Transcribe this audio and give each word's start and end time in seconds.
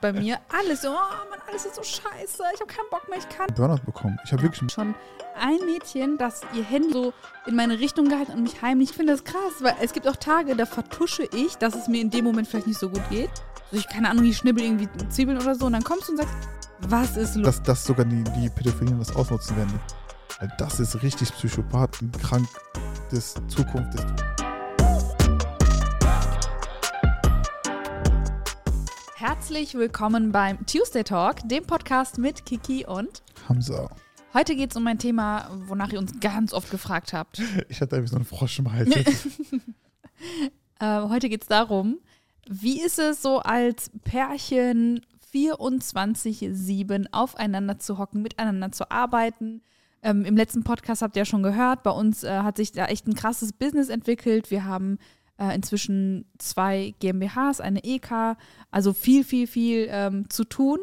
bei 0.00 0.12
mir. 0.12 0.38
Alles 0.48 0.82
so, 0.82 0.88
oh 0.88 1.30
Mann, 1.30 1.40
alles 1.48 1.66
ist 1.66 1.76
so 1.76 1.82
scheiße. 1.82 2.42
Ich 2.54 2.60
habe 2.60 2.72
keinen 2.72 2.90
Bock 2.90 3.08
mehr, 3.08 3.18
ich 3.18 3.28
kann. 3.28 3.46
Burnout 3.54 3.84
bekommen. 3.84 4.18
Ich 4.24 4.32
habe 4.32 4.42
wirklich. 4.42 4.70
Schon 4.72 4.94
ein 5.38 5.58
Mädchen, 5.66 6.18
das 6.18 6.42
ihr 6.54 6.64
Handy 6.64 6.92
so 6.92 7.12
in 7.46 7.56
meine 7.56 7.78
Richtung 7.78 8.08
gehalten 8.08 8.32
und 8.32 8.42
mich 8.42 8.60
heimlich. 8.62 8.90
Ich 8.90 8.96
finde 8.96 9.12
das 9.12 9.24
krass, 9.24 9.54
weil 9.60 9.74
es 9.80 9.92
gibt 9.92 10.06
auch 10.08 10.16
Tage, 10.16 10.56
da 10.56 10.66
vertusche 10.66 11.28
ich, 11.34 11.56
dass 11.56 11.74
es 11.74 11.88
mir 11.88 12.00
in 12.00 12.10
dem 12.10 12.24
Moment 12.24 12.48
vielleicht 12.48 12.66
nicht 12.66 12.78
so 12.78 12.90
gut 12.90 13.02
geht. 13.10 13.30
Also 13.70 13.76
ich, 13.76 13.88
keine 13.88 14.10
Ahnung, 14.10 14.24
ich 14.24 14.36
schnibbel 14.36 14.64
irgendwie 14.64 14.88
Zwiebeln 15.08 15.38
oder 15.38 15.54
so 15.54 15.66
und 15.66 15.72
dann 15.72 15.84
kommst 15.84 16.08
du 16.08 16.12
und 16.12 16.18
sagst, 16.18 16.34
was 16.80 17.16
ist 17.16 17.36
los? 17.36 17.44
Dass, 17.44 17.62
dass 17.62 17.84
sogar 17.84 18.04
die, 18.04 18.24
die 18.24 18.48
Pädophilen 18.48 18.98
das 18.98 19.14
ausnutzen 19.14 19.56
werden. 19.56 19.80
Weil 20.40 20.50
das 20.58 20.80
ist 20.80 21.02
richtig 21.02 21.32
Psychopathen, 21.34 22.10
krank 22.12 22.48
des 23.12 23.34
Zukunft 23.48 23.94
des. 23.94 24.29
Herzlich 29.20 29.74
willkommen 29.74 30.32
beim 30.32 30.64
Tuesday 30.64 31.04
Talk, 31.04 31.46
dem 31.46 31.66
Podcast 31.66 32.16
mit 32.16 32.46
Kiki 32.46 32.86
und 32.86 33.22
Hamza. 33.46 33.90
Heute 34.32 34.56
geht 34.56 34.70
es 34.70 34.78
um 34.78 34.86
ein 34.86 34.98
Thema, 34.98 35.50
wonach 35.66 35.92
ihr 35.92 35.98
uns 35.98 36.18
ganz 36.20 36.54
oft 36.54 36.70
gefragt 36.70 37.12
habt. 37.12 37.38
Ich 37.68 37.82
hatte 37.82 37.96
irgendwie 37.96 38.12
so 38.12 38.16
einen 38.16 38.24
Frosch 38.24 38.58
im 38.60 38.72
Hals. 38.72 38.88
äh, 40.80 41.02
heute 41.02 41.28
geht 41.28 41.42
es 41.42 41.48
darum, 41.48 41.98
wie 42.48 42.80
ist 42.80 42.98
es 42.98 43.20
so 43.20 43.40
als 43.40 43.90
Pärchen 44.04 45.04
24-7 45.34 47.08
aufeinander 47.12 47.78
zu 47.78 47.98
hocken, 47.98 48.22
miteinander 48.22 48.72
zu 48.72 48.90
arbeiten? 48.90 49.60
Ähm, 50.02 50.24
Im 50.24 50.34
letzten 50.34 50.64
Podcast 50.64 51.02
habt 51.02 51.14
ihr 51.16 51.20
ja 51.20 51.26
schon 51.26 51.42
gehört, 51.42 51.82
bei 51.82 51.90
uns 51.90 52.24
äh, 52.24 52.38
hat 52.38 52.56
sich 52.56 52.72
da 52.72 52.86
echt 52.86 53.06
ein 53.06 53.14
krasses 53.14 53.52
Business 53.52 53.90
entwickelt. 53.90 54.50
Wir 54.50 54.64
haben 54.64 54.96
äh, 55.40 55.54
inzwischen 55.54 56.26
zwei 56.38 56.94
GmbHs, 57.00 57.60
eine 57.60 57.82
EK, 57.82 58.36
also 58.70 58.92
viel, 58.92 59.24
viel, 59.24 59.46
viel 59.46 59.88
ähm, 59.90 60.28
zu 60.30 60.44
tun. 60.44 60.78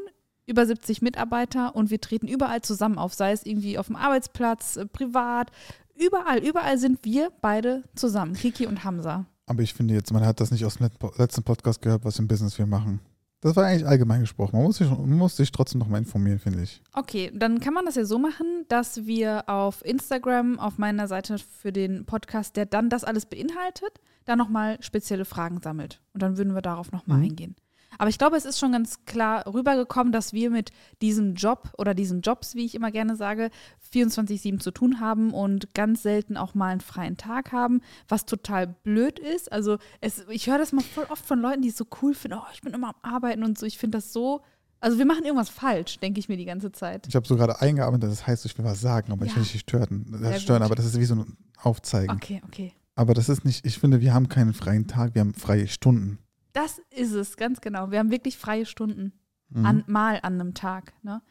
Über 0.45 0.65
70 0.65 1.01
Mitarbeiter 1.01 1.75
und 1.75 1.91
wir 1.91 1.99
treten 1.99 2.27
überall 2.27 2.61
zusammen 2.61 2.97
auf, 2.97 3.13
sei 3.13 3.33
es 3.33 3.45
irgendwie 3.45 3.77
auf 3.77 3.87
dem 3.87 3.97
Arbeitsplatz, 3.97 4.77
äh, 4.77 4.85
privat, 4.85 5.51
überall, 5.95 6.39
überall 6.39 6.77
sind 6.77 7.03
wir 7.03 7.31
beide 7.41 7.83
zusammen, 7.95 8.33
Kiki 8.33 8.65
und 8.65 8.83
Hamza. 8.83 9.25
Aber 9.45 9.61
ich 9.61 9.73
finde 9.73 9.93
jetzt, 9.93 10.11
man 10.11 10.25
hat 10.25 10.39
das 10.39 10.51
nicht 10.51 10.65
aus 10.65 10.77
dem 10.77 10.89
letzten 11.17 11.43
Podcast 11.43 11.81
gehört, 11.81 12.03
was 12.03 12.19
im 12.19 12.27
Business 12.27 12.57
wir 12.57 12.65
machen. 12.65 12.99
Das 13.41 13.55
war 13.55 13.65
eigentlich 13.65 13.85
allgemein 13.85 14.21
gesprochen. 14.21 14.55
Man 14.55 14.65
muss 14.65 14.77
sich, 14.77 14.89
muss 14.89 15.37
sich 15.37 15.51
trotzdem 15.51 15.79
noch 15.79 15.87
mal 15.87 15.99
informieren, 15.99 16.39
finde 16.39 16.63
ich. 16.63 16.81
Okay, 16.93 17.31
dann 17.33 17.59
kann 17.59 17.73
man 17.73 17.85
das 17.85 17.95
ja 17.95 18.05
so 18.05 18.17
machen, 18.17 18.65
dass 18.67 19.05
wir 19.05 19.47
auf 19.47 19.85
Instagram, 19.85 20.59
auf 20.59 20.77
meiner 20.77 21.07
Seite 21.07 21.37
für 21.37 21.71
den 21.71 22.05
Podcast, 22.05 22.55
der 22.55 22.65
dann 22.65 22.89
das 22.89 23.03
alles 23.03 23.27
beinhaltet, 23.27 24.01
da 24.25 24.35
nochmal 24.35 24.81
spezielle 24.81 25.25
Fragen 25.25 25.61
sammelt. 25.61 26.01
Und 26.13 26.23
dann 26.23 26.37
würden 26.37 26.55
wir 26.55 26.61
darauf 26.63 26.91
nochmal 26.91 27.19
mhm. 27.19 27.23
eingehen. 27.25 27.55
Aber 27.97 28.09
ich 28.09 28.17
glaube, 28.17 28.37
es 28.37 28.45
ist 28.45 28.59
schon 28.59 28.71
ganz 28.71 29.05
klar 29.05 29.45
rübergekommen, 29.51 30.11
dass 30.11 30.33
wir 30.33 30.49
mit 30.49 30.71
diesem 31.01 31.35
Job 31.35 31.73
oder 31.77 31.93
diesen 31.93 32.21
Jobs, 32.21 32.55
wie 32.55 32.65
ich 32.65 32.75
immer 32.75 32.91
gerne 32.91 33.15
sage, 33.15 33.49
24-7 33.93 34.59
zu 34.59 34.71
tun 34.71 34.99
haben 34.99 35.33
und 35.33 35.73
ganz 35.73 36.03
selten 36.03 36.37
auch 36.37 36.53
mal 36.53 36.71
einen 36.71 36.81
freien 36.81 37.17
Tag 37.17 37.51
haben, 37.51 37.81
was 38.07 38.25
total 38.25 38.67
blöd 38.67 39.19
ist. 39.19 39.51
Also 39.51 39.77
es, 40.01 40.25
ich 40.29 40.47
höre 40.47 40.57
das 40.57 40.71
mal 40.71 40.83
voll 40.83 41.05
oft 41.09 41.25
von 41.25 41.39
Leuten, 41.39 41.61
die 41.61 41.69
es 41.69 41.77
so 41.77 41.85
cool 42.01 42.13
finden, 42.13 42.37
oh, 42.39 42.51
ich 42.53 42.61
bin 42.61 42.73
immer 42.73 42.89
am 42.89 43.13
Arbeiten 43.13 43.43
und 43.43 43.57
so. 43.57 43.65
Ich 43.65 43.77
finde 43.77 43.97
das 43.97 44.13
so 44.13 44.41
also 44.79 44.97
wir 44.99 45.05
machen 45.05 45.23
irgendwas 45.23 45.49
falsch, 45.49 45.97
denke 45.99 46.19
ich 46.19 46.29
mir 46.29 46.37
die 46.37 46.45
ganze 46.45 46.71
Zeit. 46.71 47.07
Ich 47.07 47.15
habe 47.15 47.27
so 47.27 47.35
gerade 47.35 47.59
eingearbeitet, 47.61 48.11
das 48.11 48.27
heißt, 48.27 48.45
ich 48.45 48.57
will 48.57 48.65
was 48.65 48.79
sagen, 48.79 49.11
aber 49.11 49.25
ja. 49.25 49.31
ich 49.31 49.35
will 49.35 49.41
nicht 49.41 49.59
stören. 49.59 50.05
Das 50.21 50.41
stören, 50.41 50.61
aber 50.61 50.75
das 50.75 50.85
ist 50.85 50.99
wie 50.99 51.05
so 51.05 51.15
ein 51.15 51.37
Aufzeigen. 51.57 52.15
Okay, 52.15 52.41
okay. 52.45 52.73
Aber 52.95 53.13
das 53.13 53.29
ist 53.29 53.45
nicht, 53.45 53.65
ich 53.65 53.77
finde, 53.77 54.01
wir 54.01 54.13
haben 54.13 54.29
keinen 54.29 54.53
freien 54.53 54.87
Tag, 54.87 55.15
wir 55.15 55.21
haben 55.21 55.33
freie 55.33 55.67
Stunden. 55.67 56.19
Das 56.57 56.81
ist 56.89 57.13
es, 57.13 57.37
ganz 57.37 57.61
genau. 57.61 57.91
Wir 57.91 57.99
haben 57.99 58.09
wirklich 58.09 58.35
freie 58.35 58.65
Stunden. 58.65 59.13
Mhm. 59.49 59.65
An, 59.65 59.83
mal 59.85 60.19
an 60.23 60.41
einem 60.41 60.55
Tag. 60.55 60.91
Ne? 61.03 61.21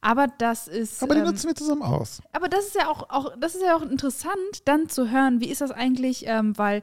Aber 0.00 0.26
das 0.26 0.68
ist. 0.68 1.02
Aber 1.02 1.14
die 1.14 1.20
ähm, 1.20 1.26
nutzen 1.26 1.48
wir 1.48 1.54
zusammen 1.54 1.82
aus. 1.82 2.22
Aber 2.32 2.48
das 2.48 2.68
ist 2.68 2.76
ja 2.76 2.88
auch, 2.88 3.10
auch, 3.10 3.36
das 3.38 3.54
ist 3.54 3.62
ja 3.62 3.76
auch 3.76 3.82
interessant, 3.82 4.32
dann 4.64 4.88
zu 4.88 5.10
hören, 5.10 5.40
wie 5.40 5.50
ist 5.50 5.60
das 5.60 5.70
eigentlich, 5.70 6.24
ähm, 6.26 6.56
weil 6.56 6.80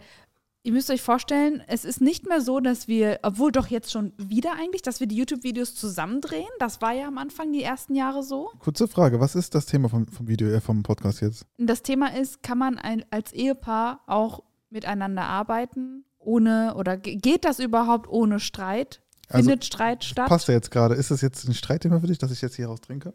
ihr 0.62 0.74
müsst 0.74 0.92
euch 0.92 1.02
vorstellen, 1.02 1.64
es 1.68 1.86
ist 1.86 2.00
nicht 2.00 2.28
mehr 2.28 2.40
so, 2.40 2.60
dass 2.60 2.88
wir, 2.88 3.20
obwohl 3.24 3.52
doch 3.52 3.68
jetzt 3.68 3.92
schon 3.92 4.14
wieder 4.18 4.54
eigentlich, 4.54 4.84
dass 4.84 5.00
wir 5.00 5.08
die 5.08 5.16
YouTube-Videos 5.16 5.74
zusammendrehen. 5.74 6.48
Das 6.60 6.82
war 6.82 6.94
ja 6.94 7.08
am 7.08 7.18
Anfang 7.18 7.52
die 7.52 7.64
ersten 7.64 7.96
Jahre 7.96 8.22
so. 8.22 8.52
Kurze 8.60 8.88
Frage, 8.88 9.20
was 9.20 9.34
ist 9.34 9.56
das 9.56 9.66
Thema 9.66 9.90
vom, 9.90 10.08
vom 10.08 10.28
Video, 10.28 10.50
äh, 10.50 10.62
vom 10.62 10.84
Podcast 10.84 11.22
jetzt? 11.22 11.48
Das 11.58 11.82
Thema 11.82 12.16
ist, 12.16 12.44
kann 12.44 12.60
man 12.60 12.78
ein, 12.78 13.04
als 13.10 13.34
Ehepaar 13.34 14.02
auch 14.06 14.44
miteinander 14.70 15.24
arbeiten 15.24 16.06
ohne 16.28 16.76
oder 16.76 16.98
geht 16.98 17.46
das 17.46 17.60
überhaupt 17.60 18.08
ohne 18.10 18.40
Streit? 18.40 19.02
Also, 19.30 19.50
Findet 19.50 19.62
also, 19.62 19.68
Streit 19.68 20.04
statt? 20.04 20.28
Passt 20.28 20.48
ja 20.48 20.54
jetzt 20.54 20.72
gerade. 20.72 20.96
Ist 20.96 21.12
das 21.12 21.22
jetzt 21.22 21.48
ein 21.48 21.54
Streitthema 21.54 22.00
für 22.00 22.08
dich, 22.08 22.18
dass 22.18 22.32
ich 22.32 22.42
jetzt 22.42 22.56
hier 22.56 22.68
raus 22.68 22.82
trinke? 22.82 23.14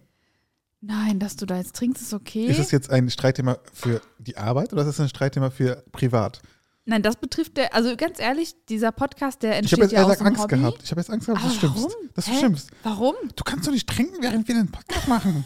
Nein, 0.81 1.21
dass 1.21 1.37
du 1.37 1.47
da 1.47 1.57
jetzt 1.57 1.77
trinkst, 1.77 2.03
ist 2.03 2.13
okay. 2.13 2.47
Ist 2.47 2.59
es 2.59 2.73
jetzt 2.73 2.91
ein 2.91 3.09
Streitthema 3.09 3.59
für 3.73 4.03
die 4.19 4.37
Arbeit 4.37 4.73
oder 4.73 4.83
ist 4.83 4.89
es 4.89 5.01
ein 5.01 5.09
Streitthema 5.09 5.51
für 5.51 5.85
privat? 5.93 6.43
Nein, 6.85 7.03
das 7.03 7.15
betrifft 7.15 7.57
der, 7.57 7.73
also 7.75 7.97
ganz 7.97 8.19
ehrlich, 8.19 8.57
dieser 8.69 8.91
Podcast, 8.91 9.45
der 9.45 9.57
entsteht 9.57 9.79
ich 9.79 9.83
jetzt 9.85 9.93
ja 9.93 10.05
aus 10.05 10.21
Angst 10.21 10.43
Hobby. 10.43 10.57
gehabt. 10.57 10.83
Ich 10.83 10.91
habe 10.91 11.01
jetzt 11.01 11.11
Angst 11.11 11.27
gehabt, 11.29 11.45
dass 11.45 11.53
du 11.53 11.59
stimmst. 11.59 11.97
Dass 12.15 12.25
du 12.25 12.35
stimmst. 12.35 12.71
Warum? 12.83 13.15
Du 13.37 13.45
kannst 13.45 13.69
doch 13.69 13.73
nicht 13.73 13.89
trinken, 13.89 14.17
während 14.21 14.49
wir 14.49 14.57
den 14.57 14.69
Podcast 14.69 15.07
machen. 15.07 15.45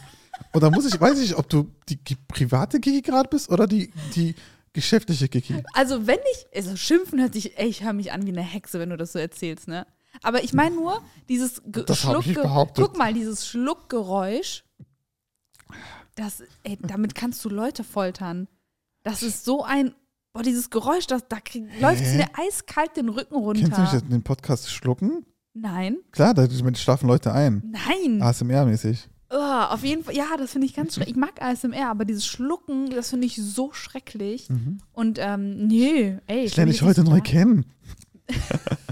Oder 0.55 0.71
muss 0.71 0.87
ich, 0.87 0.99
weiß 0.99 1.19
ich, 1.19 1.37
ob 1.37 1.49
du 1.51 1.71
die 1.89 1.99
private 2.29 2.81
Gigi 2.81 3.03
gerade 3.03 3.29
bist 3.29 3.51
oder 3.51 3.67
die, 3.67 3.93
die 4.15 4.35
Geschäftliche 4.77 5.29
Kiki. 5.29 5.63
Also, 5.73 6.07
wenn 6.07 6.19
ich, 6.33 6.47
also 6.55 6.77
schimpfen 6.77 7.19
hört 7.19 7.33
sich, 7.33 7.59
ey, 7.59 7.67
ich 7.67 7.83
höre 7.83 7.95
mich 7.95 8.13
an 8.13 8.27
wie 8.27 8.31
eine 8.31 8.43
Hexe, 8.43 8.79
wenn 8.79 8.91
du 8.91 8.99
das 8.99 9.13
so 9.13 9.19
erzählst, 9.19 9.69
ne? 9.69 9.87
Aber 10.23 10.45
ich 10.45 10.53
meine 10.53 10.77
nur, 10.77 11.03
dieses 11.31 11.63
Ge 11.65 11.83
das 11.87 12.01
Schluckgeräusch. 12.01 12.69
Guck 12.75 12.99
mal, 12.99 13.15
dieses 13.15 13.47
Schluckgeräusch, 13.47 14.65
das, 16.15 16.43
ey, 16.63 16.77
damit 16.83 17.15
kannst 17.15 17.43
du 17.47 17.49
Leute 17.49 17.85
foltern. 17.85 18.49
Das 19.03 19.23
ist 19.23 19.47
so 19.47 19.65
ein, 19.65 19.95
boah, 20.35 20.43
dieses 20.43 20.69
Geräusch, 20.69 21.07
das, 21.07 21.23
da 21.27 21.39
läuft 21.81 22.03
es 22.03 22.15
mir 22.15 22.29
eiskalt 22.35 22.99
den 22.99 23.09
Rücken 23.09 23.35
runter. 23.35 23.63
Kennst 23.63 23.79
du 23.79 23.97
nicht 23.97 24.13
den 24.13 24.23
Podcast 24.23 24.71
schlucken? 24.71 25.25
Nein. 25.55 25.97
Klar, 26.13 26.35
da 26.35 26.47
schlafen 26.75 27.07
Leute 27.07 27.33
ein. 27.33 27.63
Nein. 27.65 28.23
ASMR-mäßig. 28.23 29.09
Oh, 29.29 29.35
auf 29.37 29.83
jeden 29.83 30.05
Fall, 30.05 30.15
ja, 30.17 30.37
das 30.39 30.53
finde 30.53 30.67
ich 30.67 30.75
ganz 30.75 30.95
schrecklich. 30.95 31.17
Ich 31.17 31.21
mag 31.21 31.43
ASMR, 31.43 31.89
aber 31.91 32.05
dieses 32.05 32.27
Schlucken, 32.27 32.91
das 32.91 33.11
finde 33.11 33.27
ich 33.27 33.37
so 33.37 33.73
schrecklich. 33.73 34.49
Mhm. 34.49 34.79
Und 34.93 35.19
ähm, 35.21 35.67
nee, 35.67 36.19
ey. 36.27 36.45
Ich 36.45 36.57
lerne 36.57 36.71
dich 36.71 36.83
heute 36.83 37.03
neu 37.03 37.21
kennen. 37.21 37.67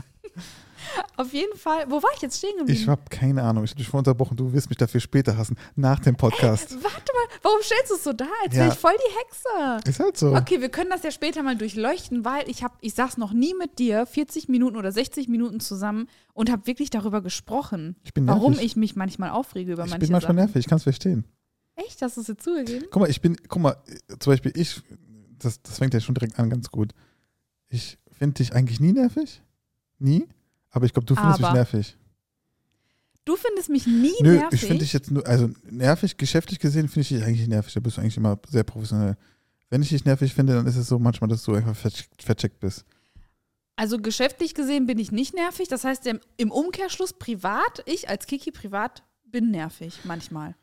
Auf 1.16 1.32
jeden 1.32 1.56
Fall. 1.56 1.84
Wo 1.88 2.02
war 2.02 2.10
ich 2.16 2.22
jetzt 2.22 2.38
stehen 2.38 2.56
geblieben? 2.58 2.78
Ich 2.78 2.88
habe 2.88 3.02
keine 3.08 3.42
Ahnung. 3.42 3.64
Ich 3.64 3.70
habe 3.70 3.78
dich 3.78 3.88
vorhin 3.88 4.00
unterbrochen. 4.00 4.36
Du 4.36 4.52
wirst 4.52 4.69
mich 4.69 4.78
dafür 4.78 5.00
später 5.00 5.36
hassen. 5.36 5.56
Nach 5.76 6.00
dem 6.00 6.16
Podcast. 6.16 6.72
Ey, 6.72 6.82
warte 6.82 7.12
mal. 7.12 7.38
Warum 7.42 7.60
stellst 7.62 7.91
du 7.91 7.94
es 7.94 8.04
so 8.04 8.12
da? 8.12 8.26
Als 8.44 8.54
ja. 8.54 8.62
wäre 8.62 8.72
ich 8.72 8.78
voll 8.78 8.94
die 8.97 9.19
Hexe. 9.19 9.88
Ist 9.88 10.00
halt 10.00 10.16
so. 10.16 10.34
Okay, 10.34 10.60
wir 10.60 10.70
können 10.70 10.91
das 10.91 11.02
ja 11.04 11.10
später 11.10 11.42
mal 11.42 11.56
durchleuchten, 11.56 12.25
weil 12.25 12.48
ich 12.48 12.64
habe, 12.64 12.75
ich 12.80 12.94
saß 12.94 13.16
noch 13.19 13.32
nie 13.32 13.54
mit 13.54 13.78
dir 13.78 14.06
40 14.06 14.48
Minuten 14.48 14.76
oder 14.76 14.91
60 14.91 15.28
Minuten 15.28 15.60
zusammen 15.60 16.08
und 16.32 16.50
habe 16.50 16.66
wirklich 16.66 16.91
darüber 16.91 17.22
gesprochen. 17.22 17.96
Ich. 18.02 18.10
Warum 18.16 18.58
ich 18.58 18.75
mich 18.75 18.96
manchmal 18.96 19.31
aufrege 19.31 19.72
über 19.72 19.84
ich 19.84 19.91
manche 19.91 20.04
Ich 20.04 20.08
bin 20.08 20.12
manchmal 20.12 20.34
Sachen. 20.34 20.36
nervig. 20.36 20.56
Ich 20.56 20.66
kann 20.66 20.76
es 20.76 20.82
verstehen. 20.82 21.25
Echt? 21.76 22.02
Hast 22.02 22.16
du 22.16 22.20
es 22.22 22.26
dir 22.26 22.36
zugegeben? 22.36 22.86
Guck 22.91 23.02
mal, 23.02 23.10
ich 23.10 23.20
bin, 23.20 23.36
guck 23.48 23.62
mal, 23.62 23.76
zum 24.19 24.32
Beispiel 24.32 24.52
ich, 24.56 24.81
das, 25.38 25.62
das 25.62 25.78
fängt 25.78 25.94
ja 25.94 26.00
schon 26.00 26.14
direkt 26.14 26.38
an 26.38 26.50
ganz 26.50 26.70
gut. 26.70 26.92
Ich 27.69 27.98
finde 28.10 28.34
dich 28.34 28.54
eigentlich 28.54 28.81
nie 28.81 28.92
nervig. 28.92 29.42
Nie. 29.98 30.26
Aber 30.75 30.85
ich 30.87 30.93
glaube, 30.93 31.07
du 31.07 31.15
findest 31.15 31.39
Aber. 31.39 31.53
mich 31.53 31.55
nervig. 31.55 31.97
Du 33.25 33.37
findest 33.37 33.71
mich 33.71 33.87
nie 33.87 34.12
Nö, 34.21 34.35
nervig? 34.35 34.61
ich 34.62 34.69
finde 34.69 34.83
dich 34.83 34.93
jetzt 34.93 35.11
nur, 35.11 35.27
also 35.27 35.49
nervig, 35.71 36.19
geschäftlich 36.19 36.59
gesehen 36.59 36.89
finde 36.89 37.01
ich 37.01 37.09
dich 37.09 37.23
eigentlich 37.23 37.49
nervig. 37.49 37.73
Da 37.73 37.81
bist 37.81 37.97
du 37.97 38.01
eigentlich 38.03 38.17
immer 38.19 38.39
sehr 38.49 38.65
professionell. 38.65 39.17
Wenn 39.71 39.81
ich 39.81 39.89
dich 39.89 40.05
nervig 40.05 40.35
finde, 40.35 40.55
dann 40.55 40.67
ist 40.67 40.77
es 40.77 40.89
so 40.89 40.99
manchmal, 40.99 41.29
dass 41.29 41.43
du 41.45 41.55
einfach 41.55 41.75
vercheckt 41.75 42.61
bist. 42.61 42.85
Also 43.77 43.99
geschäftlich 43.99 44.55
gesehen 44.55 44.87
bin 44.87 44.99
ich 44.99 45.11
nicht 45.11 45.33
nervig. 45.33 45.69
Das 45.69 45.85
heißt, 45.85 46.07
im 46.37 46.51
Umkehrschluss 46.51 47.15
privat, 47.15 47.83
ich 47.87 48.09
als 48.09 48.27
Kiki 48.27 48.51
privat 48.51 49.05
bin 49.25 49.50
nervig 49.50 50.00
manchmal. 50.05 50.55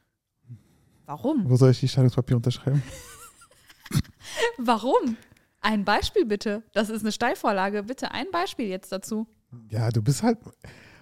Warum? 1.06 1.50
Wo 1.50 1.56
soll 1.56 1.72
ich 1.72 1.80
die 1.80 1.88
Scheidungspapier 1.88 2.36
unterschreiben? 2.36 2.84
Warum? 4.58 5.18
Ein 5.62 5.86
Beispiel 5.86 6.26
bitte. 6.26 6.64
Das 6.74 6.90
ist 6.90 7.02
eine 7.02 7.12
Steilvorlage. 7.12 7.84
Bitte 7.84 8.12
ein 8.12 8.30
Beispiel 8.32 8.68
jetzt 8.68 8.92
dazu. 8.92 9.28
Ja, 9.70 9.90
du 9.90 10.02
bist 10.02 10.24
halt. 10.24 10.38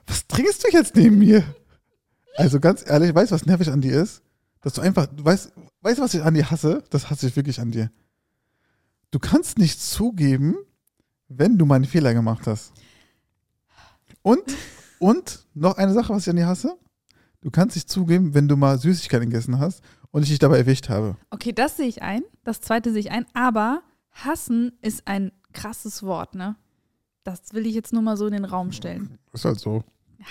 Was 0.08 0.28
trinkst 0.28 0.64
du 0.64 0.72
jetzt 0.72 0.96
neben 0.96 1.20
mir? 1.20 1.44
Also 2.36 2.60
ganz 2.60 2.84
ehrlich, 2.88 3.14
weißt 3.14 3.32
du, 3.32 3.36
was 3.36 3.46
nervig 3.46 3.70
an 3.70 3.82
dir 3.82 4.02
ist? 4.02 4.22
Dass 4.62 4.74
du 4.74 4.82
einfach, 4.82 5.08
du 5.08 5.24
weißt, 5.24 5.54
weißt 5.82 6.00
du, 6.00 6.04
was 6.04 6.14
ich 6.14 6.24
an 6.24 6.34
dir 6.34 6.50
hasse? 6.50 6.84
Das 6.90 7.10
hasse 7.10 7.28
ich 7.28 7.36
wirklich 7.36 7.60
an 7.60 7.72
dir. 7.72 7.92
Du 9.12 9.20
kannst 9.20 9.58
nicht 9.58 9.82
zugeben, 9.82 10.56
wenn 11.28 11.58
du 11.58 11.66
mal 11.66 11.76
einen 11.76 11.86
Fehler 11.86 12.14
gemacht 12.14 12.48
hast. 12.48 12.74
Und, 14.22 14.44
und 15.00 15.46
noch 15.54 15.78
eine 15.78 15.94
Sache, 15.94 16.14
was 16.14 16.24
ich 16.24 16.30
an 16.30 16.36
dir 16.36 16.48
hasse. 16.48 16.78
Du 17.42 17.52
kannst 17.52 17.76
nicht 17.76 17.90
zugeben, 17.90 18.34
wenn 18.34 18.48
du 18.48 18.58
mal 18.58 18.78
Süßigkeiten 18.78 19.30
gegessen 19.30 19.60
hast 19.60 19.82
und 20.12 20.24
ich 20.24 20.30
dich 20.30 20.40
dabei 20.40 20.58
erwischt 20.58 20.90
habe. 20.90 21.16
Okay, 21.30 21.54
das 21.54 21.78
sehe 21.78 21.88
ich 21.88 22.02
ein. 22.02 22.24
Das 22.44 22.62
zweite 22.62 22.92
sehe 22.92 23.00
ich 23.00 23.12
ein. 23.12 23.26
Aber 23.34 23.82
hassen 24.12 24.74
ist 24.82 25.08
ein 25.08 25.32
krasses 25.54 26.04
Wort, 26.04 26.36
ne? 26.36 26.56
Das 27.24 27.42
will 27.54 27.66
ich 27.68 27.76
jetzt 27.76 27.94
nur 27.94 28.02
mal 28.02 28.18
so 28.18 28.26
in 28.28 28.34
den 28.34 28.46
Raum 28.46 28.72
stellen. 28.72 29.18
Ist 29.34 29.46
halt 29.46 29.60
so. 29.60 29.84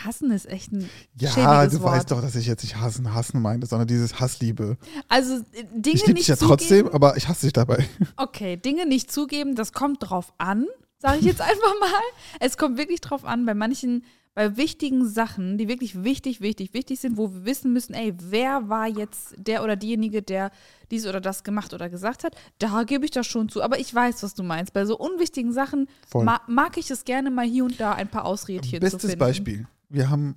Hassen 0.05 0.31
ist 0.31 0.47
echt 0.47 0.71
ein 0.73 0.89
Ja, 1.19 1.67
du 1.67 1.81
Wort. 1.81 1.93
weißt 1.93 2.11
doch, 2.11 2.21
dass 2.21 2.35
ich 2.35 2.47
jetzt 2.47 2.63
nicht 2.63 2.77
hassen, 2.77 3.15
hassen 3.15 3.41
meinte, 3.41 3.67
sondern 3.67 3.89
dieses 3.89 4.21
Hassliebe. 4.21 4.77
Also 5.09 5.37
äh, 5.53 5.65
Dinge 5.75 5.97
ich 5.97 6.07
liebe 6.07 6.19
dich 6.19 6.29
ja 6.29 6.37
zugeben. 6.37 6.59
trotzdem, 6.59 6.89
aber 6.89 7.17
ich 7.17 7.27
hasse 7.29 7.47
dich 7.47 7.53
dabei. 7.55 7.89
Okay, 8.17 8.57
Dinge 8.59 8.85
nicht 8.87 9.11
zugeben, 9.11 9.55
das 9.55 9.73
kommt 9.73 9.99
drauf 10.01 10.33
an, 10.37 10.67
sage 10.99 11.19
ich 11.21 11.25
jetzt 11.25 11.41
einfach 11.41 11.75
mal. 11.81 11.91
Es 12.39 12.59
kommt 12.59 12.77
wirklich 12.77 13.01
drauf 13.01 13.25
an, 13.25 13.47
bei 13.47 13.55
manchen, 13.55 14.05
bei 14.39 14.57
wichtigen 14.57 15.05
Sachen, 15.05 15.59
die 15.59 15.67
wirklich 15.67 16.05
wichtig, 16.05 16.41
wichtig, 16.41 16.73
wichtig 16.73 17.01
sind, 17.01 17.17
wo 17.17 17.35
wir 17.35 17.45
wissen 17.45 17.73
müssen, 17.73 17.93
ey, 17.93 18.15
wer 18.21 18.69
war 18.69 18.87
jetzt 18.87 19.35
der 19.37 19.65
oder 19.65 19.75
diejenige, 19.75 20.23
der 20.23 20.53
dies 20.93 21.09
oder 21.09 21.21
das 21.21 21.43
gemacht 21.43 21.75
oder 21.75 21.91
gesagt 21.91 22.23
hat, 22.23 22.37
da 22.61 22.85
gebe 22.85 23.05
ich 23.05 23.11
das 23.11 23.27
schon 23.27 23.49
zu. 23.49 23.65
Aber 23.65 23.81
ich 23.81 23.93
weiß, 23.93 24.23
was 24.23 24.35
du 24.35 24.45
meinst. 24.45 24.75
Bei 24.75 24.87
so 24.87 24.97
unwichtigen 24.97 25.53
Sachen 25.53 25.89
ma 26.15 26.41
mag 26.47 26.77
ich 26.77 26.89
es 26.89 27.05
gerne 27.05 27.33
mal 27.33 27.47
hier 27.47 27.65
und 27.65 27.81
da 27.81 27.95
ein 27.95 28.07
paar 28.07 28.27
Ausredchen 28.27 28.75
zu 28.75 28.79
Bestes 28.79 29.01
finden. 29.01 29.19
Beispiel. 29.19 29.67
Wir 29.89 30.09
haben 30.09 30.37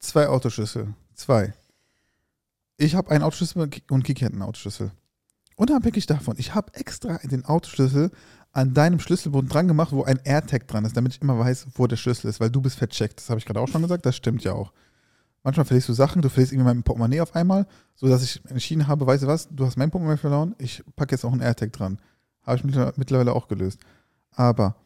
zwei 0.00 0.26
Autoschlüssel. 0.26 0.94
Zwei. 1.12 1.52
Ich 2.78 2.94
habe 2.94 3.10
einen 3.10 3.24
Autoschlüssel 3.24 3.68
und 3.90 4.04
Kiki 4.04 4.24
hat 4.24 4.32
einen 4.32 4.40
Autoschlüssel. 4.40 4.90
Unabhängig 5.56 6.06
davon, 6.06 6.36
ich 6.38 6.54
habe 6.54 6.72
extra 6.72 7.18
den 7.18 7.44
Autoschlüssel 7.44 8.10
an 8.54 8.72
deinem 8.72 9.00
Schlüsselbund 9.00 9.52
dran 9.52 9.68
gemacht, 9.68 9.92
wo 9.92 10.04
ein 10.04 10.20
AirTag 10.22 10.68
dran 10.68 10.84
ist, 10.84 10.96
damit 10.96 11.14
ich 11.14 11.20
immer 11.20 11.38
weiß, 11.38 11.66
wo 11.74 11.86
der 11.88 11.96
Schlüssel 11.96 12.28
ist, 12.28 12.38
weil 12.40 12.50
du 12.50 12.60
bist 12.60 12.78
vercheckt. 12.78 13.18
Das 13.18 13.28
habe 13.28 13.38
ich 13.38 13.44
gerade 13.44 13.60
auch 13.60 13.68
schon 13.68 13.82
gesagt, 13.82 14.06
das 14.06 14.14
stimmt 14.14 14.44
ja 14.44 14.52
auch. 14.52 14.72
Manchmal 15.42 15.66
verlierst 15.66 15.88
du 15.88 15.92
Sachen, 15.92 16.22
du 16.22 16.28
verlierst 16.30 16.52
irgendwie 16.52 16.68
mein 16.68 16.82
Portemonnaie 16.84 17.20
auf 17.20 17.34
einmal, 17.34 17.66
sodass 17.96 18.22
ich 18.22 18.40
entschieden 18.48 18.86
habe, 18.86 19.06
weißt 19.06 19.24
du 19.24 19.26
was, 19.26 19.48
du 19.50 19.66
hast 19.66 19.76
mein 19.76 19.90
Portemonnaie 19.90 20.16
verloren, 20.16 20.54
ich 20.58 20.84
packe 20.96 21.14
jetzt 21.16 21.24
auch 21.24 21.32
einen 21.32 21.42
AirTag 21.42 21.72
dran. 21.72 21.98
Habe 22.44 22.58
ich 22.58 22.64
mittler- 22.64 22.94
mittlerweile 22.96 23.32
auch 23.32 23.48
gelöst. 23.48 23.80
Aber 24.30 24.76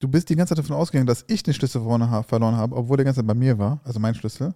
du 0.00 0.08
bist 0.08 0.28
die 0.28 0.36
ganze 0.36 0.50
Zeit 0.54 0.64
davon 0.64 0.76
ausgegangen, 0.76 1.06
dass 1.06 1.24
ich 1.28 1.44
den 1.44 1.54
Schlüssel 1.54 1.80
verloren 1.80 2.56
habe, 2.56 2.76
obwohl 2.76 2.96
der 2.96 3.04
ganze 3.04 3.20
Zeit 3.20 3.26
bei 3.26 3.34
mir 3.34 3.56
war, 3.58 3.80
also 3.84 4.00
mein 4.00 4.16
Schlüssel. 4.16 4.52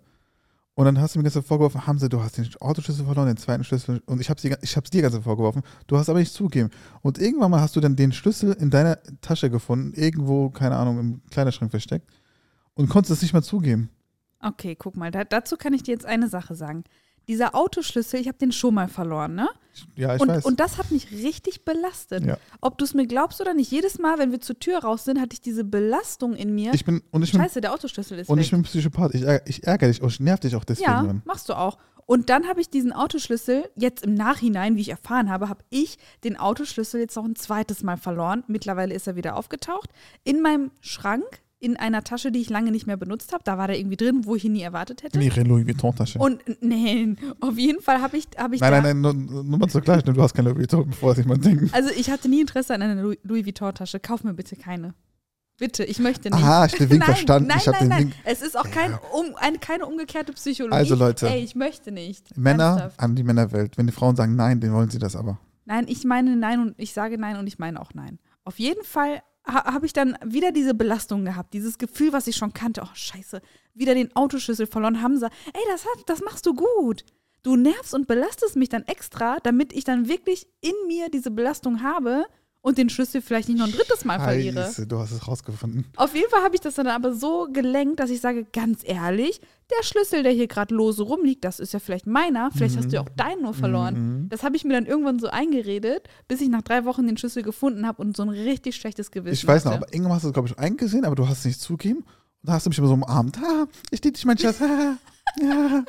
Und 0.79 0.85
dann 0.85 1.01
hast 1.01 1.17
du 1.17 1.19
mir 1.19 1.29
Zeit 1.29 1.45
vorgeworfen, 1.45 1.89
Hamza, 1.89 2.09
du 2.09 2.23
hast 2.23 2.39
den 2.39 2.49
Autoschlüssel 2.61 3.05
verloren, 3.05 3.27
den 3.27 3.37
zweiten 3.37 3.65
Schlüssel. 3.65 4.01
Und 4.07 4.21
ich 4.21 4.31
habe 4.31 4.41
hab's 4.41 4.91
dir 4.91 5.11
Zeit 5.11 5.25
vorgeworfen. 5.25 5.65
Du 5.89 5.99
hast 5.99 6.09
aber 6.09 6.21
nicht 6.21 6.33
zugegeben. 6.33 6.71
Und 7.03 7.19
irgendwann 7.19 7.51
mal 7.51 7.61
hast 7.61 7.75
du 7.75 7.81
dann 7.81 7.97
den 7.97 8.13
Schlüssel 8.13 8.53
in 8.53 8.71
deiner 8.71 8.97
Tasche 9.21 9.51
gefunden, 9.51 9.93
irgendwo, 9.95 10.51
keine 10.51 10.77
Ahnung, 10.77 11.01
im 11.01 11.23
Kleiderschrank 11.33 11.73
versteckt. 11.73 12.09
Und 12.75 12.89
konntest 12.89 13.11
es 13.11 13.23
nicht 13.23 13.35
mal 13.35 13.43
zugeben. 13.43 13.91
Okay, 14.41 14.77
guck 14.77 14.97
mal, 14.97 15.11
da, 15.11 15.25
dazu 15.25 15.57
kann 15.57 15.75
ich 15.75 15.83
dir 15.83 15.91
jetzt 15.91 16.07
eine 16.07 16.29
Sache 16.29 16.55
sagen. 16.55 16.85
Dieser 17.29 17.55
Autoschlüssel, 17.55 18.21
ich 18.21 18.27
habe 18.27 18.39
den 18.39 18.53
schon 18.53 18.75
mal 18.75 18.89
verloren, 18.89 19.35
ne? 19.35 19.49
Ja, 19.95 20.17
ich 20.17 20.21
und, 20.21 20.29
weiß. 20.29 20.45
und 20.45 20.59
das 20.59 20.79
hat 20.79 20.91
mich 20.91 21.13
richtig 21.13 21.65
belastet. 21.65 22.25
Ja. 22.25 22.39
Ob 22.61 22.79
du 22.79 22.85
es 22.85 22.95
mir 22.95 23.07
glaubst 23.07 23.41
oder 23.41 23.55
nicht, 23.55 23.71
jedes 23.71 23.99
Mal, 23.99 24.19
wenn 24.19 24.33
wir 24.33 24.41
zur 24.41 24.59
Tür 24.59 24.79
raus 24.79 25.05
sind, 25.05 25.21
hatte 25.21 25.35
ich 25.35 25.41
diese 25.41 25.63
Belastung 25.63 26.35
in 26.35 26.55
mir. 26.55 26.75
ich 26.75 26.85
bin, 26.85 27.03
und 27.11 27.23
ich 27.23 27.33
bin, 27.33 27.41
Scheiße, 27.41 27.61
der 27.61 27.73
Autoschlüssel 27.73 28.19
ist 28.19 28.29
und 28.29 28.39
weg. 28.39 28.45
ich 28.45 28.51
bin 28.51 28.63
Psychopath. 28.63 29.15
Ich, 29.15 29.25
ich 29.47 29.65
ärgere 29.65 29.89
dich 29.89 30.03
auch, 30.03 30.09
ich 30.09 30.21
nerv 30.21 30.41
dich 30.41 30.57
auch 30.57 30.65
deswegen. 30.65 30.91
ja, 30.91 31.03
dran. 31.03 31.23
machst 31.25 31.49
du 31.49 31.55
auch. 31.55 31.79
Und 32.07 32.31
dann 32.31 32.49
habe 32.49 32.63
ich 32.63 32.71
diesen 32.71 32.93
Autoschlüssel, 32.95 33.69
jetzt 33.77 34.03
im 34.03 34.15
Nachhinein, 34.15 34.77
wie 34.77 34.81
ich 34.81 34.89
erfahren 34.89 35.29
habe, 35.29 35.51
habe 35.51 35.63
ich 35.69 35.99
den 36.25 36.39
Autoschlüssel 36.39 37.01
jetzt 37.01 37.17
noch 37.17 37.27
ein 37.27 37.37
zweites 37.37 37.83
Mal 37.83 37.99
verloren. 37.99 38.45
Mittlerweile 38.47 38.95
ist 38.95 39.07
er 39.07 39.15
wieder 39.15 39.37
aufgetaucht. 39.37 39.91
In 40.25 40.41
meinem 40.41 40.71
Schrank, 40.81 41.43
in 41.61 41.77
einer 41.77 42.05
Tasche, 42.05 42.31
die 42.31 42.41
ich 42.41 42.51
lange 42.51 42.71
nicht 42.71 42.87
mehr 42.87 42.97
benutzt 42.97 43.33
habe. 43.33 43.43
Da 43.45 43.59
war 43.59 43.67
der 43.67 43.79
irgendwie 43.79 43.97
drin, 43.97 44.21
wo 44.25 44.37
ich 44.37 44.45
ihn 44.45 44.53
nie 44.53 44.63
erwartet 44.63 45.03
hätte. 45.03 45.19
In 45.19 45.25
ihre 45.25 45.43
Louis 45.43 45.67
Vuitton-Tasche. 45.67 46.19
Und 46.19 46.43
nein, 46.61 47.19
auf 47.41 47.59
jeden 47.59 47.83
Fall 47.83 48.01
habe 48.01 48.17
ich, 48.17 48.29
hab 48.37 48.53
ich 48.53 48.61
Nein, 48.61 48.73
da, 48.73 48.81
nein, 48.81 49.01
nein, 49.01 49.27
nur, 49.27 49.45
nur 49.45 49.59
mal 49.59 49.69
zur 49.69 49.81
du 49.81 50.23
hast 50.23 50.35
kein 50.35 50.45
Louis 50.45 50.57
Vuitton, 50.57 50.89
bevor 50.89 51.15
sich 51.15 51.25
jemand 51.25 51.45
denkt. 51.45 51.75
Also 51.75 51.91
ich 51.91 52.11
hatte 52.11 52.29
nie 52.29 52.41
Interesse 52.41 52.75
an 52.75 52.83
einer 52.83 53.03
Louis- 53.03 53.19
Vuitton-Tasche. 53.25 53.99
Kauf 54.01 54.23
mir 54.23 54.35
bitte 54.35 54.57
keine. 54.57 54.95
Bitte, 55.59 55.83
ich 55.85 55.99
möchte 55.99 56.31
nicht. 56.31 56.41
Aha, 56.41 56.67
ich 56.67 56.73
den 56.73 56.89
Wink 56.89 57.01
nein, 57.01 57.07
verstanden. 57.11 57.49
Nein, 57.49 57.59
ich 57.59 57.67
nein, 57.67 57.77
den 57.81 57.89
nein. 57.89 58.01
Wink. 58.05 58.15
Es 58.25 58.43
ist 58.43 58.57
auch 58.57 58.71
kein, 58.71 58.95
um, 59.13 59.35
eine, 59.35 59.59
keine 59.59 59.87
umgekehrte 59.87 60.33
Psychologie. 60.33 60.77
Also, 60.77 60.95
Leute. 60.95 61.29
Ey, 61.29 61.43
ich 61.43 61.57
möchte 61.57 61.91
nicht. 61.91 62.37
Männer 62.37 62.65
Ernsthaft. 62.65 63.01
an 63.01 63.17
die 63.17 63.25
Männerwelt. 63.25 63.77
Wenn 63.77 63.89
die 63.89 63.93
Frauen 63.93 64.15
sagen 64.15 64.37
nein, 64.37 64.61
dann 64.61 64.73
wollen 64.73 64.89
sie 64.89 65.01
das 65.01 65.17
aber. 65.17 65.41
Nein, 65.65 65.87
ich 65.89 66.05
meine 66.05 66.37
nein 66.37 66.61
und 66.61 66.75
ich 66.79 66.93
sage 66.93 67.19
nein 67.19 67.37
und 67.37 67.49
ich 67.49 67.59
meine 67.59 67.81
auch 67.81 67.93
nein. 67.93 68.21
Auf 68.45 68.61
jeden 68.61 68.85
Fall 68.85 69.21
ha 69.49 69.73
habe 69.73 69.87
ich 69.87 69.93
dann 69.93 70.17
wieder 70.25 70.53
diese 70.53 70.75
Belastung 70.75 71.25
gehabt, 71.25 71.55
dieses 71.55 71.79
Gefühl, 71.79 72.13
was 72.13 72.27
ich 72.27 72.37
schon 72.37 72.53
kannte. 72.53 72.83
Oh, 72.85 72.95
scheiße, 72.95 73.41
wieder 73.75 73.95
den 73.95 74.15
Autoschlüssel 74.15 74.67
verloren. 74.67 75.03
Hamza, 75.03 75.29
ey, 75.53 75.63
das, 75.71 75.85
hat, 75.85 76.05
das 76.07 76.23
machst 76.23 76.47
du 76.47 76.55
gut. 76.55 77.05
Du 77.43 77.57
nervst 77.57 77.95
und 77.95 78.09
belastest 78.09 78.57
mich 78.57 78.69
dann 78.69 78.83
extra, 78.85 79.39
damit 79.43 79.73
ich 79.73 79.85
dann 79.85 80.09
wirklich 80.09 80.49
in 80.61 80.75
mir 80.87 81.09
diese 81.09 81.31
Belastung 81.31 81.83
habe 81.83 82.27
und 82.61 82.77
den 82.79 82.89
Schlüssel 82.91 83.23
vielleicht 83.23 83.49
nicht 83.49 83.59
noch 83.59 83.67
ein 83.67 83.73
drittes 83.73 84.05
Mal 84.05 84.19
verliere. 84.19 84.63
Scheiße, 84.65 84.87
du 84.87 84.99
hast 84.99 85.13
es 85.13 85.27
rausgefunden. 85.27 85.87
Auf 85.97 86.15
jeden 86.15 86.29
Fall 86.31 86.43
habe 86.43 86.55
ich 86.55 86.61
das 86.61 86.75
dann 86.75 86.87
aber 86.89 87.15
so 87.15 87.49
gelenkt, 87.53 88.01
dass 88.01 88.11
ich 88.11 88.21
sage, 88.21 88.45
ganz 88.53 88.81
ehrlich, 88.85 89.41
der 89.71 89.85
Schlüssel, 89.85 90.23
der 90.23 90.33
hier 90.33 90.49
gerade 90.49 90.75
lose 90.75 91.03
rumliegt, 91.03 91.45
das 91.45 91.61
ist 91.61 91.73
ja 91.73 91.79
vielleicht 91.79 92.07
meiner. 92.07 92.51
Vielleicht 92.51 92.77
hast 92.77 92.87
du 92.91 92.97
ja 92.97 93.03
auch 93.03 93.09
deinen 93.11 93.43
nur 93.43 93.55
verloren. 93.55 94.23
Mhm. 94.23 94.29
Das 94.29 94.43
habe 94.43 94.57
ich 94.57 94.65
mir 94.65 94.73
dann 94.75 94.87
irgendwann 94.87 95.19
so 95.19 95.29
eingeredet, 95.29 96.09
bis 96.27 96.41
ich 96.41 96.49
nach 96.49 96.63
drei 96.63 96.85
Wochen 96.85 97.07
den 97.07 97.17
Schlüssel 97.17 97.43
gefunden 97.43 97.87
habe 97.87 98.03
und 98.03 98.17
so 98.17 98.23
ein 98.23 98.29
richtig 98.31 98.77
schlechtes 98.77 99.11
Gewissen 99.11 99.35
Ich 99.35 99.47
weiß 99.47 99.65
noch, 99.65 99.73
hatte. 99.73 99.85
aber 99.85 99.95
irgendwann 99.95 100.15
hast 100.15 100.25
du 100.25 100.29
es, 100.29 100.35
glaube 100.35 100.49
ich, 100.49 100.59
eingesehen, 100.59 101.05
aber 101.05 101.15
du 101.15 101.29
hast 101.29 101.41
es 101.41 101.45
nicht 101.45 101.61
zugegeben. 101.61 101.99
Und 102.01 102.07
da 102.49 102.53
hast 102.55 102.67
du 102.67 102.71
mich 102.71 102.79
immer 102.79 102.89
so 102.89 102.95
umarmt. 102.95 103.39
Ah, 103.39 103.67
ich 103.91 104.03
liebe 104.03 104.15
dich, 104.15 104.25
mein 104.25 104.39
Schatz. 104.39 104.61
Ah, 104.61 104.97
ja. 105.41 105.85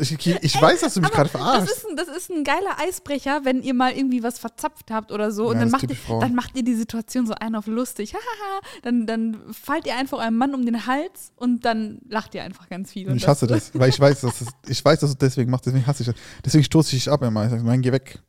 Ich, 0.00 0.26
ich 0.26 0.60
weiß, 0.62 0.80
dass 0.80 0.94
du 0.94 1.00
mich 1.00 1.08
Aber 1.08 1.16
gerade 1.16 1.30
das 1.30 1.40
verarschst. 1.40 1.76
ist, 1.76 1.86
ein, 1.88 1.96
das 1.96 2.08
ist 2.08 2.30
ein 2.30 2.44
geiler 2.44 2.78
Eisbrecher, 2.78 3.44
wenn 3.44 3.62
ihr 3.62 3.74
mal 3.74 3.92
irgendwie 3.92 4.22
was 4.22 4.38
verzapft 4.38 4.90
habt 4.90 5.12
oder 5.12 5.30
so. 5.30 5.44
Ja, 5.44 5.48
und 5.50 5.54
dann 5.56 5.70
das 5.70 5.82
macht, 5.82 5.90
ihr, 5.90 6.20
dann 6.20 6.34
macht 6.34 6.56
ihr 6.56 6.62
die 6.62 6.74
Situation 6.74 7.26
so 7.26 7.34
ein 7.34 7.54
auf 7.54 7.66
lustig. 7.66 8.14
Dann, 8.82 9.06
dann 9.06 9.38
fallt 9.52 9.86
ihr 9.86 9.96
einfach 9.96 10.18
einem 10.18 10.36
Mann 10.36 10.54
um 10.54 10.64
den 10.64 10.86
Hals 10.86 11.32
und 11.36 11.64
dann 11.64 12.00
lacht 12.08 12.34
ihr 12.34 12.42
einfach 12.42 12.68
ganz 12.68 12.92
viel. 12.92 13.08
Und 13.08 13.16
ich 13.16 13.26
hasse 13.26 13.46
das, 13.46 13.72
weil 13.74 13.88
ich 13.88 13.98
weiß, 13.98 14.20
dass 14.20 14.40
es, 14.40 14.48
ich 14.68 14.84
weiß, 14.84 15.00
dass 15.00 15.10
du 15.10 15.16
deswegen 15.16 15.50
machst, 15.50 15.66
deswegen 15.66 15.86
hasse 15.86 16.02
ich 16.02 16.06
das. 16.08 16.16
Deswegen 16.44 16.64
stoße 16.64 16.94
ich 16.96 17.04
dich 17.04 17.12
ab 17.12 17.22
immer. 17.22 17.44
Ich 17.44 17.50
sage, 17.50 17.64
nein, 17.64 17.82
geh 17.82 17.92
weg. 17.92 18.20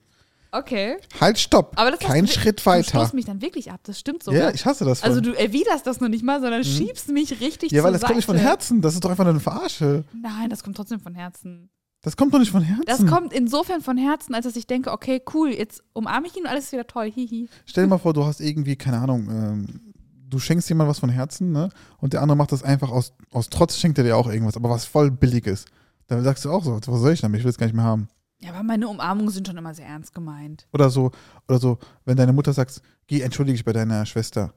Okay. 0.51 0.98
Halt, 1.19 1.39
stopp. 1.39 1.74
Aber 1.77 1.92
das 1.92 2.00
Kein 2.00 2.25
du- 2.25 2.31
Schritt 2.31 2.59
Du 2.62 2.65
weiter. 2.65 2.89
stoßt 2.89 3.13
mich 3.13 3.25
dann 3.25 3.42
wirklich 3.42 3.71
ab, 3.71 3.80
das 3.83 3.98
stimmt 4.00 4.21
sogar. 4.24 4.42
Ja, 4.42 4.51
ich 4.51 4.65
hasse 4.65 4.83
das. 4.86 5.00
Voll. 5.00 5.09
also 5.09 5.21
du 5.21 5.31
erwiderst 5.33 5.88
das 5.88 6.01
noch 6.01 6.09
nicht 6.09 6.24
mal, 6.25 6.42
sondern 6.42 6.63
schiebst 6.63 7.07
mich 7.09 7.39
richtig 7.39 7.71
ja, 7.71 7.83
weil 7.83 7.94
das 7.94 8.01
kommt 8.01 8.18
nicht 8.18 8.25
von 8.25 8.36
Seite. 8.36 8.48
Herzen. 8.50 8.81
Das 8.81 8.94
ist 8.94 9.03
doch 9.03 9.09
einfach 9.09 9.24
nur 9.24 9.31
eine 9.31 9.39
Verarsche. 9.39 10.03
Nein, 10.13 10.50
das 10.50 10.63
kommt 10.63 10.75
trotzdem 10.75 11.00
von 11.00 11.15
Herzen. 11.15 11.69
Das 12.03 12.18
kommt 12.18 12.33
doch 12.33 12.39
nicht 12.39 12.51
von 12.51 12.63
Herzen. 12.63 12.83
Das 12.86 13.06
kommt 13.06 13.31
insofern 13.31 13.81
von 13.81 13.95
Herzen, 13.98 14.33
als 14.33 14.45
dass 14.45 14.56
ich 14.56 14.65
denke, 14.68 14.92
okay, 14.92 15.21
cool, 15.33 15.51
jetzt 15.51 15.83
umarme 15.94 16.27
ich 16.27 16.36
ihn 16.36 16.44
und 16.44 16.50
alles 16.50 16.65
ist 16.65 16.71
wieder 16.74 16.88
toll. 16.88 17.12
Hihi. 17.12 17.48
Stell 17.65 17.83
dir 17.86 17.89
mal 17.92 17.98
vor, 18.00 18.13
du 18.13 18.25
hast 18.25 18.42
irgendwie, 18.42 18.75
keine 18.75 18.98
Ahnung, 18.98 19.30
ähm, 19.30 19.94
du 20.27 20.39
schenkst 20.39 20.68
jemandem 20.68 20.89
was 20.89 21.00
von 21.00 21.09
Herzen, 21.09 21.51
ne? 21.51 21.69
Und 22.00 22.13
der 22.13 22.21
andere 22.24 22.36
macht 22.36 22.51
das 22.51 22.63
einfach 22.63 22.89
aus, 22.89 23.13
aus 23.31 23.50
Trotz, 23.50 23.77
schenkt 23.77 23.98
er 24.00 24.03
dir 24.03 24.18
auch 24.18 24.27
irgendwas, 24.27 24.56
aber 24.57 24.69
was 24.69 24.86
voll 24.86 25.12
Billiges. 25.12 25.65
Dann 26.07 26.24
sagst 26.24 26.44
du 26.44 26.51
auch 26.51 26.63
so, 26.63 26.75
was 26.75 26.86
soll 27.01 27.13
ich 27.13 27.22
damit? 27.22 27.39
Ich 27.39 27.43
will 27.46 27.51
es 27.51 27.58
gar 27.58 27.67
nicht 27.67 27.75
mehr 27.75 27.86
haben. 27.86 28.08
Ja, 28.43 28.51
aber 28.51 28.63
meine 28.63 28.88
Umarmungen 28.88 29.31
sind 29.31 29.48
schon 29.48 29.57
immer 29.57 29.74
sehr 29.74 29.86
ernst 29.86 30.13
gemeint. 30.13 30.67
Oder 30.74 30.89
so, 30.89 31.12
oder 31.48 31.60
so, 31.60 31.77
wenn 32.05 32.17
deine 32.17 32.33
Mutter 32.33 32.53
sagt, 32.53 32.81
geh, 33.07 33.21
entschuldige 33.21 33.55
dich 33.57 33.65
bei 33.65 33.74
deiner 33.74 34.05
Schwester, 34.05 34.53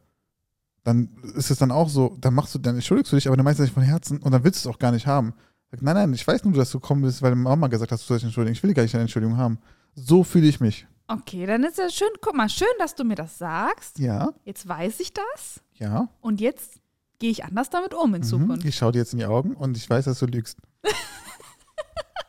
dann 0.85 1.09
ist 1.37 1.51
es 1.51 1.59
dann 1.59 1.71
auch 1.71 1.89
so, 1.89 2.17
dann 2.21 2.35
machst 2.35 2.55
du, 2.55 2.59
dann 2.59 2.75
entschuldigst 2.77 3.13
du 3.13 3.17
dich, 3.17 3.27
aber 3.27 3.37
dann 3.37 3.45
meinst 3.45 3.59
du 3.59 3.63
nicht 3.63 3.75
von 3.75 3.83
Herzen 3.83 4.19
und 4.19 4.33
dann 4.33 4.43
willst 4.45 4.65
du 4.65 4.69
es 4.69 4.75
auch 4.75 4.79
gar 4.79 4.93
nicht 4.93 5.07
haben. 5.07 5.35
Sag, 5.71 5.83
nein, 5.83 5.95
nein, 5.97 6.13
ich 6.15 6.27
weiß 6.27 6.45
nur, 6.45 6.55
dass 6.55 6.71
du 6.71 6.81
gekommen 6.81 7.03
bist, 7.03 7.21
weil 7.23 7.35
Mama 7.35 7.69
gesagt 7.69 7.93
hat, 7.93 7.99
du 8.01 8.05
sollst 8.05 8.23
dich 8.23 8.29
entschuldigen. 8.29 8.55
Ich 8.55 8.63
will 8.63 8.73
gar 8.75 8.83
nicht 8.83 8.95
deine 8.95 9.03
Entschuldigung 9.03 9.37
haben. 9.37 9.59
So 9.95 10.25
fühle 10.25 10.47
ich 10.47 10.61
mich. 10.61 10.87
Okay, 11.07 11.45
dann 11.47 11.65
ist 11.65 11.77
ja 11.79 11.91
schön, 11.91 12.09
guck 12.23 12.35
mal, 12.35 12.49
schön, 12.49 12.67
dass 12.79 12.95
du 12.95 13.05
mir 13.05 13.15
das 13.17 13.37
sagst. 13.39 13.99
Ja, 13.99 14.31
Jetzt 14.45 14.67
weiß 14.67 15.01
ich 15.01 15.13
das 15.13 15.61
ja. 15.75 16.09
und 16.23 16.41
jetzt 16.41 16.81
gehe 17.19 17.31
ich 17.31 17.45
anders 17.45 17.69
damit 17.71 17.93
um 17.93 18.15
in 18.15 18.23
Mhm. 18.23 18.27
Zukunft. 18.27 18.65
Ich 18.67 18.77
schaue 18.77 18.93
dir 18.93 18.99
jetzt 19.01 19.13
in 19.13 19.19
die 19.19 19.27
Augen 19.27 19.55
und 19.55 19.77
ich 19.77 19.89
weiß, 19.89 20.07
dass 20.07 20.19
du 20.19 20.27
lügst. 20.27 20.59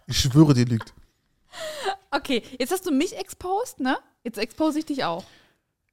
ich 0.08 0.20
schwöre, 0.20 0.54
dir 0.54 0.66
lügt. 0.66 0.94
Okay, 2.16 2.44
jetzt 2.60 2.72
hast 2.72 2.86
du 2.86 2.92
mich 2.92 3.18
exposed, 3.18 3.80
ne? 3.80 3.98
Jetzt 4.24 4.38
expose 4.38 4.80
ich 4.80 4.86
dich 4.86 5.04
auch. 5.04 5.24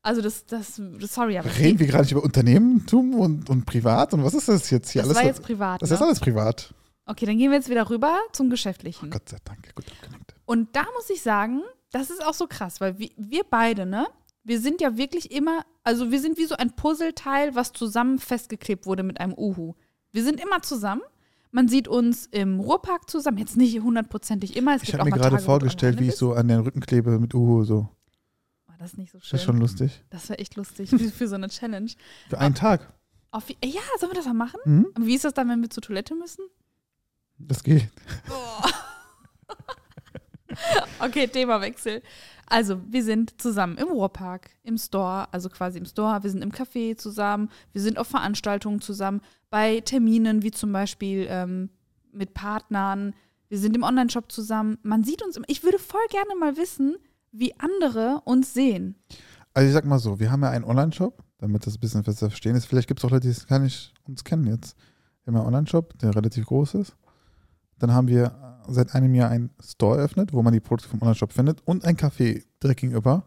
Also 0.02 0.20
das, 0.20 0.46
das, 0.46 0.80
das 1.00 1.14
sorry, 1.14 1.38
aber 1.38 1.48
Reden 1.56 1.78
wir 1.78 1.86
gerade 1.86 2.02
nicht 2.02 2.12
über 2.12 2.24
Unternehmentum 2.24 3.14
und, 3.14 3.48
und 3.48 3.66
privat 3.66 4.12
und 4.14 4.24
was 4.24 4.34
ist 4.34 4.48
das 4.48 4.68
jetzt 4.70 4.90
hier 4.90 5.02
das 5.02 5.10
alles? 5.10 5.18
war 5.18 5.24
jetzt 5.26 5.42
privat. 5.42 5.80
das 5.80 5.90
ne? 5.90 5.96
ist 5.96 6.02
alles 6.02 6.20
privat. 6.20 6.74
Okay, 7.06 7.26
dann 7.26 7.38
gehen 7.38 7.50
wir 7.50 7.58
jetzt 7.58 7.68
wieder 7.68 7.88
rüber 7.88 8.18
zum 8.32 8.50
Geschäftlichen. 8.50 9.10
Gott 9.10 9.28
sei 9.28 9.38
Dank, 9.44 9.74
gut 9.74 9.86
abgelenkt. 9.90 10.34
Und 10.44 10.74
da 10.74 10.82
muss 10.96 11.08
ich 11.10 11.22
sagen, 11.22 11.62
das 11.92 12.10
ist 12.10 12.24
auch 12.24 12.34
so 12.34 12.46
krass, 12.46 12.80
weil 12.80 12.98
wir, 12.98 13.10
wir 13.16 13.44
beide, 13.48 13.86
ne, 13.86 14.06
wir 14.44 14.60
sind 14.60 14.80
ja 14.80 14.96
wirklich 14.96 15.30
immer, 15.30 15.64
also 15.84 16.10
wir 16.10 16.20
sind 16.20 16.36
wie 16.36 16.46
so 16.46 16.56
ein 16.56 16.74
Puzzleteil, 16.74 17.54
was 17.54 17.72
zusammen 17.72 18.18
festgeklebt 18.18 18.86
wurde 18.86 19.04
mit 19.04 19.20
einem 19.20 19.34
Uhu. 19.34 19.74
Wir 20.10 20.24
sind 20.24 20.40
immer 20.40 20.62
zusammen. 20.62 21.02
Man 21.54 21.68
sieht 21.68 21.86
uns 21.86 22.26
im 22.26 22.60
Ruhrpark 22.60 23.08
zusammen, 23.10 23.36
jetzt 23.36 23.56
nicht 23.58 23.78
hundertprozentig 23.78 24.56
immer. 24.56 24.74
Es 24.74 24.82
Ich 24.84 24.94
habe 24.94 25.04
mir 25.04 25.10
gerade 25.10 25.38
vorgestellt, 25.38 26.00
wie 26.00 26.08
ich 26.08 26.16
so 26.16 26.32
an 26.32 26.48
den 26.48 26.60
Rücken 26.60 26.80
klebe 26.80 27.18
mit 27.18 27.34
Uhu. 27.34 27.64
So. 27.64 27.88
War 28.66 28.76
das 28.78 28.96
nicht 28.96 29.12
so 29.12 29.18
Das 29.18 29.28
schön? 29.28 29.38
ist 29.38 29.44
schon 29.44 29.58
lustig. 29.58 30.02
Das 30.08 30.30
wäre 30.30 30.38
echt 30.38 30.56
lustig 30.56 30.88
für, 30.90 31.28
so 31.28 31.34
eine 31.34 31.48
Challenge. 31.48 31.90
Für 32.30 32.38
einen 32.38 32.54
Tag. 32.54 32.90
Auf, 33.30 33.50
ja, 33.50 33.80
sollen 34.00 34.12
wir 34.12 34.16
das 34.16 34.24
mal 34.24 34.32
machen? 34.34 34.60
Mhm. 34.64 34.86
Wie 35.00 35.14
ist 35.14 35.24
das 35.26 35.34
dann, 35.34 35.48
wenn 35.50 35.60
wir 35.60 35.68
zur 35.68 35.82
Toilette 35.82 36.14
müssen? 36.14 36.44
Das 37.38 37.62
geht. 37.62 37.88
Okay, 40.98 41.26
Themawechsel. 41.28 42.02
Also, 42.52 42.80
wir 42.86 43.02
sind 43.02 43.40
zusammen 43.40 43.78
im 43.78 43.88
Ruhrpark, 43.88 44.50
im 44.62 44.76
Store, 44.76 45.26
also 45.32 45.48
quasi 45.48 45.78
im 45.78 45.86
Store. 45.86 46.22
Wir 46.22 46.30
sind 46.30 46.42
im 46.42 46.52
Café 46.52 46.96
zusammen. 46.98 47.48
Wir 47.72 47.80
sind 47.80 47.98
auf 47.98 48.08
Veranstaltungen 48.08 48.82
zusammen. 48.82 49.22
Bei 49.48 49.80
Terminen, 49.80 50.42
wie 50.42 50.50
zum 50.50 50.70
Beispiel 50.70 51.26
ähm, 51.30 51.70
mit 52.12 52.34
Partnern. 52.34 53.14
Wir 53.48 53.58
sind 53.58 53.74
im 53.74 53.82
Onlineshop 53.82 54.30
zusammen. 54.30 54.76
Man 54.82 55.02
sieht 55.02 55.22
uns. 55.24 55.36
im- 55.38 55.44
Ich 55.46 55.64
würde 55.64 55.78
voll 55.78 56.06
gerne 56.10 56.34
mal 56.38 56.58
wissen, 56.58 56.96
wie 57.32 57.58
andere 57.58 58.20
uns 58.26 58.52
sehen. 58.52 58.96
Also 59.54 59.66
ich 59.68 59.72
sag 59.72 59.86
mal 59.86 59.98
so, 59.98 60.20
wir 60.20 60.30
haben 60.30 60.42
ja 60.42 60.50
einen 60.50 60.64
Online-Shop, 60.66 61.22
damit 61.38 61.66
das 61.66 61.76
ein 61.76 61.80
bisschen 61.80 62.02
besser 62.02 62.28
verstehen 62.28 62.54
ist. 62.54 62.66
Vielleicht 62.66 62.86
gibt 62.88 63.00
es 63.00 63.04
auch 63.06 63.10
Leute, 63.10 63.30
die 63.32 63.46
gar 63.46 63.60
nicht 63.60 63.94
uns 64.06 64.24
kennen 64.24 64.46
jetzt. 64.46 64.76
Wir 65.24 65.32
haben 65.32 65.38
einen 65.40 65.46
Online-Shop, 65.46 65.98
der 66.00 66.14
relativ 66.14 66.44
groß 66.46 66.74
ist. 66.74 66.94
Dann 67.78 67.92
haben 67.94 68.08
wir 68.08 68.51
seit 68.68 68.94
einem 68.94 69.14
Jahr 69.14 69.30
einen 69.30 69.50
Store 69.60 69.98
eröffnet, 69.98 70.32
wo 70.32 70.42
man 70.42 70.52
die 70.52 70.60
Produkte 70.60 70.88
vom 70.88 71.02
Online-Shop 71.02 71.32
findet 71.32 71.60
und 71.66 71.84
ein 71.84 71.96
Café 71.96 72.42
direkt 72.62 72.80
gegenüber, 72.80 73.24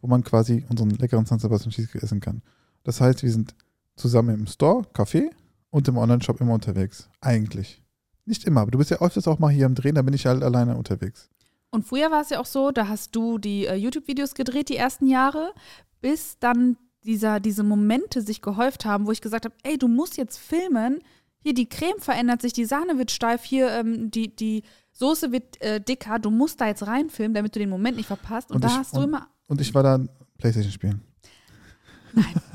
wo 0.00 0.06
man 0.06 0.22
quasi 0.24 0.64
unseren 0.68 0.90
leckeren 0.90 1.26
San 1.26 1.38
Sebastian 1.38 1.72
Cheesecake 1.72 2.02
essen 2.02 2.20
kann. 2.20 2.42
Das 2.82 3.00
heißt, 3.00 3.22
wir 3.22 3.30
sind 3.30 3.54
zusammen 3.96 4.34
im 4.34 4.46
Store, 4.46 4.82
Café 4.92 5.30
und 5.70 5.88
im 5.88 5.96
Online-Shop 5.96 6.40
immer 6.40 6.54
unterwegs. 6.54 7.08
Eigentlich. 7.20 7.82
Nicht 8.26 8.44
immer, 8.44 8.62
aber 8.62 8.70
du 8.70 8.78
bist 8.78 8.90
ja 8.90 9.00
öfters 9.00 9.28
auch 9.28 9.38
mal 9.38 9.48
hier 9.48 9.66
am 9.66 9.74
Drehen, 9.74 9.94
da 9.94 10.02
bin 10.02 10.14
ich 10.14 10.26
halt 10.26 10.42
alleine 10.42 10.76
unterwegs. 10.76 11.28
Und 11.70 11.84
früher 11.84 12.10
war 12.10 12.22
es 12.22 12.30
ja 12.30 12.40
auch 12.40 12.46
so, 12.46 12.70
da 12.70 12.88
hast 12.88 13.16
du 13.16 13.38
die 13.38 13.66
äh, 13.66 13.74
YouTube-Videos 13.74 14.34
gedreht, 14.34 14.68
die 14.68 14.76
ersten 14.76 15.08
Jahre, 15.08 15.52
bis 16.00 16.38
dann 16.38 16.76
dieser, 17.04 17.40
diese 17.40 17.62
Momente 17.62 18.22
sich 18.22 18.40
gehäuft 18.42 18.84
haben, 18.84 19.06
wo 19.06 19.12
ich 19.12 19.20
gesagt 19.20 19.44
habe, 19.44 19.54
ey, 19.62 19.76
du 19.76 19.88
musst 19.88 20.16
jetzt 20.16 20.38
filmen. 20.38 21.00
Hier, 21.44 21.54
die 21.54 21.68
Creme 21.68 22.00
verändert 22.00 22.40
sich, 22.42 22.52
die 22.54 22.64
Sahne 22.64 22.98
wird 22.98 23.10
steif, 23.12 23.44
hier, 23.44 23.70
ähm, 23.70 24.10
die, 24.10 24.34
die 24.34 24.62
Soße 24.92 25.30
wird 25.30 25.60
äh, 25.62 25.80
dicker. 25.80 26.18
Du 26.18 26.30
musst 26.30 26.60
da 26.60 26.66
jetzt 26.66 26.86
reinfilmen, 26.86 27.34
damit 27.34 27.54
du 27.54 27.58
den 27.60 27.68
Moment 27.68 27.96
nicht 27.98 28.06
verpasst. 28.06 28.48
Und, 28.50 28.56
Und 28.56 28.64
da 28.64 28.68
ich- 28.68 28.74
hast 28.78 28.94
du 28.96 28.98
und- 29.00 29.04
immer, 29.04 29.28
Und 29.46 29.60
ich 29.60 29.72
war 29.74 29.82
dann 29.82 30.08
Playstation 30.38 30.72
spielen. 30.72 31.02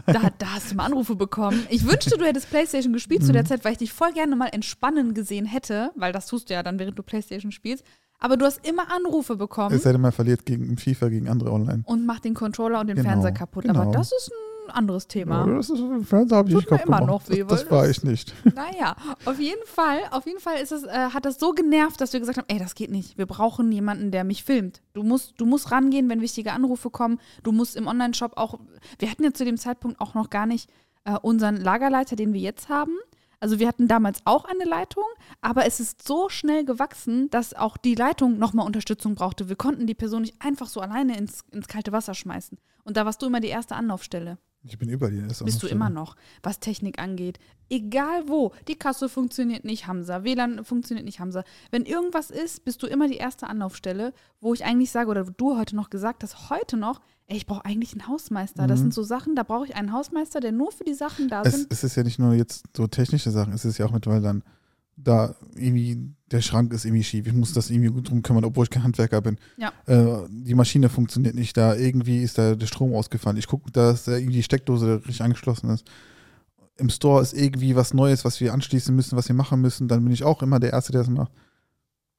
da, 0.06 0.32
da 0.38 0.54
hast 0.54 0.70
du 0.70 0.74
immer 0.74 0.86
Anrufe 0.86 1.16
bekommen. 1.16 1.66
Ich 1.70 1.86
wünschte, 1.86 2.18
du 2.18 2.26
hättest 2.26 2.50
Playstation 2.50 2.94
gespielt 2.94 3.22
Mhm. 3.22 3.26
zu 3.28 3.32
der 3.34 3.46
Zeit, 3.46 3.64
weil 3.66 3.74
ich 3.74 3.78
dich 3.78 3.94
voll 3.94 4.12
gerne 4.14 4.36
mal 4.36 4.48
entspannen 4.48 5.14
gesehen 5.14 5.46
hätte, 5.46 5.92
weil 5.96 6.12
das 6.14 6.28
tust 6.28 6.50
du 6.50 6.54
ja 6.54 6.64
dann, 6.64 6.80
während 6.80 6.98
du 6.98 7.04
Playstation 7.04 7.52
spielst. 7.52 7.84
Aber 8.20 8.36
du 8.38 8.46
hast 8.46 8.68
immer 8.68 8.92
Anrufe 8.92 9.36
bekommen. 9.38 9.76
Es 9.76 9.84
sei 9.84 9.92
denn, 9.94 10.02
man 10.02 10.12
verliert 10.12 10.46
gegen 10.46 10.78
FIFA 10.78 11.08
gegen 11.10 11.30
andere 11.30 11.52
online. 11.52 11.84
und 11.86 12.06
macht 12.06 12.26
den 12.26 12.34
Controller 12.34 12.80
und 12.82 12.88
den 12.88 12.98
Genau, 12.98 13.10
Fernseher 13.10 13.32
kaputt. 13.34 13.64
genau. 13.66 13.82
Aber 13.82 13.92
das 13.92 14.12
ist 14.12 14.30
ein 14.32 14.49
anderes 14.70 15.08
Thema. 15.08 15.46
Ja, 15.48 15.56
das 15.56 15.70
ist, 15.70 15.80
im 15.80 16.06
Fernseher 16.06 16.38
habe 16.38 16.50
ich 16.50 16.56
Tut 16.56 16.72
nicht 16.72 16.86
immer 16.86 17.02
noch 17.02 17.28
weh, 17.30 17.44
das, 17.44 17.62
das 17.62 17.72
war 17.72 17.90
ich 17.90 18.04
nicht. 18.04 18.34
Naja, 18.56 18.96
auf 19.26 19.40
jeden 19.40 19.66
Fall, 19.66 20.00
auf 20.12 20.26
jeden 20.26 20.40
Fall 20.40 20.62
ist 20.62 20.72
es, 20.72 20.84
äh, 20.84 20.90
hat 20.90 21.26
das 21.26 21.40
so 21.40 21.52
genervt, 21.52 22.02
dass 22.02 22.14
wir 22.14 22.20
gesagt 22.20 22.38
haben, 22.38 22.48
ey, 22.48 22.60
das 22.60 22.76
geht 22.76 22.92
nicht. 22.92 23.18
Wir 23.18 23.26
brauchen 23.26 23.72
jemanden, 23.72 24.12
der 24.12 24.24
mich 24.24 24.44
filmt. 24.44 24.82
Du 24.94 25.04
musst, 25.04 25.34
du 25.38 25.46
musst 25.46 25.72
rangehen, 25.72 26.10
wenn 26.10 26.22
wichtige 26.22 26.52
Anrufe 26.52 26.90
kommen. 26.90 27.20
Du 27.44 27.52
musst 27.52 27.76
im 27.76 27.88
Online-Shop 27.88 28.34
auch, 28.36 28.60
wir 28.98 29.10
hatten 29.10 29.24
ja 29.24 29.34
zu 29.34 29.46
dem 29.46 29.58
Zeitpunkt 29.58 30.02
auch 30.02 30.14
noch 30.14 30.30
gar 30.30 30.46
nicht 30.46 30.70
äh, 31.06 31.18
unseren 31.22 31.58
Lagerleiter, 31.58 32.16
den 32.16 32.34
wir 32.34 32.42
jetzt 32.42 32.70
haben. 32.70 32.98
Also 33.40 33.60
wir 33.60 33.68
hatten 33.68 33.88
damals 33.88 34.22
auch 34.26 34.46
eine 34.46 34.66
Leitung, 34.66 35.06
aber 35.42 35.66
es 35.66 35.80
ist 35.80 36.06
so 36.06 36.28
schnell 36.28 36.66
gewachsen, 36.66 37.30
dass 37.30 37.54
auch 37.54 37.78
die 37.78 37.96
Leitung 37.96 38.38
nochmal 38.38 38.66
Unterstützung 38.66 39.16
brauchte. 39.16 39.48
Wir 39.48 39.56
konnten 39.56 39.88
die 39.88 39.96
Person 39.96 40.24
nicht 40.24 40.42
einfach 40.42 40.68
so 40.68 40.82
alleine 40.82 41.18
ins, 41.18 41.46
ins 41.52 41.68
kalte 41.68 41.94
Wasser 41.94 42.14
schmeißen. 42.14 42.58
Und 42.84 42.98
da 42.98 43.06
warst 43.06 43.22
du 43.22 43.28
immer 43.28 43.40
die 43.40 43.48
erste 43.48 43.76
Anlaufstelle. 43.76 44.38
Ich 44.64 44.78
bin 44.78 44.90
über 44.90 45.10
dir. 45.10 45.26
ist 45.26 45.44
Bist 45.46 45.64
du 45.64 45.68
immer 45.68 45.90
noch, 45.90 46.16
was 46.44 46.60
Technik 46.60 47.00
angeht. 47.00 47.40
Egal 47.70 48.28
wo. 48.28 48.52
Die 48.68 48.76
Kasse 48.76 49.08
funktioniert 49.08 49.64
nicht, 49.64 49.88
Hamza. 49.88 50.24
WLAN 50.24 50.66
funktioniert 50.66 51.06
nicht, 51.06 51.20
Hamza. 51.22 51.44
Wenn 51.72 51.86
irgendwas 51.86 52.30
ist, 52.30 52.66
bist 52.66 52.84
du 52.84 52.88
immer 52.88 53.08
die 53.08 53.16
erste 53.18 53.48
Anlaufstelle, 53.48 54.14
wo 54.42 54.54
ich 54.54 54.66
eigentlich 54.66 54.92
sage, 54.92 55.10
oder 55.10 55.24
du 55.24 55.58
heute 55.58 55.76
noch 55.78 55.90
gesagt 55.90 56.24
hast, 56.24 56.50
heute 56.50 56.76
noch, 56.76 57.00
ey, 57.28 57.38
ich 57.38 57.46
brauche 57.46 57.64
eigentlich 57.64 57.94
einen 57.94 58.08
Hausmeister. 58.08 58.68
Das 58.68 58.80
Mhm. 58.80 58.84
sind 58.84 58.94
so 58.96 59.04
Sachen, 59.04 59.36
da 59.36 59.44
brauche 59.44 59.66
ich 59.66 59.76
einen 59.76 59.94
Hausmeister, 59.94 60.42
der 60.42 60.52
nur 60.52 60.72
für 60.74 60.84
die 60.84 60.94
Sachen 60.94 61.30
da 61.30 61.42
Es, 61.44 61.54
sind. 61.54 61.68
es 61.72 61.84
ist 61.86 61.96
ja 61.96 62.04
nicht 62.04 62.20
nur 62.20 62.34
jetzt 62.34 62.66
so 62.76 62.86
technische 62.88 63.32
Sachen, 63.32 63.54
es 63.54 63.64
ist 63.64 63.78
ja 63.78 63.86
auch 63.86 63.92
mittlerweile 63.92 64.22
dann 64.24 64.44
da 65.02 65.36
irgendwie, 65.56 65.98
der 66.32 66.42
Schrank 66.42 66.74
ist 66.74 66.86
irgendwie 66.86 67.04
schief, 67.04 67.26
ich 67.26 67.34
muss 67.34 67.54
das 67.54 67.70
irgendwie 67.70 67.90
gut 67.90 68.10
drum 68.10 68.22
kümmern, 68.22 68.44
obwohl 68.46 68.64
ich 68.66 68.70
kein 68.70 68.84
Handwerker 68.84 69.22
bin. 69.22 69.38
Ja. 69.58 69.72
Äh, 69.86 70.28
die 70.30 70.56
Maschine 70.56 70.90
funktioniert 70.90 71.36
nicht, 71.36 71.56
da 71.58 71.76
irgendwie 71.76 72.18
ist 72.22 72.38
da 72.38 72.56
der 72.56 72.68
Strom 72.68 72.94
ausgefallen. 72.94 73.38
Ich 73.38 73.48
gucke, 73.48 73.72
dass 73.72 74.04
da 74.04 74.16
irgendwie 74.18 74.36
die 74.38 74.44
Steckdose 74.44 74.98
richtig 74.98 75.22
angeschlossen 75.22 75.70
ist. 75.70 75.86
Im 76.78 76.90
Store 76.90 77.22
ist 77.22 77.34
irgendwie 77.34 77.76
was 77.76 77.94
Neues, 77.94 78.24
was 78.26 78.40
wir 78.40 78.54
anschließen 78.54 78.96
müssen, 78.96 79.18
was 79.18 79.28
wir 79.28 79.36
machen 79.36 79.62
müssen, 79.62 79.88
dann 79.88 80.04
bin 80.04 80.14
ich 80.14 80.24
auch 80.24 80.42
immer 80.42 80.60
der 80.60 80.72
Erste, 80.74 80.92
der 80.92 81.02
das 81.02 81.10
macht. 81.10 81.32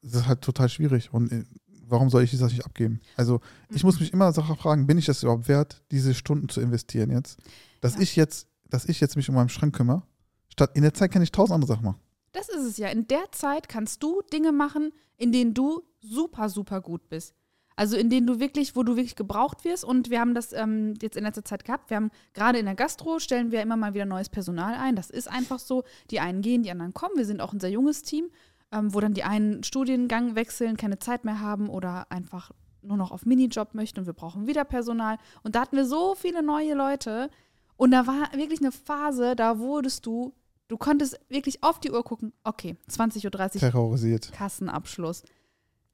Das 0.03 0.15
ist 0.23 0.27
halt 0.29 0.41
total 0.43 0.69
schwierig 0.69 1.13
und 1.13 1.31
äh, 1.33 1.45
warum 1.87 2.09
soll 2.11 2.23
ich 2.23 2.31
Sache 2.37 2.53
nicht 2.53 2.65
abgeben? 2.65 3.01
Also 3.17 3.41
ich 3.71 3.85
muss 3.85 4.01
mich 4.01 4.13
immer 4.13 4.33
Sache 4.33 4.57
fragen, 4.57 4.87
bin 4.87 4.97
ich 4.99 5.07
das 5.07 5.23
überhaupt 5.23 5.49
wert, 5.49 5.83
diese 5.91 6.15
Stunden 6.15 6.49
zu 6.49 6.61
investieren 6.61 7.11
jetzt? 7.11 7.39
Dass 7.81 7.95
Ja. 7.95 8.01
ich 8.01 8.17
jetzt, 8.17 8.47
dass 8.69 8.85
ich 8.87 9.01
jetzt 9.01 9.17
mich 9.17 9.29
um 9.29 9.35
meinen 9.35 9.49
Schrank 9.49 9.75
kümmere, 9.75 10.03
statt 10.49 10.71
in 10.75 10.83
der 10.83 10.95
Zeit 10.95 11.11
kann 11.13 11.23
ich 11.23 11.33
tausend 11.33 11.55
andere 11.55 11.69
Sachen 11.69 11.85
machen. 11.85 12.01
Das 12.33 12.49
ist 12.49 12.65
es 12.65 12.77
ja. 12.77 12.89
In 12.89 13.07
der 13.09 13.33
Zeit 13.33 13.69
kannst 13.69 14.03
du 14.03 14.23
Dinge 14.33 14.53
machen, 14.53 14.93
in 15.17 15.33
denen 15.33 15.55
du 15.55 15.83
super, 16.01 16.49
super 16.49 16.81
gut 16.81 17.09
bist. 17.09 17.35
Also 17.77 17.97
in 17.97 18.11
denen 18.11 18.27
du 18.27 18.41
wirklich, 18.41 18.77
wo 18.77 18.83
du 18.83 18.97
wirklich 18.97 19.17
gebraucht 19.17 19.65
wirst. 19.65 19.85
Und 19.85 20.11
wir 20.11 20.21
haben 20.21 20.35
das 20.35 20.53
ähm, 20.53 20.95
jetzt 21.01 21.17
in 21.17 21.25
letzter 21.25 21.45
Zeit 21.45 21.65
gehabt. 21.65 21.89
Wir 21.89 21.97
haben 21.97 22.11
gerade 22.35 22.59
in 22.59 22.67
der 22.67 22.75
Gastro 22.75 23.19
stellen 23.19 23.53
wir 23.53 23.63
immer 23.63 23.77
mal 23.77 23.95
wieder 23.95 24.05
neues 24.05 24.29
Personal 24.29 24.75
ein. 24.75 24.97
Das 24.97 25.09
ist 25.09 25.29
einfach 25.29 25.59
so. 25.59 25.85
Die 26.11 26.21
einen 26.21 26.43
gehen, 26.43 26.63
die 26.63 26.71
anderen 26.71 26.93
kommen. 26.93 27.17
Wir 27.17 27.25
sind 27.25 27.41
auch 27.41 27.53
ein 27.53 27.61
sehr 27.61 27.71
junges 27.71 28.03
Team, 28.03 28.31
ähm, 28.71 28.93
wo 28.93 29.01
dann 29.01 29.15
die 29.15 29.25
einen 29.25 29.63
Studiengang 29.65 30.35
wechseln, 30.35 30.77
keine 30.77 30.99
Zeit 30.99 31.25
mehr 31.25 31.41
haben 31.41 31.71
oder 31.71 32.11
einfach 32.13 32.51
nur 32.83 32.97
noch 32.97 33.11
auf 33.11 33.27
Minijob 33.27 33.75
möchten 33.75 34.01
und 34.01 34.07
wir 34.07 34.13
brauchen 34.13 34.47
wieder 34.47 34.65
Personal. 34.65 35.19
Und 35.43 35.55
da 35.55 35.63
hatten 35.63 35.77
wir 35.77 35.87
so 35.87 36.15
viele 36.15 36.43
neue 36.43 36.75
Leute. 36.75 37.31
Und 37.77 37.93
da 37.93 38.07
war 38.07 38.31
wirklich 38.35 38.61
eine 38.61 38.73
Phase, 38.73 39.35
da 39.35 39.59
wurdest 39.59 40.05
du, 40.05 40.35
du 40.71 40.79
konntest 40.79 41.19
wirklich 41.29 41.63
auf 41.65 41.81
die 41.81 41.91
Uhr 41.91 42.05
gucken, 42.05 42.33
okay, 42.45 42.77
20.30 42.89 43.25
Uhr, 43.25 43.61
Terrorisiert. 43.61 44.33
Kassenabschluss. 44.33 45.25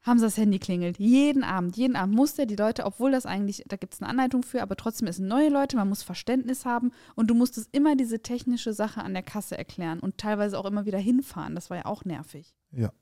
Haben 0.03 0.19
sie 0.19 0.27
das 0.27 0.37
Handy 0.37 0.59
klingelt. 0.61 0.99
Jeden 0.99 1.43
Abend, 1.43 1.77
jeden 1.77 1.97
Abend 1.97 2.15
muss 2.15 2.35
der 2.35 2.47
die 2.47 2.55
Leute, 2.55 2.85
obwohl 2.85 3.11
das 3.11 3.27
eigentlich, 3.27 3.65
da 3.67 3.77
gibt 3.77 3.95
es 3.95 4.01
eine 4.01 4.11
Anleitung 4.11 4.45
für, 4.45 4.63
aber 4.63 4.77
trotzdem 4.77 5.09
es 5.09 5.17
sind 5.17 5.27
neue 5.27 5.49
Leute, 5.49 5.77
man 5.77 5.89
muss 5.89 6.03
Verständnis 6.03 6.65
haben 6.65 6.93
und 7.17 7.29
du 7.29 7.35
musstest 7.35 7.71
immer 7.73 7.97
diese 7.97 8.21
technische 8.21 8.73
Sache 8.73 9.03
an 9.03 9.15
der 9.15 9.25
Kasse 9.25 9.59
erklären 9.59 9.99
und 9.99 10.19
teilweise 10.19 10.59
auch 10.59 10.67
immer 10.67 10.85
wieder 10.85 10.99
hinfahren. 10.99 11.55
Das 11.55 11.71
war 11.71 11.79
ja 11.79 11.87
auch 11.87 12.05
nervig. 12.05 12.55
Ja. 12.71 12.93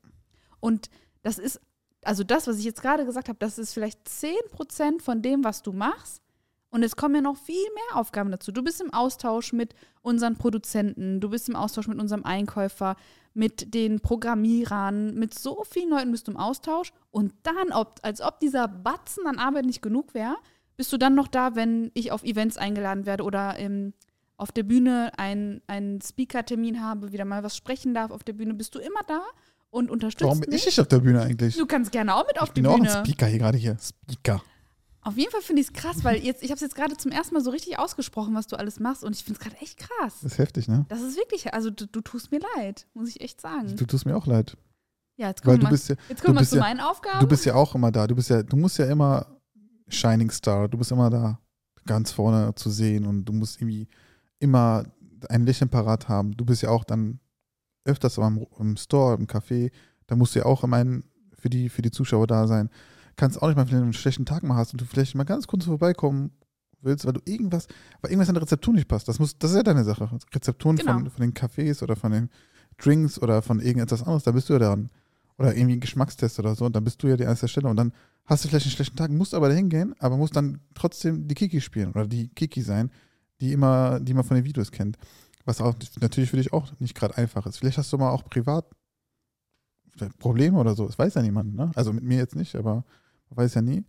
Und 0.61 0.89
das 1.21 1.37
ist, 1.37 1.59
also 2.03 2.23
das, 2.23 2.47
was 2.47 2.57
ich 2.57 2.65
jetzt 2.65 2.81
gerade 2.81 3.05
gesagt 3.05 3.27
habe, 3.27 3.37
das 3.37 3.59
ist 3.59 3.73
vielleicht 3.73 4.07
10% 4.07 5.01
von 5.01 5.21
dem, 5.21 5.43
was 5.43 5.61
du 5.61 5.73
machst. 5.73 6.23
Und 6.75 6.83
es 6.83 6.97
kommen 6.97 7.15
ja 7.15 7.21
noch 7.21 7.37
viel 7.37 7.55
mehr 7.55 7.97
Aufgaben 7.97 8.31
dazu. 8.31 8.51
Du 8.51 8.61
bist 8.61 8.81
im 8.81 8.93
Austausch 8.93 9.53
mit 9.53 9.75
unseren 10.01 10.35
Produzenten, 10.35 11.21
du 11.21 11.29
bist 11.29 11.47
im 11.47 11.55
Austausch 11.55 11.87
mit 11.87 11.97
unserem 12.01 12.25
Einkäufer, 12.25 12.97
mit 13.33 13.73
den 13.73 14.01
Programmierern, 14.01 15.15
mit 15.15 15.33
so 15.33 15.63
vielen 15.63 15.89
Leuten 15.91 16.11
bist 16.11 16.27
du 16.27 16.31
im 16.31 16.37
Austausch. 16.37 16.91
Und 17.11 17.33
dann, 17.43 17.71
ob, 17.71 18.01
als 18.01 18.19
ob 18.19 18.41
dieser 18.41 18.67
Batzen 18.67 19.25
an 19.25 19.39
Arbeit 19.39 19.63
nicht 19.63 19.81
genug 19.81 20.13
wäre, 20.13 20.35
bist 20.75 20.91
du 20.91 20.97
dann 20.97 21.15
noch 21.15 21.29
da, 21.29 21.55
wenn 21.55 21.91
ich 21.93 22.11
auf 22.11 22.25
Events 22.25 22.57
eingeladen 22.57 23.05
werde 23.05 23.23
oder 23.23 23.57
ähm, 23.57 23.93
auf 24.35 24.51
der 24.51 24.63
Bühne 24.63 25.13
einen, 25.17 25.61
einen 25.67 26.01
Speaker-Termin 26.01 26.81
habe, 26.83 27.13
wieder 27.13 27.23
mal 27.23 27.41
was 27.41 27.55
sprechen 27.55 27.93
darf 27.93 28.11
auf 28.11 28.25
der 28.25 28.33
Bühne, 28.33 28.53
bist 28.53 28.75
du 28.75 28.79
immer 28.79 28.99
da 29.07 29.21
und 29.69 29.89
unterstützt 29.89 30.25
Warum 30.25 30.41
bin 30.41 30.49
mich. 30.49 30.59
ich 30.59 30.65
nicht 30.65 30.81
auf 30.81 30.89
der 30.89 30.99
Bühne 30.99 31.21
eigentlich? 31.21 31.55
Du 31.55 31.67
kannst 31.67 31.93
gerne 31.93 32.13
auch 32.13 32.27
mit 32.27 32.37
auf 32.41 32.49
ich 32.49 32.53
die 32.55 32.63
bin 32.63 32.69
auch 32.69 32.75
Bühne. 32.75 32.93
ein 32.93 33.05
Speaker 33.05 33.27
hier 33.27 33.39
gerade 33.39 33.57
hier. 33.57 33.77
Speaker. 33.79 34.43
Auf 35.05 35.17
jeden 35.17 35.31
Fall 35.31 35.41
finde 35.41 35.61
ich 35.61 35.67
es 35.67 35.73
krass, 35.73 36.03
weil 36.03 36.17
jetzt, 36.17 36.41
ich 36.41 36.49
habe 36.49 36.55
es 36.55 36.61
jetzt 36.61 36.73
gerade 36.73 36.97
zum 36.97 37.11
ersten 37.11 37.35
Mal 37.35 37.41
so 37.43 37.51
richtig 37.51 37.77
ausgesprochen, 37.77 38.33
was 38.33 38.47
du 38.47 38.55
alles 38.55 38.79
machst. 38.79 39.03
Und 39.03 39.15
ich 39.15 39.23
finde 39.23 39.39
es 39.39 39.43
gerade 39.43 39.55
echt 39.61 39.77
krass. 39.77 40.15
Das 40.23 40.31
ist 40.31 40.37
heftig, 40.39 40.67
ne? 40.67 40.87
Das 40.89 41.01
ist 41.01 41.15
wirklich, 41.15 41.53
also 41.53 41.69
du, 41.69 41.85
du 41.85 42.01
tust 42.01 42.31
mir 42.31 42.39
leid, 42.55 42.87
muss 42.95 43.09
ich 43.09 43.21
echt 43.21 43.39
sagen. 43.39 43.75
Du 43.75 43.85
tust 43.85 44.07
mir 44.07 44.17
auch 44.17 44.25
leid. 44.25 44.57
Ja, 45.17 45.27
jetzt 45.27 45.43
kommen 45.43 45.61
wir, 45.61 45.69
bist 45.69 45.89
ja, 45.89 45.95
jetzt 46.09 46.23
kommen 46.23 46.39
wir 46.39 46.45
zu 46.45 46.55
ja- 46.55 46.63
meinen 46.63 46.79
Aufgaben. 46.79 47.19
du 47.19 47.27
bist 47.27 47.45
ja 47.45 47.53
auch 47.53 47.75
immer 47.75 47.91
da. 47.91 48.07
Du 48.07 48.15
bist 48.15 48.31
ja, 48.31 48.41
du 48.41 48.57
musst 48.57 48.79
ja 48.79 48.85
immer 48.85 49.27
Shining 49.89 50.31
Star. 50.31 50.67
Du 50.67 50.77
bist 50.79 50.91
immer 50.91 51.11
da 51.11 51.39
ganz 51.85 52.11
vorne 52.11 52.55
zu 52.55 52.71
sehen 52.71 53.05
und 53.05 53.25
du 53.25 53.31
musst 53.31 53.61
irgendwie 53.61 53.87
immer 54.39 54.85
ein 55.29 55.45
Lächeln 55.45 55.69
parat 55.69 56.09
haben. 56.09 56.35
Du 56.35 56.45
bist 56.45 56.63
ja 56.63 56.69
auch 56.69 56.83
dann 56.83 57.19
öfters 57.85 58.17
im, 58.17 58.45
im 58.59 58.75
Store, 58.75 59.15
im 59.15 59.27
Café. 59.27 59.71
Da 60.07 60.15
musst 60.15 60.33
du 60.33 60.39
ja 60.39 60.45
auch 60.45 60.63
immer 60.63 60.83
für, 61.37 61.49
die, 61.49 61.69
für 61.69 61.83
die 61.83 61.91
Zuschauer 61.91 62.25
da 62.25 62.47
sein. 62.47 62.71
Kannst 63.15 63.41
auch 63.41 63.47
nicht 63.47 63.55
mal, 63.55 63.65
wenn 63.69 63.77
du 63.77 63.83
einen 63.83 63.93
schlechten 63.93 64.25
Tag 64.25 64.43
mal 64.43 64.55
hast 64.55 64.73
und 64.73 64.81
du 64.81 64.85
vielleicht 64.85 65.15
mal 65.15 65.23
ganz 65.23 65.47
kurz 65.47 65.65
vorbeikommen 65.65 66.31
willst, 66.81 67.05
weil 67.05 67.13
du 67.13 67.21
irgendwas, 67.25 67.67
weil 68.01 68.11
irgendwas 68.11 68.29
an 68.29 68.35
der 68.35 68.43
Rezeptur 68.43 68.73
nicht 68.73 68.87
passt. 68.87 69.07
Das, 69.07 69.19
muss, 69.19 69.37
das 69.37 69.51
ist 69.51 69.57
ja 69.57 69.63
deine 69.63 69.83
Sache. 69.83 70.09
Rezepturen 70.33 70.77
von, 70.77 70.85
Genau. 70.85 71.09
von 71.09 71.21
den 71.21 71.33
Cafés 71.33 71.81
oder 71.81 71.95
von 71.95 72.11
den 72.11 72.29
Drinks 72.77 73.21
oder 73.21 73.41
von 73.41 73.59
irgendetwas 73.59 74.01
anderes, 74.03 74.23
da 74.23 74.31
bist 74.31 74.49
du 74.49 74.53
ja 74.53 74.59
dran. 74.59 74.89
Oder 75.37 75.55
irgendwie 75.55 75.75
ein 75.75 75.79
Geschmackstest 75.81 76.39
oder 76.39 76.55
so, 76.55 76.65
und 76.65 76.75
dann 76.75 76.83
bist 76.85 77.03
du 77.03 77.07
ja 77.07 77.17
die 77.17 77.23
erste 77.23 77.47
Stelle. 77.47 77.67
Und 77.67 77.75
dann 77.77 77.91
hast 78.25 78.43
du 78.43 78.47
vielleicht 78.47 78.65
einen 78.65 78.71
schlechten 78.71 78.95
Tag, 78.95 79.11
musst 79.11 79.33
aber 79.33 79.49
dahin 79.49 79.69
gehen, 79.69 79.93
aber 79.99 80.15
musst 80.17 80.35
dann 80.35 80.59
trotzdem 80.73 81.27
die 81.27 81.35
Kiki 81.35 81.59
spielen 81.59 81.91
oder 81.91 82.07
die 82.07 82.29
Kiki 82.29 82.61
sein, 82.61 82.89
die 83.41 83.51
immer, 83.51 83.99
die 83.99 84.13
man 84.13 84.23
von 84.23 84.35
den 84.35 84.45
Videos 84.45 84.71
kennt. 84.71 84.97
Was 85.43 85.59
auch 85.61 85.75
natürlich 85.99 86.29
für 86.29 86.37
dich 86.37 86.53
auch 86.53 86.71
nicht 86.79 86.95
gerade 86.95 87.17
einfach 87.17 87.45
ist. 87.45 87.57
Vielleicht 87.57 87.77
hast 87.77 87.91
du 87.91 87.97
mal 87.97 88.09
auch 88.11 88.23
privat 88.25 88.65
Probleme 90.19 90.57
oder 90.57 90.75
so. 90.75 90.85
Das 90.87 90.97
weiß 90.97 91.13
ja 91.13 91.21
niemand, 91.21 91.55
ne? 91.55 91.71
Also 91.75 91.93
mit 91.93 92.03
mir 92.03 92.17
jetzt 92.17 92.35
nicht, 92.35 92.55
aber 92.55 92.83
weiß 93.29 93.55
ja 93.55 93.61
nie. 93.61 93.83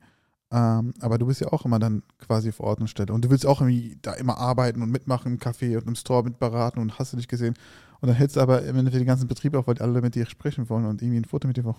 Ähm, 0.52 0.94
aber 1.00 1.18
du 1.18 1.26
bist 1.26 1.40
ja 1.40 1.48
auch 1.52 1.64
immer 1.64 1.78
dann 1.78 2.02
quasi 2.18 2.52
vor 2.52 2.66
Ort 2.66 2.80
und 2.80 2.88
Stelle. 2.88 3.12
Und 3.12 3.24
du 3.24 3.30
willst 3.30 3.46
auch 3.46 3.60
irgendwie 3.60 3.98
da 4.02 4.12
immer 4.14 4.38
arbeiten 4.38 4.80
und 4.82 4.90
mitmachen 4.90 5.32
im 5.32 5.38
Café 5.38 5.76
und 5.76 5.88
im 5.88 5.96
Store 5.96 6.22
mitberaten 6.22 6.80
und 6.80 6.98
hast 6.98 7.12
du 7.12 7.16
dich 7.16 7.28
gesehen. 7.28 7.54
Und 8.00 8.08
dann 8.08 8.16
hältst 8.16 8.36
du 8.36 8.40
aber 8.40 8.62
im 8.62 8.76
Endeffekt 8.76 9.00
den 9.00 9.06
ganzen 9.06 9.26
Betrieb 9.26 9.54
auf, 9.54 9.66
weil 9.66 9.78
alle 9.78 10.00
mit 10.02 10.14
dir 10.14 10.26
sprechen 10.26 10.68
wollen 10.68 10.86
und 10.86 11.02
irgendwie 11.02 11.20
ein 11.20 11.24
Foto 11.24 11.48
mit 11.48 11.56
dir 11.56 11.64
wollen. 11.64 11.76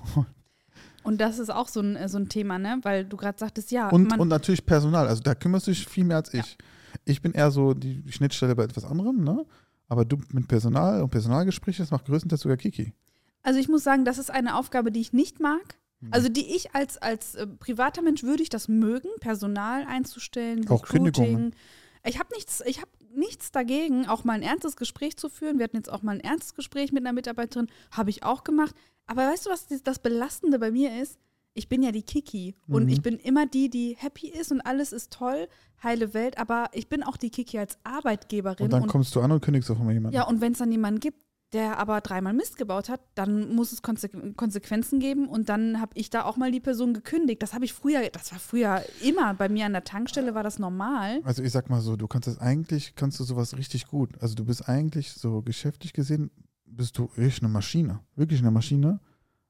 Und 1.03 1.21
das 1.21 1.39
ist 1.39 1.49
auch 1.49 1.69
so 1.69 1.79
ein, 1.79 1.97
so 2.09 2.17
ein 2.17 2.27
Thema, 2.27 2.59
ne? 2.59 2.79
Weil 2.83 3.05
du 3.05 3.15
gerade 3.15 3.39
sagtest, 3.39 3.71
ja. 3.71 3.89
Und, 3.89 4.17
und 4.19 4.27
natürlich 4.27 4.65
Personal. 4.65 5.07
Also 5.07 5.23
da 5.23 5.35
kümmerst 5.35 5.67
du 5.67 5.71
dich 5.71 5.87
viel 5.87 6.03
mehr 6.03 6.17
als 6.17 6.33
ich. 6.33 6.57
Ich 7.05 7.21
bin 7.21 7.31
eher 7.31 7.49
so 7.49 7.73
die 7.73 8.03
Schnittstelle 8.11 8.55
bei 8.55 8.63
etwas 8.63 8.83
anderem, 8.83 9.23
ne? 9.23 9.45
Aber 9.87 10.03
du 10.03 10.17
mit 10.33 10.47
Personal 10.49 11.01
und 11.01 11.09
Personalgespräche, 11.09 11.81
das 11.81 11.91
macht 11.91 12.05
größtenteils 12.05 12.41
sogar 12.41 12.57
Kiki. 12.57 12.93
also 13.41 13.57
ich 13.57 13.69
muss 13.69 13.83
sagen, 13.83 14.03
das 14.03 14.17
ist 14.17 14.29
eine 14.29 14.55
Aufgabe, 14.55 14.91
die 14.91 14.99
ich 14.99 15.13
nicht 15.13 15.39
mag. 15.39 15.77
Mhm. 15.99 16.13
Also 16.13 16.29
die 16.29 16.55
ich 16.55 16.73
als, 16.75 16.97
als 16.97 17.35
äh, 17.35 17.47
privater 17.47 18.01
Mensch 18.01 18.23
würde 18.23 18.43
ich 18.43 18.49
das 18.49 18.67
mögen, 18.67 19.09
Personal 19.19 19.85
einzustellen, 19.85 20.67
Auch 20.69 20.83
Kündigungen. 20.83 21.55
Ich 22.05 22.19
habe 22.19 22.33
nichts, 22.35 22.61
ich 22.65 22.79
habe 22.79 22.91
nichts 23.15 23.51
dagegen, 23.51 24.07
auch 24.07 24.23
mal 24.23 24.33
ein 24.33 24.43
ernstes 24.43 24.75
Gespräch 24.75 25.17
zu 25.17 25.27
führen. 25.29 25.57
Wir 25.57 25.63
hatten 25.65 25.77
jetzt 25.77 25.91
auch 25.91 26.03
mal 26.03 26.11
ein 26.13 26.19
ernstes 26.21 26.53
Gespräch 26.53 26.91
mit 26.91 27.03
einer 27.03 27.13
Mitarbeiterin, 27.13 27.67
habe 27.91 28.09
ich 28.11 28.23
auch 28.23 28.43
gemacht. 28.43 28.75
Aber 29.07 29.23
weißt 29.27 29.45
du, 29.47 29.49
was 29.49 29.67
das- 29.83 29.99
Belastende 29.99 30.59
bei 30.59 30.71
mir 30.71 31.01
ist? 31.01 31.17
Ich 31.53 31.67
bin 31.67 31.81
ja 31.81 31.91
die 31.91 32.03
Kiki 32.03 32.55
und 32.67 32.83
Mhm. 32.83 32.89
ich 32.89 33.01
bin 33.01 33.17
immer 33.17 33.47
die, 33.47 33.69
die 33.71 33.95
happy 33.97 34.27
ist 34.27 34.51
und 34.51 34.61
alles 34.61 34.93
ist 34.93 35.11
toll, 35.11 35.47
heile 35.81 36.13
Welt. 36.13 36.37
Aber 36.37 36.69
ich 36.73 36.87
bin 36.87 37.01
auch 37.01 37.17
die 37.17 37.31
Kiki 37.31 37.57
als 37.57 37.79
Arbeitgeberin 37.83 38.65
Und 38.65 38.71
dann 38.73 38.85
kommst 38.85 39.15
du 39.15 39.21
an 39.21 39.31
und 39.31 39.41
kündigst 39.41 39.71
auf 39.71 39.79
einmal 39.79 39.95
jemanden. 39.95 40.15
ja, 40.15 40.27
und 40.27 40.39
wenn 40.39 40.51
es 40.51 40.59
dann 40.59 40.71
jemanden 40.71 40.99
gibt, 40.99 41.17
der 41.53 41.79
aber 41.79 42.01
dreimal 42.01 42.33
Mist 42.33 42.57
gebaut 42.57 42.89
hat, 42.89 42.99
dann 43.15 43.55
muss 43.55 43.71
es 43.71 43.81
Konse 43.81 44.09
Konsequenzen 44.09 44.99
geben 44.99 45.27
und 45.29 45.47
dann 45.49 45.79
habe 45.79 45.91
ich 45.95 46.09
da 46.09 46.25
auch 46.25 46.35
mal 46.35 46.51
die 46.51 46.59
Person 46.59 46.93
gekündigt. 46.93 47.41
Das 47.41 47.53
habe 47.53 47.63
ich 47.63 47.73
früher, 47.73 48.09
das 48.09 48.31
war 48.31 48.39
früher 48.39 48.83
immer, 49.01 49.33
bei 49.33 49.47
mir 49.47 49.65
an 49.65 49.71
der 49.71 49.85
Tankstelle 49.85 50.35
war 50.35 50.43
das 50.43 50.59
normal. 50.59 51.21
Also 51.23 51.43
ich 51.43 51.51
sag 51.51 51.69
mal 51.69 51.79
so, 51.79 51.95
du 51.95 52.07
kannst 52.07 52.27
das 52.27 52.39
eigentlich, 52.39 52.95
kannst 52.95 53.19
du 53.19 53.23
sowas 53.23 53.55
richtig 53.57 53.87
gut. 53.87 54.21
Also 54.21 54.35
du 54.35 54.43
bist 54.43 54.67
eigentlich 54.67 55.13
so 55.13 55.41
geschäftlich 55.41 55.93
gesehen, 55.93 56.31
bist 56.65 56.97
du 56.97 57.05
richtig 57.17 57.43
eine 57.43 57.51
Maschine. 57.51 58.01
Wirklich 58.15 58.41
eine 58.41 58.51
Maschine. 58.51 58.99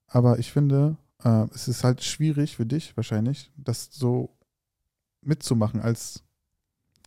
Aber 0.06 0.38
ich 0.38 0.52
finde, 0.52 0.98
äh, 1.24 1.46
es 1.54 1.68
ist 1.68 1.84
halt 1.84 2.04
schwierig 2.04 2.56
für 2.56 2.66
dich 2.66 2.96
wahrscheinlich, 2.96 3.52
das 3.58 3.90
so 3.92 4.38
mitzumachen 5.22 5.82
als 5.82 6.24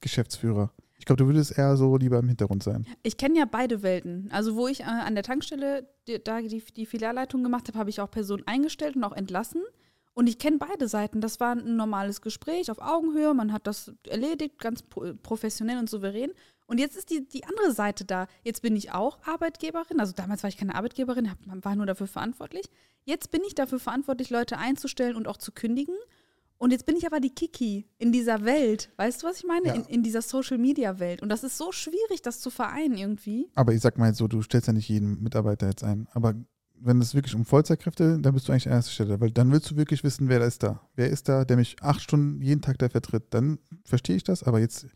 Geschäftsführer. 0.01 0.73
Ich 1.01 1.07
glaube, 1.07 1.17
du 1.25 1.27
würdest 1.27 1.57
eher 1.57 1.79
so 1.79 1.97
lieber 1.97 2.19
im 2.19 2.29
Hintergrund 2.29 2.63
sein. 2.63 2.87
Ich 3.03 3.17
kenne 3.17 3.39
ja 3.39 3.47
beide 3.47 3.83
Welten. 3.83 4.29
Also 4.33 4.55
wo 4.55 4.69
ich 4.69 4.81
äh, 4.81 4.85
an 4.85 5.15
der 5.15 5.25
Tankstelle 5.25 5.89
die, 6.07 6.23
da 6.23 6.43
die, 6.43 6.63
die 6.63 6.85
Filialleitung 6.85 7.43
gemacht 7.43 7.69
habe, 7.69 7.79
habe 7.79 7.89
ich 7.89 8.03
auch 8.03 8.11
Personen 8.11 8.47
eingestellt 8.47 8.97
und 8.97 9.05
auch 9.05 9.17
entlassen. 9.17 9.63
Und 10.13 10.27
ich 10.27 10.39
kenne 10.39 10.59
beide 10.59 10.89
Seiten. 10.89 11.23
Das 11.23 11.41
war 11.41 11.53
ein 11.53 11.77
normales 11.77 12.21
Gespräch 12.21 12.71
auf 12.71 12.83
Augenhöhe. 12.83 13.33
Man 13.33 13.51
hat 13.55 13.67
das 13.67 13.95
erledigt, 14.07 14.59
ganz 14.59 14.83
pro- 14.83 15.15
professionell 15.23 15.79
und 15.79 15.89
souverän. 15.89 16.33
Und 16.67 16.79
jetzt 16.79 16.97
ist 16.99 17.09
die, 17.09 17.27
die 17.27 17.45
andere 17.45 17.73
Seite 17.73 18.05
da. 18.05 18.27
Jetzt 18.45 18.61
bin 18.61 18.77
ich 18.77 18.93
auch 18.93 19.19
Arbeitgeberin. 19.25 20.01
Also 20.01 20.13
damals 20.13 20.43
war 20.43 20.49
ich 20.51 20.59
keine 20.59 20.75
Arbeitgeberin, 20.75 21.31
hab, 21.31 21.39
war 21.65 21.77
nur 21.77 21.87
dafür 21.87 22.09
verantwortlich. 22.09 22.67
Jetzt 23.05 23.31
bin 23.31 23.41
ich 23.47 23.55
dafür 23.55 23.79
verantwortlich, 23.79 24.29
Leute 24.29 24.59
einzustellen 24.59 25.17
und 25.17 25.27
auch 25.27 25.39
zu 25.39 25.51
kündigen. 25.51 25.95
Und 26.61 26.73
jetzt 26.73 26.85
bin 26.85 26.95
ich 26.95 27.07
aber 27.07 27.21
die 27.21 27.31
Kiki 27.31 27.87
in 27.97 28.13
dieser 28.13 28.45
Welt. 28.45 28.91
Weißt 28.99 29.23
du, 29.23 29.27
was 29.27 29.39
ich 29.39 29.47
meine? 29.47 29.69
Ja. 29.69 29.75
In, 29.75 29.85
in 29.87 30.03
dieser 30.03 30.21
Social-Media-Welt. 30.21 31.23
Und 31.23 31.31
das 31.31 31.43
ist 31.43 31.57
so 31.57 31.73
schwierig, 31.73 32.21
das 32.23 32.41
zu 32.41 32.51
vereinen 32.51 32.99
irgendwie. 32.99 33.49
Aber 33.55 33.73
ich 33.73 33.81
sag 33.81 33.97
mal 33.97 34.09
jetzt 34.09 34.19
so, 34.19 34.29
du 34.29 34.43
stellst 34.43 34.67
ja 34.67 34.75
nicht 34.75 34.87
jeden 34.91 35.23
Mitarbeiter 35.23 35.69
jetzt 35.69 35.83
ein. 35.83 36.07
Aber 36.13 36.35
wenn 36.75 37.01
es 37.01 37.15
wirklich 37.15 37.35
um 37.35 37.47
Vollzeitkräfte, 37.47 38.19
dann 38.21 38.35
bist 38.35 38.47
du 38.47 38.53
eigentlich 38.53 38.67
an 38.67 38.75
erster 38.75 38.93
Stelle. 38.93 39.19
Weil 39.23 39.31
dann 39.31 39.51
willst 39.53 39.71
du 39.71 39.77
wirklich 39.77 40.05
wissen, 40.05 40.29
wer 40.29 40.39
da 40.39 40.45
ist 40.45 40.63
da. 40.63 40.87
Wer 40.97 41.09
ist 41.09 41.31
da, 41.31 41.47
der 41.47 41.57
mich 41.57 41.77
acht 41.81 42.03
Stunden 42.03 42.43
jeden 42.43 42.61
Tag 42.61 42.77
da 42.77 42.91
vertritt. 42.91 43.29
Dann 43.31 43.59
verstehe 43.87 44.17
ich 44.17 44.25
das. 44.25 44.43
Aber 44.43 44.61
jetzt 44.61 44.87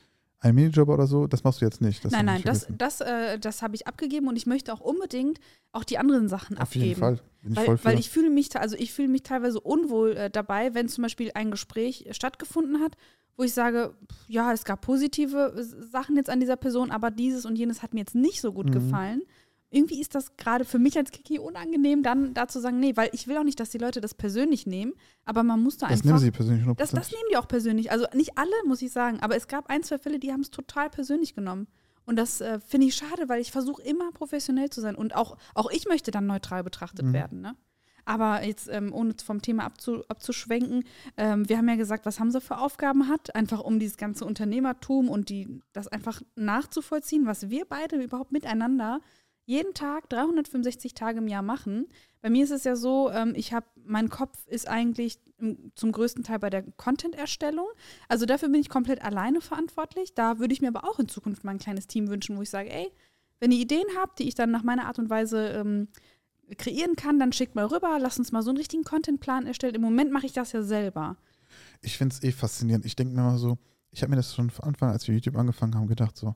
ein 0.41 0.55
Minijob 0.55 0.89
oder 0.89 1.07
so, 1.07 1.27
das 1.27 1.43
machst 1.43 1.61
du 1.61 1.65
jetzt 1.65 1.81
nicht. 1.81 2.05
Nein, 2.11 2.27
nein, 2.27 2.43
das, 2.45 2.67
das, 2.77 3.01
äh, 3.01 3.39
das 3.39 3.63
habe 3.63 3.75
ich 3.77 3.87
abgegeben 3.87 4.29
und 4.29 4.37
ich 4.37 4.47
möchte 4.47 4.73
auch 4.75 4.81
unbedingt 4.81 5.41
auch 5.73 5.85
die 5.85 5.97
anderen 5.99 6.29
Sachen 6.29 6.57
Auf 6.59 6.65
abgeben. 6.65 6.85
jeden 6.87 7.01
Fall. 7.01 7.21
Bin 7.43 7.53
ich 7.53 7.59
voll 7.59 7.69
Weil, 7.69 7.79
für. 7.79 7.85
weil 7.87 7.99
ich 7.99 8.11
fühle 8.11 8.29
mich, 8.31 8.55
also 8.57 8.77
ich 8.77 8.93
fühle 8.93 9.09
mich 9.09 9.23
teilweise 9.23 9.59
unwohl 9.61 10.17
äh, 10.17 10.31
dabei, 10.31 10.75
wenn 10.75 10.89
zum 10.89 11.03
Beispiel 11.03 11.31
ein 11.35 11.51
Gespräch 11.51 12.07
stattgefunden 12.13 12.81
hat, 12.81 12.97
wo 13.37 13.43
ich 13.43 13.53
sage, 13.55 13.95
ja, 14.29 14.53
es 14.53 14.65
gab 14.65 14.83
positive 14.83 15.55
Sachen 15.91 16.17
jetzt 16.17 16.31
an 16.31 16.41
dieser 16.41 16.57
Person, 16.57 16.91
aber 16.91 17.11
dieses 17.11 17.47
und 17.47 17.57
jenes 17.57 17.83
hat 17.83 17.93
mir 17.95 18.01
jetzt 18.01 18.15
nicht 18.15 18.41
so 18.41 18.53
gut 18.53 18.67
Mhm. 18.67 18.73
gefallen. 18.73 19.23
Irgendwie 19.75 20.01
ist 20.01 20.15
das 20.15 20.37
gerade 20.37 20.65
für 20.65 20.79
mich 20.79 20.97
als 20.97 21.11
Kiki 21.11 21.39
unangenehm, 21.39 22.03
dann 22.03 22.33
da 22.33 22.47
zu 22.47 22.61
sagen, 22.61 22.79
nee, 22.79 22.97
weil 22.97 23.11
ich 23.13 23.27
will 23.27 23.37
auch 23.37 23.43
nicht, 23.45 23.59
dass 23.59 23.71
die 23.71 23.79
Leute 23.79 24.01
das 24.01 24.15
persönlich 24.15 24.67
nehmen, 24.67 24.93
aber 25.25 25.43
man 25.43 25.63
muss 25.63 25.77
da 25.79 25.87
das 25.89 25.95
einfach. 25.99 26.05
nehmen 26.07 26.19
sie 26.21 26.31
persönlich 26.31 26.65
100%. 26.65 26.77
Das, 26.77 26.91
das 26.93 27.11
nehmen 27.11 27.25
die 27.31 27.37
auch 27.37 27.49
persönlich. 27.49 27.91
Also 27.91 28.07
nicht 28.15 28.39
alle, 28.39 28.53
muss 28.67 28.83
ich 28.83 28.93
sagen, 28.93 29.19
aber 29.21 29.37
es 29.37 29.49
gab 29.49 29.69
ein, 29.71 29.83
zwei 29.83 29.99
Fälle, 29.99 30.19
die 30.21 30.33
haben 30.33 30.41
es 30.43 30.51
total 30.51 30.91
persönlich 30.91 31.35
genommen. 31.35 31.67
Und 32.07 32.17
das 32.17 32.41
äh, 32.41 32.61
finde 32.61 32.87
ich 32.87 32.95
schade, 32.95 33.29
weil 33.29 33.41
ich 33.41 33.51
versuche 33.51 33.83
immer 33.83 34.13
professionell 34.13 34.71
zu 34.71 34.81
sein. 34.81 34.95
Und 34.95 35.17
auch, 35.17 35.37
auch 35.55 35.71
ich 35.71 35.87
möchte 35.89 36.11
dann 36.11 36.27
neutral 36.27 36.63
betrachtet 36.63 37.07
Mhm. 37.07 37.13
werden. 37.15 37.41
Ne? 37.41 37.57
Aber 38.05 38.45
jetzt, 38.45 38.69
ähm, 38.71 38.93
ohne 38.93 39.15
vom 39.25 39.41
Thema 39.41 39.65
abzu, 39.65 40.05
abzuschwenken, 40.09 40.85
ähm, 41.17 41.49
wir 41.49 41.57
haben 41.57 41.69
ja 41.69 41.77
gesagt, 41.77 42.05
was 42.05 42.21
Hamza 42.21 42.41
für 42.41 42.59
Aufgaben 42.59 43.09
hat, 43.09 43.35
einfach 43.35 43.61
um 43.61 43.79
dieses 43.79 43.97
ganze 43.97 44.27
Unternehmertum 44.27 45.09
und 45.09 45.31
die, 45.31 45.63
das 45.73 45.89
einfach 45.89 46.21
nachzuvollziehen, 46.37 47.27
was 47.27 47.49
wir 47.49 47.65
beide 47.65 47.97
überhaupt 47.97 48.33
miteinander 48.33 49.01
jeden 49.47 49.75
Tag 49.75 50.09
365 50.11 50.95
Tage 50.95 51.19
im 51.19 51.29
Jahr 51.29 51.43
machen. 51.43 51.87
Bei 52.23 52.31
mir 52.31 52.45
ist 52.45 52.51
es 52.51 52.65
ja 52.65 52.77
so, 52.77 53.11
ähm, 53.11 53.35
ich 53.37 53.53
habe, 53.53 53.67
mein 53.85 54.09
Kopf 54.09 54.47
ist 54.47 54.69
eigentlich 54.69 55.19
im, 55.39 55.73
zum 55.75 55.93
größten 55.93 56.25
Teil 56.25 56.39
bei 56.39 56.51
der 56.51 56.63
Content-Erstellung. 56.63 57.67
Also 58.09 58.25
dafür 58.25 58.49
bin 58.49 58.61
ich 58.61 58.69
komplett 58.69 59.03
alleine 59.03 59.41
verantwortlich. 59.41 60.15
Da 60.15 60.39
würde 60.39 60.55
ich 60.55 60.63
mir 60.63 60.69
aber 60.69 60.85
auch 60.89 60.99
in 60.99 61.09
Zukunft 61.09 61.45
mal 61.45 61.53
ein 61.53 61.59
kleines 61.59 61.87
Team 61.87 62.09
wünschen, 62.09 62.37
wo 62.37 62.43
ich 62.43 62.51
sage, 62.51 62.71
ey, 62.71 62.91
wenn 63.41 63.53
ihr 63.53 63.59
Ideen 63.59 63.87
habt, 63.99 64.19
die 64.19 64.29
ich 64.29 64.35
dann 64.35 64.51
nach 64.51 64.63
meiner 64.63 64.87
Art 64.87 64.99
und 64.99 65.11
Weise 65.11 65.49
ähm, 65.49 65.89
kreieren 66.57 66.97
kann, 66.97 67.19
dann 67.19 67.33
schickt 67.33 67.55
mal 67.55 67.67
rüber, 67.67 67.99
lasst 68.01 68.19
uns 68.19 68.33
mal 68.33 68.43
so 68.43 68.51
einen 68.51 68.59
richtigen 68.59 68.85
Contentplan 68.85 69.47
erstellen. 69.47 69.75
Im 69.75 69.83
Moment 69.83 70.13
mache 70.13 70.27
ich 70.27 70.33
das 70.33 70.53
ja 70.53 70.63
selber. 70.63 71.17
Ich 71.83 71.99
finde 71.99 72.15
es 72.15 72.23
eh 72.23 72.33
faszinierend. 72.33 72.87
Ich 72.87 72.97
denke 72.97 73.15
mir 73.15 73.23
mal 73.23 73.39
so, 73.39 73.59
ich 73.91 74.03
habe 74.03 74.11
mir 74.11 74.17
das 74.17 74.35
schon 74.35 74.51
von 74.51 74.65
Anfang, 74.65 74.91
als 74.91 75.07
wir 75.07 75.15
YouTube 75.15 75.37
angefangen 75.37 75.75
haben, 75.75 75.87
gedacht 75.87 76.17
so, 76.17 76.35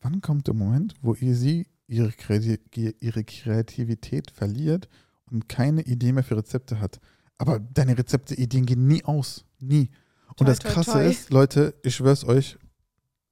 wann 0.00 0.20
kommt 0.20 0.46
der 0.46 0.54
Moment, 0.54 0.94
wo 1.02 1.14
ihr 1.14 1.34
sie 1.34 1.66
ihre, 1.90 2.12
ihre 3.00 3.24
Kreativität 3.24 4.30
verliert 4.30 4.88
und 5.30 5.48
keine 5.48 5.82
Idee 5.82 6.12
mehr 6.12 6.22
für 6.22 6.36
Rezepte 6.36 6.80
hat. 6.80 7.00
Aber 7.36 7.58
deine 7.58 7.98
Rezepte-Ideen 7.98 8.66
gehen 8.66 8.86
nie 8.86 9.04
aus. 9.04 9.44
Nie. 9.58 9.90
Und 10.28 10.38
Toi, 10.38 10.44
das 10.44 10.58
toi, 10.60 10.70
Krasse 10.70 10.92
toi. 10.92 11.10
ist, 11.10 11.30
Leute, 11.30 11.74
ich 11.82 11.96
schwör's 11.96 12.24
euch, 12.24 12.58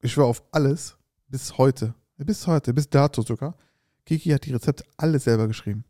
ich 0.01 0.13
schwör 0.13 0.27
auf 0.27 0.43
alles, 0.51 0.97
bis 1.29 1.57
heute, 1.57 1.95
bis 2.17 2.47
heute, 2.47 2.75
bis 2.75 2.89
dato 2.89 3.23
sogar, 3.23 3.57
Kiki 4.05 4.31
hat 4.31 4.45
die 4.45 4.53
Rezepte 4.53 4.85
alle 4.97 5.19
selber 5.19 5.47
geschrieben. 5.47 5.85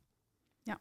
Ja. 0.66 0.76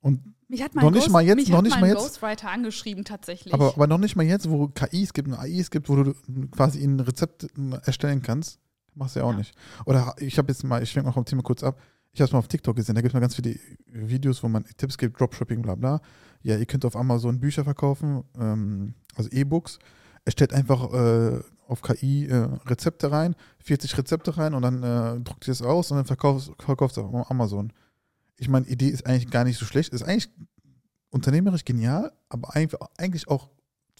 Und 0.00 0.22
Mich 0.48 0.62
hat 0.62 0.74
Noch 0.74 0.84
mein, 0.84 0.92
nicht 0.92 1.02
Ghost, 1.02 1.12
mal 1.12 1.22
jetzt, 1.22 1.48
noch 1.48 1.62
nicht 1.62 1.80
mal 1.80 1.88
jetzt. 1.88 1.98
Ghostwriter 1.98 2.50
angeschrieben 2.50 3.04
tatsächlich. 3.04 3.52
Aber, 3.52 3.74
aber 3.74 3.86
noch 3.86 3.98
nicht 3.98 4.16
mal 4.16 4.24
jetzt, 4.24 4.48
wo 4.48 4.68
KIs 4.68 5.12
gibt 5.12 5.28
und 5.28 5.34
AIs 5.34 5.70
gibt, 5.70 5.88
wo 5.88 5.96
du 6.02 6.14
quasi 6.50 6.82
ein 6.82 7.00
Rezept 7.00 7.46
erstellen 7.82 8.22
kannst, 8.22 8.60
machst 8.94 9.16
du 9.16 9.20
ja 9.20 9.26
auch 9.26 9.32
Ja. 9.32 9.38
nicht. 9.38 9.54
Oder 9.86 10.14
ich 10.18 10.38
habe 10.38 10.50
jetzt 10.52 10.64
mal, 10.64 10.82
ich 10.82 10.90
schwenke 10.90 11.06
mal 11.08 11.12
vom 11.12 11.24
Thema 11.24 11.42
kurz 11.42 11.62
ab, 11.62 11.80
ich 12.12 12.20
habe 12.20 12.26
es 12.26 12.32
mal 12.32 12.38
auf 12.38 12.48
TikTok 12.48 12.76
gesehen, 12.76 12.94
da 12.94 13.00
gibt 13.00 13.10
es 13.10 13.14
mal 13.14 13.20
ganz 13.20 13.34
viele 13.34 13.56
Videos, 13.86 14.42
wo 14.42 14.48
man 14.48 14.64
Tipps 14.76 14.96
gibt, 14.98 15.18
Dropshipping, 15.20 15.62
bla 15.62 15.74
bla. 15.74 16.00
Ja, 16.42 16.56
ihr 16.56 16.66
könnt 16.66 16.84
auf 16.84 16.94
Amazon 16.96 17.40
Bücher 17.40 17.64
verkaufen, 17.64 18.22
ähm, 18.38 18.94
also 19.16 19.30
E-Books. 19.30 19.78
Erstellt 20.26 20.52
einfach 20.54 20.92
äh, 20.92 21.40
auf 21.66 21.82
KI 21.82 22.26
äh, 22.26 22.48
Rezepte 22.66 23.10
rein, 23.10 23.34
40 23.58 23.98
Rezepte 23.98 24.36
rein 24.36 24.54
und 24.54 24.62
dann 24.62 24.82
äh, 24.82 25.20
druckt 25.20 25.46
ihr 25.48 25.52
es 25.52 25.60
aus 25.62 25.90
und 25.90 25.96
dann 25.98 26.06
verkauft 26.06 26.50
es 26.92 26.98
auf 26.98 27.30
Amazon. 27.30 27.72
Ich 28.38 28.48
meine, 28.48 28.66
Idee 28.66 28.88
ist 28.88 29.06
eigentlich 29.06 29.30
gar 29.30 29.44
nicht 29.44 29.58
so 29.58 29.64
schlecht, 29.64 29.92
ist 29.92 30.02
eigentlich 30.02 30.30
unternehmerisch 31.10 31.64
genial, 31.64 32.12
aber 32.28 32.54
eigentlich 32.54 32.80
eigentlich 32.98 33.28
auch 33.28 33.48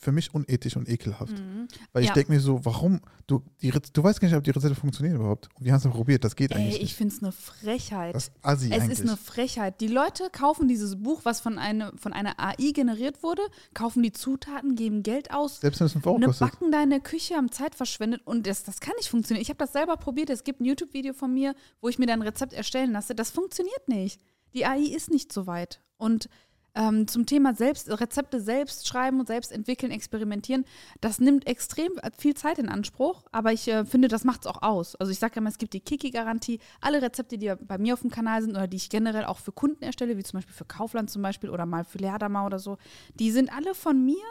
für 0.01 0.13
mich 0.13 0.35
unethisch 0.35 0.77
und 0.77 0.89
ekelhaft. 0.89 1.33
Mhm. 1.39 1.67
Weil 1.93 2.03
ich 2.03 2.09
Ja. 2.09 2.15
denke 2.15 2.33
mir 2.33 2.41
so, 2.41 2.65
warum, 2.65 3.01
du, 3.27 3.43
die, 3.63 3.71
du 3.71 4.03
weißt 4.03 4.21
gar 4.21 4.29
nicht, 4.29 4.37
ob 4.37 4.45
die 4.45 4.51
Rezepte 4.51 4.75
funktionieren 4.79 5.17
überhaupt. 5.17 5.49
Wir 5.59 5.73
haben 5.73 5.81
es 5.87 5.89
probiert, 5.95 6.25
das 6.25 6.37
geht 6.37 6.51
Ey, 6.53 6.59
eigentlich 6.59 6.75
ich 6.77 6.83
nicht. 6.83 6.97
finde 6.97 7.15
es 7.15 7.23
eine 7.23 7.33
Frechheit. 7.33 8.15
Das 8.15 8.25
ist 8.25 8.33
assi 8.43 8.67
Es 8.71 8.81
eigentlich. 8.83 8.99
ist 8.99 9.09
eine 9.09 9.17
Frechheit. 9.17 9.81
Die 9.81 9.87
Leute 9.89 10.29
kaufen 10.31 10.69
dieses 10.69 11.03
Buch, 11.03 11.21
was 11.25 11.41
von, 11.41 11.59
eine, 11.59 11.93
von 11.97 12.13
einer 12.13 12.39
AI 12.39 12.73
generiert 12.73 13.23
wurde, 13.23 13.43
kaufen 13.73 14.03
die 14.03 14.13
Zutaten, 14.13 14.75
geben 14.77 15.03
Geld 15.03 15.31
aus. 15.33 15.61
Selbst 15.61 15.81
wenn 15.81 15.87
es 15.87 15.93
5 15.95 16.07
Euro 16.07 16.17
Eine 16.17 16.27
kostet. 16.27 16.51
Backen 16.51 16.71
da 16.73 16.83
in 16.83 16.91
der 16.91 17.01
Küche, 17.01 17.37
haben 17.37 17.51
Zeit 17.51 17.75
verschwendet 17.75 18.21
und 18.27 18.47
das, 18.47 18.63
das 18.65 18.81
kann 18.81 18.95
nicht 18.99 19.09
funktionieren. 19.09 19.43
Ich 19.43 19.49
habe 19.49 19.59
das 19.59 19.73
selber 19.73 19.97
probiert. 19.97 20.29
Es 20.29 20.45
gibt 20.45 20.61
ein 20.61 20.65
YouTube-Video 20.67 21.15
von 21.15 21.33
mir, 21.33 21.55
wo 21.81 21.89
ich 21.89 21.99
mir 21.99 22.07
dann 22.07 22.21
ein 22.21 22.27
Rezept 22.29 22.53
erstellen 22.53 22.93
lasse. 22.93 23.15
Das 23.15 23.31
funktioniert 23.31 23.89
nicht. 23.89 24.21
Die 24.53 24.67
AI 24.67 24.81
ist 24.81 25.11
nicht 25.11 25.33
so 25.33 25.47
weit. 25.47 25.81
Und 25.97 26.29
ähm, 26.75 27.07
zum 27.07 27.27
Thema 27.27 27.55
selbst, 27.55 27.89
Rezepte 27.89 28.41
selbst 28.41 28.87
schreiben 28.87 29.21
und 29.21 29.27
selbst 29.27 29.53
entwickeln, 29.53 29.93
experimentieren, 29.93 30.65
das 31.01 31.21
nimmt 31.21 31.47
extrem 31.47 31.93
viel 32.17 32.35
Zeit 32.35 32.59
in 32.59 32.69
Anspruch, 32.69 33.25
aber 33.33 33.53
ich 33.53 33.69
äh, 33.69 33.85
finde, 33.85 34.09
das 34.09 34.25
macht 34.25 34.43
es 34.43 34.47
auch 34.47 34.63
aus. 34.63 34.97
Also 34.97 35.13
ich 35.13 35.19
sage 35.19 35.39
immer, 35.39 35.51
es 35.51 35.59
gibt 35.59 35.73
die 35.73 35.81
Kiki-Garantie. 35.81 36.59
Alle 36.81 37.03
Rezepte, 37.03 37.39
die 37.39 37.53
bei 37.61 37.79
mir 37.79 37.95
auf 37.95 38.01
dem 38.01 38.11
Kanal 38.11 38.43
sind 38.43 38.53
oder 38.53 38.67
die 38.67 38.77
ich 38.77 38.91
generell 38.91 39.25
auch 39.25 39.39
für 39.39 39.53
Kunden 39.53 39.83
erstelle, 39.85 40.17
wie 40.17 40.23
zum 40.23 40.39
Beispiel 40.39 40.55
für 40.55 40.65
Kaufland 40.65 41.11
zum 41.11 41.23
Beispiel 41.23 41.51
oder 41.51 41.67
mal 41.67 41.85
für 41.85 41.99
Leerdammer 41.99 42.45
oder 42.47 42.59
so, 42.59 42.79
die 43.15 43.31
sind 43.31 43.55
alle 43.55 43.75
von 43.75 44.05
mir 44.05 44.23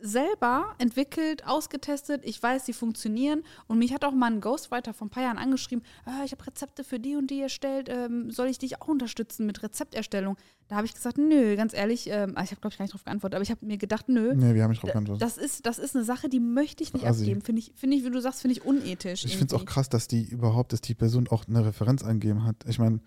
selber 0.00 0.74
entwickelt, 0.78 1.46
ausgetestet. 1.46 2.22
Ich 2.24 2.42
weiß, 2.42 2.66
sie 2.66 2.72
funktionieren. 2.72 3.42
Und 3.66 3.78
mich 3.78 3.92
hat 3.92 4.04
auch 4.04 4.12
mal 4.12 4.32
ein 4.32 4.40
Ghostwriter 4.40 4.94
vor 4.94 5.06
ein 5.06 5.10
paar 5.10 5.22
Jahren 5.22 5.38
angeschrieben: 5.38 5.84
ah, 6.04 6.24
Ich 6.24 6.32
habe 6.32 6.46
Rezepte 6.46 6.84
für 6.84 6.98
die 6.98 7.16
und 7.16 7.30
die 7.30 7.40
erstellt. 7.40 7.88
Ähm, 7.88 8.30
soll 8.30 8.48
ich 8.48 8.58
dich 8.58 8.80
auch 8.80 8.88
unterstützen 8.88 9.46
mit 9.46 9.62
Rezepterstellung? 9.62 10.36
Da 10.68 10.76
habe 10.76 10.86
ich 10.86 10.94
gesagt: 10.94 11.18
Nö, 11.18 11.56
ganz 11.56 11.74
ehrlich. 11.74 12.08
Ähm, 12.08 12.32
ah, 12.36 12.42
ich 12.42 12.50
habe, 12.50 12.60
glaube 12.60 12.72
ich, 12.72 12.78
gar 12.78 12.84
nicht 12.84 12.92
darauf 12.92 13.04
geantwortet. 13.04 13.34
Aber 13.34 13.42
ich 13.42 13.50
habe 13.50 13.64
mir 13.64 13.78
gedacht: 13.78 14.08
Nö. 14.08 14.34
Nee, 14.34 14.54
wir 14.54 14.62
haben 14.62 14.70
nicht 14.70 14.82
darauf 14.82 14.92
geantwortet. 14.92 15.22
Das 15.22 15.36
ist, 15.36 15.66
das 15.66 15.78
ist 15.78 15.94
eine 15.94 16.04
Sache, 16.04 16.28
die 16.28 16.40
möchte 16.40 16.82
ich 16.82 16.92
nicht 16.92 17.06
Assi. 17.06 17.22
abgeben. 17.22 17.42
Finde 17.42 17.60
ich, 17.60 17.72
find 17.76 17.94
ich, 17.94 18.04
wie 18.04 18.10
du 18.10 18.20
sagst, 18.20 18.42
finde 18.42 18.56
ich 18.56 18.64
unethisch. 18.64 19.24
Ich 19.24 19.36
finde 19.36 19.54
es 19.54 19.60
auch 19.60 19.64
krass, 19.66 19.88
dass 19.88 20.08
die 20.08 20.24
überhaupt, 20.24 20.72
dass 20.72 20.80
die 20.80 20.94
Person 20.94 21.28
auch 21.28 21.46
eine 21.48 21.64
Referenz 21.64 22.02
angegeben 22.02 22.44
hat. 22.44 22.56
Ich 22.66 22.78
meine, 22.78 23.00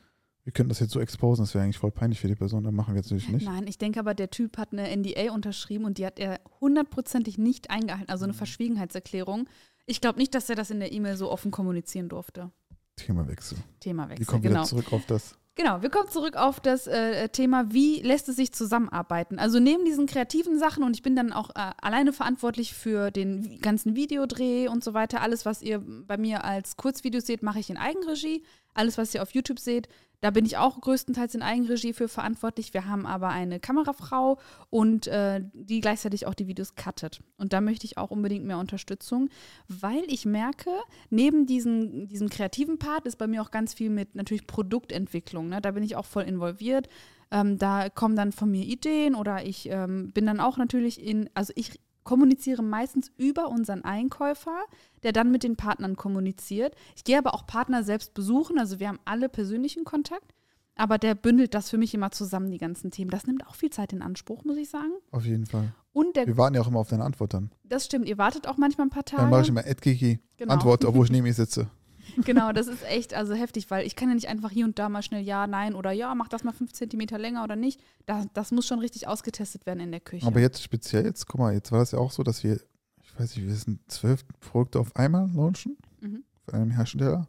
wir 0.44 0.52
könnten 0.52 0.70
das 0.70 0.80
jetzt 0.80 0.92
so 0.92 1.00
exposen, 1.00 1.44
das 1.44 1.54
wäre 1.54 1.64
eigentlich 1.64 1.78
voll 1.78 1.92
peinlich 1.92 2.20
für 2.20 2.28
die 2.28 2.36
Person, 2.36 2.64
dann 2.64 2.76
machen 2.76 2.94
wir 2.94 3.02
jetzt 3.02 3.12
natürlich 3.12 3.30
nicht. 3.30 3.46
Nein, 3.46 3.66
ich 3.68 3.78
denke 3.78 4.00
aber, 4.00 4.14
der 4.14 4.30
Typ 4.30 4.58
hat 4.58 4.74
eine 4.74 4.90
NDA 4.96 5.32
unterschrieben 5.34 5.86
und 5.86 5.98
die 5.98 6.06
hat 6.06 6.20
er 6.20 6.40
hundertprozentig 6.60 7.38
nicht 7.38 7.70
eingehalten. 7.70 8.10
Also 8.10 8.26
Mhm. 8.26 8.32
eine 8.32 8.38
Verschwiegenheitserklärung. 8.38 9.48
Ich 9.86 10.02
glaube 10.02 10.20
nicht, 10.20 10.36
dass 10.36 10.50
er 10.50 10.56
das 10.56 10.70
in 10.70 10.80
der 10.80 10.92
E-Mail 10.92 11.16
so 11.18 11.32
offen 11.32 11.52
kommunizieren 11.52 12.10
durfte. 12.10 12.52
Themawechsel. 12.98 13.58
Wir 13.58 13.64
Themawechsel, 13.80 14.26
kommen 14.26 14.42
genau. 14.42 14.56
wieder 14.56 14.64
zurück 14.66 14.94
auf 14.94 15.06
das. 15.06 15.36
Genau, 15.56 15.84
wir 15.84 15.92
kommen 15.92 16.10
zurück 16.10 16.36
auf 16.36 16.60
das 16.60 16.88
äh, 16.88 17.30
Thema, 17.30 17.72
wie 17.72 18.02
lässt 18.02 18.28
es 18.28 18.38
sich 18.38 18.54
zusammenarbeiten. 18.54 19.38
Also 19.38 19.60
neben 19.60 19.86
diesen 19.86 20.08
kreativen 20.08 20.58
Sachen 20.58 20.84
und 20.84 20.96
ich 20.96 21.04
bin 21.04 21.16
dann 21.16 21.32
auch 21.32 21.52
äh, 21.52 21.72
alleine 21.80 22.12
verantwortlich 22.12 22.74
für 22.74 23.12
den 23.12 23.60
ganzen 23.62 23.96
Videodreh 23.96 24.68
und 24.68 24.84
so 24.84 24.96
weiter. 24.96 25.22
Alles, 25.22 25.46
was 25.46 25.62
ihr 25.62 25.80
bei 25.80 26.18
mir 26.18 26.44
als 26.44 26.76
Kurzvideos 26.76 27.28
seht, 27.28 27.44
mache 27.44 27.60
ich 27.60 27.70
in 27.70 27.78
Eigenregie. 27.78 28.44
Alles, 28.74 28.98
was 28.98 29.14
ihr 29.14 29.22
auf 29.22 29.34
YouTube 29.34 29.60
seht, 29.60 29.88
da 30.24 30.32
bin 30.32 30.46
ich 30.46 30.56
auch 30.56 30.80
größtenteils 30.80 31.36
in 31.36 31.42
Eigenregie 31.42 31.92
für 31.92 32.08
verantwortlich. 32.08 32.74
Wir 32.74 32.88
haben 32.88 33.06
aber 33.06 33.28
eine 33.28 33.60
Kamerafrau 33.60 34.40
und 34.70 35.06
äh, 35.08 35.42
die 35.52 35.82
gleichzeitig 35.82 36.26
auch 36.26 36.34
die 36.34 36.48
Videos 36.48 36.76
cuttet. 36.76 37.22
Und 37.36 37.52
da 37.52 37.60
möchte 37.60 37.86
ich 37.86 37.98
auch 37.98 38.10
unbedingt 38.10 38.46
mehr 38.46 38.58
Unterstützung, 38.58 39.28
weil 39.68 40.02
ich 40.08 40.26
merke, 40.26 40.70
neben 41.10 41.46
diesen, 41.46 42.08
diesem 42.08 42.30
kreativen 42.30 42.80
Part 42.80 43.06
ist 43.06 43.18
bei 43.18 43.28
mir 43.28 43.42
auch 43.42 43.52
ganz 43.52 43.74
viel 43.74 43.90
mit 43.90 44.16
natürlich 44.16 44.48
Produktentwicklung. 44.48 45.50
Ne? 45.50 45.60
Da 45.60 45.72
bin 45.72 45.84
ich 45.84 45.98
auch 45.98 46.06
voll 46.06 46.24
involviert. 46.24 46.88
Ähm, 47.30 47.58
da 47.58 47.90
kommen 47.90 48.16
dann 48.16 48.32
von 48.32 48.50
mir 48.50 48.64
Ideen 48.64 49.16
oder 49.16 49.46
ich 49.46 49.68
ähm, 49.70 50.14
bin 50.14 50.26
dann 50.26 50.40
auch 50.40 50.56
natürlich 50.56 51.06
in, 51.06 51.30
also 51.34 51.52
ich 51.58 51.82
kommuniziere 52.04 52.62
meistens 52.64 53.12
über 53.18 53.50
unseren 53.50 53.84
Einkäufer, 53.84 54.58
der 55.04 55.12
dann 55.14 55.32
mit 55.32 55.44
den 55.44 55.56
Partnern 55.56 55.96
kommuniziert. 55.96 56.76
Ich 56.96 57.04
gehe 57.04 57.18
aber 57.18 57.34
auch 57.34 57.46
Partner 57.48 57.84
selbst 57.84 58.14
besuchen, 58.14 58.60
also 58.60 58.80
wir 58.80 58.88
haben 58.90 59.00
alle 59.06 59.30
persönlichen 59.30 59.84
Kontakt, 59.84 60.34
aber 60.76 60.98
der 60.98 61.14
bündelt 61.16 61.54
das 61.54 61.70
für 61.70 61.78
mich 61.78 61.94
immer 61.94 62.12
zusammen, 62.12 62.50
die 62.52 62.58
ganzen 62.58 62.90
Themen. 62.92 63.12
Das 63.12 63.28
nimmt 63.28 63.46
auch 63.48 63.56
viel 63.56 63.70
Zeit 63.70 63.94
in 63.94 64.02
Anspruch, 64.02 64.44
muss 64.44 64.58
ich 64.58 64.70
sagen. 64.70 64.92
Auf 65.12 65.26
jeden 65.26 65.46
Fall. 65.46 65.74
Und 65.94 66.16
der, 66.16 66.26
Wir 66.26 66.38
warten 66.38 66.56
ja 66.56 66.62
auch 66.62 66.68
immer 66.68 66.80
auf 66.80 66.90
deine 66.90 67.04
Antwort 67.04 67.34
dann. 67.36 67.52
das 67.64 67.86
stimmt, 67.86 68.08
ihr 68.08 68.18
wartet 68.18 68.48
auch 68.48 68.58
manchmal 68.58 68.88
ein 68.88 68.90
paar 68.90 69.06
Tage. 69.06 69.22
Dann 69.22 69.30
mache 69.32 69.44
ich 69.44 69.50
immer 69.50 69.66
Edgigi 69.66 70.20
Genau. 70.38 70.54
Antwort, 70.54 70.84
obwohl 70.86 71.06
ich 71.06 71.12
neben 71.12 71.28
ihr 71.28 71.34
sitze. 71.34 71.68
Genau, 72.26 72.52
das 72.52 72.68
ist 72.68 72.84
echt 72.84 73.14
also 73.14 73.34
heftig, 73.34 73.72
weil 73.72 73.86
ich 73.88 73.96
kann 73.96 74.10
ja 74.10 74.16
nicht 74.16 74.28
einfach 74.28 74.52
hier 74.52 74.66
und 74.66 74.78
da 74.78 74.90
mal 74.90 75.02
schnell 75.02 75.24
ja, 75.24 75.48
nein 75.48 75.74
oder 75.74 75.92
ja, 75.92 76.14
mach 76.16 76.28
das 76.28 76.44
mal 76.44 76.52
fünf 76.52 76.74
Zentimeter 76.74 77.18
länger 77.18 77.44
oder 77.44 77.56
nicht. 77.56 77.82
Das, 78.06 78.28
das 78.34 78.52
muss 78.52 78.68
schon 78.68 78.80
richtig 78.80 79.08
ausgetestet 79.08 79.66
werden 79.66 79.80
in 79.80 79.92
der 79.92 80.00
Küche. 80.00 80.26
Aber 80.28 80.40
jetzt 80.40 80.62
speziell, 80.62 81.06
jetzt, 81.06 81.28
guck 81.28 81.40
mal, 81.40 81.54
jetzt 81.54 81.72
war 81.72 81.80
das 81.80 81.92
ja 81.92 82.00
auch 82.00 82.12
so, 82.12 82.22
dass 82.24 82.44
wir, 82.44 82.60
ich 83.02 83.20
weiß 83.20 83.36
nicht, 83.36 83.48
wir 83.48 83.56
sind 83.56 83.80
zwölf 83.92 84.26
Produkte 84.40 84.80
auf 84.80 84.96
einmal 84.96 85.30
launchen 85.34 85.78
Mhm. 86.02 86.24
von 86.46 86.54
einem 86.56 86.72
Hersteller. 86.72 87.28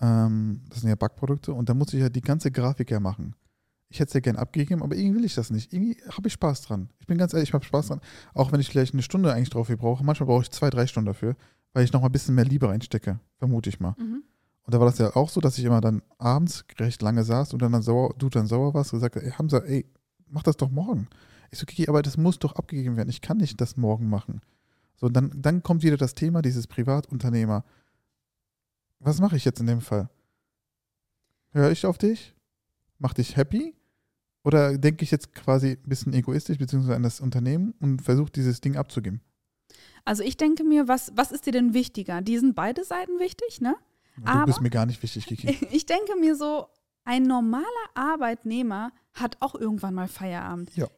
Ähm, 0.00 0.62
das 0.68 0.80
sind 0.80 0.88
ja 0.88 0.96
Backprodukte 0.96 1.52
und 1.52 1.68
da 1.68 1.74
muss 1.74 1.92
ich 1.94 2.00
ja 2.00 2.08
die 2.08 2.20
ganze 2.20 2.50
Grafik 2.50 2.90
ja 2.90 3.00
machen. 3.00 3.34
Ich 3.88 4.00
hätte 4.00 4.08
es 4.08 4.14
ja 4.14 4.20
gern 4.20 4.36
abgegeben, 4.36 4.82
aber 4.82 4.96
irgendwie 4.96 5.18
will 5.18 5.24
ich 5.24 5.34
das 5.36 5.50
nicht. 5.50 5.72
Irgendwie 5.72 5.96
habe 6.10 6.26
ich 6.26 6.32
Spaß 6.34 6.62
dran. 6.62 6.88
Ich 6.98 7.06
bin 7.06 7.16
ganz 7.16 7.32
ehrlich, 7.32 7.50
ich 7.50 7.54
habe 7.54 7.64
Spaß 7.64 7.88
dran. 7.88 8.00
Auch 8.32 8.50
wenn 8.50 8.58
ich 8.58 8.68
vielleicht 8.68 8.92
eine 8.92 9.02
Stunde 9.02 9.32
eigentlich 9.32 9.50
drauf 9.50 9.68
hier 9.68 9.76
brauche. 9.76 10.02
Manchmal 10.02 10.26
brauche 10.26 10.42
ich 10.42 10.50
zwei, 10.50 10.68
drei 10.70 10.88
Stunden 10.88 11.06
dafür, 11.06 11.36
weil 11.74 11.84
ich 11.84 11.92
noch 11.92 12.00
mal 12.00 12.06
ein 12.06 12.12
bisschen 12.12 12.34
mehr 12.34 12.46
Liebe 12.46 12.68
reinstecke. 12.68 13.20
Vermute 13.36 13.68
ich 13.68 13.80
mal. 13.80 13.94
Mhm. 13.98 14.22
Und 14.62 14.72
da 14.72 14.80
war 14.80 14.86
das 14.86 14.98
ja 14.98 15.14
auch 15.14 15.28
so, 15.28 15.40
dass 15.40 15.58
ich 15.58 15.64
immer 15.64 15.82
dann 15.82 16.02
abends 16.16 16.64
recht 16.78 17.02
lange 17.02 17.22
saß 17.24 17.52
und 17.52 17.60
dann, 17.60 17.72
dann 17.72 17.82
sauer, 17.82 18.14
du 18.16 18.30
dann 18.30 18.46
sauer 18.46 18.72
warst 18.72 18.94
und 18.94 19.00
gesagt, 19.00 19.16
ey 19.16 19.30
Hamza, 19.32 19.58
ey, 19.58 19.84
mach 20.28 20.42
das 20.42 20.56
doch 20.56 20.70
morgen. 20.70 21.08
Ich 21.50 21.58
so, 21.58 21.66
Kiki, 21.66 21.88
aber 21.88 22.00
das 22.00 22.16
muss 22.16 22.38
doch 22.38 22.54
abgegeben 22.54 22.96
werden. 22.96 23.10
Ich 23.10 23.20
kann 23.20 23.36
nicht 23.36 23.60
das 23.60 23.76
morgen 23.76 24.08
machen. 24.08 24.40
So, 24.96 25.08
dann, 25.08 25.30
dann 25.36 25.62
kommt 25.62 25.82
wieder 25.82 25.98
das 25.98 26.14
Thema, 26.14 26.40
dieses 26.40 26.66
Privatunternehmer. 26.66 27.64
Was 29.00 29.20
mache 29.20 29.36
ich 29.36 29.44
jetzt 29.44 29.60
in 29.60 29.66
dem 29.66 29.82
Fall? 29.82 30.08
Höre 31.50 31.70
ich 31.70 31.84
auf 31.84 31.98
dich? 31.98 32.34
Mach 32.98 33.12
dich 33.12 33.36
happy? 33.36 33.74
Oder 34.44 34.78
denke 34.78 35.04
ich 35.04 35.10
jetzt 35.10 35.34
quasi 35.34 35.72
ein 35.72 35.88
bisschen 35.88 36.14
egoistisch, 36.14 36.58
beziehungsweise 36.58 36.96
an 36.96 37.02
das 37.02 37.20
Unternehmen 37.20 37.74
und 37.80 38.00
versuche 38.02 38.30
dieses 38.30 38.60
Ding 38.60 38.76
abzugeben? 38.76 39.20
Also 40.04 40.22
ich 40.22 40.36
denke 40.36 40.64
mir, 40.64 40.88
was, 40.88 41.12
was 41.16 41.32
ist 41.32 41.46
dir 41.46 41.52
denn 41.52 41.74
wichtiger? 41.74 42.20
Die 42.20 42.38
sind 42.38 42.54
beide 42.54 42.84
Seiten 42.84 43.18
wichtig, 43.18 43.60
ne? 43.60 43.76
Du 44.16 44.26
Aber- 44.26 44.46
bist 44.46 44.60
mir 44.60 44.70
gar 44.70 44.86
nicht 44.86 45.02
wichtig, 45.02 45.26
Kiki. 45.26 45.46
Ich 45.70 45.86
denke 45.86 46.16
mir 46.16 46.36
so, 46.36 46.68
ein 47.04 47.22
normaler 47.24 47.64
Arbeitnehmer 47.94 48.92
hat 49.12 49.36
auch 49.40 49.54
irgendwann 49.54 49.94
mal 49.94 50.08
Feierabend. 50.08 50.70
Ja. 50.76 50.88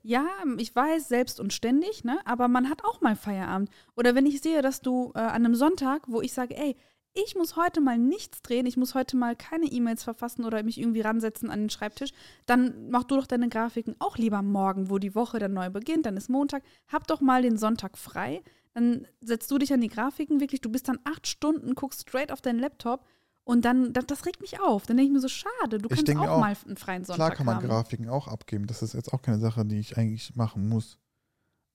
ich 0.59 0.75
weiß, 0.75 1.09
selbst 1.09 1.40
und 1.40 1.53
ständig, 1.53 2.05
ne? 2.05 2.19
aber 2.25 2.49
man 2.49 2.69
hat 2.71 2.85
auch 2.85 3.01
mal 3.01 3.16
Feierabend. 3.16 3.71
Oder 3.97 4.14
wenn 4.14 4.27
ich 4.27 4.40
sehe, 4.40 4.62
dass 4.62 4.81
du 4.81 5.12
äh, 5.14 5.19
an 5.19 5.45
einem 5.45 5.55
Sonntag, 5.55 6.03
wo 6.07 6.23
ich 6.23 6.33
sage, 6.33 6.57
ey, 6.57 6.77
ich 7.12 7.35
muss 7.35 7.57
heute 7.57 7.81
mal 7.81 7.99
nichts 7.99 8.42
drehen, 8.42 8.66
ich 8.66 8.77
muss 8.77 8.95
heute 8.95 9.16
mal 9.16 9.35
keine 9.37 9.66
E-Mails 9.66 10.05
verfassen 10.05 10.45
oder 10.45 10.62
mich 10.62 10.79
irgendwie 10.79 11.01
ransetzen 11.01 11.51
an 11.51 11.61
den 11.61 11.71
Schreibtisch, 11.71 12.11
dann 12.45 12.90
mach 12.90 13.05
du 13.05 13.16
doch 13.16 13.27
deine 13.27 13.49
Grafiken 13.49 13.97
auch 13.99 14.19
lieber 14.19 14.42
morgen, 14.42 14.90
wo 14.90 14.99
die 14.99 15.14
Woche 15.14 15.38
dann 15.38 15.55
neu 15.55 15.71
beginnt, 15.71 16.07
dann 16.07 16.16
ist 16.16 16.29
Montag, 16.29 16.62
hab 16.88 17.07
doch 17.07 17.21
mal 17.23 17.42
den 17.42 17.57
Sonntag 17.57 17.97
frei, 17.99 18.42
dann 18.77 19.07
setzt 19.23 19.51
du 19.51 19.57
dich 19.57 19.73
an 19.73 19.81
die 19.81 19.89
Grafiken, 19.89 20.39
wirklich, 20.39 20.61
du 20.61 20.71
bist 20.71 20.87
dann 20.87 20.99
acht 21.05 21.27
Stunden, 21.27 21.75
guckst 21.75 22.03
straight 22.03 22.31
auf 22.31 22.43
deinen 22.43 22.59
Laptop 22.59 23.07
und 23.43 23.65
dann, 23.65 23.95
das, 23.95 24.05
das 24.05 24.27
regt 24.27 24.43
mich 24.43 24.61
auf. 24.61 24.85
Dann 24.85 24.99
denke 24.99 25.09
ich 25.09 25.15
mir 25.15 25.21
so, 25.21 25.29
schade, 25.29 25.79
du 25.79 25.89
Ich 25.91 26.05
kannst 26.05 26.15
auch, 26.15 26.29
auch, 26.29 26.41
mal 26.41 26.55
einen 26.67 26.77
freien 26.77 27.03
Sonntag 27.03 27.17
Klar 27.17 27.37
kann 27.37 27.47
man 27.47 27.57
haben. 27.57 27.69
Grafiken 27.69 28.11
auch 28.11 28.29
abgeben. 28.29 28.67
Das 28.67 28.83
ist 28.83 28.93
jetzt 28.93 29.15
auch 29.15 29.23
keine 29.23 29.39
Sache, 29.39 29.65
die 29.65 29.79
ich 29.79 29.97
eigentlich 29.97 30.37
machen 30.37 30.69
muss. 30.69 30.99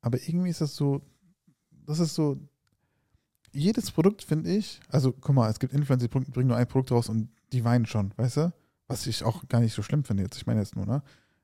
Aber 0.02 0.20
irgendwie 0.22 0.52
ist 0.52 0.62
das 0.62 0.76
so, 0.76 1.02
das 1.88 2.00
ist 2.00 2.14
so, 2.14 2.38
jedes 3.52 3.90
Produkt 3.90 4.22
finde 4.22 4.52
ich, 4.56 4.80
also 4.88 5.12
guck 5.12 5.34
mal, 5.34 5.50
es 5.50 5.58
gibt 5.58 5.74
Influencer, 5.74 6.08
die 6.08 6.32
bringen 6.32 6.50
nur 6.50 6.58
ein 6.58 6.68
Produkt 6.68 6.92
raus 6.92 7.10
und 7.10 7.30
die 7.52 7.64
weinen 7.64 7.88
schon, 7.88 8.14
weißt 8.16 8.38
du? 8.38 8.54
Was 8.88 9.08
ich 9.08 9.24
auch 9.24 9.48
gar 9.48 9.62
nicht 9.62 9.74
so 9.74 9.82
schlimm 9.82 10.04
finde 10.04 10.22
jetzt. 10.22 10.38
Ich 10.38 10.46
meine 10.46 10.60
jetzt 10.60 10.76
nur, 10.76 10.86
ne? 10.86 11.02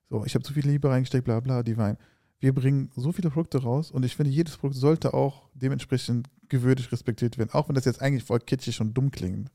So, 0.07 0.23
ich 0.23 0.35
habe 0.35 0.45
zu 0.45 0.53
viel 0.53 0.67
Liebe 0.67 0.87
reingesteckt, 0.87 1.25
bla 1.25 1.39
bla, 1.39 1.63
die 1.63 1.77
weinen. 1.77 1.97
Wir 2.39 2.53
bringen 2.53 2.91
so 2.95 3.11
viele 3.11 3.29
Produkte 3.29 3.63
raus 3.63 3.91
und 3.91 4.05
ich 4.05 4.15
finde, 4.15 4.31
jedes 4.31 4.57
Produkt 4.57 4.79
sollte 4.79 5.13
auch 5.13 5.49
dementsprechend 5.53 6.29
gewürdigt 6.49 6.91
respektiert 6.91 7.37
werden. 7.37 7.49
Auch 7.53 7.67
wenn 7.67 7.75
das 7.75 7.85
jetzt 7.85 8.01
eigentlich 8.01 8.23
voll 8.23 8.39
kitschig 8.39 8.79
und 8.79 8.93
dumm 8.93 9.11
klingt. 9.11 9.49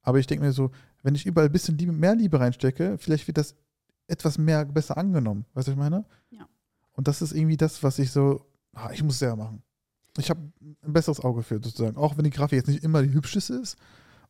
Aber 0.00 0.18
ich 0.18 0.26
denke 0.26 0.44
mir 0.44 0.52
so, 0.52 0.70
wenn 1.02 1.14
ich 1.14 1.26
überall 1.26 1.48
ein 1.48 1.52
bisschen 1.52 1.76
Liebe, 1.78 1.92
mehr 1.92 2.14
Liebe 2.14 2.40
reinstecke, 2.40 2.96
vielleicht 2.98 3.26
wird 3.26 3.38
das 3.38 3.54
etwas 4.06 4.38
mehr 4.38 4.64
besser 4.64 4.96
angenommen. 4.96 5.44
Weißt 5.54 5.68
du, 5.68 5.72
was 5.72 5.76
ich 5.76 5.78
meine? 5.78 6.04
Ja. 6.30 6.48
Und 6.92 7.06
das 7.06 7.22
ist 7.22 7.32
irgendwie 7.32 7.56
das, 7.56 7.82
was 7.82 7.98
ich 7.98 8.10
so, 8.10 8.44
ah, 8.72 8.90
ich 8.92 9.02
muss 9.02 9.14
es 9.14 9.20
selber 9.20 9.36
machen. 9.36 9.62
Ich 10.18 10.28
habe 10.30 10.40
ein 10.82 10.92
besseres 10.92 11.20
Auge 11.20 11.42
für 11.42 11.54
sozusagen. 11.56 11.96
Auch 11.96 12.16
wenn 12.16 12.24
die 12.24 12.30
Grafik 12.30 12.56
jetzt 12.56 12.68
nicht 12.68 12.84
immer 12.84 13.02
die 13.02 13.12
hübscheste 13.12 13.54
ist 13.54 13.76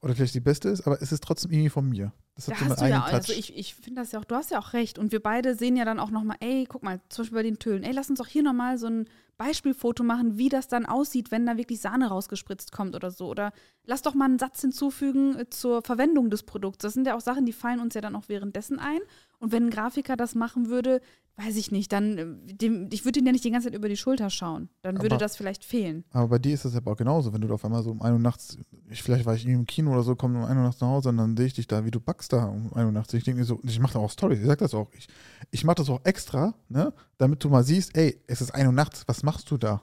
oder 0.02 0.16
vielleicht 0.16 0.34
die 0.34 0.40
beste 0.40 0.68
ist, 0.68 0.84
aber 0.84 1.00
es 1.00 1.12
ist 1.12 1.22
trotzdem 1.22 1.52
irgendwie 1.52 1.70
von 1.70 1.88
mir. 1.88 2.12
Das 2.34 2.46
Da 2.46 2.52
hat 2.52 2.58
so 2.58 2.64
einen 2.64 2.72
hast 2.72 2.80
du 2.80 2.86
ja, 2.86 3.00
Touch. 3.00 3.12
also 3.12 3.32
ich, 3.32 3.56
ich 3.56 3.74
finde 3.76 4.00
das 4.00 4.10
ja 4.10 4.18
auch, 4.18 4.24
du 4.24 4.34
hast 4.34 4.50
ja 4.50 4.58
auch 4.58 4.72
recht. 4.72 4.98
Und 4.98 5.12
wir 5.12 5.20
beide 5.20 5.54
sehen 5.54 5.76
ja 5.76 5.84
dann 5.84 6.00
auch 6.00 6.10
nochmal, 6.10 6.38
ey, 6.40 6.66
guck 6.68 6.82
mal, 6.82 7.00
zum 7.08 7.22
Beispiel 7.22 7.38
bei 7.38 7.42
den 7.44 7.58
Tüllen, 7.60 7.84
ey, 7.84 7.92
lass 7.92 8.10
uns 8.10 8.18
doch 8.18 8.26
hier 8.26 8.42
nochmal 8.42 8.78
so 8.78 8.88
ein 8.88 9.06
Beispielfoto 9.36 10.02
machen, 10.02 10.38
wie 10.38 10.48
das 10.48 10.66
dann 10.66 10.86
aussieht, 10.86 11.30
wenn 11.30 11.46
da 11.46 11.56
wirklich 11.56 11.80
Sahne 11.80 12.08
rausgespritzt 12.08 12.72
kommt 12.72 12.96
oder 12.96 13.12
so. 13.12 13.28
Oder 13.28 13.52
lass 13.84 14.02
doch 14.02 14.14
mal 14.14 14.24
einen 14.24 14.40
Satz 14.40 14.60
hinzufügen 14.60 15.38
äh, 15.38 15.50
zur 15.50 15.82
Verwendung 15.82 16.30
des 16.30 16.42
Produkts. 16.42 16.82
Das 16.82 16.94
sind 16.94 17.06
ja 17.06 17.14
auch 17.14 17.20
Sachen, 17.20 17.46
die 17.46 17.52
fallen 17.52 17.78
uns 17.78 17.94
ja 17.94 18.00
dann 18.00 18.16
auch 18.16 18.28
währenddessen 18.28 18.80
ein. 18.80 19.00
Und 19.38 19.52
wenn 19.52 19.66
ein 19.66 19.70
Grafiker 19.70 20.16
das 20.16 20.34
machen 20.34 20.68
würde, 20.68 21.00
weiß 21.36 21.56
ich 21.56 21.72
nicht, 21.72 21.90
dann, 21.92 22.18
äh, 22.18 22.54
dem, 22.54 22.88
ich 22.92 23.04
würde 23.04 23.18
ihn 23.20 23.26
ja 23.26 23.32
nicht 23.32 23.42
die 23.44 23.50
ganze 23.50 23.68
Zeit 23.68 23.74
über 23.76 23.88
die 23.88 23.96
Schulter 23.96 24.28
schauen. 24.30 24.68
Dann 24.82 24.96
würde 24.96 25.14
Aber- 25.16 25.18
das 25.24 25.36
vielleicht 25.36 25.64
fehlen. 25.64 26.04
Aber 26.10 26.28
bei 26.28 26.38
dir 26.38 26.52
ist 26.54 26.64
das 26.64 26.74
ja 26.74 26.80
auch 26.84 26.96
genauso, 26.96 27.32
wenn 27.32 27.40
du 27.40 27.48
da 27.48 27.54
auf 27.54 27.64
einmal 27.64 27.82
so 27.82 27.90
um 27.90 28.02
1 28.02 28.12
Uhr 28.12 28.18
nachts, 28.18 28.58
ich, 28.90 29.02
vielleicht 29.02 29.24
war 29.24 29.34
ich 29.34 29.46
im 29.46 29.64
Kino 29.66 29.92
oder 29.92 30.02
so, 30.02 30.14
komme 30.14 30.38
um 30.38 30.44
1 30.44 30.56
Uhr 30.56 30.62
nachts 30.62 30.80
nach 30.80 30.88
Hause 30.88 31.08
und 31.08 31.16
dann 31.16 31.36
sehe 31.36 31.46
ich 31.46 31.54
dich 31.54 31.66
da, 31.66 31.84
wie 31.86 31.90
du 31.90 32.00
backst 32.00 32.32
da 32.32 32.44
um 32.44 32.72
1 32.74 32.84
Uhr 32.86 32.92
nachts. 32.92 33.14
Ich 33.14 33.24
denke 33.24 33.40
mir 33.40 33.46
so, 33.46 33.58
ich 33.64 33.80
mache 33.80 33.94
da 33.94 33.98
auch 34.00 34.10
Stories, 34.10 34.40
ich 34.40 34.46
sag 34.46 34.58
das 34.58 34.74
auch. 34.74 34.90
Ich, 34.92 35.08
ich 35.50 35.64
mache 35.64 35.76
das 35.76 35.88
auch 35.88 36.00
extra, 36.04 36.54
ne, 36.68 36.92
damit 37.16 37.42
du 37.42 37.48
mal 37.48 37.64
siehst, 37.64 37.96
ey, 37.96 38.20
es 38.26 38.40
ist 38.42 38.50
1 38.54 38.66
Uhr 38.66 38.72
nachts, 38.72 39.04
was 39.06 39.22
machst 39.22 39.50
du 39.50 39.56
da? 39.56 39.80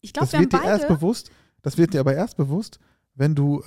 Ich 0.00 0.12
glaube, 0.14 0.24
Das 0.26 0.32
wir 0.32 0.38
haben 0.38 0.44
wird 0.52 0.62
dir 0.64 0.66
erst 0.66 0.82
beide, 0.88 0.94
bewusst, 0.94 1.30
das 1.62 1.76
wird 1.76 1.92
dir 1.92 2.00
aber 2.00 2.14
erst 2.14 2.36
bewusst, 2.38 2.78
wenn 3.14 3.34
du, 3.34 3.60
äh, 3.60 3.66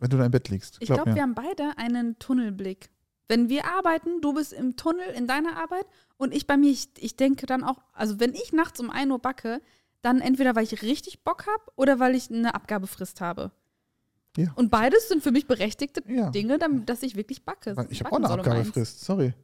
wenn 0.00 0.10
du 0.10 0.18
da 0.18 0.26
im 0.26 0.30
Bett 0.30 0.50
liegst. 0.50 0.76
ich 0.80 0.86
Glaub 0.86 0.98
glaube, 0.98 1.10
mir. 1.10 1.16
wir 1.16 1.22
haben 1.22 1.34
beide 1.34 1.72
einen 1.78 2.18
Tunnelblick. 2.18 2.90
Wenn 3.28 3.48
wir 3.48 3.66
arbeiten, 3.66 4.20
du 4.20 4.34
bist 4.34 4.52
im 4.52 4.76
Tunnel 4.76 5.08
in 5.16 5.26
deiner 5.26 5.56
Arbeit 5.56 5.86
und 6.16 6.34
ich 6.34 6.46
bei 6.46 6.56
mir, 6.56 6.70
ich, 6.70 6.88
ich 6.98 7.16
denke 7.16 7.46
dann 7.46 7.64
auch, 7.64 7.82
also 7.92 8.20
wenn 8.20 8.34
ich 8.34 8.52
nachts 8.52 8.78
um 8.80 8.90
1 8.90 9.10
Uhr 9.10 9.18
backe, 9.18 9.60
dann 10.02 10.20
entweder 10.20 10.54
weil 10.54 10.64
ich 10.64 10.82
richtig 10.82 11.24
Bock 11.24 11.46
habe 11.46 11.64
oder 11.74 11.98
weil 11.98 12.14
ich 12.14 12.30
eine 12.30 12.54
Abgabefrist 12.54 13.20
habe. 13.20 13.50
Ja. 14.36 14.52
Und 14.54 14.70
beides 14.70 15.08
sind 15.08 15.22
für 15.22 15.32
mich 15.32 15.46
berechtigte 15.46 16.02
Ja. 16.06 16.30
Dinge, 16.30 16.58
damit, 16.58 16.88
dass 16.88 17.02
ich 17.02 17.16
wirklich 17.16 17.44
backe. 17.44 17.74
Ich 17.90 18.00
habe 18.00 18.12
auch 18.12 18.16
eine. 18.18 18.28
Abgabefrist, 18.28 19.00
sorry. 19.00 19.34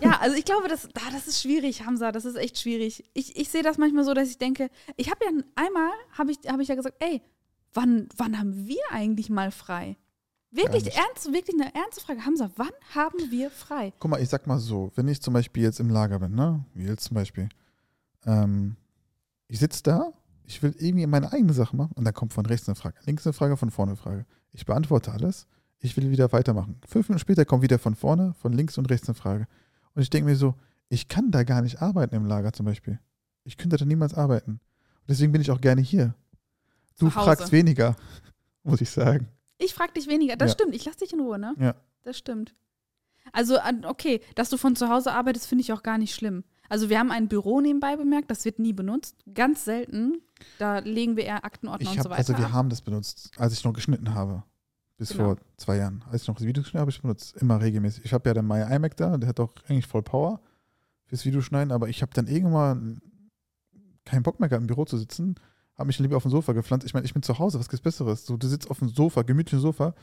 Ja, 0.00 0.18
also 0.20 0.36
ich 0.36 0.44
glaube, 0.44 0.68
das, 0.68 0.86
ah, 0.86 1.10
das 1.12 1.26
ist 1.26 1.42
schwierig, 1.42 1.84
Hamza, 1.84 2.12
das 2.12 2.24
ist 2.24 2.36
echt 2.36 2.58
schwierig. 2.58 3.10
Ich, 3.12 3.36
ich 3.36 3.48
sehe 3.48 3.62
das 3.62 3.76
manchmal 3.76 4.04
so, 4.04 4.14
dass 4.14 4.28
ich 4.28 4.38
denke, 4.38 4.70
ich 4.96 5.10
habe 5.10 5.24
ja 5.24 5.30
einmal, 5.56 5.90
habe 6.12 6.30
ich, 6.30 6.38
hab 6.46 6.60
ich 6.60 6.68
ja 6.68 6.76
gesagt, 6.76 6.96
ey, 7.00 7.20
wann, 7.74 8.08
wann 8.16 8.38
haben 8.38 8.66
wir 8.68 8.80
eigentlich 8.90 9.30
mal 9.30 9.50
frei? 9.50 9.96
Wirklich 10.52 10.96
ernst, 10.96 11.32
wirklich 11.32 11.54
eine 11.60 11.72
ernste 11.74 12.00
Frage. 12.00 12.24
Hamza, 12.24 12.50
wann 12.56 12.72
haben 12.94 13.30
wir 13.30 13.50
frei? 13.50 13.92
Guck 13.98 14.10
mal, 14.10 14.20
ich 14.20 14.28
sag 14.28 14.46
mal 14.46 14.58
so, 14.58 14.90
wenn 14.96 15.06
ich 15.06 15.22
zum 15.22 15.34
Beispiel 15.34 15.62
jetzt 15.62 15.78
im 15.78 15.90
Lager 15.90 16.18
bin, 16.18 16.34
ne? 16.34 16.64
Wie 16.74 16.84
jetzt 16.84 17.04
zum 17.04 17.14
Beispiel. 17.14 17.48
Ähm, 18.26 18.76
ich 19.46 19.60
sitze 19.60 19.82
da, 19.84 20.12
ich 20.44 20.62
will 20.62 20.74
irgendwie 20.78 21.06
meine 21.06 21.32
eigene 21.32 21.52
Sache 21.52 21.76
machen 21.76 21.92
und 21.94 22.04
dann 22.04 22.14
kommt 22.14 22.32
von 22.32 22.44
rechts 22.46 22.68
eine 22.68 22.74
Frage, 22.74 22.96
links 23.04 23.26
eine 23.26 23.32
Frage, 23.32 23.56
von 23.56 23.70
vorne 23.70 23.92
eine 23.92 23.96
Frage. 23.96 24.26
Ich 24.52 24.66
beantworte 24.66 25.12
alles, 25.12 25.46
ich 25.78 25.96
will 25.96 26.10
wieder 26.10 26.32
weitermachen. 26.32 26.80
Fünf 26.86 27.08
Minuten 27.08 27.20
später 27.20 27.44
kommt 27.44 27.62
wieder 27.62 27.78
von 27.78 27.94
vorne, 27.94 28.34
von 28.34 28.52
links 28.52 28.76
und 28.76 28.90
rechts 28.90 29.08
eine 29.08 29.14
Frage. 29.14 29.46
Und 29.94 30.02
ich 30.02 30.10
denke 30.10 30.28
mir 30.28 30.36
so, 30.36 30.54
ich 30.88 31.06
kann 31.06 31.30
da 31.30 31.44
gar 31.44 31.62
nicht 31.62 31.80
arbeiten 31.80 32.16
im 32.16 32.26
Lager 32.26 32.52
zum 32.52 32.66
Beispiel. 32.66 32.98
Ich 33.44 33.56
könnte 33.56 33.76
da 33.76 33.84
niemals 33.84 34.14
arbeiten. 34.14 34.52
Und 34.52 35.08
deswegen 35.08 35.30
bin 35.32 35.40
ich 35.40 35.50
auch 35.52 35.60
gerne 35.60 35.80
hier. 35.80 36.14
Du 36.98 37.08
fragst 37.08 37.52
weniger, 37.52 37.96
muss 38.64 38.80
ich 38.80 38.90
sagen. 38.90 39.28
Ich 39.62 39.74
frage 39.74 39.92
dich 39.92 40.06
weniger. 40.08 40.36
Das 40.36 40.50
Ja. 40.50 40.54
stimmt, 40.54 40.74
ich 40.74 40.84
lasse 40.84 40.98
dich 41.00 41.12
in 41.12 41.20
Ruhe, 41.20 41.38
ne? 41.38 41.54
Ja. 41.58 41.74
Das 42.02 42.16
stimmt. 42.18 42.54
Also, 43.32 43.58
okay, 43.84 44.20
dass 44.34 44.48
du 44.50 44.56
von 44.56 44.74
zu 44.74 44.88
Hause 44.88 45.12
arbeitest, 45.12 45.46
finde 45.46 45.62
ich 45.62 45.72
auch 45.72 45.82
gar 45.82 45.98
nicht 45.98 46.14
schlimm. 46.14 46.42
Also, 46.68 46.88
wir 46.88 46.98
haben 46.98 47.10
ein 47.10 47.28
Büro 47.28 47.60
nebenbei 47.60 47.96
bemerkt, 47.96 48.30
das 48.30 48.44
wird 48.44 48.58
nie 48.58 48.72
benutzt. 48.72 49.16
Ganz 49.34 49.64
selten. 49.64 50.22
Da 50.58 50.78
legen 50.78 51.16
wir 51.16 51.24
eher 51.24 51.44
Aktenordner 51.44 51.82
Ich 51.82 51.90
und 51.90 51.98
hab, 51.98 52.04
so 52.04 52.10
weiter. 52.10 52.18
also 52.18 52.38
wir 52.38 52.46
ab. 52.46 52.52
haben 52.52 52.70
das 52.70 52.80
benutzt, 52.80 53.30
als 53.36 53.52
ich 53.52 53.62
noch 53.64 53.72
geschnitten 53.74 54.14
habe. 54.14 54.42
Bis 54.96 55.10
Genau. 55.10 55.24
vor 55.24 55.36
zwei 55.56 55.76
Jahren. 55.76 56.02
Als 56.10 56.22
ich 56.22 56.28
noch 56.28 56.36
das 56.36 56.46
Video 56.46 56.62
geschnitten 56.62 56.80
habe, 56.80 56.90
ich 56.90 57.00
benutzt. 57.00 57.36
Immer 57.36 57.60
regelmäßig. 57.60 58.04
Ich 58.04 58.12
habe 58.12 58.28
ja 58.28 58.34
den 58.34 58.46
Maya 58.46 58.68
iMac 58.74 58.96
da, 58.96 59.16
der 59.18 59.28
hat 59.28 59.40
auch 59.40 59.52
eigentlich 59.68 59.86
voll 59.86 60.02
Power 60.02 60.40
fürs 61.06 61.24
Videoschneiden, 61.24 61.72
aber 61.72 61.88
ich 61.88 62.02
habe 62.02 62.12
dann 62.14 62.26
irgendwann 62.26 63.00
keinen 64.04 64.22
Bock 64.22 64.40
mehr 64.40 64.48
gehabt, 64.48 64.62
im 64.62 64.66
Büro 64.66 64.84
zu 64.84 64.96
sitzen. 64.98 65.34
Habe 65.80 65.86
mich 65.86 65.98
lieber 65.98 66.18
auf 66.18 66.24
dem 66.24 66.30
Sofa 66.30 66.52
gepflanzt. 66.52 66.84
Ich 66.84 66.92
meine, 66.92 67.06
ich 67.06 67.14
bin 67.14 67.22
zu 67.22 67.38
Hause, 67.38 67.58
was 67.58 67.70
gibt's 67.70 67.82
Besseres? 67.82 68.26
So, 68.26 68.36
du 68.36 68.46
sitzt 68.46 68.70
auf 68.70 68.80
dem 68.80 68.90
Sofa, 68.90 69.22
gemütlichen 69.22 69.60
Sofa, 69.60 69.94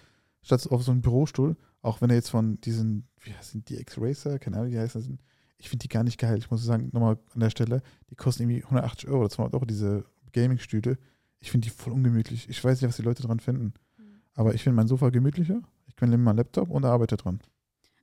statt 0.42 0.68
auf 0.72 0.82
so 0.82 0.92
einem 0.92 1.02
Bürostuhl. 1.02 1.56
Auch 1.84 2.02
wenn 2.02 2.10
er 2.10 2.16
jetzt 2.16 2.32
von 2.32 2.60
diesen, 2.62 3.08
wie 3.20 3.32
heißen 3.32 3.63
die, 3.63 3.76
X-Racer, 3.76 4.40
keine 4.40 4.58
Ahnung, 4.58 4.72
wie 4.72 4.80
heißen 4.80 5.00
das? 5.00 5.20
Ich 5.60 5.70
finde 5.70 5.84
die 5.84 5.90
gar 5.90 6.04
nicht 6.04 6.18
geil. 6.18 6.40
Ich 6.40 6.50
muss 6.50 6.63
sagen, 6.63 6.90
nochmal 6.94 7.20
an 7.32 7.42
der 7.42 7.52
Stelle, 7.52 7.84
die 8.10 8.16
kosten 8.16 8.42
irgendwie 8.42 8.63
180 8.63 9.08
Euro 9.08 9.20
oder 9.20 9.30
200 9.30 9.54
Euro, 9.54 9.66
diese 9.66 10.04
Gaming-Stühle. 10.34 10.98
Ich 11.42 11.52
finde 11.52 11.68
die 11.68 11.72
voll 11.72 11.94
ungemütlich. 11.94 12.50
Ich 12.50 12.63
weiß 12.63 12.82
nicht, 12.82 12.90
was 12.90 12.96
die 12.98 13.04
Leute 13.04 13.22
dran 13.22 13.40
finden. 13.40 13.76
Mhm. 13.98 14.04
Aber 14.34 14.56
ich 14.56 14.63
finde 14.63 14.78
mein 14.78 14.88
Sofa 14.88 15.12
gemütlicher. 15.12 15.62
Ich 15.86 15.96
kann 15.96 16.10
neben 16.10 16.24
meinem 16.24 16.38
Laptop 16.38 16.72
und 16.72 16.86
arbeite 16.86 17.18
dran. 17.18 17.40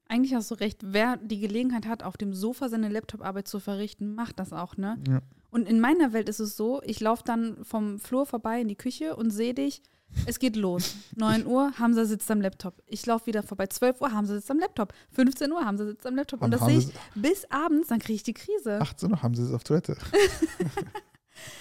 Eigentlich 0.07 0.35
hast 0.35 0.49
du 0.53 0.55
recht. 0.55 0.81
Wer 0.85 1.17
die 1.17 1.41
Gelegenheit 1.41 1.87
hat, 1.87 2.05
auf 2.05 2.17
dem 2.17 2.35
Sofa 2.35 2.69
seine 2.69 2.89
Laptoparbeit 2.89 3.49
zu 3.49 3.59
verrichten, 3.59 4.15
macht 4.15 4.39
das 4.39 4.53
auch, 4.53 4.77
ne? 4.77 4.97
Ja. 5.09 5.23
Und 5.55 5.69
in 5.69 5.79
meiner 5.79 6.12
Welt 6.12 6.29
ist 6.29 6.40
es 6.40 6.57
so, 6.57 6.83
ich 6.83 6.99
laufe 6.99 7.23
dann 7.25 7.64
vom 7.64 8.01
Flur 8.01 8.27
vorbei 8.27 8.61
in 8.61 8.67
die 8.67 8.75
Küche 8.75 9.14
und 9.14 9.31
sehe 9.31 9.55
dich. 9.55 9.83
Es 10.27 10.40
geht 10.40 10.57
los. 10.57 10.97
9 11.17 11.47
Uhr, 11.47 11.73
Hamza 11.79 12.07
sitzt 12.07 12.29
am 12.33 12.40
Laptop. 12.40 12.83
Ich 12.87 13.07
laufe 13.07 13.27
wieder 13.27 13.45
vorbei. 13.45 13.69
12 13.69 14.01
Uhr, 14.01 14.11
Hamza 14.11 14.35
sitzt 14.35 14.51
am 14.51 14.59
Laptop. 14.59 14.93
15 15.12 15.53
Uhr, 15.53 15.64
Hamza 15.64 15.87
sitzt 15.87 16.07
am 16.09 16.17
Laptop. 16.17 16.43
Und 16.43 16.53
Haben- 16.61 16.75
das 16.75 16.85
sehe 16.85 16.93
ich 16.93 17.21
bis 17.23 17.49
abends, 17.53 17.87
dann 17.87 18.01
kriege 18.01 18.17
ich 18.17 18.25
die 18.25 18.35
Krise. 18.35 18.81
18 18.81 19.12
Uhr 19.12 19.23
haben 19.23 19.37
sie 19.37 19.45
es 19.45 19.53
auf 19.53 19.62
Toilette. 19.62 19.97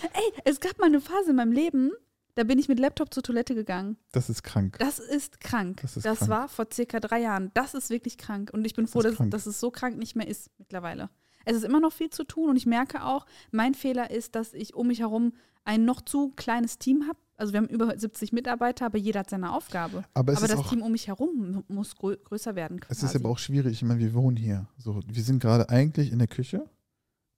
Ey, 0.01 0.41
es 0.43 0.59
gab 0.59 0.79
mal 0.79 0.87
eine 0.87 0.99
Phase 0.99 1.29
in 1.29 1.35
meinem 1.35 1.51
Leben, 1.51 1.91
da 2.33 2.43
bin 2.43 2.57
ich 2.57 2.67
mit 2.67 2.79
Laptop 2.79 3.13
zur 3.13 3.21
Toilette 3.21 3.53
gegangen. 3.53 3.97
Das 4.11 4.27
ist 4.27 4.43
krank. 4.43 4.77
Das 4.79 4.97
ist 4.97 5.39
krank. 5.39 5.81
Das 5.83 5.97
ist 5.97 6.05
das 6.05 6.17
krank. 6.17 6.31
war 6.31 6.47
vor 6.49 6.65
circa 6.73 6.99
drei 6.99 7.21
Jahren. 7.21 7.51
Das 7.53 7.75
ist 7.75 7.91
wirklich 7.91 8.17
krank. 8.17 8.49
Und 8.51 8.65
ich 8.65 8.73
bin 8.73 8.87
froh, 8.87 9.01
ist 9.01 9.19
dass, 9.19 9.29
dass 9.29 9.45
es 9.45 9.59
so 9.59 9.69
krank 9.69 9.97
nicht 9.99 10.15
mehr 10.15 10.27
ist 10.27 10.49
mittlerweile. 10.57 11.11
Es 11.45 11.55
ist 11.55 11.63
immer 11.63 11.79
noch 11.79 11.93
viel 11.93 12.09
zu 12.09 12.23
tun 12.23 12.49
und 12.49 12.55
ich 12.55 12.65
merke 12.65 13.03
auch, 13.03 13.25
mein 13.51 13.73
Fehler 13.73 14.11
ist, 14.11 14.35
dass 14.35 14.53
ich 14.53 14.73
um 14.73 14.87
mich 14.87 14.99
herum 14.99 15.33
ein 15.65 15.85
noch 15.85 16.01
zu 16.01 16.29
kleines 16.35 16.77
Team 16.77 17.03
habe. 17.07 17.17
Also 17.35 17.53
wir 17.53 17.57
haben 17.59 17.67
über 17.67 17.97
70 17.97 18.31
Mitarbeiter, 18.31 18.85
aber 18.85 18.97
jeder 18.97 19.21
hat 19.21 19.29
seine 19.29 19.53
Aufgabe. 19.53 20.03
Aber 20.13 20.33
es 20.33 20.37
aber 20.39 20.47
das 20.47 20.59
auch, 20.59 20.69
Team 20.69 20.81
um 20.81 20.91
mich 20.91 21.07
herum 21.07 21.51
mu- 21.51 21.63
muss 21.67 21.95
grö 21.95 22.15
größer 22.23 22.55
werden. 22.55 22.79
es 22.81 22.87
Quasi. 22.87 23.05
ist 23.05 23.15
aber 23.15 23.29
auch 23.29 23.37
schwierig. 23.39 23.73
Ich 23.73 23.83
meine, 23.83 23.99
wir 23.99 24.13
wohnen 24.13 24.37
hier. 24.37 24.67
So, 24.77 25.01
wir 25.07 25.23
sind 25.23 25.39
gerade 25.41 25.69
eigentlich 25.69 26.11
in 26.11 26.19
der 26.19 26.27
Küche. 26.27 26.65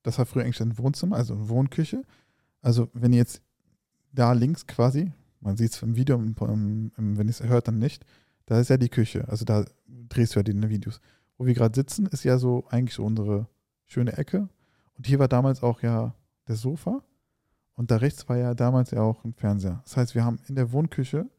Das 0.03 0.17
war 0.17 0.25
früher 0.25 0.43
eigentlich 0.43 0.59
ein 0.61 0.77
Wohnzimmer, 0.77 1.15
also 1.15 1.33
eine 1.35 1.49
Wohnküche. 1.49 2.03
Also, 2.61 2.89
wenn 2.93 3.13
ihr 3.13 3.19
jetzt 3.19 3.41
da 4.11 4.33
links 4.33 4.67
quasi, 4.67 5.11
man 5.39 5.55
sieht 5.57 5.71
es 5.73 5.81
im 5.81 5.95
Video, 5.95 6.15
im, 6.17 6.35
im, 6.39 6.91
im, 6.97 7.17
wenn 7.17 7.27
ihr 7.27 7.31
es 7.31 7.41
hört, 7.43 7.67
dann 7.67 7.79
nicht, 7.79 8.05
da 8.47 8.59
ist 8.59 8.69
ja 8.69 8.77
die 8.77 8.89
Küche. 8.89 9.27
Also, 9.27 9.45
da 9.45 9.65
drehst 9.87 10.35
du 10.35 10.39
ja 10.39 10.43
die 10.43 10.69
Videos. 10.69 10.99
Wo 11.37 11.45
wir 11.45 11.53
gerade 11.53 11.75
sitzen, 11.75 12.05
ist 12.07 12.23
ja 12.23 12.37
so 12.37 12.65
eigentlich 12.69 12.95
so 12.95 13.03
unsere 13.05 13.47
schöne 13.85 14.17
Ecke. 14.17 14.49
Und 14.97 15.07
hier 15.07 15.19
war 15.19 15.27
damals 15.27 15.63
auch 15.63 15.81
ja 15.81 16.13
das 16.45 16.61
Sofa. 16.61 17.01
Und 17.75 17.91
da 17.91 17.97
rechts 17.97 18.27
war 18.29 18.37
ja 18.37 18.53
damals 18.53 18.91
ja 18.91 19.01
auch 19.01 19.23
ein 19.25 19.33
Fernseher. 19.33 19.81
Das 19.83 19.97
heißt, 19.97 20.15
wir 20.15 20.23
haben 20.23 20.39
in 20.47 20.55
der 20.55 20.71
Wohnküche 20.71 21.29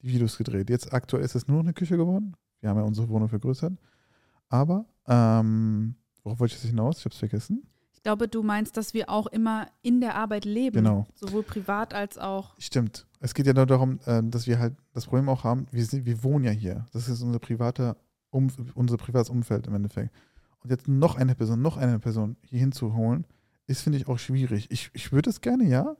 die 0.00 0.08
Videos 0.08 0.38
gedreht. 0.38 0.70
Jetzt 0.70 0.92
aktuell 0.92 1.24
ist 1.24 1.34
es 1.34 1.48
nur 1.48 1.60
eine 1.60 1.72
Küche 1.72 1.96
geworden. 1.96 2.36
Wir 2.60 2.70
haben 2.70 2.78
ja 2.78 2.84
unsere 2.84 3.08
Wohnung 3.08 3.28
vergrößert. 3.28 3.72
Aber, 4.48 4.86
ähm, 5.08 5.96
worauf 6.22 6.38
wollte 6.38 6.54
ich 6.54 6.60
das 6.60 6.70
hinaus? 6.70 6.98
Ich 6.98 7.04
habe 7.04 7.12
es 7.12 7.18
vergessen. 7.18 7.66
Ich 7.92 8.02
glaube, 8.02 8.28
du 8.28 8.42
meinst, 8.42 8.76
dass 8.76 8.94
wir 8.94 9.08
auch 9.08 9.26
immer 9.28 9.68
in 9.82 10.00
der 10.00 10.16
Arbeit 10.16 10.44
leben. 10.44 10.76
Genau. 10.76 11.06
Sowohl 11.14 11.42
privat 11.42 11.94
als 11.94 12.18
auch. 12.18 12.54
Stimmt. 12.58 13.06
Es 13.20 13.34
geht 13.34 13.46
ja 13.46 13.52
nur 13.52 13.66
darum, 13.66 14.00
ähm, 14.06 14.30
dass 14.30 14.46
wir 14.46 14.58
halt 14.58 14.74
das 14.92 15.06
Problem 15.06 15.28
auch 15.28 15.44
haben, 15.44 15.66
wir, 15.70 15.84
sind, 15.84 16.04
wir 16.04 16.22
wohnen 16.22 16.44
ja 16.44 16.50
hier. 16.50 16.86
Das 16.92 17.08
ist 17.08 17.22
unser 17.22 17.38
privater 17.38 17.96
um, 18.30 18.48
unser 18.74 18.96
privates 18.96 19.30
Umfeld 19.30 19.66
im 19.66 19.74
Endeffekt. 19.74 20.12
Und 20.62 20.70
jetzt 20.70 20.88
noch 20.88 21.16
eine 21.16 21.34
Person, 21.34 21.60
noch 21.60 21.76
eine 21.76 21.98
Person 21.98 22.36
hier 22.42 22.60
hinzuholen, 22.60 23.26
ist, 23.66 23.82
finde 23.82 23.98
ich, 23.98 24.08
auch 24.08 24.18
schwierig. 24.18 24.70
Ich, 24.70 24.90
ich 24.92 25.12
würde 25.12 25.30
es 25.30 25.40
gerne, 25.40 25.64
ja, 25.64 25.96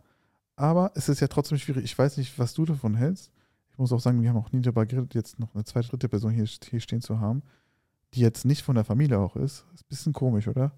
aber 0.57 0.92
es 0.94 1.09
ist 1.09 1.20
ja 1.20 1.29
trotzdem 1.29 1.59
schwierig. 1.59 1.85
Ich 1.85 1.98
weiß 1.98 2.16
nicht, 2.16 2.38
was 2.38 2.55
du 2.55 2.64
davon 2.64 2.94
hältst. 2.94 3.31
Ich 3.70 3.79
muss 3.79 3.92
auch 3.92 4.01
sagen, 4.01 4.22
wir 4.22 4.29
haben 4.29 4.37
auch 4.37 4.53
nie 4.53 4.61
darüber 4.61 4.87
geredet, 4.87 5.14
jetzt 5.14 5.38
noch 5.38 5.55
eine 5.55 5.64
zweite, 5.64 5.88
dritte 5.88 6.09
Person 6.09 6.33
hier, 6.33 6.44
hier 6.44 6.81
stehen 6.81 7.01
zu 7.01 7.20
haben, 7.20 7.42
die 8.14 8.20
jetzt 8.20 8.44
nicht 8.44 8.62
von 8.62 8.75
der 8.75 8.85
Familie 8.85 9.18
auch 9.18 9.37
ist. 9.37 9.64
Ist 9.75 9.83
ein 9.83 9.88
bisschen 9.88 10.12
komisch, 10.12 10.46
oder? 10.46 10.72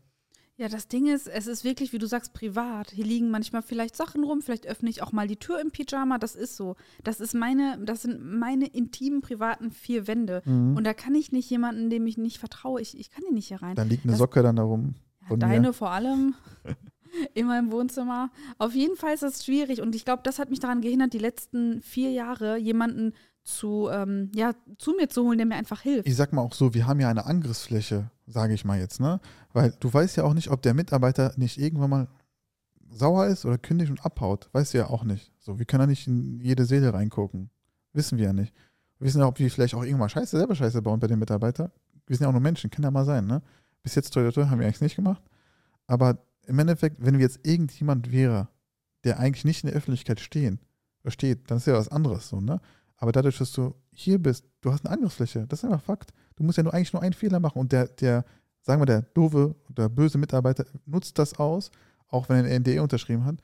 Ja, 0.56 0.68
das 0.68 0.86
Ding 0.86 1.08
ist, 1.08 1.26
es 1.26 1.48
ist 1.48 1.64
wirklich, 1.64 1.92
wie 1.92 1.98
du 1.98 2.06
sagst, 2.06 2.32
privat. 2.32 2.92
Hier 2.92 3.04
liegen 3.04 3.28
manchmal 3.28 3.62
vielleicht 3.62 3.96
Sachen 3.96 4.22
rum, 4.22 4.40
vielleicht 4.40 4.68
öffne 4.68 4.88
ich 4.88 5.02
auch 5.02 5.10
mal 5.10 5.26
die 5.26 5.36
Tür 5.36 5.60
im 5.60 5.72
Pyjama, 5.72 6.18
das 6.18 6.36
ist 6.36 6.56
so. 6.56 6.76
Das 7.02 7.18
ist 7.18 7.34
meine, 7.34 7.76
das 7.84 8.02
sind 8.02 8.24
meine 8.24 8.66
intimen, 8.66 9.20
privaten 9.20 9.72
vier 9.72 10.06
Wände. 10.06 10.42
Mhm. 10.44 10.76
Und 10.76 10.84
da 10.84 10.94
kann 10.94 11.16
ich 11.16 11.32
nicht 11.32 11.50
jemanden, 11.50 11.90
dem 11.90 12.06
ich 12.06 12.18
nicht 12.18 12.38
vertraue, 12.38 12.80
ich, 12.80 12.96
ich 12.96 13.10
kann 13.10 13.24
hier 13.24 13.34
nicht 13.34 13.48
hier 13.48 13.62
rein. 13.62 13.74
Da 13.74 13.82
liegt 13.82 14.04
eine 14.04 14.12
das- 14.12 14.18
Socke 14.20 14.42
dann 14.42 14.54
da 14.56 14.62
rum. 14.62 14.94
Ja, 15.28 15.36
deine 15.36 15.68
mir. 15.68 15.72
vor 15.72 15.90
allem. 15.90 16.34
In 17.34 17.46
meinem 17.46 17.70
Wohnzimmer. 17.72 18.30
Auf 18.58 18.74
jeden 18.74 18.96
Fall 18.96 19.14
ist 19.14 19.22
das 19.22 19.44
schwierig 19.44 19.80
und 19.80 19.94
ich 19.94 20.04
glaube, 20.04 20.22
das 20.24 20.38
hat 20.40 20.50
mich 20.50 20.58
daran 20.60 20.80
gehindert, 20.80 21.12
die 21.12 21.18
letzten 21.18 21.80
vier 21.80 22.10
Jahre 22.10 22.56
jemanden 22.58 23.12
zu, 23.44 23.88
ähm, 23.92 24.30
ja, 24.34 24.52
zu 24.78 24.94
mir 24.94 25.08
zu 25.08 25.22
holen, 25.22 25.38
der 25.38 25.46
mir 25.46 25.56
einfach 25.56 25.82
hilft. 25.82 26.08
ich 26.08 26.16
sag 26.16 26.32
mal 26.32 26.42
auch 26.42 26.54
so, 26.54 26.74
wir 26.74 26.86
haben 26.86 26.98
ja 26.98 27.10
eine 27.10 27.26
Angriffsfläche, 27.26 28.10
sage 28.26 28.54
ich 28.54 28.64
mal 28.64 28.78
jetzt, 28.78 29.00
ne? 29.00 29.20
Weil 29.52 29.74
du 29.80 29.92
weißt 29.92 30.16
ja 30.16 30.24
auch 30.24 30.34
nicht, 30.34 30.50
ob 30.50 30.62
der 30.62 30.74
Mitarbeiter 30.74 31.32
nicht 31.36 31.58
irgendwann 31.58 31.90
mal 31.90 32.08
sauer 32.90 33.26
ist 33.26 33.44
oder 33.44 33.58
kündigt 33.58 33.90
und 33.90 34.04
abhaut. 34.04 34.48
Weißt 34.52 34.72
du 34.72 34.78
ja 34.78 34.88
auch 34.88 35.04
nicht. 35.04 35.32
So, 35.38 35.58
wir 35.58 35.66
können 35.66 35.82
ja 35.82 35.86
nicht 35.86 36.06
in 36.06 36.40
jede 36.40 36.64
Seele 36.64 36.92
reingucken. 36.94 37.50
Wissen 37.92 38.18
wir 38.18 38.26
ja 38.26 38.32
nicht. 38.32 38.54
Wir 38.98 39.06
wissen 39.06 39.20
ja, 39.20 39.26
ob 39.26 39.38
wir 39.38 39.50
vielleicht 39.50 39.74
auch 39.74 39.84
irgendwann 39.84 40.08
Scheiße, 40.08 40.36
selber 40.38 40.54
Scheiße 40.54 40.80
bauen 40.80 41.00
bei 41.00 41.06
den 41.06 41.18
Mitarbeitern. 41.18 41.70
Wir 42.06 42.16
sind 42.16 42.24
ja 42.24 42.28
auch 42.28 42.32
nur 42.32 42.40
Menschen, 42.40 42.70
kann 42.70 42.82
ja 42.82 42.90
mal 42.90 43.04
sein, 43.04 43.26
ne? 43.26 43.42
Bis 43.82 43.94
jetzt, 43.94 44.14
toi, 44.14 44.30
toi, 44.30 44.46
haben 44.46 44.58
wir 44.58 44.66
eigentlich 44.66 44.80
nicht 44.80 44.96
gemacht. 44.96 45.22
Aber 45.86 46.18
im 46.46 46.58
Endeffekt, 46.58 46.96
wenn 47.04 47.14
wir 47.14 47.20
jetzt 47.20 47.40
irgendjemand 47.46 48.10
wäre, 48.10 48.48
der 49.04 49.18
eigentlich 49.18 49.44
nicht 49.44 49.64
in 49.64 49.68
der 49.68 49.76
Öffentlichkeit 49.76 50.20
stehen, 50.20 50.60
steht, 51.06 51.50
dann 51.50 51.58
ist 51.58 51.66
ja 51.66 51.74
was 51.74 51.90
anderes 51.90 52.28
so, 52.28 52.40
ne? 52.40 52.60
Aber 52.96 53.12
dadurch, 53.12 53.38
dass 53.38 53.52
du 53.52 53.74
hier 53.92 54.18
bist, 54.18 54.44
du 54.60 54.72
hast 54.72 54.84
eine 54.86 54.94
Angriffsfläche. 54.94 55.46
Das 55.48 55.60
ist 55.60 55.64
einfach 55.64 55.82
Fakt. 55.82 56.12
Du 56.36 56.44
musst 56.44 56.56
ja 56.58 56.64
nur 56.64 56.72
eigentlich 56.74 56.92
nur 56.92 57.02
einen 57.02 57.12
Fehler 57.12 57.40
machen 57.40 57.58
und 57.58 57.72
der, 57.72 57.86
der, 57.88 58.24
sagen 58.62 58.80
wir, 58.80 58.86
der 58.86 59.02
doofe 59.02 59.54
oder 59.70 59.88
böse 59.88 60.18
Mitarbeiter 60.18 60.64
nutzt 60.86 61.18
das 61.18 61.38
aus, 61.38 61.70
auch 62.08 62.28
wenn 62.28 62.36
er 62.36 62.44
eine 62.44 62.54
NDE 62.60 62.80
unterschrieben 62.82 63.24
hat 63.24 63.36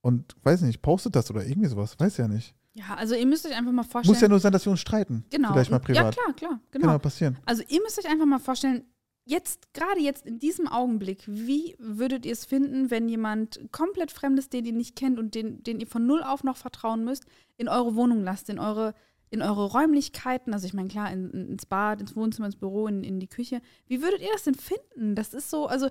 und 0.00 0.34
weiß 0.42 0.62
nicht, 0.62 0.82
postet 0.82 1.14
das 1.16 1.30
oder 1.30 1.44
irgendwie 1.46 1.68
sowas, 1.68 1.98
weiß 1.98 2.16
ja 2.18 2.28
nicht. 2.28 2.54
Ja, 2.74 2.94
also 2.96 3.14
ihr 3.14 3.26
müsst 3.26 3.44
euch 3.46 3.54
einfach 3.54 3.70
mal 3.72 3.82
vorstellen. 3.82 4.14
Muss 4.14 4.22
ja 4.22 4.28
nur 4.28 4.40
sein, 4.40 4.50
dass 4.52 4.64
wir 4.64 4.70
uns 4.70 4.80
streiten. 4.80 5.24
genau. 5.30 5.52
Vielleicht 5.52 5.70
mal 5.70 5.76
Ja, 5.76 5.82
privat. 5.84 6.14
klar, 6.16 6.32
klar, 6.34 6.60
Genau. 6.70 6.86
genau. 6.86 6.98
passieren. 6.98 7.36
Also 7.44 7.62
ihr 7.68 7.82
müsst 7.82 7.98
euch 7.98 8.08
einfach 8.10 8.24
mal 8.24 8.38
vorstellen, 8.38 8.84
jetzt, 9.24 9.72
gerade 9.74 10.00
jetzt 10.00 10.26
in 10.26 10.38
diesem 10.38 10.66
Augenblick, 10.68 11.24
wie 11.26 11.76
würdet 11.78 12.26
ihr 12.26 12.32
es 12.32 12.44
finden, 12.44 12.90
wenn 12.90 13.08
jemand 13.08 13.60
komplett 13.70 14.10
Fremdes, 14.10 14.48
den 14.48 14.64
ihr 14.64 14.72
nicht 14.72 14.96
kennt 14.96 15.18
und 15.18 15.34
den, 15.34 15.62
den 15.62 15.80
ihr 15.80 15.86
von 15.86 16.06
null 16.06 16.22
auf 16.22 16.44
noch 16.44 16.56
vertrauen 16.56 17.04
müsst, 17.04 17.24
in 17.56 17.68
eure 17.68 17.94
Wohnung 17.94 18.22
lasst, 18.22 18.48
in 18.48 18.58
eure 18.58 18.94
in 19.30 19.40
eure 19.40 19.64
Räumlichkeiten, 19.64 20.52
also 20.52 20.66
ich 20.66 20.74
meine, 20.74 20.88
klar, 20.88 21.10
in, 21.10 21.30
in, 21.30 21.48
ins 21.52 21.64
Bad, 21.64 22.02
ins 22.02 22.14
Wohnzimmer, 22.14 22.44
ins 22.44 22.56
Büro, 22.56 22.86
in, 22.86 23.02
in 23.02 23.18
die 23.18 23.28
Küche. 23.28 23.62
Wie 23.86 24.02
würdet 24.02 24.20
ihr 24.20 24.28
das 24.30 24.42
denn 24.42 24.54
finden? 24.54 25.14
Das 25.14 25.32
ist 25.32 25.48
so, 25.48 25.66
also 25.68 25.88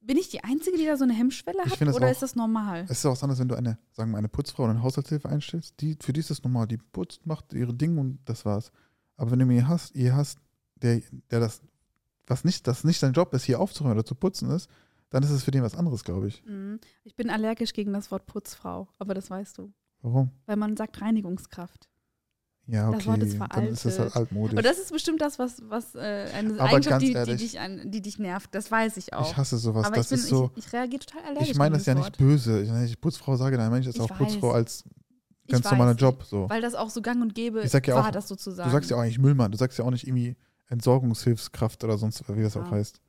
bin 0.00 0.16
ich 0.16 0.30
die 0.30 0.42
Einzige, 0.42 0.78
die 0.78 0.86
da 0.86 0.96
so 0.96 1.04
eine 1.04 1.12
Hemmschwelle 1.12 1.62
hat 1.66 1.82
oder 1.82 2.06
auch- 2.06 2.10
ist 2.10 2.22
das 2.22 2.34
normal? 2.34 2.84
Es 2.88 2.92
ist 3.00 3.04
auch 3.04 3.10
was 3.10 3.22
anderes, 3.22 3.40
wenn 3.40 3.48
du 3.48 3.56
eine, 3.56 3.76
sagen 3.92 4.08
wir 4.08 4.12
mal, 4.12 4.18
eine 4.20 4.28
Putzfrau 4.30 4.62
oder 4.62 4.70
eine 4.72 4.82
Haushaltshilfe 4.82 5.28
einstellst. 5.28 5.74
Die, 5.80 5.98
für 6.00 6.14
die 6.14 6.20
ist 6.20 6.30
das 6.30 6.42
normal. 6.42 6.66
Die 6.66 6.78
putzt, 6.78 7.26
macht 7.26 7.52
ihre 7.52 7.74
Dinge 7.74 8.00
und 8.00 8.20
das 8.24 8.46
war's. 8.46 8.72
Aber 9.18 9.32
wenn 9.32 9.40
du 9.40 9.44
mir 9.44 9.68
hast, 9.68 9.94
ihr 9.94 10.16
hast, 10.16 10.38
der, 10.76 11.02
der 11.30 11.40
das, 11.40 11.60
was 12.30 12.44
nicht, 12.44 12.66
das 12.66 12.84
nicht 12.84 12.98
sein 12.98 13.12
Job 13.12 13.32
ist, 13.34 13.44
hier 13.44 13.60
aufzuräumen 13.60 13.96
oder 13.96 14.04
zu 14.04 14.14
putzen 14.14 14.50
ist, 14.50 14.68
dann 15.10 15.22
ist 15.22 15.30
es 15.30 15.42
für 15.42 15.50
den 15.50 15.62
was 15.62 15.74
anderes, 15.74 16.04
glaube 16.04 16.28
ich. 16.28 16.44
Mhm. 16.44 16.80
Ich 17.04 17.14
bin 17.16 17.30
allergisch 17.30 17.72
gegen 17.72 17.92
das 17.92 18.10
Wort 18.10 18.26
Putzfrau, 18.26 18.88
aber 18.98 19.14
das 19.14 19.30
weißt 19.30 19.58
du. 19.58 19.72
Warum? 20.02 20.30
Weil 20.46 20.56
man 20.56 20.76
sagt 20.76 21.00
Reinigungskraft. 21.00 21.88
Ja, 22.66 22.90
Das 22.90 23.06
Wort 23.06 23.16
okay. 23.16 23.26
ist 23.28 23.38
dann 23.40 23.66
ist 23.66 23.84
das 23.86 23.98
halt 23.98 24.12
veraltet. 24.12 24.16
altmodisch. 24.16 24.58
Und 24.58 24.64
das 24.66 24.78
ist 24.78 24.92
bestimmt 24.92 25.22
das, 25.22 25.38
was, 25.38 25.62
was 25.70 25.94
äh, 25.94 26.26
eine 26.34 26.52
Aber 26.60 26.64
Eigenschaft, 26.64 27.00
die, 27.00 27.06
die, 27.06 27.12
ehrlich, 27.14 27.38
dich 27.40 27.58
an, 27.58 27.90
die 27.90 28.02
dich 28.02 28.18
nervt. 28.18 28.54
Das 28.54 28.70
weiß 28.70 28.98
ich 28.98 29.14
auch. 29.14 29.30
ich 29.30 29.36
hasse 29.38 29.56
sowas. 29.56 29.86
aber 29.86 29.96
das 29.96 30.06
ich, 30.06 30.10
bin, 30.10 30.18
ist 30.18 30.28
so. 30.28 30.50
ich, 30.54 30.66
ich 30.66 30.72
reagiere 30.74 31.00
total 31.06 31.22
allergisch 31.24 31.48
Ich 31.50 31.56
meine 31.56 31.76
das 31.78 31.86
ja 31.86 31.94
gegen 31.94 32.04
nicht 32.04 32.20
Wort. 32.20 32.28
böse. 32.28 32.68
Wenn 32.70 32.84
ich 32.84 33.00
Putzfrau 33.00 33.36
sage, 33.36 33.56
dann 33.56 33.70
meine 33.70 33.80
ich 33.80 33.86
das 33.86 33.94
Ich 33.94 34.02
auch 34.02 34.14
Putzfrau 34.14 34.48
weiß. 34.48 34.54
als 34.54 34.84
Ich 35.46 35.52
ganz 35.52 35.64
normaler 35.70 35.94
Job. 35.94 36.22
So. 36.24 36.50
Weil 36.50 36.60
das 36.60 36.74
auch 36.74 36.90
so 36.90 37.00
gang 37.00 37.22
und 37.22 37.34
gäbe 37.34 37.62
Ich 37.62 37.70
sag 37.70 37.86
ja 37.88 37.94
war, 37.94 38.06
auch, 38.08 38.10
das 38.10 38.28
sozusagen. 38.28 38.68
Du 38.68 38.74
sagst 38.74 38.90
ja 38.90 38.98
auch 38.98 39.04
nicht 39.04 39.18
Müllmann, 39.18 39.50
du 39.50 39.56
sagst 39.56 39.78
ja 39.78 39.86
auch 39.86 39.90
nicht 39.90 40.06
irgendwie 40.06 40.36
Entsorgungshilfskraft 40.68 41.84
oder 41.84 41.98
sonst, 41.98 42.22
wie 42.34 42.42
das 42.42 42.56
auch 42.56 42.64
Ja. 42.66 42.70
heißt. 42.72 43.00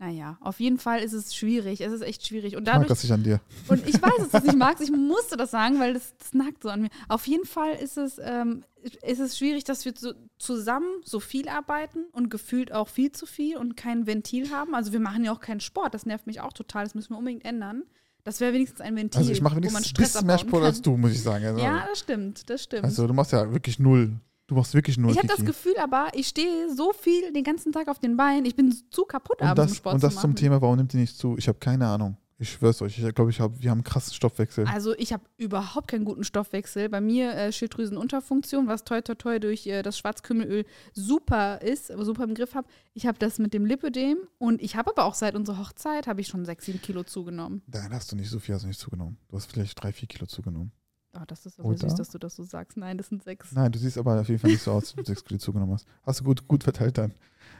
Naja, 0.00 0.38
auf 0.40 0.60
jeden 0.60 0.78
Fall 0.78 1.00
ist 1.02 1.12
es 1.12 1.34
schwierig. 1.34 1.80
Es 1.80 1.92
ist 1.92 2.02
echt 2.02 2.24
schwierig. 2.24 2.54
Und 2.54 2.62
Ich 2.62 2.66
mag 2.66 2.74
dadurch, 2.74 2.88
das 2.88 3.02
nicht 3.02 3.10
an 3.12 3.24
dir. 3.24 3.40
und 3.66 3.84
ich 3.84 4.00
weiß, 4.00 4.12
dass 4.18 4.30
du 4.30 4.36
es 4.38 4.44
nicht 4.44 4.56
magst, 4.56 4.80
ich 4.80 4.92
musste 4.96 5.36
das 5.36 5.50
sagen, 5.50 5.80
weil 5.80 5.94
das, 5.94 6.14
das 6.18 6.34
nagt 6.34 6.62
so 6.62 6.68
an 6.68 6.82
mir. 6.82 6.88
Auf 7.08 7.26
jeden 7.26 7.44
Fall 7.46 7.74
ist 7.74 7.98
es, 7.98 8.20
ähm, 8.22 8.62
ist 9.02 9.18
es 9.18 9.36
schwierig, 9.36 9.64
dass 9.64 9.84
wir 9.84 9.94
so 9.98 10.12
zusammen 10.38 10.86
so 11.04 11.18
viel 11.18 11.48
arbeiten 11.48 12.04
und 12.12 12.30
gefühlt 12.30 12.70
auch 12.72 12.86
viel 12.86 13.10
zu 13.10 13.26
viel 13.26 13.56
und 13.56 13.76
kein 13.76 14.06
Ventil 14.06 14.52
haben. 14.52 14.76
Also 14.76 14.92
wir 14.92 15.00
machen 15.00 15.24
ja 15.24 15.32
auch 15.32 15.40
keinen 15.40 15.58
Sport, 15.60 15.94
das 15.94 16.06
nervt 16.06 16.28
mich 16.28 16.40
auch 16.42 16.52
total, 16.52 16.84
das 16.84 16.94
müssen 16.94 17.10
wir 17.14 17.18
unbedingt 17.18 17.44
ändern. 17.44 17.82
Das 18.22 18.38
wäre 18.38 18.52
wenigstens 18.52 18.80
ein 18.80 18.94
Ventil, 18.94 19.18
Also 19.18 19.32
ich 19.32 19.40
mache 19.40 19.56
wo 19.56 19.60
man 19.60 19.64
wenigstens 19.64 19.90
ein 19.98 20.02
bisschen 20.04 20.26
mehr 20.28 20.38
Sport 20.38 20.62
kann. 20.62 20.64
als 20.64 20.80
du, 20.82 20.96
muss 20.96 21.10
ich 21.10 21.22
sagen. 21.24 21.44
Also, 21.44 21.60
Ja, 21.60 21.86
das 21.88 21.98
stimmt, 21.98 22.48
das 22.50 22.62
stimmt. 22.62 22.84
also 22.84 23.08
du 23.08 23.14
machst 23.14 23.32
ja 23.32 23.50
wirklich 23.52 23.80
null. 23.80 24.20
Du 24.48 24.54
machst 24.54 24.74
wirklich 24.74 24.96
null. 24.96 25.12
ich 25.12 25.18
habe 25.18 25.28
das. 25.28 25.44
Gefühl 25.44 25.76
aber, 25.78 26.08
ich 26.14 26.28
stehe 26.28 26.74
so 26.74 26.92
viel 26.92 27.32
den 27.32 27.44
ganzen 27.44 27.70
Tag 27.70 27.86
auf 27.88 27.98
den 27.98 28.16
Beinen, 28.16 28.46
ich 28.46 28.56
bin 28.56 28.74
zu 28.90 29.04
kaputt 29.04 29.40
und 29.42 29.46
abends, 29.46 29.72
das, 29.72 29.76
Sport 29.76 29.94
und 29.94 30.02
das 30.02 30.14
zu 30.14 30.20
zum. 30.22 30.34
Thema, 30.34 30.60
warum 30.60 30.76
nimmt 30.76 30.92
die 30.92 30.96
nicht 30.96 31.16
zu? 31.16 31.36
Ich 31.36 31.48
habe 31.48 31.58
keine 31.58 31.86
Ahnung. 31.86 32.16
Ich 32.40 32.52
schwör's 32.52 32.80
euch. 32.82 32.98
Ich 32.98 33.14
glaube, 33.14 33.30
ich 33.30 33.40
hab, 33.40 33.60
wir 33.60 33.70
haben 33.70 33.78
einen 33.78 33.84
krassen 33.84 34.14
Stoffwechsel. 34.14 34.64
Also 34.66 34.94
ich 34.96 35.12
habe 35.12 35.24
überhaupt 35.36 35.88
keinen 35.88 36.04
guten 36.04 36.22
Stoffwechsel. 36.22 36.88
Bei 36.88 37.00
mir 37.00 37.34
äh, 37.34 37.52
Schilddrüsenunterfunktion, 37.52 38.68
was 38.68 38.84
toi 38.84 39.00
toi 39.02 39.16
toi 39.16 39.38
durch 39.40 39.66
äh, 39.66 39.82
das 39.82 39.98
Schwarzkümmelöl 39.98 40.64
super 40.94 41.60
ist, 41.60 41.90
aber 41.90 42.04
super 42.04 42.24
im 42.24 42.34
Griff 42.34 42.54
habe. 42.54 42.68
Ich 42.94 43.06
habe 43.06 43.18
das 43.18 43.38
mit 43.38 43.52
dem 43.54 43.66
Lipödem 43.66 44.18
und 44.38 44.62
ich 44.62 44.76
habe 44.76 44.90
aber 44.92 45.04
auch 45.04 45.14
seit 45.14 45.34
unserer 45.34 45.58
Hochzeit 45.58 46.06
habe 46.06 46.20
ich 46.20 46.28
schon 46.28 46.44
sechs, 46.44 46.64
sieben 46.64 46.80
Kilo 46.80 47.02
zugenommen. 47.02 47.60
Nein, 47.66 47.92
hast 47.92 48.12
du 48.12 48.16
nicht 48.16 48.30
so 48.30 48.38
viel, 48.38 48.54
hast 48.54 48.62
du 48.62 48.68
nicht 48.68 48.80
zugenommen. 48.80 49.18
Du 49.28 49.36
hast 49.36 49.50
vielleicht 49.50 49.82
drei, 49.82 49.92
vier 49.92 50.08
Kilo 50.08 50.26
zugenommen. 50.26 50.72
Oh, 51.14 51.22
das 51.26 51.46
ist 51.46 51.58
aber 51.58 51.68
Oder? 51.70 51.78
süß, 51.78 51.94
dass 51.94 52.10
du 52.10 52.18
das 52.18 52.36
so 52.36 52.42
sagst. 52.44 52.76
Nein, 52.76 52.98
das 52.98 53.08
sind 53.08 53.22
sechs. 53.24 53.52
Nein, 53.52 53.72
du 53.72 53.78
siehst 53.78 53.96
aber 53.98 54.20
auf 54.20 54.28
jeden 54.28 54.40
Fall 54.40 54.50
nicht 54.50 54.62
so 54.62 54.72
aus, 54.72 54.92
ob 54.92 54.98
du 54.98 55.04
sechs 55.06 55.24
Kilo 55.24 55.38
zugenommen 55.38 55.74
hast. 55.74 55.86
Hast 56.02 56.20
du 56.20 56.24
gut, 56.24 56.46
gut 56.48 56.64
verteilt 56.64 56.98
dann. 56.98 57.14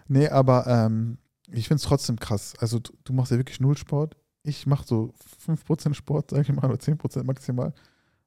Nee, 0.06 0.28
aber 0.28 0.66
ähm, 0.66 1.18
ich 1.50 1.66
finde 1.68 1.80
es 1.80 1.82
trotzdem 1.88 2.18
krass. 2.18 2.54
Also 2.58 2.78
du, 2.78 2.92
du 3.04 3.12
machst 3.12 3.32
ja 3.32 3.38
wirklich 3.38 3.60
null 3.60 3.76
Sport. 3.76 4.16
Ich 4.42 4.66
mache 4.66 4.86
so 4.86 5.14
5% 5.46 5.94
Sport, 5.94 6.30
sage 6.30 6.42
ich 6.42 6.52
mal, 6.52 6.64
oder 6.66 6.78
10% 6.78 7.24
maximal. 7.24 7.72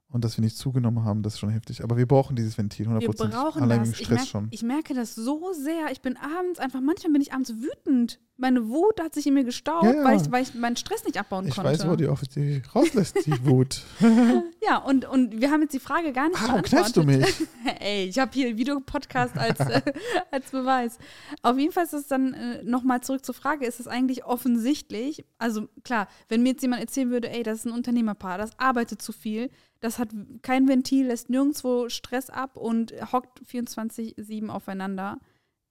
Und 0.09 0.25
dass 0.25 0.37
wir 0.37 0.43
nicht 0.43 0.57
zugenommen 0.57 1.05
haben, 1.05 1.23
das 1.23 1.35
ist 1.35 1.39
schon 1.39 1.49
heftig. 1.51 1.83
Aber 1.83 1.95
wir 1.97 2.05
brauchen 2.05 2.35
dieses 2.35 2.57
Ventil, 2.57 2.87
100%. 2.87 2.99
Wir 3.01 3.09
brauchen 3.29 3.61
Allein 3.63 3.79
das. 3.79 3.87
wegen 3.89 3.99
Ich, 3.99 4.05
Stress 4.05 4.17
merk, 4.17 4.27
schon. 4.27 4.47
ich 4.51 4.61
merke 4.63 4.93
das 4.93 5.15
so 5.15 5.53
sehr. 5.53 5.89
Ich 5.91 6.01
bin 6.01 6.17
abends 6.17 6.59
einfach, 6.59 6.81
manchmal 6.81 7.13
bin 7.13 7.21
ich 7.21 7.31
abends 7.31 7.53
wütend. 7.53 8.19
Meine 8.41 8.67
Wut 8.67 8.99
hat 8.99 9.13
sich 9.13 9.27
in 9.27 9.35
mir 9.35 9.43
gestaubt, 9.43 9.85
Ja, 9.85 9.93
ja. 9.93 10.03
weil, 10.03 10.19
ich, 10.19 10.31
weil 10.31 10.41
ich 10.43 10.53
meinen 10.55 10.75
Stress 10.75 11.05
nicht 11.05 11.17
abbauen 11.19 11.47
Ich 11.47 11.53
konnte. 11.55 11.69
weiß, 11.69 11.87
wo 11.87 11.95
die 11.95 12.07
offiziell 12.07 12.61
rauslässt, 12.75 13.25
die 13.25 13.45
Wut. 13.45 13.81
Ja, 14.63 14.77
und, 14.77 15.05
und 15.05 15.41
wir 15.41 15.49
haben 15.51 15.61
jetzt 15.63 15.73
die 15.73 15.79
Frage 15.79 16.13
gar 16.13 16.27
nicht 16.29 16.39
Warum 16.41 16.61
beantwortet. 16.61 16.93
knallst 16.93 16.97
du 16.97 17.03
mich? 17.03 17.47
Ey, 17.79 18.05
ich 18.05 18.19
habe 18.19 18.31
hier 18.33 18.47
einen 18.47 18.57
Videopodcast 18.57 19.35
als, 19.37 19.59
äh, 19.59 19.81
als 20.31 20.51
Beweis. 20.51 20.97
Auf 21.41 21.57
jeden 21.57 21.71
Fall 21.73 21.83
ist 21.85 21.93
es 21.93 22.07
dann 22.07 22.33
äh, 22.33 22.63
nochmal 22.63 23.01
zurück 23.01 23.25
zur 23.25 23.33
Frage, 23.35 23.65
ist 23.65 23.79
es 23.79 23.87
eigentlich 23.87 24.23
offensichtlich, 24.25 25.25
also 25.39 25.67
klar, 25.83 26.07
wenn 26.29 26.43
mir 26.43 26.49
jetzt 26.49 26.61
jemand 26.61 26.81
erzählen 26.81 27.09
würde, 27.09 27.29
ey, 27.31 27.43
das 27.43 27.59
ist 27.59 27.65
ein 27.65 27.73
Unternehmerpaar, 27.73 28.37
das 28.37 28.57
arbeitet 28.59 29.01
zu 29.01 29.11
viel, 29.11 29.49
das 29.79 29.97
hat 29.99 30.09
kein 30.43 30.67
Ventil, 30.67 31.07
lässt 31.07 31.29
nirgendwo 31.29 31.89
Stress 31.89 32.29
ab 32.29 32.55
und 32.57 32.93
hockt 33.11 33.41
24-7 33.51 34.47
aufeinander, 34.49 35.19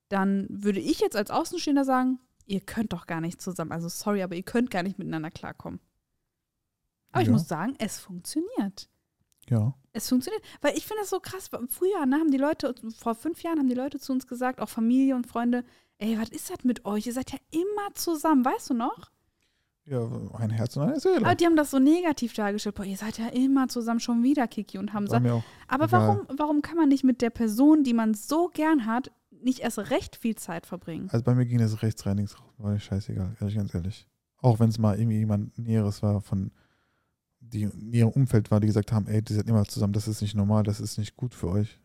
dann 0.08 0.46
würde 0.50 0.80
ich 0.80 1.00
jetzt 1.00 1.16
als 1.16 1.30
Außenstehender 1.30 1.84
sagen, 1.84 2.18
ihr 2.50 2.60
könnt 2.60 2.92
doch 2.92 3.06
gar 3.06 3.20
nicht 3.20 3.40
zusammen, 3.40 3.72
also 3.72 3.88
sorry, 3.88 4.22
aber 4.22 4.34
ihr 4.34 4.42
könnt 4.42 4.70
gar 4.70 4.82
nicht 4.82 4.98
miteinander 4.98 5.30
klarkommen. 5.30 5.80
Aber 7.12 7.22
ich 7.22 7.28
Ja. 7.28 7.32
muss 7.32 7.48
sagen, 7.48 7.74
es 7.78 7.98
funktioniert. 7.98 8.88
Ja. 9.48 9.74
Es 9.92 10.08
funktioniert. 10.08 10.42
Weil 10.60 10.76
ich 10.76 10.86
finde 10.86 11.02
das 11.02 11.10
so 11.10 11.18
krass. 11.20 11.50
Früher 11.68 12.06
ne, 12.06 12.16
haben 12.16 12.30
die 12.30 12.36
Leute, 12.38 12.74
vor 12.98 13.14
fünf 13.14 13.42
Jahren 13.42 13.58
haben 13.58 13.68
die 13.68 13.74
Leute 13.74 13.98
zu 13.98 14.12
uns 14.12 14.26
gesagt, 14.26 14.60
auch 14.60 14.68
Familie 14.68 15.16
und 15.16 15.26
Freunde, 15.26 15.64
ey, 15.98 16.18
was 16.20 16.28
ist 16.28 16.50
das 16.50 16.62
mit 16.62 16.84
euch? 16.84 17.06
Ihr 17.06 17.12
seid 17.12 17.32
ja 17.32 17.38
immer 17.50 17.94
zusammen, 17.94 18.44
weißt 18.44 18.70
du 18.70 18.74
noch? 18.74 19.10
Ja, 19.86 20.08
ein 20.34 20.50
Herz 20.50 20.76
und 20.76 20.84
eine 20.84 21.00
Seele. 21.00 21.24
Aber 21.26 21.34
die 21.34 21.46
haben 21.46 21.56
das 21.56 21.70
so 21.72 21.80
negativ 21.80 22.32
dargestellt. 22.34 22.76
Boah, 22.76 22.84
ihr 22.84 22.96
seid 22.96 23.18
ja 23.18 23.26
immer 23.28 23.66
zusammen 23.66 23.98
schon 23.98 24.22
wieder, 24.22 24.46
Kiki 24.46 24.78
und 24.78 24.92
Hamza. 24.92 25.16
Aber 25.66 25.86
egal. 25.86 26.00
warum, 26.00 26.26
warum 26.38 26.62
kann 26.62 26.76
man 26.76 26.88
nicht 26.88 27.02
mit 27.02 27.20
der 27.22 27.30
Person, 27.30 27.82
die 27.82 27.94
man 27.94 28.14
so 28.14 28.48
gern 28.48 28.86
hat, 28.86 29.10
nicht 29.42 29.60
erst 29.60 29.78
recht 29.78 30.16
viel 30.16 30.34
Zeit 30.36 30.66
verbringen? 30.66 31.08
Also 31.10 31.24
bei 31.24 31.34
mir 31.34 31.46
ging 31.46 31.58
das 31.58 31.82
rechts 31.82 32.04
rein, 32.06 32.16
links 32.18 32.38
raus. 32.38 32.48
War 32.58 32.78
scheißegal, 32.78 33.36
ehrlich, 33.40 33.56
ganz 33.56 33.74
ehrlich. 33.74 34.06
Auch 34.38 34.58
wenn 34.60 34.68
es 34.70 34.78
mal 34.78 34.98
irgendwie 34.98 35.18
jemand 35.18 35.58
Näheres 35.58 36.02
war, 36.02 36.20
von 36.20 36.50
die 37.40 37.62
in 37.62 37.92
ihrem 37.92 38.10
Umfeld 38.10 38.50
war, 38.50 38.60
die 38.60 38.66
gesagt 38.66 38.92
haben, 38.92 39.06
ey, 39.06 39.22
die 39.22 39.32
sind 39.34 39.48
immer 39.48 39.64
zusammen, 39.64 39.92
das 39.92 40.06
ist 40.08 40.20
nicht 40.22 40.34
normal, 40.34 40.62
das 40.62 40.80
ist 40.80 40.98
nicht 40.98 41.16
gut 41.16 41.34
für 41.34 41.48
euch. 41.48 41.78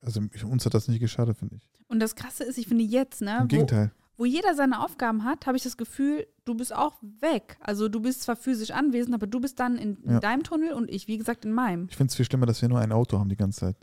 Also 0.00 0.20
uns 0.44 0.66
hat 0.66 0.74
das 0.74 0.88
nicht 0.88 1.00
geschadet, 1.00 1.36
finde 1.38 1.56
ich. 1.56 1.68
Und 1.88 2.00
das 2.00 2.14
Krasse 2.16 2.44
ist, 2.44 2.58
ich 2.58 2.66
finde 2.68 2.84
jetzt, 2.84 3.20
ne, 3.22 3.36
Im 3.38 3.44
wo, 3.44 3.46
Gegenteil. 3.46 3.92
wo 4.16 4.24
jeder 4.24 4.54
seine 4.54 4.84
Aufgaben 4.84 5.24
hat, 5.24 5.46
habe 5.46 5.56
ich 5.56 5.62
das 5.62 5.76
Gefühl, 5.76 6.26
du 6.44 6.54
bist 6.54 6.74
auch 6.74 6.94
weg. 7.20 7.56
Also 7.60 7.88
du 7.88 8.00
bist 8.00 8.22
zwar 8.22 8.36
physisch 8.36 8.72
anwesend, 8.72 9.14
aber 9.14 9.26
du 9.26 9.40
bist 9.40 9.58
dann 9.60 9.76
in, 9.76 9.96
in 10.02 10.12
Ja. 10.12 10.20
deinem 10.20 10.42
Tunnel 10.42 10.72
und 10.72 10.90
ich, 10.90 11.06
wie 11.08 11.18
gesagt, 11.18 11.44
in 11.44 11.52
meinem. 11.52 11.86
Ich 11.88 11.96
finde 11.96 12.10
es 12.10 12.16
viel 12.16 12.24
schlimmer, 12.26 12.46
dass 12.46 12.60
wir 12.60 12.68
nur 12.68 12.80
ein 12.80 12.92
Auto 12.92 13.18
haben 13.18 13.28
die 13.28 13.36
ganze 13.36 13.60
Zeit. 13.60 13.76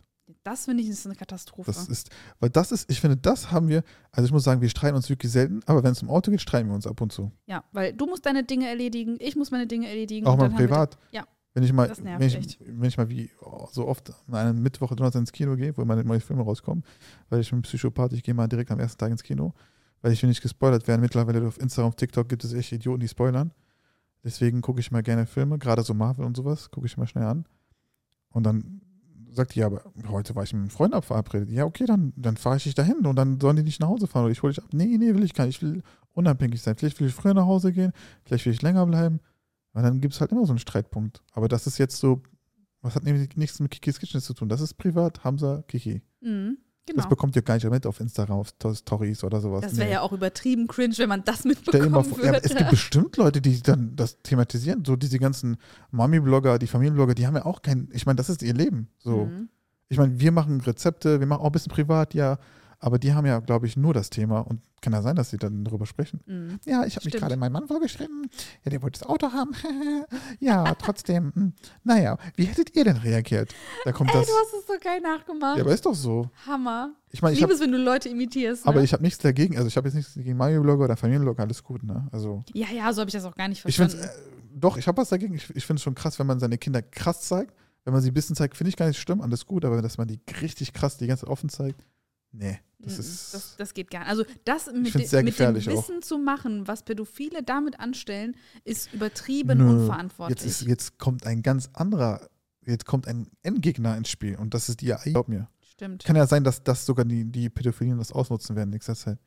Das 0.44 0.66
finde 0.66 0.84
ich 0.84 0.90
ist 0.90 1.06
eine 1.06 1.16
Katastrophe. 1.16 1.72
Das 1.72 1.88
ist, 1.88 2.10
weil 2.40 2.50
das 2.50 2.72
ist, 2.72 2.90
ich 2.92 3.00
finde, 3.00 3.16
das 3.16 3.52
haben 3.52 3.70
wir, 3.70 3.84
also 4.12 4.26
ich 4.26 4.32
muss 4.34 4.44
sagen, 4.44 4.60
wir 4.62 4.70
streiten 4.70 4.96
uns 4.96 5.10
wirklich 5.10 5.32
selten, 5.32 5.62
aber 5.66 5.84
wenn 5.84 5.94
es 5.94 6.02
um 6.04 6.10
Auto 6.10 6.32
geht, 6.32 6.42
streiten 6.42 6.68
wir 6.68 6.76
uns 6.76 6.86
ab 6.86 7.00
und 7.00 7.12
zu. 7.14 7.32
ja, 7.46 7.64
weil 7.72 7.94
du 7.94 8.06
musst 8.06 8.26
deine 8.26 8.44
Dinge 8.44 8.68
erledigen, 8.68 9.16
ich 9.20 9.36
muss 9.36 9.52
meine 9.52 9.68
Dinge 9.68 9.88
erledigen. 9.88 10.28
Auch 10.28 10.38
mal 10.38 10.52
wir 10.52 10.58
privat. 10.58 10.98
ja. 11.12 11.26
Wenn 11.56 11.64
ich 11.64 11.72
mal, 11.72 11.88
Das 11.88 12.02
nervt 12.02 12.20
wenn 12.20 12.28
ich, 12.28 12.36
echt. 12.36 12.58
wenn 12.60 12.88
ich 12.88 12.98
mal 12.98 13.10
wie 13.10 13.30
oh, 13.42 13.68
so 13.72 13.88
oft 13.88 14.12
an 14.28 14.34
einem 14.34 14.64
Mittwoch 14.64 14.88
oder 14.88 14.96
Donnerstag 14.96 15.20
ins 15.20 15.32
Kino 15.32 15.56
gehe, 15.56 15.78
wo 15.78 15.86
meine 15.86 16.04
neuen 16.04 16.20
Filme 16.20 16.42
rauskommen, 16.42 16.84
weil 17.30 17.42
ich 17.42 17.52
bin 17.52 17.62
Psychopath, 17.62 18.12
ich 18.14 18.24
gehe 18.24 18.34
mal 18.34 18.48
direkt 18.48 18.72
am 18.72 18.80
ersten 18.80 18.98
Tag 18.98 19.12
ins 19.12 19.22
Kino, 19.22 19.54
weil 20.02 20.12
ich 20.12 20.22
will 20.24 20.30
nicht 20.30 20.42
gespoilert 20.42 20.88
werden. 20.88 21.02
Mittlerweile 21.02 21.48
auf 21.48 21.60
Instagram, 21.60 21.90
auf 21.90 21.96
TikTok 21.96 22.28
gibt 22.28 22.44
es 22.44 22.54
echt 22.54 22.72
Idioten, 22.72 23.02
die 23.02 23.08
spoilern. 23.08 23.52
Deswegen 24.24 24.62
gucke 24.62 24.80
ich 24.80 24.90
mal 24.90 25.04
gerne 25.04 25.28
Filme, 25.28 25.60
gerade 25.60 25.84
so 25.84 25.94
Marvel 25.94 26.26
und 26.26 26.36
sowas, 26.36 26.72
gucke 26.72 26.88
ich 26.88 26.98
mal 26.98 27.06
schnell 27.06 27.26
an. 27.26 27.46
Und 28.30 28.44
dann 28.44 28.82
sagt 29.34 29.56
ja, 29.56 29.65
aber 29.65 29.84
heute 30.08 30.36
war 30.36 30.43
ich 30.43 30.54
mit 30.54 30.62
einem 30.62 30.69
Freund 30.69 30.93
ab 30.93 31.06
verabredet. 31.06 31.50
Ja, 31.50 31.65
okay, 31.65 31.86
dann, 31.86 32.13
dann 32.15 32.38
fahre 32.38 32.58
ich 32.58 32.63
dich 32.63 32.76
dahin 32.76 33.06
und 33.06 33.15
dann 33.15 33.39
sollen 33.39 33.56
die 33.58 33.63
nicht 33.63 33.80
nach 33.80 33.88
Hause 33.88 34.08
fahren 34.08 34.24
oder 34.24 34.32
ich 34.32 34.41
hole 34.41 34.54
dich 34.54 34.63
ab. 34.63 34.69
Nee, 34.74 34.98
nee, 34.98 35.13
will 35.13 35.24
ich 35.24 35.34
gar 35.34 35.46
nicht. 35.46 35.62
Ich 35.62 35.62
will 35.62 35.84
unabhängig 36.13 36.62
sein. 36.62 36.76
Vielleicht 36.76 37.00
will 37.00 37.08
ich 37.08 37.13
früher 37.13 37.34
nach 37.34 37.46
Hause 37.46 37.72
gehen, 37.72 37.91
vielleicht 38.24 38.46
will 38.46 38.54
ich 38.54 38.62
länger 38.62 38.86
bleiben. 38.86 39.19
Und 39.74 39.84
dann 39.84 40.02
gibt 40.02 40.13
es 40.13 40.22
halt 40.22 40.32
immer 40.32 40.46
so 40.46 40.52
einen 40.52 40.60
Streitpunkt. 40.60 41.24
Aber 41.32 41.48
das 41.48 41.65
ist 41.65 41.80
jetzt 41.80 41.98
so, 41.98 42.22
was 42.82 42.96
hat 42.96 43.04
nämlich 43.04 43.36
nichts 43.36 43.60
mit 43.60 43.72
Kikis 43.72 44.00
Kitchen 44.00 44.22
zu 44.22 44.34
tun. 44.34 44.50
Das 44.50 44.62
ist 44.62 44.76
privat, 44.76 45.24
Hamza, 45.24 45.63
Kiki. 45.67 46.02
Mhm, 46.22 46.58
Das 46.86 46.96
genau. 46.96 47.08
bekommt 47.08 47.36
ihr 47.38 47.41
gar 47.41 47.54
nicht 47.56 47.69
mit 47.69 47.86
auf 47.86 48.00
Instagram, 48.02 48.39
auf 48.39 48.52
To- 48.60 48.74
Stories 48.76 49.24
oder 49.24 49.39
sowas. 49.39 49.62
Das 49.62 49.78
wäre 49.78 49.86
Nee. 49.88 49.93
ja 49.93 50.02
auch 50.02 50.12
übertrieben 50.12 50.67
cringe, 50.67 50.93
wenn 50.98 51.08
man 51.08 51.24
das 51.24 51.46
mitbekommen 51.46 52.04
vor, 52.04 52.17
ja, 52.19 52.34
würde. 52.34 52.41
es 52.43 52.54
gibt 52.56 52.69
bestimmt 52.72 53.15
Leute, 53.15 53.39
die 53.41 53.62
dann 53.62 53.96
das 53.96 54.22
thematisieren. 54.22 54.84
So 54.86 54.98
diese 54.98 55.17
ganzen 55.17 55.56
Mami-Blogger, 55.91 56.60
die 56.60 56.67
Familienblogger, 56.67 57.15
die 57.15 57.26
haben 57.26 57.36
ja 57.36 57.46
auch 57.46 57.62
kein, 57.62 57.88
ich 57.93 58.06
meine, 58.06 58.17
das 58.17 58.30
ist 58.30 58.43
ihr 58.43 58.54
Leben. 58.54 58.89
So. 59.00 59.26
Mhm. 59.26 59.48
Ich 59.88 59.98
meine, 59.98 60.19
wir 60.19 60.32
machen 60.34 60.60
Rezepte, 60.60 61.19
wir 61.22 61.28
machen 61.28 61.41
auch 61.41 61.46
ein 61.46 61.52
bisschen 61.54 61.72
privat, 61.72 62.13
ja. 62.13 62.38
Aber 62.84 63.00
die 63.00 63.13
haben 63.13 63.26
ja, 63.26 63.39
glaube 63.39 63.65
ich, 63.65 63.78
nur 63.78 63.93
das 63.93 64.10
Thema 64.10 64.39
und 64.41 64.60
kann 64.82 64.91
ja 64.91 65.02
sein, 65.02 65.15
dass 65.15 65.30
sie 65.30 65.38
dann 65.38 65.63
darüber 65.63 65.86
sprechen. 65.86 66.19
Mhm. 66.26 66.60
Ja, 66.65 66.84
ich 66.86 66.98
habe 66.98 67.06
mich 67.06 67.13
gerade 67.13 67.38
meinem 67.38 67.54
Mann 67.54 67.67
vorgeschrieben. 67.67 68.30
Ja, 68.65 68.72
der 68.72 68.82
wollte 68.82 69.00
das 69.00 69.08
Auto 69.08 69.32
haben. 69.32 69.52
ja, 70.41 70.76
trotzdem. 70.76 71.32
hm. 71.34 71.54
Naja, 71.86 72.17
wie 72.36 72.43
hättet 72.43 72.76
ihr 72.76 72.84
denn 72.84 72.98
reagiert? 72.98 73.56
Da 73.86 73.93
kommt 73.93 74.10
Ey, 74.12 74.17
das. 74.17 74.28
du 74.28 74.34
hast 74.34 74.54
es 74.60 74.67
so 74.67 74.74
geil 74.84 75.00
nachgemacht. 75.00 75.55
Ja, 75.58 75.64
aber 75.64 75.74
ist 75.74 75.86
doch 75.86 75.95
so. 75.95 76.30
Hammer. 76.45 76.91
Ich 77.12 77.22
meine, 77.22 77.34
Ich 77.34 77.39
ich 77.39 77.41
liebe 77.45 77.53
es, 77.53 77.62
wenn 77.62 77.72
du 77.72 77.78
Leute 77.78 78.10
imitierst. 78.10 78.66
Ne? 78.66 78.70
aber 78.72 78.84
ich 78.84 78.91
habe 78.91 79.01
nichts 79.03 79.20
dagegen. 79.20 79.55
Also 79.55 79.68
ich 79.70 79.78
habe 79.78 79.88
jetzt 79.88 79.95
nichts 79.95 80.14
gegen 80.16 80.36
Mario-Blogger 80.36 80.84
oder 80.84 80.97
Familienblogger, 80.97 81.43
alles 81.43 81.64
gut, 81.64 81.84
ne? 81.84 82.08
Also 82.12 82.43
ja, 82.53 82.68
ja, 82.76 82.91
so 82.91 82.99
habe 82.99 83.08
ich 83.10 83.14
das 83.14 83.24
auch 83.24 83.36
gar 83.36 83.47
nicht 83.47 83.64
ich 83.66 83.76
verstanden. 83.78 84.03
äh, 84.05 84.10
doch, 84.55 84.76
ich 84.76 84.88
habe 84.88 84.97
was 84.97 85.08
dagegen. 85.08 85.36
Ich, 85.36 85.49
ich 85.55 85.66
finde 85.66 85.78
es 85.78 85.84
schon 85.84 85.95
krass, 85.95 86.20
wenn 86.20 86.28
man 86.28 86.39
seine 86.41 86.58
Kinder 86.58 86.82
krass 86.82 87.22
zeigt, 87.22 87.53
Wenn 87.86 87.93
man 87.93 88.01
sie 88.01 88.12
ein 88.12 88.14
bisschen 88.14 88.36
zeigt, 88.36 88.58
finde 88.58 88.70
ich 88.70 88.76
gar 88.76 88.88
nicht 88.88 88.99
schlimm, 88.99 89.22
alles 89.22 89.45
gut, 89.45 89.64
aber 89.64 89.82
dass 89.82 89.97
man 89.97 90.08
die 90.10 90.20
richtig 90.41 90.74
krass 90.74 90.97
die 90.97 91.08
ganze 91.08 91.22
Zeit 91.26 91.30
offen 91.32 91.47
zeigt, 91.49 91.86
nee, 92.34 92.60
das 92.80 93.00
ist. 93.00 93.34
Das, 93.34 93.56
das 93.56 93.74
geht 93.74 93.90
gar 93.90 94.02
nicht. 94.02 94.10
Also 94.10 94.26
das 94.44 94.72
mit, 94.74 94.94
de, 94.94 95.06
sehr 95.06 95.24
mit 95.24 95.40
dem 95.40 95.56
auch. 95.56 95.56
Wissen 95.56 96.02
zu 96.02 96.18
machen, 96.18 96.68
was 96.68 96.84
Pädophile 96.84 97.44
damit 97.44 97.80
anstellen, 97.80 98.36
ist 98.66 98.94
übertrieben 98.94 99.60
Nö. 99.60 99.70
unverantwortlich. 99.70 100.42
Jetzt, 100.42 100.62
ist, 100.62 100.68
jetzt 100.68 101.00
kommt 101.00 101.26
ein 101.26 101.42
ganz 101.42 101.70
anderer, 101.74 102.30
jetzt 102.66 102.86
kommt 102.86 103.08
ein 103.08 103.30
Endgegner 103.42 103.96
ins 103.96 104.10
Spiel 104.10 104.36
und 104.36 104.54
das 104.54 104.70
ist 104.70 104.82
die 104.82 104.94
AI. 104.94 105.12
Glaub 105.12 105.30
mir. 105.30 105.48
Stimmt. 105.62 106.04
Kann 106.04 106.16
ja 106.16 106.28
sein, 106.28 106.44
dass 106.44 106.64
das 106.64 106.86
sogar 106.86 107.06
die, 107.06 107.26
die 107.26 107.50
Pädophilen 107.50 107.98
das 107.98 108.12
ausnutzen 108.12 108.56
werden 108.56 108.70
in 108.70 108.74
nächster 108.74 108.96
Zeit. 108.96 109.18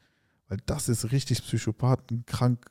Weil 0.48 0.58
das 0.66 0.88
ist 0.88 1.10
richtig 1.10 1.42
Psychopathen, 1.42 2.24
krank 2.26 2.70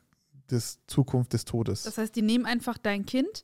des 0.50 0.78
Zukunft 0.86 1.32
des 1.32 1.44
Todes. 1.44 1.82
Das 1.82 1.98
heißt, 1.98 2.14
die 2.16 2.22
nehmen 2.22 2.46
einfach 2.46 2.78
dein 2.78 3.04
Kind 3.04 3.42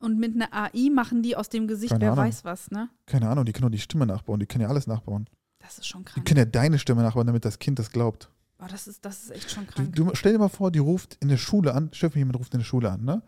und 0.00 0.18
mit 0.18 0.34
einer 0.34 0.52
AI 0.52 0.90
machen 0.92 1.22
die 1.22 1.36
aus 1.36 1.48
dem 1.48 1.66
Gesicht, 1.66 1.92
Keine 1.92 2.02
wer 2.02 2.12
Ahnung. 2.12 2.26
weiß 2.26 2.44
was, 2.44 2.70
ne? 2.70 2.90
Keine 3.06 3.28
Ahnung, 3.28 3.44
die 3.44 3.52
können 3.52 3.66
auch 3.66 3.70
die 3.70 3.78
Stimme 3.78 4.06
nachbauen, 4.06 4.40
die 4.40 4.46
können 4.46 4.62
ja 4.62 4.68
alles 4.68 4.86
nachbauen. 4.86 5.26
Das 5.64 5.78
ist 5.78 5.86
schon 5.86 6.02
Die 6.04 6.12
krank. 6.12 6.26
können 6.26 6.38
ja 6.38 6.44
deine 6.44 6.78
Stimme 6.78 7.02
nachbauen, 7.02 7.26
damit 7.26 7.44
das 7.44 7.58
Kind 7.58 7.78
das 7.78 7.90
glaubt. 7.90 8.30
Boah, 8.58 8.68
das 8.68 8.86
ist, 8.86 9.04
das 9.04 9.24
ist 9.24 9.30
echt 9.30 9.50
schon 9.50 9.66
Du, 9.66 9.72
krank. 9.72 9.94
du 9.96 10.10
stell 10.14 10.32
dir 10.32 10.38
mal 10.38 10.48
vor, 10.48 10.70
die 10.70 10.78
ruft 10.78 11.16
in 11.20 11.28
der 11.28 11.38
Schule 11.38 11.74
an, 11.74 11.90
Steffen, 11.92 12.18
jemand 12.18 12.38
ruft 12.38 12.52
in 12.54 12.60
der 12.60 12.64
Schule 12.66 12.90
an, 12.90 13.02
ne? 13.04 13.22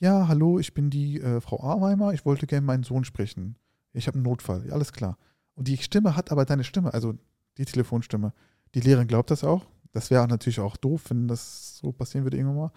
Ja, 0.00 0.26
hallo, 0.26 0.58
ich 0.58 0.74
bin 0.74 0.90
die 0.90 1.20
äh, 1.20 1.40
Frau 1.40 1.62
Arweimer, 1.62 2.12
ich 2.12 2.24
wollte 2.24 2.46
gerne 2.46 2.66
meinen 2.66 2.82
Sohn 2.82 3.04
sprechen. 3.04 3.56
Ich 3.92 4.06
habe 4.08 4.16
einen 4.16 4.24
Notfall, 4.24 4.66
ja, 4.66 4.72
alles 4.72 4.92
klar. 4.92 5.18
Und 5.54 5.68
die 5.68 5.76
Stimme 5.76 6.16
hat 6.16 6.32
aber 6.32 6.44
deine 6.44 6.64
Stimme, 6.64 6.92
also 6.94 7.14
die 7.58 7.64
Telefonstimme. 7.66 8.32
Die 8.74 8.80
Lehrerin 8.80 9.06
glaubt 9.06 9.30
das 9.30 9.44
auch. 9.44 9.66
Das 9.92 10.10
wäre 10.10 10.26
natürlich 10.26 10.58
auch 10.60 10.76
doof, 10.78 11.04
wenn 11.10 11.28
das 11.28 11.76
so 11.76 11.92
passieren 11.92 12.24
würde 12.24 12.38
irgendwann 12.38 12.56
mal. 12.56 12.72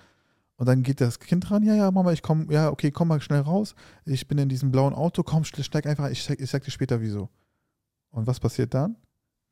Und 0.57 0.68
dann 0.68 0.84
geht 0.84 0.99
das 1.01 1.20
Kind 1.20 1.49
ran, 1.49 1.63
ja, 1.63 1.74
ja, 1.74 1.89
Mama, 1.89 2.11
ich 2.11 2.22
komme, 2.22 2.53
ja, 2.53 2.70
okay, 2.70 2.91
komm 2.91 3.07
mal 3.07 3.22
schnell 3.22 3.41
raus. 3.41 3.76
Ich 4.05 4.28
bin 4.28 4.38
in 4.38 4.49
diesem 4.49 4.72
blauen 4.72 4.93
Auto, 4.93 5.24
komm, 5.24 5.45
steig 5.45 5.86
einfach, 5.88 6.09
ich, 6.09 6.30
ich 6.30 6.49
sag 6.49 6.63
dir 6.63 6.72
später 6.72 7.01
wieso. 7.01 7.30
Und 8.09 8.28
was 8.28 8.39
passiert 8.39 8.74
dann? 8.74 8.97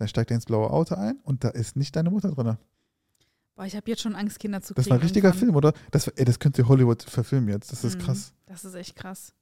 Dann 0.03 0.09
steigt 0.09 0.31
er 0.31 0.35
ins 0.35 0.43
blaue 0.45 0.69
Auto 0.69 0.95
ein 0.95 1.17
und 1.23 1.45
da 1.45 1.49
ist 1.49 1.77
nicht 1.77 1.95
deine 1.95 2.09
Mutter 2.09 2.29
drin. 2.31 2.57
Boah, 3.55 3.65
ich 3.65 3.73
habe 3.73 3.89
jetzt 3.89 4.01
schon 4.01 4.15
Angst, 4.15 4.37
Kinder 4.37 4.61
zu 4.61 4.73
Das 4.73 4.83
kriegen. 4.83 4.91
war 4.91 4.97
ein 4.99 5.01
richtiger 5.03 5.29
irgendwann. 5.29 5.39
Film, 5.39 5.55
oder? 5.55 5.73
Das, 5.91 6.09
ey, 6.09 6.25
das 6.25 6.39
könnte 6.39 6.67
Hollywood 6.67 7.03
verfilmen 7.03 7.47
jetzt. 7.49 7.71
Das 7.71 7.85
ist 7.85 7.97
Mhm. 7.97 8.01
krass. 8.03 8.33
Das 8.45 8.65
ist 8.65 8.73
echt 8.75 8.97
krass. 8.97 9.33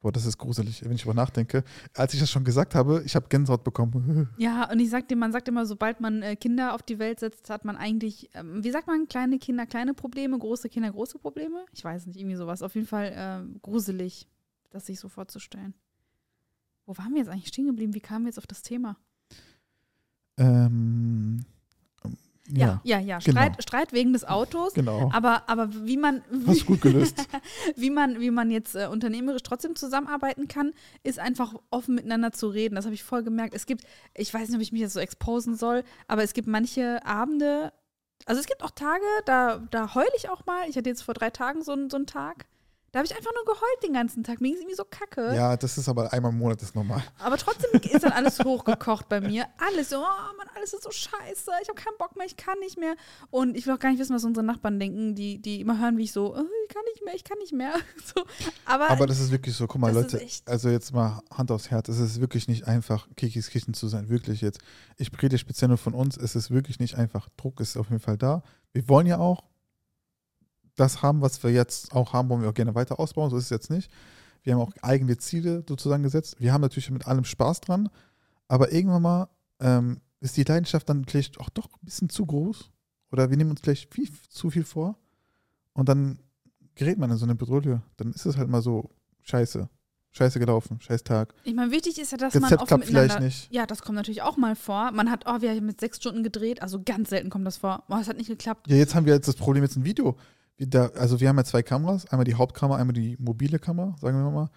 Boah, 0.00 0.10
das 0.10 0.24
ist 0.24 0.38
gruselig, 0.38 0.82
wenn 0.84 0.92
ich 0.92 1.02
darüber 1.02 1.12
nachdenke. 1.20 1.64
Als 1.94 2.14
ich 2.14 2.20
das 2.20 2.30
schon 2.30 2.44
gesagt 2.44 2.74
habe, 2.74 3.02
ich 3.04 3.14
habe 3.14 3.28
Gänsehaut 3.28 3.62
bekommen. 3.62 4.30
Ja, 4.38 4.70
und 4.72 4.80
ich 4.80 4.88
sag 4.88 5.06
dir, 5.08 5.16
man 5.16 5.32
sagt 5.32 5.48
immer, 5.48 5.66
sobald 5.66 6.00
man 6.00 6.22
äh, 6.22 6.34
Kinder 6.36 6.74
auf 6.74 6.82
die 6.82 6.98
Welt 6.98 7.20
setzt, 7.20 7.50
hat 7.50 7.66
man 7.66 7.76
eigentlich, 7.76 8.30
ähm, 8.32 8.64
wie 8.64 8.70
sagt 8.70 8.86
man, 8.86 9.06
kleine 9.08 9.38
Kinder 9.38 9.66
kleine 9.66 9.92
Probleme, 9.92 10.38
große 10.38 10.70
Kinder 10.70 10.90
große 10.90 11.18
Probleme? 11.18 11.66
Ich 11.72 11.84
weiß 11.84 12.06
nicht, 12.06 12.18
irgendwie 12.18 12.36
sowas. 12.36 12.62
Auf 12.62 12.74
jeden 12.74 12.86
Fall 12.86 13.12
äh, 13.54 13.58
gruselig, 13.60 14.26
das 14.70 14.86
sich 14.86 14.98
so 14.98 15.08
vorzustellen. 15.10 15.74
Wo 16.86 16.96
waren 16.96 17.10
wir 17.12 17.18
jetzt 17.18 17.28
eigentlich 17.28 17.48
stehen 17.48 17.66
geblieben? 17.66 17.92
Wie 17.92 18.00
kamen 18.00 18.24
wir 18.24 18.28
jetzt 18.30 18.38
auf 18.38 18.46
das 18.46 18.62
Thema? 18.62 18.96
Ähm, 20.38 21.44
ja, 22.50 22.80
ja, 22.82 22.98
ja. 22.98 23.18
genau. 23.18 23.40
Streit, 23.42 23.62
Streit 23.62 23.92
wegen 23.92 24.14
des 24.14 24.24
Autos. 24.24 24.72
genau. 24.72 25.10
Aber, 25.12 25.46
aber 25.50 25.68
wie 25.86 25.98
man, 25.98 26.22
Hast 26.46 26.64
gut 26.64 26.80
gelöst. 26.80 27.18
wie 27.76 27.90
man, 27.90 28.20
wie 28.20 28.30
man 28.30 28.50
jetzt 28.50 28.74
äh, 28.74 28.86
unternehmerisch 28.86 29.42
trotzdem 29.42 29.76
zusammenarbeiten 29.76 30.48
kann, 30.48 30.72
ist 31.02 31.18
einfach 31.18 31.54
offen 31.70 31.94
miteinander 31.96 32.32
zu 32.32 32.48
reden. 32.48 32.76
Das 32.76 32.86
habe 32.86 32.94
ich 32.94 33.04
voll 33.04 33.22
gemerkt. 33.22 33.54
Es 33.54 33.66
gibt, 33.66 33.84
ich 34.14 34.32
weiß 34.32 34.48
nicht, 34.48 34.56
ob 34.56 34.62
ich 34.62 34.72
mich 34.72 34.80
jetzt 34.80 34.94
so 34.94 35.00
exposen 35.00 35.56
soll, 35.56 35.84
aber 36.06 36.22
es 36.22 36.32
gibt 36.32 36.48
manche 36.48 37.04
Abende, 37.04 37.70
also 38.24 38.40
es 38.40 38.46
gibt 38.46 38.62
auch 38.62 38.70
Tage, 38.70 39.04
da, 39.26 39.58
da 39.70 39.94
heule 39.94 40.08
ich 40.16 40.30
auch 40.30 40.46
mal. 40.46 40.66
Ich 40.70 40.76
hatte 40.78 40.88
jetzt 40.88 41.02
vor 41.02 41.12
drei 41.14 41.28
Tagen 41.28 41.62
so, 41.62 41.72
einen- 41.72 41.90
so 41.90 41.96
einen 41.98 42.06
Tag. 42.06 42.46
Da 42.90 43.00
habe 43.00 43.06
ich 43.06 43.14
einfach 43.14 43.32
nur 43.34 43.44
geheult 43.44 43.82
den 43.82 43.92
ganzen 43.92 44.24
Tag. 44.24 44.40
Mir 44.40 44.48
ging 44.48 44.54
es 44.54 44.60
irgendwie 44.60 44.76
so 44.76 44.84
kacke. 44.84 45.34
Ja, 45.34 45.56
das 45.58 45.76
ist 45.76 45.90
aber 45.90 46.10
einmal 46.10 46.32
im 46.32 46.38
Monat 46.38 46.62
ist 46.62 46.74
normal. 46.74 47.02
Aber 47.18 47.36
trotzdem 47.36 47.70
ist 47.82 48.02
dann 48.02 48.12
alles 48.12 48.38
hochgekocht 48.40 49.10
bei 49.10 49.20
mir. 49.20 49.44
Alles 49.58 49.90
so, 49.90 49.98
oh 49.98 50.36
Mann, 50.38 50.46
alles 50.54 50.72
ist 50.72 50.84
so 50.84 50.90
scheiße. 50.90 51.50
Ich 51.62 51.68
habe 51.68 51.78
keinen 51.78 51.98
Bock 51.98 52.16
mehr, 52.16 52.24
ich 52.24 52.36
kann 52.36 52.58
nicht 52.60 52.78
mehr. 52.78 52.94
Und 53.30 53.56
ich 53.58 53.66
will 53.66 53.74
auch 53.74 53.78
gar 53.78 53.90
nicht 53.90 53.98
wissen, 53.98 54.14
was 54.14 54.24
unsere 54.24 54.44
Nachbarn 54.44 54.80
denken, 54.80 55.14
die, 55.14 55.38
die 55.38 55.60
immer 55.60 55.78
hören, 55.78 55.98
wie 55.98 56.04
ich 56.04 56.12
so, 56.12 56.34
oh, 56.34 56.40
ich 56.66 56.74
kann 56.74 56.82
nicht 56.94 57.04
mehr, 57.04 57.14
ich 57.14 57.24
kann 57.24 57.38
nicht 57.38 57.52
mehr. 57.52 57.74
So. 58.14 58.24
Aber, 58.64 58.88
Aber 58.88 59.06
das 59.06 59.20
ist 59.20 59.30
wirklich 59.30 59.54
so, 59.54 59.66
guck 59.66 59.80
mal, 59.80 59.92
Das 59.92 60.12
Leute, 60.12 60.26
also 60.46 60.70
jetzt 60.70 60.94
mal 60.94 61.20
Hand 61.30 61.50
aufs 61.50 61.70
Herz, 61.70 61.88
es 61.88 61.98
ist 61.98 62.20
wirklich 62.20 62.48
nicht 62.48 62.66
einfach, 62.66 63.06
Kikis 63.16 63.50
Kitchen 63.50 63.74
zu 63.74 63.86
sein, 63.88 64.08
wirklich 64.08 64.40
jetzt. 64.40 64.60
Ich 64.96 65.10
rede 65.20 65.36
speziell 65.36 65.68
nur 65.68 65.76
von 65.76 65.92
uns, 65.92 66.16
es 66.16 66.34
ist 66.34 66.50
wirklich 66.50 66.78
nicht 66.78 66.94
einfach. 66.94 67.28
Druck 67.36 67.60
ist 67.60 67.76
auf 67.76 67.90
jeden 67.90 68.00
Fall 68.00 68.16
da. 68.16 68.42
Wir 68.72 68.88
wollen 68.88 69.06
ja 69.06 69.18
auch 69.18 69.42
das 70.78 71.02
haben, 71.02 71.20
was 71.20 71.42
wir 71.42 71.50
jetzt 71.50 71.92
auch 71.92 72.12
haben, 72.12 72.28
wollen 72.28 72.42
wir 72.42 72.48
auch 72.48 72.54
gerne 72.54 72.74
weiter 72.74 72.98
ausbauen, 72.98 73.30
so 73.30 73.36
ist 73.36 73.44
es 73.44 73.50
jetzt 73.50 73.70
nicht. 73.70 73.90
Wir 74.42 74.54
haben 74.54 74.60
auch 74.60 74.72
eigene 74.82 75.18
Ziele 75.18 75.64
sozusagen 75.68 76.02
gesetzt. 76.02 76.36
Wir 76.38 76.52
haben 76.52 76.60
natürlich 76.60 76.90
mit 76.90 77.06
allem 77.06 77.24
Spaß 77.24 77.60
dran, 77.60 77.88
aber 78.46 78.72
irgendwann 78.72 79.02
mal 79.02 79.28
ähm, 79.60 80.00
ist 80.20 80.36
die 80.36 80.44
Leidenschaft 80.44 80.88
dann 80.88 81.04
vielleicht 81.04 81.38
auch 81.40 81.50
doch 81.50 81.66
ein 81.66 81.84
bisschen 81.84 82.08
zu 82.08 82.24
groß 82.24 82.70
oder 83.10 83.30
wir 83.30 83.36
nehmen 83.36 83.50
uns 83.50 83.62
gleich 83.62 83.88
viel 83.90 84.08
zu 84.28 84.50
viel 84.50 84.64
vor 84.64 84.96
und 85.72 85.88
dann 85.88 86.18
gerät 86.74 86.98
man 86.98 87.10
in 87.10 87.16
so 87.16 87.26
eine 87.26 87.34
Bedrohung. 87.34 87.82
Dann 87.96 88.12
ist 88.12 88.26
es 88.26 88.36
halt 88.36 88.48
mal 88.48 88.62
so 88.62 88.90
scheiße. 89.22 89.68
Scheiße 90.10 90.38
gelaufen, 90.40 90.80
scheiß 90.80 91.04
Tag. 91.04 91.34
ich 91.44 91.54
meine, 91.54 91.70
wichtig 91.70 91.98
ist 91.98 92.12
ja, 92.12 92.18
dass 92.18 92.34
man 92.34 92.44
Rezept 92.44 92.66
klappt 92.66 92.86
vielleicht 92.86 93.08
miteinander. 93.08 93.26
nicht. 93.26 93.52
Ja, 93.52 93.66
das 93.66 93.82
kommt 93.82 93.96
natürlich 93.96 94.22
auch 94.22 94.38
mal 94.38 94.56
vor. 94.56 94.90
Man 94.90 95.10
hat, 95.10 95.24
oh, 95.26 95.42
wir 95.42 95.50
haben 95.50 95.66
mit 95.66 95.80
sechs 95.80 95.98
Stunden 95.98 96.22
gedreht, 96.22 96.62
also 96.62 96.82
ganz 96.82 97.10
selten 97.10 97.28
kommt 97.28 97.46
das 97.46 97.58
vor. 97.58 97.84
Oh, 97.88 97.96
es 98.00 98.08
hat 98.08 98.16
nicht 98.16 98.28
geklappt. 98.28 98.68
Ja, 98.68 98.76
jetzt 98.76 98.94
haben 98.94 99.04
wir 99.04 99.12
jetzt 99.12 99.28
das 99.28 99.36
Problem 99.36 99.62
jetzt 99.62 99.76
ein 99.76 99.84
Video. 99.84 100.16
Da, 100.58 100.86
also 100.88 101.20
wir 101.20 101.28
haben 101.28 101.36
ja 101.36 101.44
zwei 101.44 101.62
Kameras, 101.62 102.06
einmal 102.06 102.24
die 102.24 102.34
Hauptkamera, 102.34 102.78
einmal 102.78 102.94
die 102.94 103.16
mobile 103.18 103.58
Kamera, 103.58 103.94
sagen 104.00 104.18
wir 104.18 104.30
mal. 104.30 104.50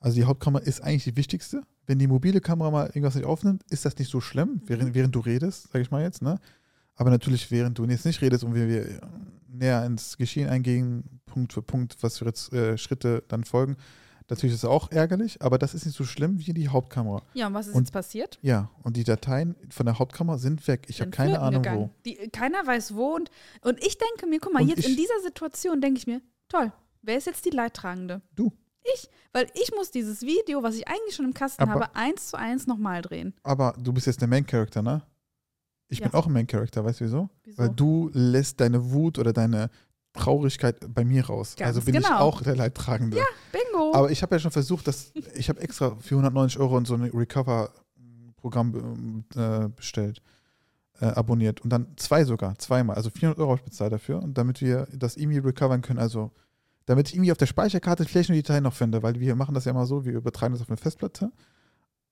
Also 0.00 0.16
die 0.16 0.24
Hauptkamera 0.24 0.62
ist 0.62 0.82
eigentlich 0.82 1.04
die 1.04 1.16
wichtigste. 1.16 1.62
Wenn 1.86 1.98
die 1.98 2.06
mobile 2.06 2.40
Kamera 2.40 2.70
mal 2.70 2.86
irgendwas 2.86 3.14
nicht 3.14 3.26
aufnimmt, 3.26 3.62
ist 3.70 3.84
das 3.84 3.96
nicht 3.98 4.10
so 4.10 4.20
schlimm, 4.20 4.62
während, 4.66 4.94
während 4.94 5.14
du 5.14 5.20
redest, 5.20 5.70
sage 5.70 5.82
ich 5.82 5.90
mal 5.90 6.02
jetzt, 6.02 6.22
ne? 6.22 6.38
Aber 6.94 7.10
natürlich, 7.10 7.50
während 7.50 7.78
du 7.78 7.84
jetzt 7.86 8.04
nicht 8.04 8.20
redest 8.20 8.44
und 8.44 8.54
wir, 8.54 8.68
wir 8.68 9.00
näher 9.48 9.84
ins 9.84 10.16
Geschehen 10.16 10.48
eingehen, 10.48 11.20
Punkt 11.26 11.52
für 11.52 11.62
Punkt, 11.62 11.96
was 12.02 12.18
für 12.18 12.26
jetzt, 12.26 12.52
äh, 12.52 12.76
Schritte 12.78 13.22
dann 13.28 13.44
folgen, 13.44 13.76
natürlich 14.32 14.54
ist 14.54 14.64
es 14.64 14.68
auch 14.68 14.90
ärgerlich, 14.90 15.40
aber 15.42 15.58
das 15.58 15.74
ist 15.74 15.86
nicht 15.86 15.96
so 15.96 16.04
schlimm 16.04 16.38
wie 16.38 16.52
die 16.52 16.68
Hauptkamera. 16.68 17.22
Ja, 17.34 17.46
und 17.46 17.54
was 17.54 17.68
ist 17.68 17.74
Und- 17.74 17.82
jetzt 17.84 17.92
passiert? 17.92 18.38
Ja, 18.42 18.70
und 18.82 18.96
die 18.96 19.04
Dateien 19.04 19.54
von 19.70 19.86
der 19.86 19.98
Hauptkamera 19.98 20.38
sind 20.38 20.66
weg. 20.68 20.86
Ich 20.88 21.00
habe 21.00 21.10
keine 21.10 21.40
Ahnung 21.40 21.62
gegangen. 21.62 21.80
wo. 21.80 21.90
Die, 22.04 22.16
keiner 22.30 22.66
weiß 22.66 22.94
wo. 22.94 23.14
Und, 23.14 23.30
und 23.62 23.78
ich 23.84 23.96
denke 23.98 24.26
mir, 24.26 24.40
guck 24.40 24.52
mal, 24.52 24.62
Und 24.62 24.68
jetzt 24.68 24.80
ich- 24.80 24.88
in 24.90 24.96
dieser 24.96 25.20
Situation 25.22 25.80
denke 25.80 25.98
ich 25.98 26.06
mir, 26.06 26.20
toll, 26.48 26.72
wer 27.02 27.16
ist 27.18 27.26
jetzt 27.26 27.44
die 27.44 27.50
Leidtragende? 27.50 28.22
Du. 28.34 28.52
Ich. 28.94 29.08
Weil 29.32 29.46
ich 29.54 29.70
muss 29.76 29.90
dieses 29.92 30.22
Video, 30.22 30.62
was 30.62 30.74
ich 30.74 30.88
eigentlich 30.88 31.14
schon 31.14 31.24
im 31.26 31.34
Kasten 31.34 31.62
Aber- 31.62 31.72
habe, 31.74 31.94
eins 31.96 32.28
zu 32.30 32.36
eins 32.38 32.66
nochmal 32.66 33.00
drehen. 33.02 33.32
Aber 33.44 33.74
du 33.78 33.92
bist 33.92 34.06
jetzt 34.06 34.20
der 34.20 34.28
Main 34.28 34.44
Character, 34.46 34.82
ne? 34.82 35.02
Ich 35.88 35.98
Ja. 36.00 36.08
bin 36.08 36.14
auch 36.18 36.26
ein 36.26 36.32
Main 36.32 36.46
Character, 36.46 36.84
weißt 36.84 37.00
du 37.00 37.04
wieso? 37.04 37.28
Wieso? 37.44 37.58
Weil 37.58 37.68
du 37.68 38.10
lässt 38.14 38.60
deine 38.60 38.90
Wut 38.92 39.18
oder 39.18 39.32
deine 39.32 39.68
Traurigkeit 40.12 40.76
bei 40.94 41.04
mir 41.04 41.26
raus. 41.26 41.54
Ganz 41.56 41.68
also 41.68 41.82
bin 41.82 41.94
ich 41.94 42.04
genau. 42.04 42.18
auch 42.18 42.42
der 42.42 42.56
Leidtragende. 42.56 43.18
Bingo. 43.50 43.94
Aber 43.94 44.10
ich 44.10 44.22
habe 44.22 44.34
ja 44.34 44.38
schon 44.38 44.50
versucht, 44.50 44.86
dass 44.86 45.12
ich 45.34 45.48
habe 45.48 45.60
extra 45.60 45.96
für 45.96 46.16
190 46.16 46.60
Euro 46.60 46.78
in 46.78 46.84
so 46.84 46.94
ein 46.94 47.02
Recover-Programm 47.02 49.24
äh, 49.34 49.68
bestellt, 49.68 50.22
äh, 51.00 51.06
abonniert 51.06 51.62
und 51.62 51.70
dann 51.70 51.86
zwei 51.96 52.24
sogar, 52.24 52.58
zweimal, 52.58 52.96
also 52.96 53.10
400 53.10 53.38
Euro 53.38 53.52
habe 53.52 53.60
ich 53.60 53.64
bezahlt 53.64 53.92
dafür 53.92 54.22
und 54.22 54.36
damit 54.36 54.60
wir 54.60 54.86
das 54.92 55.16
irgendwie 55.16 55.38
recovern 55.38 55.80
können, 55.80 55.98
also 55.98 56.30
damit 56.84 57.08
ich 57.08 57.14
irgendwie 57.14 57.32
auf 57.32 57.38
der 57.38 57.46
Speicherkarte 57.46 58.04
vielleicht 58.04 58.28
nur 58.28 58.36
die 58.36 58.42
Dateien 58.42 58.64
noch 58.64 58.74
finde, 58.74 59.02
weil 59.02 59.18
wir 59.18 59.34
machen 59.34 59.54
das 59.54 59.64
ja 59.64 59.70
immer 59.70 59.86
so, 59.86 60.04
wir 60.04 60.12
übertragen 60.12 60.52
das 60.52 60.60
auf 60.60 60.68
eine 60.68 60.76
Festplatte 60.76 61.32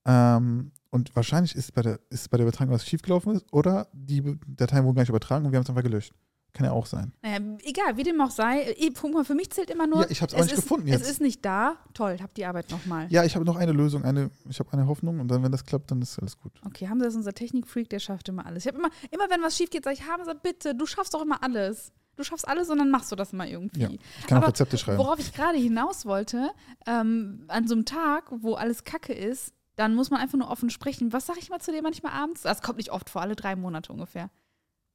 ähm, 0.06 0.72
und 0.90 1.14
wahrscheinlich 1.14 1.54
ist 1.54 1.74
bei 1.74 1.82
der, 1.82 2.00
ist 2.08 2.30
bei 2.30 2.38
der 2.38 2.46
Übertragung 2.46 2.72
was 2.72 2.86
schiefgelaufen 2.86 3.36
ist 3.36 3.52
oder 3.52 3.88
die 3.92 4.38
Dateien 4.46 4.84
wurden 4.84 4.96
gar 4.96 5.02
nicht 5.02 5.10
übertragen 5.10 5.44
und 5.44 5.52
wir 5.52 5.58
haben 5.58 5.64
es 5.64 5.68
einfach 5.68 5.82
gelöscht. 5.82 6.14
Kann 6.52 6.66
ja 6.66 6.72
auch 6.72 6.86
sein. 6.86 7.12
naja, 7.22 7.38
egal, 7.62 7.96
wie 7.96 8.02
dem 8.02 8.20
auch 8.20 8.30
sei. 8.30 8.74
mal, 9.12 9.24
für 9.24 9.34
mich 9.34 9.50
zählt 9.50 9.70
immer 9.70 9.86
nur. 9.86 10.02
Ja, 10.02 10.10
ich 10.10 10.20
hab's 10.20 10.34
auch 10.34 10.38
es 10.38 10.46
nicht 10.46 10.54
ist, 10.54 10.62
gefunden 10.62 10.88
Es 10.88 11.00
jetzt. 11.00 11.10
ist 11.10 11.20
nicht 11.20 11.44
da. 11.44 11.76
Toll, 11.94 12.18
hab 12.20 12.34
die 12.34 12.44
Arbeit 12.44 12.70
nochmal. 12.70 13.06
Ja, 13.10 13.24
ich 13.24 13.34
habe 13.36 13.44
noch 13.44 13.56
eine 13.56 13.72
Lösung, 13.72 14.04
eine, 14.04 14.30
ich 14.48 14.58
habe 14.58 14.72
eine 14.72 14.86
Hoffnung 14.86 15.20
und 15.20 15.28
dann, 15.28 15.42
wenn 15.42 15.52
das 15.52 15.64
klappt, 15.64 15.90
dann 15.90 16.02
ist 16.02 16.18
alles 16.18 16.36
gut. 16.38 16.52
Okay, 16.66 16.88
Hamza 16.88 17.06
ist 17.06 17.14
unser 17.14 17.32
Technikfreak, 17.32 17.88
der 17.88 18.00
schafft 18.00 18.28
immer 18.28 18.46
alles. 18.46 18.64
Ich 18.64 18.68
habe 18.68 18.78
immer, 18.78 18.90
immer 19.10 19.30
wenn 19.30 19.42
was 19.42 19.56
schief 19.56 19.70
geht, 19.70 19.84
sage 19.84 19.94
ich, 20.00 20.06
Hamza, 20.08 20.34
bitte, 20.34 20.74
du 20.74 20.86
schaffst 20.86 21.14
doch 21.14 21.22
immer 21.22 21.42
alles. 21.42 21.92
Du 22.16 22.24
schaffst 22.24 22.46
alles 22.46 22.68
und 22.68 22.78
dann 22.78 22.90
machst 22.90 23.10
du 23.12 23.16
das 23.16 23.32
mal 23.32 23.48
irgendwie. 23.48 23.80
Ja, 23.80 23.88
Ich 23.88 24.26
kann 24.26 24.38
Aber 24.38 24.46
auch 24.46 24.50
Rezepte 24.50 24.76
schreiben. 24.76 24.98
Worauf 24.98 25.18
ich 25.20 25.32
gerade 25.32 25.56
hinaus 25.56 26.04
wollte, 26.04 26.50
ähm, 26.86 27.44
an 27.48 27.66
so 27.66 27.74
einem 27.74 27.84
Tag, 27.86 28.24
wo 28.30 28.54
alles 28.54 28.84
Kacke 28.84 29.14
ist, 29.14 29.54
dann 29.76 29.94
muss 29.94 30.10
man 30.10 30.20
einfach 30.20 30.36
nur 30.36 30.50
offen 30.50 30.68
sprechen. 30.68 31.12
Was 31.14 31.26
sage 31.26 31.38
ich 31.38 31.48
mal 31.48 31.60
zu 31.60 31.72
dir 31.72 31.80
manchmal 31.82 32.12
abends? 32.12 32.42
Das 32.42 32.60
kommt 32.60 32.76
nicht 32.76 32.90
oft 32.92 33.08
vor, 33.08 33.22
alle 33.22 33.36
drei 33.36 33.56
Monate 33.56 33.92
ungefähr. 33.92 34.28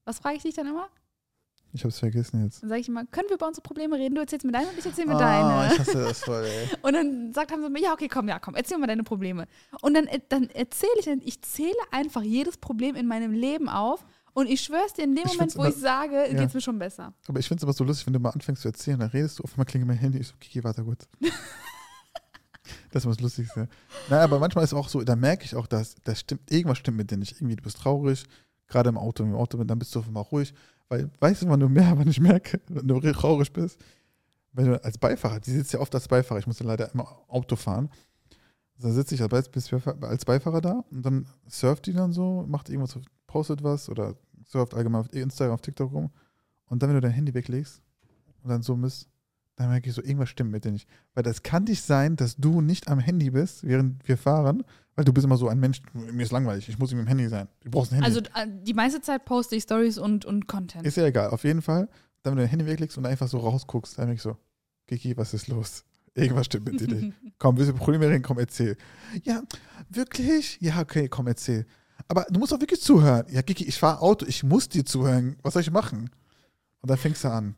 Was 0.03 0.19
frage 0.19 0.35
ich 0.37 0.43
dich 0.43 0.53
dann 0.53 0.67
immer? 0.67 0.87
Ich 1.75 1.81
habe 1.83 1.89
es 1.89 1.99
vergessen 1.99 2.43
jetzt. 2.43 2.61
Dann 2.63 2.69
sage 2.69 2.81
ich 2.81 2.87
immer, 2.87 3.05
können 3.05 3.27
wir 3.27 3.35
über 3.35 3.47
unsere 3.47 3.61
Probleme 3.61 3.97
reden? 3.97 4.15
Du 4.15 4.21
erzählst 4.21 4.45
mir 4.45 4.51
deine 4.53 4.67
und 4.69 4.77
ich 4.79 4.85
erzähle 4.85 5.07
mir 5.07 5.15
Ah, 5.15 5.63
deine. 5.67 5.73
ich 5.73 5.79
hasse 5.79 6.03
das 6.05 6.19
voll, 6.23 6.45
ey. 6.45 6.69
Und 6.81 6.93
dann 6.93 7.33
sagt 7.33 7.51
Hamza 7.51 7.67
mir, 7.69 7.81
ja, 7.81 7.91
okay, 7.93 8.07
komm, 8.07 8.29
ja, 8.29 8.39
komm, 8.39 8.55
erzähl 8.55 8.77
mal 8.77 8.87
deine 8.87 9.03
Probleme. 9.03 9.45
Und 9.81 9.93
dann, 9.93 10.07
äh, 10.07 10.19
dann 10.29 10.49
erzähle 10.51 10.91
ich, 10.99 11.07
ich 11.07 11.41
zähle 11.41 11.75
einfach 11.91 12.21
jedes 12.21 12.55
Problem 12.57 12.95
in 12.95 13.07
meinem 13.07 13.33
Leben 13.33 13.67
auf 13.67 14.05
und 14.33 14.47
ich 14.47 14.61
schwör's 14.61 14.93
dir, 14.93 15.03
in 15.03 15.15
dem 15.15 15.25
Ich 15.25 15.33
Moment, 15.33 15.51
find's 15.53 15.57
wo 15.57 15.61
immer- 15.63 15.69
ich 15.69 15.75
sage, 15.75 16.15
ja. 16.31 16.39
geht's 16.39 16.53
mir 16.53 16.61
schon 16.61 16.79
besser. 16.79 17.13
Aber 17.27 17.39
ich 17.39 17.47
finde 17.47 17.59
es 17.59 17.63
aber 17.63 17.73
so 17.73 17.83
lustig, 17.83 18.05
wenn 18.07 18.13
du 18.13 18.19
mal 18.19 18.29
anfängst 18.29 18.61
zu 18.61 18.69
erzählen, 18.69 18.97
dann 18.99 19.09
redest 19.09 19.39
du, 19.39 19.43
auf 19.43 19.51
einmal 19.53 19.65
klingelt 19.65 19.87
mein 19.89 19.97
Handy, 19.97 20.19
ich 20.19 20.27
so, 20.27 20.33
Kiki, 20.39 20.63
warte 20.63 20.83
gut. 20.83 20.99
Das 22.91 23.05
muss 23.05 23.19
lustig 23.19 23.47
sein. 23.53 23.67
Naja, 24.09 24.23
aber 24.23 24.39
manchmal 24.39 24.63
ist 24.63 24.71
es 24.71 24.77
auch 24.77 24.87
so, 24.89 25.03
da 25.03 25.15
merke 25.15 25.43
ich 25.45 25.55
auch, 25.55 25.67
dass 25.67 25.95
das 26.03 26.21
stimmt, 26.21 26.49
irgendwas 26.49 26.77
stimmt 26.77 26.97
mit 26.97 27.11
dir 27.11 27.17
nicht. 27.17 27.33
Irgendwie, 27.33 27.55
du 27.57 27.63
bist 27.63 27.77
traurig, 27.77 28.23
gerade 28.67 28.89
im 28.89 28.97
Auto, 28.97 29.23
im 29.23 29.35
Auto, 29.35 29.61
dann 29.63 29.77
bist 29.77 29.93
du 29.93 29.99
auf 29.99 30.07
einmal 30.07 30.23
ruhig. 30.23 30.53
Weil, 30.89 31.09
weißt 31.19 31.43
du, 31.43 31.49
wann 31.49 31.59
du 31.59 31.69
mehr, 31.69 31.93
wann 31.97 32.07
ich 32.07 32.19
merke, 32.19 32.59
wenn 32.67 32.87
du 32.87 32.99
traurig 33.13 33.51
bist? 33.51 33.79
Wenn 34.53 34.67
du 34.67 34.83
als 34.83 34.97
Beifahrer, 34.97 35.39
die 35.39 35.51
sitzt 35.51 35.73
ja 35.73 35.79
oft 35.79 35.93
als 35.93 36.07
Beifahrer, 36.07 36.39
ich 36.39 36.47
muss 36.47 36.59
ja 36.59 36.65
leider 36.65 36.91
immer 36.93 37.07
Auto 37.27 37.55
fahren. 37.55 37.89
Da 38.77 38.89
sitze 38.91 39.15
ich 39.15 39.21
als 39.21 40.25
Beifahrer 40.25 40.61
da 40.61 40.83
und 40.91 41.05
dann 41.05 41.25
surft 41.47 41.85
die 41.85 41.93
dann 41.93 42.11
so, 42.11 42.45
macht 42.47 42.69
irgendwas, 42.69 42.97
postet 43.25 43.63
was 43.63 43.89
oder 43.89 44.15
surft 44.43 44.73
allgemein 44.73 45.01
auf 45.01 45.13
Instagram, 45.13 45.55
auf 45.55 45.61
TikTok 45.61 45.91
rum. 45.91 46.11
Und 46.67 46.81
dann, 46.81 46.89
wenn 46.89 46.95
du 46.95 47.01
dein 47.01 47.11
Handy 47.11 47.33
weglegst 47.33 47.81
und 48.43 48.49
dann 48.49 48.61
so 48.61 48.75
misst, 48.75 49.07
dann 49.55 49.69
merke 49.69 49.89
ich 49.89 49.95
so, 49.95 50.03
irgendwas 50.03 50.29
stimmt 50.29 50.51
mit 50.51 50.65
dir 50.65 50.71
nicht. 50.71 50.87
Weil 51.13 51.23
das 51.23 51.43
kann 51.43 51.63
nicht 51.63 51.83
sein, 51.83 52.15
dass 52.15 52.35
du 52.35 52.61
nicht 52.61 52.87
am 52.87 52.99
Handy 52.99 53.29
bist, 53.29 53.63
während 53.63 54.05
wir 54.07 54.17
fahren, 54.17 54.63
weil 54.95 55.05
du 55.05 55.13
bist 55.13 55.25
immer 55.25 55.37
so 55.37 55.47
ein 55.47 55.59
Mensch, 55.59 55.81
mir 55.93 56.23
ist 56.23 56.31
langweilig, 56.31 56.67
ich 56.67 56.77
muss 56.77 56.91
mit 56.91 57.01
dem 57.01 57.07
Handy 57.07 57.27
sein. 57.29 57.47
Du 57.63 57.71
brauchst 57.71 57.91
ein 57.91 58.01
Handy. 58.01 58.07
Also 58.07 58.19
äh, 58.19 58.47
die 58.63 58.73
meiste 58.73 59.01
Zeit 59.01 59.25
poste 59.25 59.55
ich 59.55 59.63
Stories 59.63 59.97
und, 59.97 60.25
und 60.25 60.47
Content. 60.47 60.85
Ist 60.85 60.97
ja 60.97 61.05
egal, 61.05 61.29
auf 61.29 61.43
jeden 61.43 61.61
Fall. 61.61 61.87
Dann, 62.23 62.31
wenn 62.31 62.37
du 62.37 62.43
dein 62.43 62.49
Handy 62.49 62.65
weglegst 62.65 62.97
und 62.97 63.05
einfach 63.05 63.27
so 63.27 63.37
rausguckst, 63.37 63.97
dann 63.97 64.05
merke 64.05 64.17
ich 64.17 64.21
so, 64.21 64.37
Kiki, 64.87 65.15
was 65.15 65.33
ist 65.33 65.47
los? 65.47 65.83
Irgendwas 66.15 66.45
stimmt 66.45 66.71
mit 66.71 66.79
dir 66.79 66.87
nicht. 66.87 67.13
komm, 67.39 67.57
willst 67.57 67.71
du 67.71 67.75
Probleme 67.75 68.07
reden? 68.07 68.23
Komm, 68.23 68.39
erzähl. 68.39 68.77
Ja, 69.23 69.43
wirklich? 69.89 70.57
Ja, 70.61 70.79
okay, 70.79 71.09
komm, 71.09 71.27
erzähl. 71.27 71.65
Aber 72.07 72.25
du 72.29 72.39
musst 72.39 72.53
auch 72.53 72.59
wirklich 72.59 72.81
zuhören. 72.81 73.25
Ja, 73.29 73.41
Kiki, 73.41 73.65
ich 73.65 73.77
fahre 73.77 74.01
Auto, 74.01 74.25
ich 74.25 74.43
muss 74.43 74.69
dir 74.69 74.85
zuhören. 74.85 75.37
Was 75.43 75.53
soll 75.53 75.61
ich 75.61 75.71
machen? 75.71 76.09
Und 76.81 76.89
dann 76.89 76.97
fängst 76.97 77.23
du 77.23 77.29
an. 77.29 77.55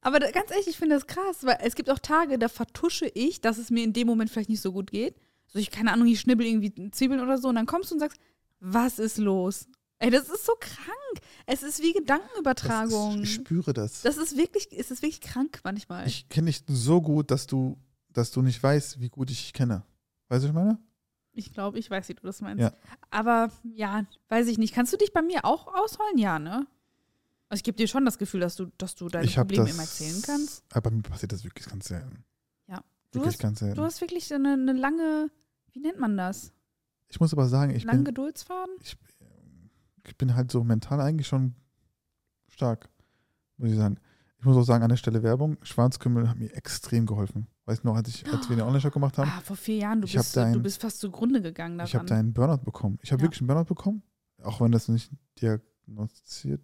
Aber 0.00 0.20
da, 0.20 0.30
ganz 0.30 0.50
ehrlich, 0.50 0.68
ich 0.68 0.76
finde 0.76 0.94
das 0.94 1.06
krass, 1.06 1.42
weil 1.42 1.58
es 1.62 1.74
gibt 1.74 1.90
auch 1.90 1.98
Tage, 1.98 2.38
da 2.38 2.48
vertusche 2.48 3.06
ich, 3.06 3.40
dass 3.40 3.58
es 3.58 3.70
mir 3.70 3.82
in 3.82 3.92
dem 3.92 4.06
Moment 4.06 4.30
vielleicht 4.30 4.50
nicht 4.50 4.60
so 4.60 4.72
gut 4.72 4.90
geht. 4.90 5.16
So, 5.48 5.58
ich, 5.58 5.70
keine 5.70 5.92
Ahnung, 5.92 6.06
ich 6.06 6.20
schnibbel 6.20 6.46
irgendwie 6.46 6.90
Zwiebeln 6.90 7.20
oder 7.20 7.38
so 7.38 7.48
und 7.48 7.54
dann 7.54 7.66
kommst 7.66 7.90
du 7.90 7.94
und 7.94 8.00
sagst, 8.00 8.18
was 8.60 8.98
ist 8.98 9.18
los? 9.18 9.68
Ey, 9.98 10.10
das 10.10 10.28
ist 10.28 10.44
so 10.44 10.52
krank. 10.60 11.20
Es 11.46 11.62
ist 11.62 11.82
wie 11.82 11.92
Gedankenübertragung. 11.92 13.22
Ist, 13.22 13.30
ich 13.30 13.34
spüre 13.34 13.72
das. 13.72 14.02
Das 14.02 14.18
ist 14.18 14.36
wirklich, 14.36 14.68
es 14.72 14.90
ist 14.90 15.02
wirklich 15.02 15.20
krank 15.20 15.60
manchmal. 15.64 16.06
Ich 16.06 16.28
kenne 16.28 16.46
dich 16.46 16.62
so 16.66 17.00
gut, 17.00 17.30
dass 17.30 17.46
du, 17.46 17.78
dass 18.10 18.30
du 18.30 18.42
nicht 18.42 18.62
weißt, 18.62 19.00
wie 19.00 19.08
gut 19.08 19.30
ich 19.30 19.40
dich 19.40 19.52
kenne. 19.54 19.84
Weißt 20.28 20.44
du, 20.44 20.48
was 20.48 20.50
ich 20.50 20.52
meine? 20.52 20.78
Ich 21.32 21.52
glaube, 21.52 21.78
ich 21.78 21.90
weiß, 21.90 22.08
wie 22.08 22.14
du 22.14 22.22
das 22.22 22.40
meinst. 22.40 22.62
Ja. 22.62 22.72
Aber 23.10 23.50
ja, 23.62 24.04
weiß 24.28 24.48
ich 24.48 24.58
nicht. 24.58 24.74
Kannst 24.74 24.92
du 24.92 24.96
dich 24.96 25.12
bei 25.12 25.22
mir 25.22 25.44
auch 25.44 25.66
ausholen? 25.66 26.18
Ja, 26.18 26.38
ne? 26.38 26.66
Also 27.48 27.60
ich 27.60 27.64
gebe 27.64 27.76
dir 27.76 27.86
schon 27.86 28.04
das 28.04 28.18
Gefühl, 28.18 28.40
dass 28.40 28.56
du, 28.56 28.66
dass 28.78 28.94
du 28.96 29.08
deine 29.08 29.28
Probleme 29.28 29.70
immer 29.70 29.82
erzählen 29.82 30.20
kannst. 30.24 30.64
Aber 30.72 30.90
mir 30.90 31.02
passiert 31.02 31.32
das 31.32 31.44
wirklich 31.44 31.66
ganz 31.66 31.86
selten. 31.86 32.24
Ja. 32.66 32.82
Du 33.12 33.20
wirklich 33.20 33.34
hast, 33.34 33.38
ganz 33.38 33.58
selten. 33.60 33.76
Du 33.76 33.82
hast 33.82 34.00
wirklich 34.00 34.34
eine, 34.34 34.54
eine, 34.54 34.72
lange, 34.72 35.30
wie 35.72 35.80
nennt 35.80 36.00
man 36.00 36.16
das? 36.16 36.52
Ich 37.08 37.20
muss 37.20 37.32
aber 37.32 37.46
sagen, 37.46 37.74
ich 37.74 37.84
Lange 37.84 37.98
bin. 37.98 38.06
Geduldsfaden? 38.06 38.74
Ich, 38.80 38.96
ich 40.06 40.16
bin 40.16 40.34
halt 40.34 40.50
so 40.50 40.64
mental 40.64 41.00
eigentlich 41.00 41.28
schon 41.28 41.54
stark, 42.48 42.88
muss 43.58 43.70
ich 43.70 43.76
sagen. 43.76 43.98
Ich 44.38 44.44
muss 44.44 44.56
auch 44.56 44.64
sagen, 44.64 44.82
an 44.82 44.90
der 44.90 44.96
Stelle 44.96 45.22
Werbung, 45.22 45.56
Schwarzkümmel 45.62 46.28
hat 46.28 46.38
mir 46.38 46.52
extrem 46.52 47.06
geholfen. 47.06 47.46
Weißt 47.64 47.84
du 47.84 47.88
noch, 47.88 47.96
als, 47.96 48.08
ich, 48.08 48.32
als 48.32 48.48
wir 48.48 48.56
den 48.56 48.64
Online-Shop 48.64 48.92
gemacht 48.92 49.18
haben? 49.18 49.30
Ah, 49.30 49.40
vor 49.40 49.56
vier 49.56 49.76
Jahren, 49.76 50.00
du, 50.00 50.08
bist, 50.08 50.36
dein, 50.36 50.52
du 50.52 50.60
bist 50.60 50.80
fast 50.80 50.98
zugrunde 51.00 51.40
gegangen 51.42 51.78
daran. 51.78 51.88
Ich 51.88 51.94
habe 51.94 52.06
da 52.06 52.16
einen 52.16 52.32
Burnout 52.32 52.64
bekommen. 52.64 52.98
Ich 53.02 53.12
habe 53.12 53.20
ja. 53.20 53.26
wirklich 53.26 53.40
einen 53.40 53.48
Burnout 53.48 53.64
bekommen, 53.64 54.02
auch 54.42 54.60
wenn 54.60 54.72
das 54.72 54.88
nicht 54.88 55.10
diagnostiziert 55.40 56.60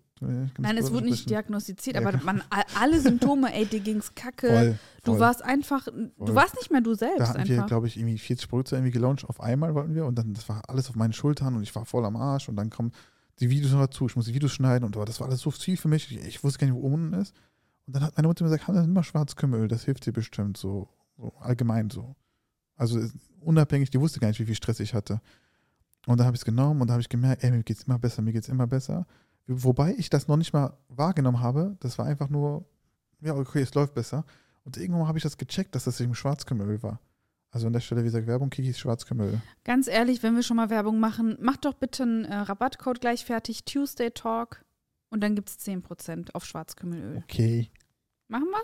Nein, 0.58 0.76
es 0.76 0.92
wurde 0.92 1.06
nicht 1.06 1.28
diagnostiziert, 1.28 1.96
aber 1.96 2.16
man, 2.24 2.42
alle 2.80 3.00
Symptome, 3.00 3.52
ey, 3.54 3.66
dir 3.66 3.80
ging's 3.80 4.14
kacke. 4.14 4.48
Voll, 4.48 4.64
voll. 4.64 4.78
Du 5.04 5.18
warst 5.18 5.42
einfach, 5.42 5.84
voll. 5.84 6.12
du 6.18 6.34
warst 6.34 6.54
nicht 6.56 6.70
mehr 6.70 6.80
du 6.80 6.94
selbst. 6.94 7.20
Da 7.20 7.28
hatten 7.28 7.40
einfach. 7.40 7.54
wir, 7.54 7.62
glaube 7.64 7.86
ich, 7.86 7.96
irgendwie 7.96 8.18
40 8.18 8.48
Produkte 8.48 8.76
irgendwie 8.76 8.92
gelauncht. 8.92 9.24
Auf 9.24 9.40
einmal 9.40 9.74
wollten 9.74 9.94
wir 9.94 10.06
und 10.06 10.16
dann, 10.16 10.34
das 10.34 10.48
war 10.48 10.62
alles 10.68 10.88
auf 10.88 10.96
meinen 10.96 11.12
Schultern 11.12 11.56
und 11.56 11.62
ich 11.62 11.74
war 11.74 11.84
voll 11.84 12.04
am 12.04 12.16
Arsch 12.16 12.48
und 12.48 12.56
dann 12.56 12.70
kommen 12.70 12.92
die 13.40 13.50
Videos 13.50 13.72
noch 13.72 13.80
dazu. 13.80 14.06
Ich 14.06 14.16
muss 14.16 14.26
die 14.26 14.34
Videos 14.34 14.52
schneiden 14.52 14.84
und 14.84 14.96
das 15.08 15.20
war 15.20 15.28
alles 15.28 15.40
so 15.40 15.50
viel 15.50 15.76
für 15.76 15.88
mich. 15.88 16.10
Ich, 16.10 16.24
ich 16.24 16.44
wusste 16.44 16.58
gar 16.58 16.66
nicht, 16.66 16.76
wo 16.76 16.80
unten 16.80 17.12
ist. 17.14 17.34
Und 17.86 17.96
dann 17.96 18.04
hat 18.04 18.16
meine 18.16 18.28
Mutter 18.28 18.44
mir 18.44 18.50
gesagt, 18.50 18.68
nimm 18.68 18.92
mal 18.92 19.02
Schwarzkümmelöl, 19.02 19.68
das 19.68 19.84
hilft 19.84 20.06
dir 20.06 20.12
bestimmt 20.12 20.56
so, 20.56 20.88
so 21.16 21.32
allgemein 21.40 21.90
so. 21.90 22.14
Also 22.76 23.00
unabhängig, 23.40 23.90
die 23.90 24.00
wusste 24.00 24.20
gar 24.20 24.28
nicht, 24.28 24.40
wie 24.40 24.46
viel 24.46 24.54
Stress 24.54 24.80
ich 24.80 24.94
hatte. 24.94 25.20
Und 26.06 26.18
dann 26.18 26.26
habe 26.26 26.34
ich 26.34 26.40
es 26.40 26.44
genommen 26.44 26.80
und 26.80 26.88
da 26.88 26.94
habe 26.94 27.00
ich 27.00 27.08
gemerkt, 27.08 27.44
ey, 27.44 27.50
mir 27.50 27.62
geht 27.62 27.78
es 27.78 27.84
immer 27.84 27.98
besser, 27.98 28.22
mir 28.22 28.32
geht 28.32 28.42
es 28.42 28.48
immer 28.48 28.66
besser. 28.66 29.06
Wobei 29.46 29.94
ich 29.96 30.10
das 30.10 30.28
noch 30.28 30.36
nicht 30.36 30.52
mal 30.52 30.76
wahrgenommen 30.88 31.40
habe. 31.40 31.76
Das 31.80 31.98
war 31.98 32.06
einfach 32.06 32.28
nur, 32.28 32.64
ja, 33.20 33.34
okay, 33.34 33.60
es 33.60 33.74
läuft 33.74 33.94
besser. 33.94 34.24
Und 34.64 34.76
irgendwann 34.76 35.08
habe 35.08 35.18
ich 35.18 35.24
das 35.24 35.36
gecheckt, 35.36 35.74
dass 35.74 35.84
das 35.84 36.00
eben 36.00 36.14
Schwarzkümmelöl 36.14 36.82
war. 36.82 37.00
Also 37.50 37.66
an 37.66 37.72
der 37.72 37.80
Stelle, 37.80 38.00
wie 38.00 38.06
gesagt, 38.06 38.26
Werbung, 38.26 38.48
Kikis 38.48 38.78
Schwarzkümmelöl. 38.78 39.40
Ganz 39.64 39.86
ehrlich, 39.86 40.22
wenn 40.22 40.34
wir 40.34 40.42
schon 40.42 40.56
mal 40.56 40.70
Werbung 40.70 41.00
machen, 41.00 41.36
macht 41.40 41.64
doch 41.64 41.74
bitte 41.74 42.04
einen 42.04 42.24
äh, 42.24 42.34
Rabattcode 42.34 43.00
gleich 43.00 43.24
fertig, 43.24 43.64
Tuesday 43.64 44.10
Talk. 44.10 44.64
Und 45.10 45.20
dann 45.22 45.34
gibt 45.34 45.50
es 45.50 45.58
10% 45.58 46.30
auf 46.32 46.46
Schwarzkümmelöl. 46.46 47.18
Okay. 47.24 47.70
Machen 48.28 48.46
wir? 48.50 48.62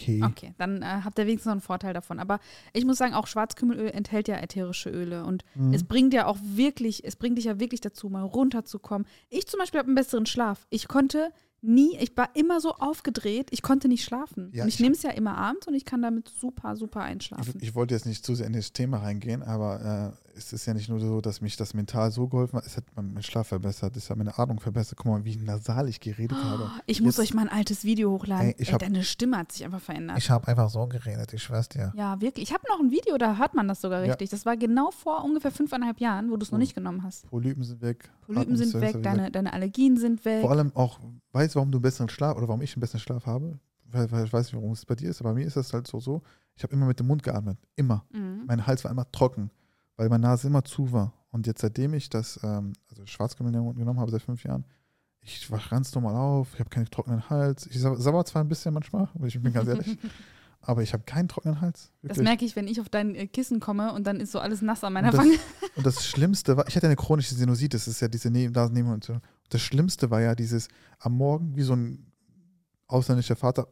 Okay. 0.00 0.22
Okay, 0.24 0.54
dann 0.58 0.82
äh, 0.82 0.86
habt 1.04 1.18
ihr 1.18 1.26
wenigstens 1.26 1.46
noch 1.46 1.52
einen 1.52 1.60
Vorteil 1.60 1.94
davon. 1.94 2.18
Aber 2.18 2.40
ich 2.72 2.84
muss 2.84 2.98
sagen, 2.98 3.14
auch 3.14 3.26
Schwarzkümmelöl 3.26 3.90
enthält 3.90 4.28
ja 4.28 4.36
ätherische 4.36 4.90
Öle 4.90 5.24
und 5.24 5.44
mhm. 5.54 5.74
es 5.74 5.84
bringt 5.84 6.14
ja 6.14 6.26
auch 6.26 6.38
wirklich, 6.42 7.04
es 7.04 7.16
bringt 7.16 7.38
dich 7.38 7.46
ja 7.46 7.60
wirklich 7.60 7.80
dazu, 7.80 8.08
mal 8.08 8.22
runterzukommen. 8.22 9.06
Ich 9.28 9.46
zum 9.46 9.58
Beispiel 9.58 9.78
habe 9.78 9.88
einen 9.88 9.96
besseren 9.96 10.26
Schlaf. 10.26 10.66
Ich 10.70 10.88
konnte 10.88 11.30
nie, 11.62 11.96
ich 11.98 12.16
war 12.16 12.30
immer 12.34 12.60
so 12.60 12.72
aufgedreht, 12.72 13.48
ich 13.50 13.62
konnte 13.62 13.88
nicht 13.88 14.04
schlafen. 14.04 14.50
Ja, 14.52 14.62
und 14.62 14.68
ich, 14.68 14.76
ich 14.76 14.80
nehme 14.80 14.94
es 14.94 15.02
ja 15.02 15.10
immer 15.10 15.36
abends 15.36 15.66
und 15.66 15.74
ich 15.74 15.84
kann 15.84 16.02
damit 16.02 16.28
super, 16.40 16.76
super 16.76 17.02
einschlafen. 17.02 17.54
Ich, 17.58 17.68
ich, 17.68 17.74
wollte 17.74 17.94
jetzt 17.94 18.06
nicht 18.06 18.24
zu 18.24 18.34
sehr 18.34 18.46
in 18.46 18.52
das 18.52 18.72
Thema 18.72 18.98
reingehen, 18.98 19.42
aber 19.42 20.14
äh, 20.29 20.29
es 20.36 20.52
ist 20.52 20.66
ja 20.66 20.74
nicht 20.74 20.88
nur 20.88 21.00
so, 21.00 21.20
dass 21.20 21.40
mich 21.40 21.56
das 21.56 21.74
mental 21.74 22.10
so 22.10 22.28
geholfen 22.28 22.56
hat, 22.56 22.66
es 22.66 22.76
hat 22.76 22.84
meinen 22.96 23.22
Schlaf 23.22 23.48
verbessert, 23.48 23.96
es 23.96 24.10
hat 24.10 24.16
meine 24.16 24.38
Atmung 24.38 24.60
verbessert. 24.60 24.96
Guck 24.98 25.06
mal, 25.06 25.24
wie 25.24 25.36
nasal 25.36 25.88
ich 25.88 26.00
geredet 26.00 26.36
oh, 26.40 26.44
habe. 26.44 26.70
Ich 26.86 27.00
muss 27.00 27.18
euch 27.18 27.34
mal 27.34 27.42
ein 27.42 27.48
altes 27.48 27.84
Video 27.84 28.10
hochladen. 28.10 28.48
Ey, 28.48 28.54
ey, 28.58 28.64
hab, 28.66 28.80
deine 28.80 29.02
Stimme 29.04 29.38
hat 29.38 29.52
sich 29.52 29.64
einfach 29.64 29.80
verändert. 29.80 30.18
Ich 30.18 30.30
habe 30.30 30.46
einfach 30.48 30.70
so 30.70 30.86
geredet, 30.86 31.32
ich 31.32 31.42
schwör's 31.42 31.68
dir. 31.68 31.92
Ja, 31.96 32.20
wirklich. 32.20 32.48
Ich 32.48 32.54
habe 32.54 32.64
noch 32.68 32.80
ein 32.80 32.90
Video, 32.90 33.18
da 33.18 33.36
hört 33.36 33.54
man 33.54 33.68
das 33.68 33.80
sogar 33.80 34.02
richtig. 34.02 34.30
Ja. 34.30 34.36
Das 34.36 34.46
war 34.46 34.56
genau 34.56 34.90
vor 34.90 35.24
ungefähr 35.24 35.50
fünfeinhalb 35.50 36.00
Jahren, 36.00 36.30
wo 36.30 36.36
du 36.36 36.44
es 36.44 36.52
noch 36.52 36.58
nicht 36.58 36.74
genommen 36.74 37.02
hast. 37.02 37.28
Polypen 37.28 37.64
sind 37.64 37.80
weg. 37.82 38.10
Polypen 38.26 38.56
sind 38.56 38.74
weg, 38.80 39.02
deine, 39.02 39.30
deine 39.30 39.52
Allergien 39.52 39.96
sind 39.96 40.24
weg. 40.24 40.42
Vor 40.42 40.50
allem 40.50 40.72
auch, 40.74 41.00
weißt 41.32 41.54
du, 41.54 41.56
warum 41.56 41.70
du 41.70 41.78
einen 41.78 41.82
besseren 41.82 42.08
Schlaf 42.08 42.36
oder 42.36 42.48
warum 42.48 42.62
ich 42.62 42.74
einen 42.74 42.80
besseren 42.80 43.00
Schlaf 43.00 43.26
habe? 43.26 43.58
Weil, 43.92 44.10
weil 44.12 44.24
ich 44.24 44.32
weiß 44.32 44.46
nicht, 44.46 44.54
warum 44.54 44.72
es 44.72 44.86
bei 44.86 44.94
dir 44.94 45.10
ist, 45.10 45.20
aber 45.20 45.30
bei 45.30 45.40
mir 45.40 45.46
ist 45.46 45.56
das 45.56 45.72
halt 45.72 45.86
so, 45.86 45.98
so. 46.00 46.22
Ich 46.56 46.62
habe 46.62 46.74
immer 46.74 46.86
mit 46.86 47.00
dem 47.00 47.06
Mund 47.06 47.22
geatmet. 47.22 47.58
Immer. 47.76 48.04
Mhm. 48.12 48.44
Mein 48.46 48.66
Hals 48.66 48.84
war 48.84 48.90
immer 48.90 49.10
trocken, 49.10 49.50
weil 50.00 50.08
meine 50.08 50.22
Nase 50.22 50.46
immer 50.46 50.64
zu 50.64 50.92
war. 50.92 51.12
Und 51.30 51.46
jetzt, 51.46 51.60
seitdem 51.60 51.92
ich 51.92 52.08
das, 52.08 52.40
ähm, 52.42 52.72
also 52.88 53.04
Schwarzkümmel 53.04 53.52
genommen 53.52 54.00
habe, 54.00 54.10
seit 54.10 54.22
fünf 54.22 54.42
Jahren, 54.44 54.64
ich 55.20 55.50
wache 55.50 55.68
ganz 55.68 55.94
normal 55.94 56.16
auf, 56.16 56.54
ich 56.54 56.60
habe 56.60 56.70
keinen 56.70 56.86
trockenen 56.86 57.28
Hals. 57.28 57.66
Ich 57.66 57.78
sauer 57.78 58.24
zwar 58.24 58.42
ein 58.42 58.48
bisschen 58.48 58.72
manchmal, 58.72 59.10
ich 59.26 59.38
bin 59.42 59.52
ganz 59.52 59.68
ehrlich, 59.68 59.98
aber 60.62 60.82
ich 60.82 60.94
habe 60.94 61.02
keinen 61.02 61.28
trockenen 61.28 61.60
Hals. 61.60 61.92
Wirklich. 62.00 62.16
Das 62.16 62.24
merke 62.24 62.46
ich, 62.46 62.56
wenn 62.56 62.66
ich 62.66 62.80
auf 62.80 62.88
dein 62.88 63.14
äh, 63.14 63.26
Kissen 63.26 63.60
komme 63.60 63.92
und 63.92 64.06
dann 64.06 64.20
ist 64.20 64.32
so 64.32 64.38
alles 64.38 64.62
nass 64.62 64.82
an 64.84 64.94
meiner 64.94 65.12
Wange. 65.12 65.34
Und 65.76 65.84
das 65.84 66.06
Schlimmste 66.06 66.56
war, 66.56 66.66
ich 66.66 66.76
hatte 66.76 66.86
eine 66.86 66.96
chronische 66.96 67.34
Sinusitis, 67.34 67.84
das 67.84 67.94
ist 67.94 68.00
ja 68.00 68.08
diese 68.08 68.30
Nasennebenhöhlen. 68.30 69.02
Und 69.02 69.20
das 69.50 69.60
Schlimmste 69.60 70.10
war 70.10 70.22
ja 70.22 70.34
dieses 70.34 70.68
am 70.98 71.12
Morgen 71.12 71.56
wie 71.56 71.62
so 71.62 71.74
ein 71.74 72.09
ausländischer 72.92 73.36
Vater, 73.36 73.68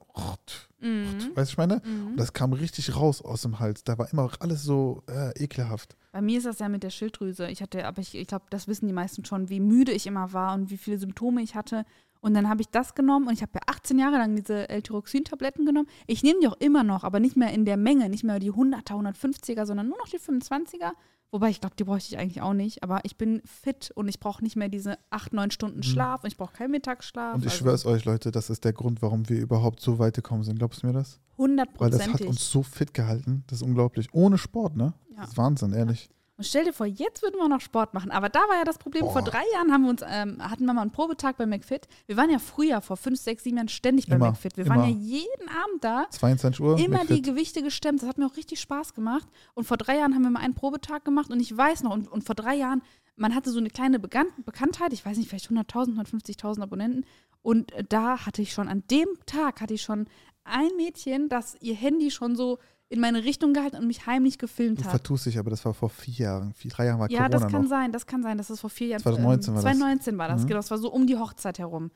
mhm. 0.81 1.33
weißt 1.35 1.51
du, 1.51 1.53
ich 1.53 1.59
meine? 1.59 1.83
Mhm. 1.85 2.09
Und 2.09 2.17
das 2.17 2.33
kam 2.33 2.53
richtig 2.53 2.97
raus 2.97 3.23
aus 3.23 3.43
dem 3.43 3.59
Hals. 3.59 3.85
Da 3.85 3.99
war 3.99 4.11
immer 4.13 4.31
alles 4.41 4.63
so 4.63 5.03
äh, 5.09 5.43
ekelhaft. 5.43 5.97
Bei 6.13 6.23
mir 6.23 6.39
ist 6.39 6.47
das 6.47 6.59
ja 6.59 6.69
mit 6.69 6.83
der 6.83 6.91
Schilddrüse. 6.91 7.49
Ich 7.49 7.63
hatte, 7.63 7.87
aber 7.87 8.01
ich, 8.01 8.15
ich 8.15 8.27
glaube, 8.27 8.47
das 8.51 8.69
wissen 8.69 8.87
die 8.87 8.93
meisten 8.93 9.25
schon, 9.25 9.49
wie 9.49 9.61
müde 9.61 9.93
ich 9.93 10.07
immer 10.07 10.33
war 10.33 10.55
und 10.55 10.71
wie 10.71 10.79
viele 10.79 10.99
Symptome 10.99 11.43
ich 11.43 11.55
hatte. 11.55 11.85
Und 12.21 12.35
dann 12.35 12.49
habe 12.49 12.61
ich 12.61 12.69
das 12.69 12.95
genommen 12.95 13.29
und 13.29 13.35
ich 13.35 13.43
habe 13.43 13.53
ja 13.55 13.61
18 13.67 13.99
Jahre 13.99 14.17
lang 14.17 14.35
diese 14.35 14.69
L-Tyroxin-Tabletten 14.69 15.65
genommen. 15.65 15.89
Ich 16.07 16.23
nehme 16.23 16.41
die 16.41 16.49
auch 16.49 16.57
immer 16.59 16.83
noch, 16.83 17.05
aber 17.05 17.21
nicht 17.21 17.37
mehr 17.37 17.53
in 17.53 17.65
der 17.65 17.77
Menge, 17.77 18.09
nicht 18.09 18.25
mehr 18.25 18.41
die 18.41 18.53
100er, 18.53 18.93
150er, 18.93 19.67
sondern 19.67 19.89
nur 19.89 19.99
noch 19.99 20.09
die 20.09 20.19
25er. 20.19 20.93
Wobei 21.31 21.51
ich 21.51 21.61
glaube, 21.61 21.77
die 21.77 21.85
bräuchte 21.85 22.15
ich 22.15 22.19
eigentlich 22.19 22.41
auch 22.41 22.55
nicht. 22.55 22.83
Aber 22.83 23.01
ich 23.05 23.17
bin 23.17 23.43
fit 23.45 23.91
und 23.95 24.09
ich 24.09 24.19
brauche 24.19 24.43
nicht 24.43 24.57
mehr 24.57 24.69
diese 24.69 24.99
acht, 25.11 25.33
neun 25.33 25.51
Stunden 25.51 25.79
mhm. 25.79 25.83
Schlaf 25.83 26.25
und 26.25 26.29
ich 26.29 26.37
brauche 26.37 26.55
keinen 26.55 26.71
Mittagsschlaf. 26.71 27.35
Und 27.35 27.45
ich 27.45 27.53
also. 27.53 27.59
schwöre 27.59 27.75
es 27.75 27.85
euch, 27.85 28.05
Leute, 28.05 28.31
das 28.31 28.49
ist 28.49 28.65
der 28.65 28.73
Grund, 28.73 29.03
warum 29.03 29.29
wir 29.29 29.39
überhaupt 29.39 29.81
so 29.81 29.99
weit 29.99 30.15
gekommen 30.15 30.43
sind. 30.43 30.59
Glaubst 30.59 30.83
du 30.83 30.87
mir 30.87 30.95
das? 30.95 31.21
100 31.33 31.69
Weil 31.79 31.91
das 31.91 32.09
hat 32.09 32.21
uns 32.23 32.51
so 32.51 32.63
fit 32.63 32.95
gehalten. 32.95 33.45
Das 33.47 33.61
ist 33.61 33.63
unglaublich. 33.63 34.09
Ohne 34.13 34.39
Sport, 34.39 34.77
ne? 34.77 34.95
Ja. 35.11 35.21
Das 35.21 35.31
ist 35.31 35.37
Wahnsinn, 35.37 35.73
ehrlich. 35.73 36.11
Und 36.39 36.45
stell 36.45 36.65
dir 36.65 36.73
vor, 36.73 36.87
jetzt 36.87 37.23
würden 37.23 37.35
wir 37.37 37.49
noch 37.49 37.61
Sport 37.61 37.95
machen. 37.95 38.13
Aber 38.13 38.29
da 38.29 38.39
war 38.39 38.57
ja 38.59 38.65
das 38.65 38.79
Problem, 38.79 39.03
Boah. 39.03 39.13
vor 39.13 39.23
drei 39.23 39.43
Jahren 39.55 39.73
haben 39.73 39.83
wir 39.83 39.91
uns, 39.91 40.03
ähm, 40.07 40.41
hatten 40.41 40.67
wir 40.67 40.73
mal 40.73 40.83
einen 40.83 40.93
Probetag 40.93 41.37
bei 41.37 41.47
McFit. 41.47 41.89
Wir 42.07 42.17
waren 42.17 42.31
ja 42.31 42.39
früher, 42.39 42.81
vor 42.81 42.97
fünf, 42.97 43.19
sechs, 43.19 43.43
sieben 43.43 43.57
Jahren 43.57 43.69
ständig 43.69 44.07
bei 44.07 44.15
immer, 44.15 44.29
McFit. 44.29 44.57
Wir 44.57 44.65
immer. 44.65 44.77
waren 44.77 44.89
ja 44.89 44.97
jeden 44.97 45.49
Abend 45.49 45.83
da. 45.83 46.07
22 46.11 46.61
Uhr. 46.61 46.79
Immer 46.79 46.99
McFit. 46.99 47.17
die 47.17 47.23
Gewichte 47.23 47.61
gestemmt. 47.61 48.03
Das 48.03 48.09
hat 48.09 48.19
mir 48.19 48.27
auch 48.27 48.37
richtig 48.37 48.61
Spaß 48.61 48.95
gemacht. 48.95 49.27
Und 49.55 49.65
vor 49.65 49.77
drei 49.79 49.97
Jahren 49.97 50.15
haben 50.15 50.23
wir 50.23 50.31
mal 50.31 50.39
einen 50.39 50.55
Probetag 50.55 51.05
gemacht 51.05 51.29
und 51.33 51.41
ich 51.41 51.57
weiß 51.57 51.83
noch, 51.83 51.91
und, 51.93 52.07
und 52.07 52.23
vor 52.23 52.37
drei 52.37 52.55
Jahren, 52.55 52.83
man 53.17 53.35
hatte 53.35 53.51
so 53.51 53.59
eine 53.59 53.71
kleine 53.71 53.99
Bekan 53.99 54.29
Bekanntheit, 54.45 54.93
ich 54.93 55.05
weiß 55.05 55.19
nicht, 55.19 55.29
vielleicht 55.29 55.51
100.000, 55.51 55.97
150.000 55.99 56.63
Abonnenten. 56.63 57.05
Und 57.43 57.73
da 57.89 58.27
hatte 58.27 58.43
ich 58.43 58.53
schon, 58.53 58.69
an 58.69 58.85
dem 58.93 59.09
Tag 59.27 59.61
hatte 59.61 59.75
ich 59.75 59.83
schon 59.83 60.07
ein 60.45 60.71
Mädchen, 60.77 61.29
das 61.29 61.57
ihr 61.61 61.75
Handy 61.75 62.13
schon 62.13 62.37
so 62.37 62.59
in 62.91 63.01
meine 63.01 63.25
Richtung 63.25 63.53
gehalten 63.53 63.77
und 63.77 63.87
mich 63.87 64.07
heimlich 64.07 64.39
gefilmt 64.39 64.81
Du 64.81 64.85
hat. 64.85 64.91
vertust 64.91 65.27
dich, 65.27 65.39
aber 65.39 65.51
das 65.51 65.65
war 65.65 65.75
vor 65.75 65.91
vier 65.91 66.15
Jahren. 66.27 66.55
Vier, 66.55 66.71
drei 66.71 66.87
Jahren 66.87 66.99
war 67.01 67.11
Ja, 67.11 67.29
Corona 67.29 67.39
das 67.39 67.53
kann 67.53 67.63
noch. 67.63 67.69
sein, 67.69 67.93
das 67.93 68.07
kann 68.07 68.23
sein, 68.23 68.39
dass 68.39 68.49
das 68.49 68.61
vor 68.61 68.71
vier 68.71 68.87
Jahren 68.89 69.03
2019 69.03 69.55
war 69.55 69.63
das. 69.63 69.71
2019 69.79 70.19
war 70.19 70.29
das, 70.29 70.43
Mhm. 70.43 70.47
genau. 70.47 70.59
Das 70.59 70.71
war 70.71 70.79
so 70.79 70.91
um 70.93 71.07
die 71.07 71.17
Hochzeit 71.17 71.59
herum. 71.59 71.91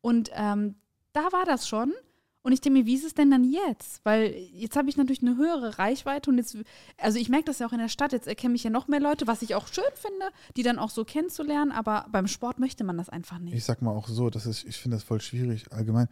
Und 0.00 0.30
ähm, 0.34 0.76
da 1.12 1.20
war 1.32 1.44
das 1.44 1.68
schon. 1.68 1.92
Und 2.42 2.52
ich 2.52 2.60
denke 2.62 2.78
mir, 2.78 2.86
wie 2.86 2.94
ist 2.94 3.04
es 3.04 3.12
denn 3.12 3.30
dann 3.30 3.44
jetzt? 3.44 4.00
Weil 4.04 4.32
jetzt 4.52 4.74
habe 4.76 4.88
ich 4.88 4.96
natürlich 4.96 5.20
eine 5.20 5.36
höhere 5.36 5.78
Reichweite 5.78 6.30
und 6.30 6.38
jetzt, 6.38 6.56
also 6.96 7.18
ich 7.18 7.28
merke 7.28 7.44
das 7.46 7.58
ja 7.58 7.66
auch 7.66 7.72
in 7.72 7.78
der 7.78 7.88
Stadt, 7.88 8.12
jetzt 8.12 8.26
erkennen 8.28 8.52
mich 8.52 8.64
ja 8.64 8.70
noch 8.70 8.88
mehr 8.88 9.00
Leute, 9.00 9.26
was 9.26 9.42
ich 9.42 9.54
auch 9.54 9.66
schön 9.66 9.84
finde, 9.94 10.28
die 10.56 10.62
dann 10.62 10.78
auch 10.78 10.88
so 10.88 11.04
kennenzulernen, 11.04 11.72
aber 11.72 12.06
beim 12.10 12.26
Sport 12.26 12.58
möchte 12.58 12.84
man 12.84 12.96
das 12.96 13.10
einfach 13.10 13.38
nicht. 13.38 13.52
Ich 13.54 13.64
sag 13.64 13.82
mal 13.82 13.90
auch 13.90 14.08
so, 14.08 14.30
das 14.30 14.46
ist, 14.46 14.64
ich 14.64 14.76
finde 14.78 14.96
das 14.96 15.04
voll 15.04 15.20
schwierig 15.20 15.70
allgemein. 15.72 16.08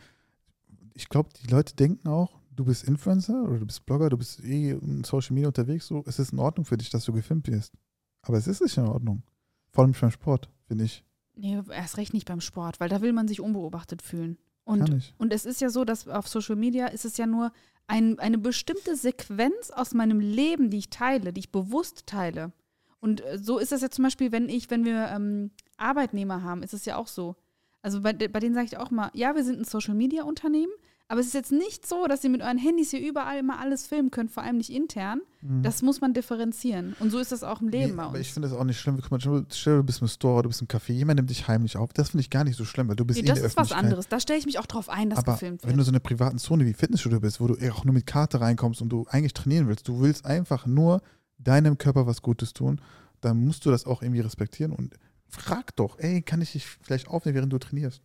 Ich 0.93 1.09
glaube, 1.09 1.31
die 1.43 1.47
Leute 1.51 1.75
denken 1.75 2.09
auch, 2.09 2.33
du 2.57 2.65
bist 2.65 2.85
Influencer 2.85 3.43
oder 3.43 3.59
du 3.59 3.67
bist 3.67 3.87
Blogger, 3.87 4.09
du 4.09 4.17
bist 4.17 4.43
eh 4.43 4.71
in 4.71 5.05
Social 5.05 5.35
Media 5.35 5.49
unterwegs, 5.49 5.87
so, 5.87 6.03
es 6.07 6.19
ist 6.19 6.33
in 6.33 6.39
Ordnung 6.39 6.65
für 6.65 6.77
dich, 6.77 6.91
dass 6.91 7.05
du 7.05 7.13
gefilmt 7.13 7.47
wirst. 7.49 7.75
Aber 8.23 8.39
es 8.39 8.47
ist 8.47 8.61
nicht 8.61 8.77
in 8.77 8.87
Ordnung. 8.87 9.23
Vor 9.71 9.85
allem 9.85 9.95
beim 9.99 10.11
Sport, 10.11 10.49
finde 10.67 10.85
ich. 10.85 11.05
Nee, 11.37 11.63
erst 11.71 11.99
recht 11.99 12.15
nicht 12.15 12.27
beim 12.27 12.41
Sport, 12.41 12.81
weil 12.81 12.89
da 12.89 13.03
will 13.03 13.13
man 13.13 13.29
sich 13.29 13.41
unbeobachtet 13.41 14.03
fühlen. 14.03 14.39
Und. 14.65 15.15
Und 15.19 15.33
es 15.33 15.45
ist 15.45 15.61
ja 15.61 15.71
so, 15.71 15.85
dass 15.85 16.09
auf 16.09 16.27
Social 16.27 16.57
Media 16.57 16.89
ist 16.89 17.05
es 17.05 17.19
ja 17.19 17.27
nur 17.27 17.53
ein, 17.87 18.19
eine 18.19 18.39
bestimmte 18.39 18.97
Sequenz 18.97 19.71
aus 19.71 19.95
meinem 19.95 20.19
Leben, 20.19 20.71
die 20.71 20.79
ich 20.79 20.91
teile, 20.91 21.33
die 21.33 21.41
ich 21.41 21.53
bewusst 21.53 22.07
teile. 22.07 22.53
Und 22.99 23.25
äh, 23.25 23.39
so 23.39 23.59
ist 23.59 23.71
es 23.71 23.83
ja 23.83 23.91
zum 23.91 24.05
Beispiel, 24.05 24.33
wenn 24.33 24.49
ich, 24.49 24.71
wenn 24.71 24.85
wir 24.85 25.09
ähm, 25.09 25.51
Arbeitnehmer 25.77 26.43
haben, 26.43 26.63
ist 26.63 26.75
es 26.75 26.85
ja 26.85 26.97
auch 26.97 27.07
so. 27.07 27.37
Also 27.83 28.01
bei, 28.01 28.13
bei 28.13 28.41
denen 28.41 28.55
sage 28.55 28.67
ich 28.67 28.79
auch 28.79 28.91
mal, 28.91 29.11
ja, 29.15 29.37
wir 29.37 29.45
sind 29.45 29.61
ein 29.61 29.65
Social 29.65 29.95
Media 29.95 30.25
Unternehmen, 30.25 30.73
aber 31.09 31.21
es 31.21 31.27
ist 31.27 31.35
jetzt 31.35 31.53
nicht 31.53 31.87
so, 31.87 32.07
dass 32.07 32.25
ihr 32.25 32.31
mit 32.31 32.43
euren 32.43 32.59
Handys 32.59 32.91
hier 32.91 33.01
überall 33.07 33.39
immer 33.39 33.59
alles 33.61 33.87
filmen 33.87 34.11
könnt, 34.11 34.31
vor 34.31 34.43
allem 34.43 34.57
nicht 34.59 34.71
intern. 34.71 35.21
Das 35.63 35.83
muss 35.83 36.01
man 36.01 36.13
differenzieren. 36.15 36.97
Und 36.99 37.11
so 37.11 37.19
ist 37.21 37.31
das 37.31 37.45
auch 37.45 37.61
im 37.61 37.69
Leben 37.69 37.91
Mhm. 37.93 37.97
Nee, 37.97 37.97
bei 37.97 38.03
aber 38.05 38.21
ich 38.21 38.33
finde 38.33 38.49
das 38.49 38.59
auch 38.59 38.65
nicht 38.65 38.81
schlimm. 38.81 38.99
Guck 39.01 39.11
mal, 39.13 39.45
stell 39.51 39.77
du 39.77 39.83
bist 39.85 40.01
im 40.03 40.09
Store, 40.09 40.43
du 40.43 40.49
bist 40.49 40.61
im 40.61 40.67
Café, 40.67 40.93
jemand 40.93 41.19
nimmt 41.19 41.31
dich 41.31 41.47
heimlich 41.47 41.77
auf. 41.77 41.93
Das 41.93 42.11
finde 42.11 42.23
ich 42.23 42.31
gar 42.31 42.43
nicht 42.43 42.57
so 42.57 42.65
schlimm, 42.65 42.89
weil 42.89 42.97
du 42.97 43.05
bist 43.05 43.19
nee, 43.21 43.27
eh 43.27 43.29
in 43.29 43.35
das 43.35 43.39
der 43.39 43.47
ist 43.47 43.57
was 43.57 43.67
Öffentlichkeit. 43.67 43.85
anderes. 43.85 44.09
Da 44.09 44.19
stelle 44.19 44.39
ich 44.41 44.47
mich 44.47 44.59
auch 44.59 44.67
drauf 44.67 44.89
ein, 44.89 45.11
dass 45.11 45.21
Aber 45.21 45.35
gefilmt 45.35 45.63
wenn 45.63 45.71
wird. 45.71 45.79
du 45.81 45.85
so 45.85 45.91
in 45.91 45.95
einer 45.95 46.01
privaten 46.01 46.39
Zone 46.39 46.67
wie 46.67 46.73
Fitnessstudio 46.75 47.21
bist, 47.21 47.41
wo 47.41 47.47
du 47.47 47.55
eher 47.55 47.75
auch 47.75 47.85
nur 47.85 47.95
mit 47.95 48.07
Karte 48.07 48.41
reinkommst 48.41 48.83
und 48.83 48.89
du 48.89 49.07
eigentlich 49.09 49.35
trainieren 49.35 49.69
willst, 49.69 49.87
du 49.87 50.01
willst 50.01 50.25
einfach 50.27 50.67
nur 50.67 51.03
deinem 51.39 51.79
Körper 51.79 52.07
was 52.09 52.23
Gutes 52.23 52.53
tun, 52.53 52.81
dann 53.21 53.39
musst 53.45 53.65
du 53.65 53.71
das 53.71 53.87
auch 53.87 54.03
irgendwie 54.03 54.21
respektieren 54.23 54.73
und 54.73 54.95
frag 55.29 55.77
doch, 55.77 55.99
ey, 55.99 56.23
kann 56.23 56.41
ich 56.41 56.53
dich 56.53 56.67
vielleicht 56.67 57.09
aufnehmen, 57.09 57.37
während 57.37 57.53
du 57.53 57.59
trainierst? 57.59 58.03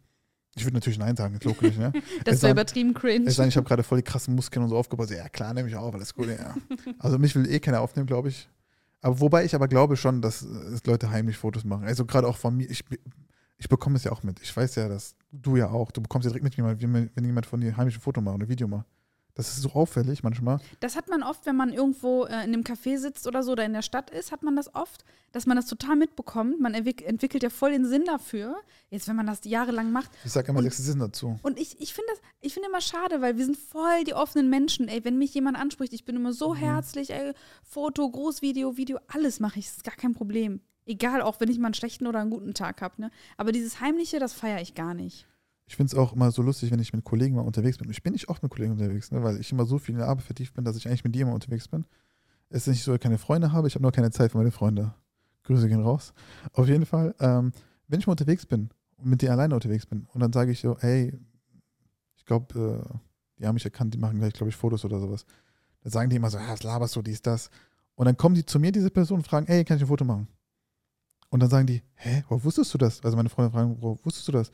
Ich 0.56 0.66
würde 0.66 0.76
natürlich 0.76 1.00
Nein 1.00 1.16
sagen, 1.16 1.36
ist 1.36 1.46
logisch, 1.46 1.78
ne? 1.78 1.94
Das 2.26 2.42
wäre 2.42 2.52
übertrieben 2.52 2.94
cringe. 2.94 3.30
Ich 3.30 3.40
ich 3.40 3.56
habe 3.56 3.68
gerade 3.68 3.84
voll 3.84 4.00
die 4.00 4.04
krassen 4.04 4.36
Muskeln 4.36 4.64
und 4.64 4.70
so 4.70 4.78
aufgebaut. 4.78 5.10
Ja, 5.10 5.30
klar, 5.30 5.54
nehme 5.54 5.70
ich 5.70 5.76
auf, 5.76 5.94
alles 5.94 6.14
gut, 6.14 6.28
ja. 6.28 6.56
Also 7.00 7.18
mich 7.18 7.36
will 7.36 7.50
eh 7.50 7.60
keiner 7.60 7.80
aufnehmen, 7.80 8.08
glaube 8.08 8.30
ich. 8.30 8.50
Aber 9.02 9.20
wobei 9.20 9.46
ich 9.46 9.56
aber 9.56 9.68
glaube 9.68 9.96
schon, 9.96 10.22
dass 10.22 10.44
äh, 10.44 10.78
Leute 10.86 11.10
heimlich 11.10 11.38
Fotos 11.38 11.64
machen. 11.64 11.86
Also 11.86 12.06
gerade 12.06 12.28
auch 12.28 12.38
von 12.38 12.58
mir, 12.58 12.70
ich, 12.70 12.84
ich 13.58 13.70
bekomme 13.70 13.96
es 13.96 14.04
ja 14.04 14.12
auch 14.12 14.24
mit. 14.24 14.42
Ich 14.42 14.56
weiß 14.56 14.76
ja, 14.76 14.90
dass 14.90 15.16
du 15.32 15.56
ja 15.56 15.70
auch, 15.70 15.92
du 15.92 16.02
bekommst 16.02 16.26
ja 16.26 16.32
direkt 16.32 16.44
mit, 16.44 16.80
wenn 17.16 17.26
jemand 17.26 17.46
von 17.46 17.62
dir 17.62 17.76
heimlich 17.78 17.96
ein 17.96 18.02
Foto 18.02 18.22
macht 18.22 18.36
oder 18.36 18.46
ein 18.46 18.50
Video 18.50 18.68
macht. 18.68 18.86
Das 19.36 19.48
ist 19.50 19.62
so 19.62 19.70
auffällig 19.72 20.24
manchmal. 20.24 20.60
Das 20.82 20.96
hat 20.96 21.08
man 21.10 21.24
oft, 21.24 21.46
wenn 21.46 21.56
man 21.56 21.72
irgendwo 21.72 22.26
äh, 22.26 22.28
in 22.44 22.54
einem 22.54 22.64
Café 22.64 22.98
sitzt 22.98 23.28
oder 23.28 23.44
so 23.44 23.54
oder 23.54 23.64
in 23.66 23.74
der 23.74 23.82
Stadt 23.82 24.10
ist, 24.10 24.32
hat 24.32 24.44
man 24.44 24.56
das 24.56 24.76
oft, 24.76 25.06
dass 25.32 25.46
man 25.46 25.56
das 25.56 25.68
total 25.68 25.96
mitbekommt. 25.96 26.60
Man 26.60 26.74
entwick 26.74 27.02
entwickelt 27.08 27.42
ja 27.44 27.50
voll 27.50 27.72
den 27.72 27.86
Sinn 27.86 28.04
dafür. 28.06 28.58
Jetzt, 28.90 29.08
wenn 29.08 29.16
man 29.16 29.26
das 29.28 29.40
jahrelang 29.46 29.92
macht. 29.92 30.12
Ich 30.26 30.32
sage 30.34 30.50
immer 30.50 30.60
Und- 30.60 30.66
Sexismus 30.66 31.08
dazu. 31.08 31.40
Und 31.44 31.60
ich, 31.60 31.80
ich 31.80 31.94
finde 31.94 32.10
das, 32.12 32.22
ich 32.42 32.54
finde 32.54 32.68
immer 32.70 32.82
schade, 32.82 33.22
weil 33.22 33.38
wir 33.38 33.46
sind 33.46 33.58
voll 33.58 34.04
die 34.06 34.14
offenen 34.14 34.50
Menschen. 34.50 34.88
Ey, 34.90 35.04
wenn 35.06 35.18
mich 35.18 35.34
jemand 35.34 35.58
anspricht, 35.58 35.94
ich 35.94 36.04
bin 36.04 36.16
immer 36.18 36.34
so 36.34 36.54
herzlich, 36.56 37.12
ey, 37.12 37.34
Foto, 37.64 38.10
Großvideo, 38.10 38.76
Video, 38.76 39.00
alles 39.08 39.40
mache 39.40 39.60
ich. 39.60 39.68
Das 39.68 39.78
ist 39.78 39.84
gar 39.86 39.96
kein 39.96 40.14
Problem. 40.14 40.60
Egal, 40.86 41.22
auch 41.22 41.40
wenn 41.40 41.50
ich 41.50 41.58
mal 41.60 41.68
einen 41.68 41.74
schlechten 41.76 42.08
oder 42.08 42.20
einen 42.20 42.32
guten 42.32 42.54
Tag 42.54 42.82
habe. 42.82 43.00
Ne? 43.00 43.12
Aber 43.38 43.52
dieses 43.54 43.80
Heimliche, 43.80 44.20
das 44.20 44.34
feiere 44.34 44.62
ich 44.62 44.74
gar 44.76 44.94
nicht. 44.94 45.26
Ich 45.66 45.76
finde 45.76 45.92
es 45.92 45.98
auch 45.98 46.14
immer 46.14 46.32
so 46.32 46.42
lustig, 46.42 46.72
wenn 46.72 46.80
ich 46.80 46.94
mit 46.94 47.04
Kollegen 47.04 47.36
mal 47.36 47.42
unterwegs 47.42 47.78
bin. 47.78 47.90
Ich 47.90 48.04
bin 48.04 48.14
nicht 48.14 48.30
oft 48.30 48.44
mit 48.44 48.52
Kollegen 48.52 48.74
unterwegs, 48.74 49.12
ne, 49.12 49.24
weil 49.24 49.40
ich 49.40 49.52
immer 49.52 49.66
so 49.66 49.78
viel 49.78 49.94
in 49.94 50.00
der 50.00 50.08
Arbeit 50.08 50.26
vertieft 50.26 50.54
bin, 50.54 50.66
dass 50.66 50.76
ich 50.76 50.88
eigentlich 50.88 51.04
mit 51.04 51.16
dir 51.16 51.22
immer 51.22 51.34
unterwegs 51.34 51.68
bin. 51.68 51.86
Es 52.50 52.64
ist 52.64 52.68
nicht 52.68 52.84
so, 52.84 52.92
dass 52.92 52.98
ich 52.98 53.02
keine 53.02 53.18
Freunde 53.18 53.52
habe, 53.52 53.68
ich 53.68 53.76
habe 53.76 53.84
nur 53.84 53.92
keine 53.92 54.12
Zeit 54.12 54.32
für 54.32 54.38
meine 54.38 54.52
Freunde. 54.52 54.94
Grüße 55.44 55.68
gehen 55.68 55.82
raus. 55.82 56.14
Auf 56.54 56.68
jeden 56.68 56.86
Fall, 56.86 57.16
ähm, 57.20 57.52
wenn 57.88 58.00
ich 58.00 58.08
mal 58.08 58.12
unterwegs 58.12 58.46
bin 58.46 58.70
und 58.98 59.08
mit 59.08 59.22
dir 59.22 59.32
alleine 59.32 59.56
unterwegs 59.56 59.86
bin 59.86 60.08
und 60.14 60.20
dann 60.20 60.34
sage 60.34 60.52
ich 60.52 60.60
so, 60.60 60.78
hey, 60.80 61.18
ich 62.18 62.26
glaube, 62.26 62.84
äh, 62.84 62.98
die 63.40 63.48
haben 63.48 63.56
mich 63.56 63.66
erkannt, 63.66 63.94
die 63.94 63.98
machen 63.98 64.20
gleich, 64.20 64.34
glaube 64.34 64.50
ich, 64.50 64.56
Fotos 64.56 64.86
oder 64.86 65.00
sowas. 65.00 65.26
Dann 65.82 65.92
sagen 65.92 66.10
die 66.10 66.18
immer 66.18 66.30
so, 66.30 66.38
ah, 66.38 66.50
was 66.50 66.64
laberst 66.64 66.96
du, 66.96 67.02
dies, 67.02 67.22
das. 67.22 67.50
Und 67.96 68.06
dann 68.06 68.18
kommen 68.18 68.36
die 68.36 68.46
zu 68.46 68.60
mir, 68.60 68.72
diese 68.72 68.92
Person, 68.92 69.18
und 69.18 69.28
fragen, 69.28 69.48
hey, 69.48 69.64
kann 69.64 69.78
ich 69.78 69.84
ein 69.84 69.88
Foto 69.88 70.06
machen? 70.06 70.28
Und 71.30 71.40
dann 71.40 71.50
sagen 71.50 71.66
die, 71.66 71.82
hä, 71.96 72.24
woher 72.28 72.44
wusstest 72.44 72.74
du 72.74 72.78
das? 72.78 73.04
Also 73.04 73.18
meine 73.18 73.30
Freunde 73.30 73.52
fragen, 73.52 73.78
woher 73.80 73.98
wusstest 74.04 74.28
du 74.28 74.32
das? 74.34 74.52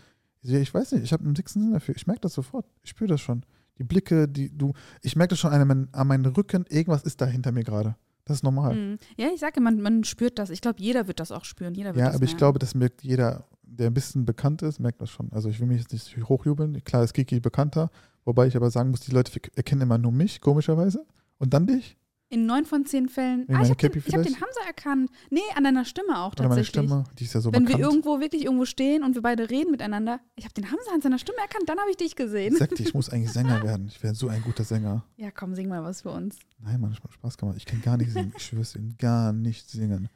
Ich, 0.47 0.53
ich 0.53 0.73
weiß 0.73 0.93
nicht, 0.93 1.03
ich 1.03 1.13
habe 1.13 1.23
einen 1.25 1.33
dicksten 1.33 1.61
Sinn 1.61 1.73
dafür. 1.73 1.95
Ich 1.95 2.07
merke 2.07 2.21
das 2.21 2.33
sofort. 2.33 2.65
Ich 2.83 2.89
spüre 2.91 3.09
das 3.09 3.21
schon. 3.21 3.43
Die 3.77 3.83
Blicke, 3.83 4.27
die 4.27 4.49
du, 4.57 4.73
ich 5.03 5.15
merke 5.15 5.31
das 5.31 5.39
schon 5.39 5.51
an, 5.51 5.67
meinem- 5.67 5.89
an 5.91 6.07
meinem 6.07 6.25
Rücken, 6.33 6.65
irgendwas 6.69 7.03
ist 7.03 7.21
da 7.21 7.25
hinter 7.25 7.51
mir 7.51 7.63
gerade. 7.63 7.95
Das 8.25 8.37
ist 8.37 8.43
normal. 8.43 8.75
Mhm. 8.75 8.97
Ja, 9.17 9.27
ich 9.33 9.39
sage, 9.39 9.61
man, 9.61 9.79
man 9.81 10.03
spürt 10.03 10.37
das. 10.39 10.49
Ich 10.49 10.61
glaube, 10.61 10.81
jeder 10.81 11.07
wird 11.07 11.19
das 11.19 11.31
auch 11.31 11.45
spüren. 11.45 11.75
Jeder 11.75 11.89
wird 11.91 11.99
Ja, 11.99 12.07
das 12.07 12.15
aber 12.15 12.23
ich 12.25 12.31
merken. 12.31 12.37
glaube, 12.39 12.59
das 12.59 12.75
merkt 12.75 13.03
jeder, 13.03 13.45
der 13.63 13.87
ein 13.89 13.93
bisschen 13.93 14.25
bekannt 14.25 14.61
ist, 14.63 14.79
merkt 14.79 15.01
das 15.01 15.09
schon. 15.09 15.31
Also 15.31 15.47
ich 15.49 15.59
will 15.59 15.67
mich 15.67 15.79
jetzt 15.81 15.93
nicht 15.93 16.17
hochjubeln. 16.27 16.83
Klar 16.83 17.03
ist 17.03 17.13
Kiki 17.13 17.39
bekannter, 17.39 17.89
wobei 18.25 18.47
ich 18.47 18.55
aber 18.57 18.69
sagen 18.71 18.89
muss, 18.89 19.01
die 19.01 19.11
Leute 19.11 19.31
erkennen 19.55 19.81
immer 19.81 19.97
nur 19.97 20.11
mich, 20.11 20.41
komischerweise. 20.41 21.05
Und 21.37 21.53
dann 21.53 21.67
dich. 21.67 21.97
In 22.29 22.45
neun 22.45 22.65
von 22.65 22.85
zehn 22.85 23.07
Fällen. 23.07 23.47
Wegen 23.47 23.55
Ah, 23.55 23.61
ich 23.63 23.69
meiner 23.69 23.77
habe 23.77 23.89
den, 23.89 24.03
ich 24.05 24.13
hab 24.13 24.23
den? 24.23 24.33
Hamza 24.41 24.59
erkannt. 24.67 25.09
Nee, 25.29 25.39
an 25.55 25.63
deiner 25.63 25.85
Stimme 25.85 26.17
auch 26.19 26.33
Oder 26.33 26.49
meine 26.49 26.55
tatsächlich. 26.61 26.85
Stimme, 26.85 27.03
die 27.17 27.23
ist 27.23 27.33
ja 27.33 27.39
so 27.39 27.53
Wenn 27.53 27.63
bekannt. 27.63 27.79
wir 27.83 27.89
irgendwo 27.89 28.19
wirklich 28.19 28.43
irgendwo 28.43 28.65
stehen 28.65 29.03
und 29.03 29.15
wir 29.15 29.21
beide 29.21 29.49
reden 29.49 29.71
miteinander, 29.71 30.19
ich 30.35 30.43
habe 30.43 30.53
den 30.53 30.69
Hamza 30.69 30.91
an 30.93 30.99
seiner 31.01 31.19
Stimme 31.19 31.37
erkannt, 31.39 31.69
dann 31.69 31.79
habe 31.79 31.89
ich 31.89 31.95
dich 31.95 32.17
gesehen. 32.17 32.51
Ich 32.53 32.59
sag 32.59 32.69
dir, 32.75 32.83
ich 32.85 32.93
muss 32.93 33.09
eigentlich 33.09 33.31
Sänger 33.31 33.63
werden. 33.63 33.87
Ich 33.87 34.03
wäre 34.03 34.13
so 34.13 34.27
ein 34.27 34.41
guter 34.41 34.65
Sänger. 34.65 35.05
Ja, 35.15 35.31
komm, 35.31 35.55
sing 35.55 35.69
mal 35.69 35.83
was 35.83 36.01
für 36.01 36.09
uns. 36.11 36.37
Nein, 36.59 36.81
Mann, 36.81 36.91
macht 37.01 37.13
Spaß 37.13 37.37
gemacht. 37.37 37.55
Ich 37.57 37.65
kann 37.65 37.81
gar 37.81 37.95
nicht 37.95 38.11
singen. 38.11 38.33
Ich 38.35 38.43
schwör's 38.45 38.73
dir, 38.73 38.81
gar 38.99 39.31
nicht 39.31 39.69
singen. 39.69 40.09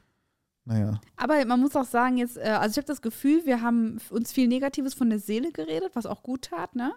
Naja. 0.66 1.00
Aber 1.16 1.42
man 1.46 1.60
muss 1.60 1.74
auch 1.74 1.86
sagen, 1.86 2.18
jetzt, 2.18 2.36
äh, 2.36 2.42
also 2.42 2.72
ich 2.72 2.76
habe 2.76 2.86
das 2.86 3.00
Gefühl, 3.02 3.46
wir 3.46 3.62
haben 3.62 3.98
uns 4.10 4.32
viel 4.32 4.48
Negatives 4.48 4.92
von 4.94 5.08
der 5.08 5.18
Seele 5.18 5.50
geredet, 5.50 5.92
was 5.94 6.04
auch 6.06 6.22
gut 6.22 6.42
tat, 6.42 6.76
ne? 6.76 6.92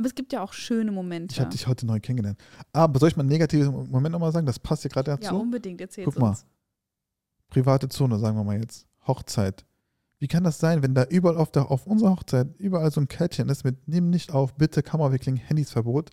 Aber 0.00 0.06
es 0.06 0.14
gibt 0.14 0.32
ja 0.32 0.42
auch 0.42 0.54
schöne 0.54 0.90
Momente. 0.92 1.34
Ich 1.34 1.40
habe 1.40 1.50
dich 1.50 1.66
heute 1.66 1.84
neu 1.84 2.00
kennengelernt. 2.00 2.38
Aber 2.72 2.98
soll 2.98 3.10
ich 3.10 3.16
mal 3.16 3.20
einen 3.20 3.28
negativen 3.28 3.90
Moment 3.90 4.12
nochmal 4.14 4.32
sagen? 4.32 4.46
Das 4.46 4.58
passt 4.58 4.80
hier 4.80 4.90
gerade 4.90 5.10
ja, 5.10 5.16
dazu. 5.18 5.38
unbedingt, 5.38 5.78
erzähl's 5.78 6.06
Guck 6.06 6.18
mal. 6.18 6.30
uns. 6.30 6.46
Private 7.50 7.86
Zone, 7.90 8.18
sagen 8.18 8.34
wir 8.38 8.44
mal 8.44 8.58
jetzt. 8.58 8.86
Hochzeit. 9.06 9.66
Wie 10.18 10.26
kann 10.26 10.42
das 10.42 10.58
sein, 10.58 10.82
wenn 10.82 10.94
da 10.94 11.04
überall 11.04 11.36
auf, 11.36 11.50
der, 11.50 11.70
auf 11.70 11.86
unserer 11.86 12.12
Hochzeit 12.12 12.48
überall 12.56 12.90
so 12.90 12.98
ein 13.02 13.08
Kärtchen 13.08 13.50
ist 13.50 13.62
mit 13.62 13.86
Nimm 13.88 14.08
nicht 14.08 14.32
auf, 14.32 14.54
bitte 14.54 14.82
Kamerawickling, 14.82 15.36
Handysverbot, 15.36 16.08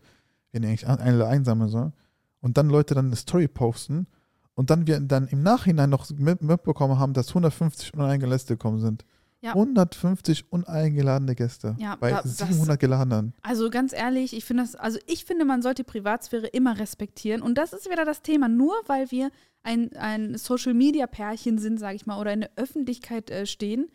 wenn 0.52 0.64
ihr 0.64 0.68
eigentlich 0.70 0.86
eine 0.86 1.26
einsammeln 1.26 1.70
soll. 1.70 1.94
Und 2.42 2.58
dann 2.58 2.68
Leute 2.70 2.94
dann 2.94 3.06
eine 3.06 3.16
Story 3.16 3.48
posten 3.48 4.08
und 4.54 4.70
dann 4.70 4.86
wir 4.86 5.00
dann 5.00 5.28
im 5.30 5.44
Nachhinein 5.44 5.90
noch 5.90 6.10
mit- 6.12 6.42
mitbekommen 6.42 7.00
haben, 7.00 7.14
dass 7.14 7.30
150 7.30 7.94
uneingeladene 7.94 8.36
Gäste 8.36 8.56
gekommen 8.56 8.80
sind. 8.82 9.06
Ja. 9.42 9.54
150 9.54 10.52
uneingeladene 10.52 11.36
Gäste 11.36 11.76
Ja, 11.80 11.96
bei 11.96 12.10
da- 12.10 12.22
das- 12.24 12.38
700 12.38 12.80
geladenen. 12.80 13.34
Also 13.44 13.70
ganz 13.70 13.94
ehrlich, 13.94 14.36
ich 14.36 14.46
finde 14.46 14.64
das, 14.64 14.76
also 14.76 14.98
ich 15.06 15.26
finde, 15.26 15.46
man 15.46 15.62
sollte 15.62 15.84
Privatsphäre 15.84 16.48
immer 16.48 16.80
respektieren. 16.80 17.42
Und 17.42 17.56
das 17.58 17.72
ist 17.74 17.90
wieder 17.90 18.04
das 18.06 18.22
Thema. 18.24 18.48
Nur 18.50 18.74
weil 18.88 19.12
wir 19.12 19.30
ein, 19.64 19.92
ein 19.96 20.38
Social 20.38 20.74
Media 20.74 21.06
Pärchen 21.08 21.58
sind, 21.60 21.80
sage 21.80 21.96
ich 21.96 22.06
mal, 22.06 22.20
oder 22.20 22.34
in 22.34 22.42
der 22.42 22.52
Öffentlichkeit 22.56 23.30
äh, 23.30 23.46
stehen, 23.46 23.90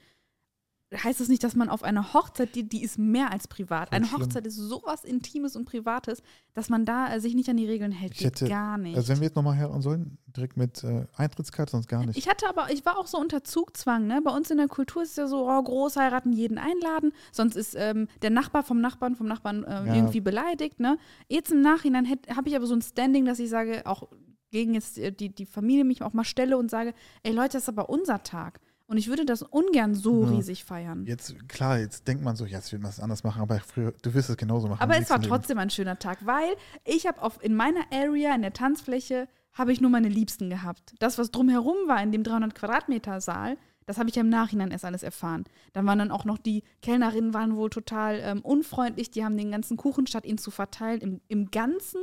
heißt 0.93 1.20
das 1.20 1.28
nicht, 1.28 1.43
dass 1.45 1.55
man 1.55 1.68
auf 1.68 1.82
einer 1.82 2.12
Hochzeit, 2.12 2.55
die, 2.55 2.68
die 2.68 2.82
ist 2.82 2.99
mehr 2.99 3.32
als 3.32 3.49
privat. 3.49 3.93
Eine 3.93 4.07
schlimm. 4.07 4.22
Hochzeit 4.22 4.47
ist 4.47 4.57
sowas 4.57 5.05
Intimes 5.05 5.57
und 5.57 5.64
Privates, 5.64 6.22
dass 6.55 6.68
man 6.68 6.84
da 6.84 7.14
äh, 7.14 7.20
sich 7.20 7.34
nicht 7.34 7.49
an 7.49 7.57
die 7.57 7.66
Regeln 7.66 7.93
hält. 7.93 8.12
Ich 8.14 8.24
hätte- 8.24 8.49
gar 8.49 8.78
nicht. 8.78 8.97
Also 8.97 9.09
wenn 9.09 9.18
wir 9.20 9.24
jetzt 9.26 9.36
nochmal 9.36 9.55
heran 9.55 9.80
sollen, 9.82 10.18
direkt 10.26 10.57
mit 10.57 10.82
äh, 10.84 11.07
Eintrittskarte, 11.16 11.72
sonst 11.72 11.88
gar 11.88 12.05
nicht. 12.05 12.16
Ich 12.18 12.28
hatte 12.28 12.49
aber, 12.49 12.70
ich 12.72 12.84
war 12.86 12.99
auch 12.99 13.07
so 13.07 13.18
unter 13.18 13.45
Zugzwang, 13.45 14.07
ne? 14.07 14.20
Bei 14.22 14.30
uns 14.34 14.51
in 14.51 14.57
der 14.59 14.68
Kultur 14.68 15.03
ist 15.03 15.11
es 15.11 15.16
ja 15.16 15.26
so, 15.26 15.49
oh, 15.49 15.62
Großheiraten, 15.62 16.32
jeden 16.32 16.59
einladen, 16.59 17.12
sonst 17.32 17.57
ist 17.57 17.74
ähm, 17.78 18.09
der 18.22 18.30
Nachbar 18.30 18.62
vom 18.62 18.80
Nachbarn 18.80 19.14
vom 19.14 19.26
Nachbarn 19.26 19.64
ähm, 19.68 19.86
Ja. 19.86 19.95
irgendwie 19.95 20.20
beleidigt, 20.20 20.80
ne? 20.80 20.99
Jetzt 21.28 21.53
im 21.53 21.61
Nachhinein 21.61 22.09
habe 22.09 22.49
ich 22.49 22.57
aber 22.57 22.66
so 22.66 22.74
ein 22.74 22.82
Standing, 22.82 23.24
dass 23.24 23.38
ich 23.38 23.51
sage, 23.51 23.82
auch 23.86 24.09
gegen 24.51 24.74
jetzt 24.74 24.99
äh, 24.99 25.11
die, 25.12 25.34
die 25.34 25.47
Familie 25.47 25.84
mich 25.84 26.03
auch 26.03 26.12
mal 26.12 26.24
stelle 26.24 26.59
und 26.59 26.70
sage, 26.70 26.93
ey 27.22 27.32
Leute, 27.32 27.53
das 27.55 27.62
ist 27.64 27.68
aber 27.68 27.88
unser 27.88 28.22
Tag. 28.22 28.61
Und 28.93 28.99
ich 28.99 29.09
würde 29.09 29.24
das 29.24 29.40
ungern 29.40 29.95
so 29.95 30.24
Ja. 30.24 30.28
riesig 30.28 30.64
feiern. 30.64 31.07
Jetzt, 31.07 31.49
klar, 31.49 31.78
jetzt 31.78 32.07
denkt 32.07 32.22
man 32.22 32.36
so, 32.36 32.45
jetzt 32.45 32.70
wird 32.72 32.82
man 32.82 32.90
es 32.90 33.01
anders 33.01 33.24
machen, 33.24 33.40
aber 33.40 33.59
früher, 33.61 33.95
du 34.03 34.12
wirst 34.12 34.28
es 34.28 34.36
genauso 34.36 34.68
machen. 34.68 34.82
Aber 34.82 34.99
es 34.99 35.09
war 35.09 35.18
trotzdem 35.18 35.57
ein 35.57 35.70
schöner 35.70 35.99
Tag, 35.99 36.18
weil 36.26 36.53
ich 36.84 37.07
habe 37.07 37.22
auf 37.22 37.43
in 37.43 37.55
meiner 37.55 37.80
Area, 37.90 38.34
in 38.34 38.43
der 38.43 38.53
Tanzfläche, 38.53 39.28
habe 39.55 39.72
ich 39.72 39.80
nur 39.80 39.88
meine 39.88 40.11
Liebsten 40.11 40.51
gehabt. 40.51 40.93
Das, 40.99 41.16
was 41.16 41.30
drumherum 41.30 41.76
war 41.86 42.03
in 42.03 42.12
dem 42.12 42.22
300 42.22 42.55
Quadratmeter 42.55 43.22
Saal, 43.22 43.57
das 43.86 43.97
habe 43.97 44.11
ich 44.11 44.16
ja 44.16 44.20
im 44.20 44.28
Nachhinein 44.28 44.70
erst 44.70 44.84
alles 44.84 45.03
erfahren. 45.03 45.45
Dann 45.72 45.86
waren 45.86 45.99
dann 45.99 46.11
auch 46.11 46.26
noch 46.26 46.36
die 46.36 46.62
Kellnerinnen 46.82 47.32
waren 47.32 47.57
wohl 47.57 47.70
total 47.70 48.20
ähm, 48.22 48.40
unfreundlich. 48.43 49.11
Die 49.11 49.24
haben 49.24 49.38
den 49.38 49.53
ganzen 49.53 49.78
Kuchen, 49.78 50.07
statt 50.07 50.26
ihn 50.26 50.36
zu 50.36 50.51
verteilen, 50.51 51.01
im, 51.01 51.20
im 51.28 51.51
Ganzen 51.51 52.03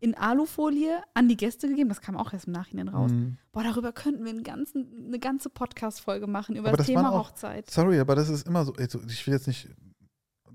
in 0.00 0.14
Alufolie 0.14 1.02
an 1.14 1.28
die 1.28 1.36
Gäste 1.36 1.68
gegeben. 1.68 1.88
Das 1.88 2.00
kam 2.00 2.16
auch 2.16 2.32
erst 2.32 2.46
im 2.46 2.52
Nachhinein 2.52 2.88
raus. 2.88 3.10
Mhm. 3.10 3.38
Boah, 3.52 3.62
darüber 3.64 3.92
könnten 3.92 4.24
wir 4.24 4.30
einen 4.30 4.42
ganzen, 4.42 5.06
eine 5.06 5.18
ganze 5.18 5.48
Podcast-Folge 5.48 6.26
machen, 6.26 6.54
über 6.56 6.68
Aber 6.68 6.76
das, 6.76 6.86
das 6.86 6.94
Thema 6.94 7.12
auch- 7.12 7.28
Hochzeit. 7.30 7.70
Sorry, 7.70 7.98
aber 7.98 8.14
das 8.14 8.28
ist 8.28 8.46
immer 8.46 8.64
so. 8.64 8.72
Also 8.74 9.00
ich 9.08 9.26
will 9.26 9.34
jetzt 9.34 9.46
nicht 9.46 9.68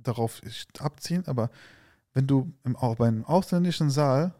darauf 0.04 0.42
abziehen, 0.80 1.24
aber 1.28 1.50
wenn 2.14 2.28
du 2.28 2.54
im, 2.64 2.76
auch 2.76 2.96
bei 2.96 3.08
einem 3.08 3.24
ausländischen 3.26 3.90
Saal 3.90 4.34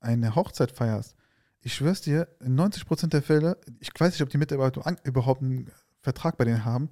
eine 0.00 0.34
Hochzeit 0.34 0.72
feierst, 0.72 1.14
ich 1.60 1.74
schwör's 1.74 2.00
dir, 2.00 2.28
in 2.40 2.58
90% 2.58 3.08
der 3.08 3.22
Fälle, 3.22 3.56
ich 3.78 3.90
weiß 3.96 4.12
nicht, 4.12 4.22
ob 4.22 4.30
die 4.30 4.38
Mitarbeiter 4.38 4.82
überhaupt 5.04 5.42
einen 5.42 5.70
Vertrag 6.00 6.36
bei 6.36 6.44
denen 6.44 6.64
haben 6.64 6.90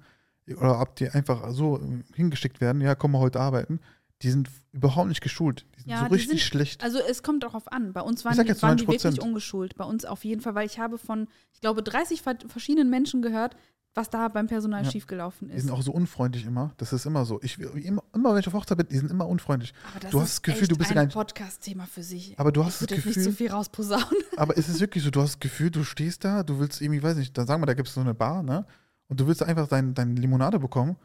oder 0.57 0.79
ob 0.79 0.95
die 0.95 1.09
einfach 1.09 1.51
so 1.51 1.79
hingeschickt 2.15 2.61
werden, 2.61 2.81
ja, 2.81 2.95
komm 2.95 3.11
mal 3.11 3.19
heute 3.19 3.39
arbeiten, 3.41 3.79
die 4.21 4.29
sind 4.31 4.49
überhaupt 4.71 5.07
nicht 5.09 5.21
geschult. 5.21 5.65
Die 5.75 5.81
sind 5.81 5.89
Ja, 5.91 5.99
so 5.99 6.05
die 6.05 6.13
richtig 6.13 6.29
sind- 6.29 6.39
schlecht. 6.41 6.83
Also 6.83 6.99
es 6.99 7.23
kommt 7.23 7.43
darauf 7.43 7.71
an. 7.71 7.93
Bei 7.93 8.01
uns 8.01 8.23
waren, 8.23 8.33
die, 8.33 8.61
waren 8.61 8.77
die 8.77 8.85
90%. 8.85 8.87
wirklich 8.87 9.21
ungeschult. 9.21 9.75
Bei 9.75 9.83
uns 9.85 10.05
auf 10.05 10.23
jeden 10.23 10.41
Fall, 10.41 10.55
weil 10.55 10.65
ich 10.65 10.79
habe 10.79 10.97
von, 10.97 11.27
ich 11.53 11.61
glaube, 11.61 11.81
30 11.83 12.21
ver- 12.21 12.37
verschiedenen 12.47 12.89
Menschen 12.89 13.21
gehört, 13.21 13.55
was 13.93 14.09
da 14.09 14.29
beim 14.29 14.47
Personal 14.47 14.85
Ja. 14.85 14.89
schiefgelaufen 14.91 15.49
Die 15.49 15.53
ist. 15.55 15.63
sind 15.63 15.71
auch 15.71 15.81
so 15.81 15.91
unfreundlich 15.91 16.45
immer. 16.45 16.71
Das 16.77 16.93
ist 16.93 17.05
immer 17.05 17.25
so. 17.25 17.41
Ich, 17.41 17.59
immer, 17.59 18.01
immer 18.15 18.33
wenn 18.33 18.39
ich 18.39 18.47
auf 18.47 18.53
Hochzeit 18.53 18.77
bin, 18.77 18.87
die 18.87 18.97
sind 18.97 19.11
immer 19.11 19.27
unfreundlich. 19.27 19.73
Aber 19.91 19.99
das 19.99 20.11
du 20.11 20.21
hast 20.21 20.27
ist 20.29 20.33
das 20.37 20.41
Gefühl, 20.43 20.67
du 20.69 20.77
bist 20.77 20.91
ja 20.91 20.93
ein 20.93 20.95
gar 20.95 21.05
nicht- 21.07 21.13
Podcast-Thema 21.13 21.85
für 21.87 22.01
sich. 22.03 22.39
Aber 22.39 22.53
du 22.53 22.61
ich 22.61 22.67
hast 22.67 22.75
das 22.75 22.81
würde 22.83 22.95
jetzt 22.95 23.05
nicht 23.07 23.13
zu 23.15 23.19
Gefühl, 23.31 23.33
viel 23.47 23.51
rausposaunen. 23.51 24.05
Aber 24.37 24.57
es 24.57 24.69
ist 24.69 24.79
wirklich 24.79 25.03
so, 25.03 25.09
du 25.09 25.19
hast 25.21 25.31
das 25.33 25.39
Gefühl, 25.41 25.71
du 25.71 25.83
stehst 25.83 26.23
da, 26.23 26.43
du 26.43 26.57
willst 26.59 26.79
irgendwie, 26.81 27.03
weiß 27.03 27.17
nicht, 27.17 27.37
dann 27.37 27.45
sagen 27.47 27.61
wir, 27.61 27.65
da 27.65 27.73
gibt 27.73 27.89
es 27.89 27.93
so 27.95 27.99
eine 28.01 28.13
Bar, 28.13 28.43
ne? 28.43 28.65
Und 29.09 29.19
du 29.19 29.27
willst 29.27 29.43
einfach 29.43 29.67
dein, 29.67 29.93
deine 29.93 30.13
Limonade 30.13 30.57
bekommen 30.59 30.95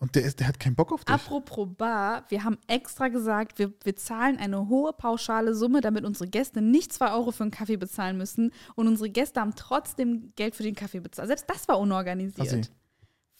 und 0.00 0.14
der, 0.14 0.22
ist, 0.22 0.38
der 0.40 0.46
hat 0.48 0.60
keinen 0.60 0.76
Bock 0.76 0.92
auf 0.92 1.04
dich. 1.04 1.12
Apropos 1.14 1.68
Bar, 1.76 2.24
wir 2.28 2.44
haben 2.44 2.56
extra 2.68 3.08
gesagt, 3.08 3.58
wir, 3.58 3.72
wir 3.82 3.96
zahlen 3.96 4.36
eine 4.38 4.68
hohe 4.68 4.92
pauschale 4.92 5.54
Summe, 5.54 5.80
damit 5.80 6.04
unsere 6.04 6.28
Gäste 6.28 6.60
nicht 6.62 6.92
2 6.92 7.12
Euro 7.12 7.32
für 7.32 7.42
einen 7.42 7.50
Kaffee 7.50 7.76
bezahlen 7.76 8.16
müssen. 8.16 8.52
Und 8.76 8.86
unsere 8.86 9.10
Gäste 9.10 9.40
haben 9.40 9.54
trotzdem 9.56 10.32
Geld 10.36 10.54
für 10.54 10.62
den 10.62 10.74
Kaffee 10.76 11.00
bezahlt. 11.00 11.26
Selbst 11.28 11.50
das 11.50 11.66
war 11.66 11.78
unorganisiert. 11.80 12.46
Assi. 12.46 12.62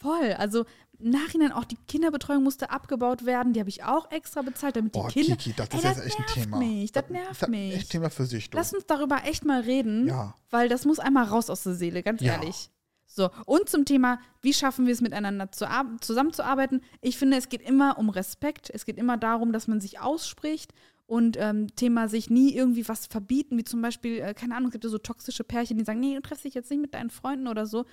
Voll. 0.00 0.32
Also 0.34 0.64
im 1.00 1.10
Nachhinein 1.10 1.52
auch 1.52 1.64
die 1.64 1.76
Kinderbetreuung 1.88 2.42
musste 2.42 2.70
abgebaut 2.70 3.24
werden. 3.26 3.52
Die 3.52 3.60
habe 3.60 3.68
ich 3.70 3.84
auch 3.84 4.10
extra 4.10 4.42
bezahlt, 4.42 4.76
damit 4.76 4.94
die 4.94 4.98
Boah, 4.98 5.08
Kinder. 5.08 5.36
Kiki, 5.36 5.54
das 5.56 5.68
Ey, 5.70 5.76
ist 5.78 5.84
jetzt 5.84 6.06
echt 6.06 6.18
ein 6.18 6.22
nervt 6.24 6.34
Thema. 6.34 6.58
Mich, 6.58 6.92
das 6.92 7.08
nervt 7.10 7.42
ist 7.42 7.48
mich. 7.48 7.74
echt 7.74 7.90
Thema 7.90 8.10
für 8.10 8.26
sich, 8.26 8.50
du. 8.50 8.56
Lass 8.58 8.72
uns 8.72 8.86
darüber 8.86 9.22
echt 9.24 9.44
mal 9.44 9.60
reden, 9.60 10.06
Ja. 10.08 10.34
weil 10.50 10.68
das 10.68 10.84
muss 10.86 10.98
einmal 10.98 11.24
raus 11.24 11.50
aus 11.50 11.62
der 11.64 11.74
Seele, 11.74 12.02
ganz 12.02 12.20
Ja. 12.20 12.34
ehrlich. 12.34 12.70
So, 13.18 13.30
und 13.46 13.68
zum 13.68 13.84
Thema, 13.84 14.20
wie 14.42 14.52
schaffen 14.54 14.86
wir 14.86 14.92
es 14.92 15.00
miteinander 15.00 15.50
zu 15.50 15.68
ar- 15.68 15.96
zusammenzuarbeiten? 16.00 16.82
Ich 17.00 17.18
finde, 17.18 17.36
es 17.36 17.48
geht 17.48 17.62
immer 17.62 17.98
um 17.98 18.10
Respekt. 18.10 18.70
Es 18.72 18.84
geht 18.84 18.96
immer 18.96 19.16
darum, 19.16 19.52
dass 19.52 19.66
man 19.66 19.80
sich 19.80 19.98
ausspricht 19.98 20.72
und 21.06 21.36
ähm, 21.36 21.74
Thema 21.74 22.06
sich 22.08 22.30
nie 22.30 22.54
irgendwie 22.54 22.86
was 22.88 23.06
verbieten, 23.06 23.58
wie 23.58 23.64
zum 23.64 23.82
Beispiel, 23.82 24.20
äh, 24.20 24.34
keine 24.34 24.54
Ahnung, 24.54 24.68
es 24.68 24.72
gibt 24.72 24.84
ja 24.84 24.90
so 24.90 24.98
toxische 24.98 25.42
Pärchen, 25.42 25.78
die 25.78 25.84
sagen, 25.84 25.98
nee, 25.98 26.14
du 26.14 26.20
triffst 26.22 26.44
dich 26.44 26.54
jetzt 26.54 26.70
nicht 26.70 26.80
mit 26.80 26.94
deinen 26.94 27.10
Freunden 27.10 27.48
oder 27.48 27.66
so. 27.66 27.86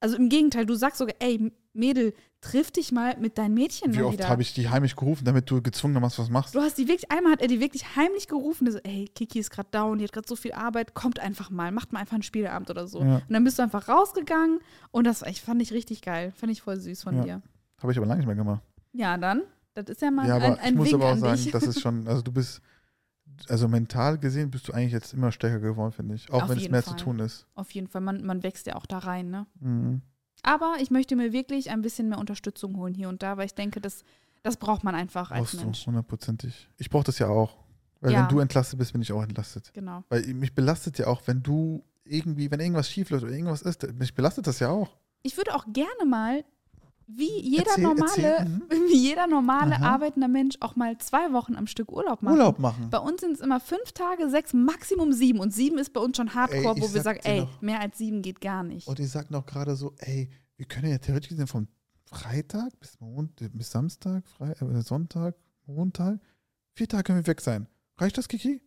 Also 0.00 0.16
im 0.16 0.28
Gegenteil, 0.28 0.66
du 0.66 0.74
sagst 0.74 0.98
sogar, 0.98 1.14
ey, 1.20 1.52
Mädel, 1.74 2.12
triff 2.40 2.70
dich 2.70 2.92
mal 2.92 3.16
mit 3.18 3.38
deinen 3.38 3.54
Mädchen 3.54 3.94
Wie 3.94 4.02
oft 4.02 4.28
habe 4.28 4.42
ich 4.42 4.52
die 4.52 4.68
heimlich 4.68 4.96
gerufen, 4.96 5.24
damit 5.24 5.50
du 5.50 5.62
gezwungenermaßen 5.62 6.24
was 6.24 6.30
machst? 6.30 6.54
Du 6.54 6.60
hast 6.60 6.76
die 6.76 6.88
wirklich, 6.88 7.10
einmal 7.10 7.32
hat 7.32 7.40
er 7.40 7.48
die 7.48 7.60
wirklich 7.60 7.96
heimlich 7.96 8.28
gerufen, 8.28 8.70
so, 8.70 8.78
ey, 8.78 9.08
Kiki 9.14 9.38
ist 9.38 9.50
gerade 9.50 9.68
down, 9.70 9.98
die 9.98 10.04
hat 10.04 10.12
gerade 10.12 10.28
so 10.28 10.36
viel 10.36 10.52
Arbeit, 10.52 10.94
kommt 10.94 11.18
einfach 11.20 11.50
mal, 11.50 11.72
macht 11.72 11.92
mal 11.92 12.00
einfach 12.00 12.14
einen 12.14 12.22
Spieleabend 12.22 12.68
oder 12.70 12.86
so. 12.86 13.00
Ja. 13.00 13.16
Und 13.16 13.30
dann 13.30 13.44
bist 13.44 13.58
du 13.58 13.62
einfach 13.62 13.88
rausgegangen 13.88 14.60
und 14.90 15.06
das 15.06 15.22
ich, 15.22 15.40
fand 15.40 15.62
ich 15.62 15.72
richtig 15.72 16.02
geil, 16.02 16.32
fand 16.36 16.52
ich 16.52 16.62
voll 16.62 16.78
süß 16.78 17.02
von 17.04 17.16
Ja. 17.16 17.22
dir. 17.22 17.42
Habe 17.80 17.92
ich 17.92 17.98
aber 17.98 18.06
lange 18.06 18.18
nicht 18.18 18.26
mehr 18.26 18.36
gemacht. 18.36 18.62
Ja, 18.92 19.16
dann, 19.16 19.42
das 19.74 19.86
ist 19.88 20.02
ja 20.02 20.10
mal 20.10 20.28
ja, 20.28 20.36
aber 20.36 20.44
ein, 20.46 20.58
ein 20.58 20.72
ich 20.72 20.74
muss 20.74 20.86
Wink 20.88 20.94
aber 21.02 21.12
auch 21.12 21.16
sagen, 21.16 21.48
das 21.52 21.62
ist 21.62 21.80
schon, 21.82 22.06
also 22.06 22.22
du 22.22 22.32
bist, 22.32 22.60
also 23.48 23.66
mental 23.68 24.18
gesehen 24.18 24.50
bist 24.50 24.68
du 24.68 24.72
eigentlich 24.72 24.92
jetzt 24.92 25.14
immer 25.14 25.32
stärker 25.32 25.60
geworden, 25.60 25.92
finde 25.92 26.14
ich. 26.16 26.30
Auch 26.30 26.42
Auf 26.42 26.50
wenn 26.50 26.58
es 26.58 26.68
mehr 26.68 26.82
Fall. 26.82 26.96
zu 26.98 27.04
tun 27.04 27.18
ist. 27.20 27.46
Auf 27.54 27.70
jeden 27.70 27.88
Fall, 27.88 28.02
man, 28.02 28.24
man 28.24 28.42
wächst 28.42 28.66
ja 28.66 28.76
auch 28.76 28.86
da 28.86 28.98
rein, 28.98 29.30
ne? 29.30 29.46
Mhm. 29.60 30.02
Aber 30.42 30.76
ich 30.80 30.90
möchte 30.90 31.14
mir 31.16 31.32
wirklich 31.32 31.70
ein 31.70 31.82
bisschen 31.82 32.08
mehr 32.08 32.18
Unterstützung 32.18 32.76
holen 32.76 32.94
hier 32.94 33.08
und 33.08 33.22
da, 33.22 33.36
weil 33.36 33.46
ich 33.46 33.54
denke, 33.54 33.80
das, 33.80 34.04
das 34.42 34.56
braucht 34.56 34.82
man 34.84 34.94
einfach 34.94 35.30
als 35.30 35.40
Brauchst 35.40 35.54
du, 35.54 35.64
Mensch. 35.64 35.86
hundertprozentig. 35.86 36.68
Ich 36.78 36.90
brauche 36.90 37.04
das 37.04 37.18
ja 37.18 37.28
auch. 37.28 37.56
Weil 38.00 38.12
Ja. 38.12 38.20
wenn 38.22 38.28
du 38.28 38.40
entlastet 38.40 38.78
bist, 38.80 38.92
bin 38.92 39.02
ich 39.02 39.12
auch 39.12 39.22
entlastet. 39.22 39.72
Genau. 39.72 40.02
Weil 40.08 40.22
mich 40.34 40.52
belastet 40.54 40.98
ja 40.98 41.06
auch, 41.06 41.22
wenn 41.26 41.42
du 41.42 41.84
irgendwie, 42.04 42.50
wenn 42.50 42.58
irgendwas 42.58 42.90
schief 42.90 43.10
läuft 43.10 43.22
oder 43.22 43.32
irgendwas 43.32 43.62
ist, 43.62 43.86
mich 43.94 44.12
belastet 44.14 44.48
das 44.48 44.58
ja 44.58 44.70
auch. 44.70 44.96
Ich 45.22 45.36
würde 45.36 45.54
auch 45.54 45.64
gerne 45.72 46.04
mal, 46.04 46.44
wie 47.06 47.40
jeder 47.40 47.66
Erzähl, 47.70 47.84
normale, 47.84 48.22
erzähl, 48.22 48.48
mhm. 48.48 48.62
wie 48.88 48.96
jeder 48.96 49.26
normale 49.26 49.76
Aha. 49.76 49.94
arbeitender 49.94 50.28
Mensch 50.28 50.56
auch 50.60 50.76
mal 50.76 50.96
zwei 50.98 51.32
Wochen 51.32 51.54
am 51.56 51.66
Stück 51.66 51.90
Urlaub 51.92 52.22
machen. 52.22 52.36
Urlaub 52.36 52.58
machen. 52.58 52.88
Bei 52.90 52.98
uns 52.98 53.20
sind 53.20 53.32
es 53.32 53.40
immer 53.40 53.60
fünf 53.60 53.92
Tage, 53.92 54.28
sechs, 54.30 54.52
Maximum 54.52 55.12
sieben. 55.12 55.38
Und 55.40 55.52
sieben 55.52 55.78
ist 55.78 55.92
bei 55.92 56.00
uns 56.00 56.16
schon 56.16 56.34
Hardcore, 56.34 56.74
Ey, 56.74 56.76
ich 56.78 56.82
wo 56.82 56.94
wir 56.94 57.02
sag 57.02 57.16
sagen, 57.16 57.20
ey, 57.24 57.40
noch- 57.40 57.60
mehr 57.62 57.80
als 57.80 57.98
sieben 57.98 58.22
geht 58.22 58.40
gar 58.40 58.62
nicht. 58.62 58.86
Und 58.88 58.98
die 58.98 59.04
sagten 59.06 59.34
auch 59.34 59.46
gerade 59.46 59.76
so, 59.76 59.94
ey, 59.98 60.30
wir 60.56 60.66
können 60.66 60.90
ja 60.90 60.98
theoretisch 60.98 61.30
gesehen 61.30 61.46
von 61.46 61.68
Freitag 62.06 62.78
bis, 62.78 62.98
Mond, 63.00 63.32
bis 63.54 63.70
Samstag, 63.70 64.26
Fre 64.28 64.54
äh, 64.60 64.82
Sonntag, 64.82 65.34
Montag, 65.66 66.20
vier 66.74 66.88
Tage 66.88 67.04
können 67.04 67.18
wir 67.20 67.26
weg 67.26 67.40
sein. 67.40 67.66
Reicht 67.98 68.18
das, 68.18 68.28
Kiki? 68.28 68.60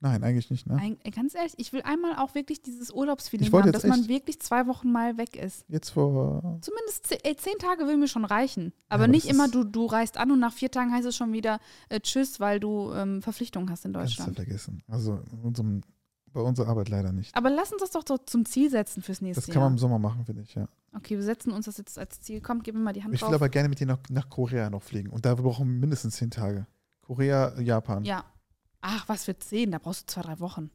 Nein, 0.00 0.22
eigentlich 0.22 0.48
nicht, 0.50 0.64
ne? 0.66 0.76
Ein, 0.76 0.96
ey, 1.02 1.10
ganz 1.10 1.34
ehrlich, 1.34 1.54
ich 1.56 1.72
will 1.72 1.82
einmal 1.82 2.16
auch 2.16 2.34
wirklich 2.36 2.62
dieses 2.62 2.92
Urlaubsfeeling 2.92 3.52
haben, 3.52 3.72
dass 3.72 3.82
man 3.84 4.06
wirklich 4.06 4.40
zwei 4.40 4.68
Wochen 4.68 4.92
mal 4.92 5.18
weg 5.18 5.34
ist. 5.34 5.64
Jetzt 5.68 5.90
vor, 5.90 6.58
Zumindest 6.60 7.08
zehn, 7.08 7.18
ey, 7.24 7.34
zehn 7.36 7.58
Tage 7.58 7.86
will 7.88 7.96
mir 7.96 8.06
schon 8.06 8.24
reichen. 8.24 8.72
Aber 8.88 9.04
aber 9.04 9.08
nicht 9.08 9.26
immer, 9.28 9.48
du, 9.48 9.64
du 9.64 9.86
reist 9.86 10.16
an 10.16 10.30
und 10.30 10.38
nach 10.38 10.52
vier 10.52 10.70
Tagen 10.70 10.92
heißt 10.92 11.06
es 11.06 11.16
schon 11.16 11.32
wieder 11.32 11.58
äh, 11.88 11.98
Tschüss, 11.98 12.38
weil 12.38 12.60
du 12.60 12.92
ähm, 12.92 13.22
Verpflichtungen 13.22 13.70
hast 13.70 13.84
in 13.84 13.92
kannst 13.92 14.12
du 14.14 14.22
Deutschland. 14.22 14.36
vergessen. 14.36 14.82
Also 14.86 15.18
unserem, 15.42 15.80
bei 16.32 16.42
unserer 16.42 16.68
Arbeit 16.68 16.90
leider 16.90 17.10
nicht. 17.12 17.34
Aber 17.36 17.50
lass 17.50 17.72
uns 17.72 17.80
das 17.82 17.90
doch 17.90 18.04
so 18.06 18.18
zum 18.18 18.44
Ziel 18.44 18.70
setzen 18.70 19.02
fürs 19.02 19.20
nächste 19.20 19.40
Das 19.40 19.46
kann 19.46 19.56
man 19.56 19.62
Jahr. 19.62 19.70
im 19.72 19.78
Sommer 19.78 19.98
machen, 19.98 20.24
finde 20.24 20.42
ich, 20.42 20.54
ja. 20.54 20.68
Okay, 20.94 21.16
wir 21.16 21.24
setzen 21.24 21.50
uns 21.52 21.66
das 21.66 21.76
jetzt 21.76 21.98
als 21.98 22.20
Ziel. 22.20 22.40
Komm, 22.40 22.62
gib 22.62 22.74
mir 22.76 22.80
mal 22.82 22.92
die 22.92 23.02
Hand 23.02 23.14
Ich 23.14 23.20
will 23.20 23.26
drauf. 23.26 23.34
aber 23.34 23.48
gerne 23.48 23.68
mit 23.68 23.80
dir 23.80 23.86
nach, 23.86 23.98
nach 24.10 24.28
Korea 24.30 24.70
noch 24.70 24.82
fliegen. 24.82 25.10
Und 25.10 25.26
da 25.26 25.34
brauchen 25.34 25.66
wir 25.68 25.78
mindestens 25.80 26.14
zehn 26.16 26.30
Tage. 26.30 26.66
Korea, 27.02 27.58
Japan. 27.60 28.04
Ja. 28.04 28.24
Ach, 28.80 29.08
was 29.08 29.24
für 29.24 29.38
zehn? 29.38 29.70
Da 29.70 29.78
brauchst 29.78 30.02
du 30.02 30.12
zwei, 30.14 30.22
drei 30.22 30.40
Wochen. 30.40 30.70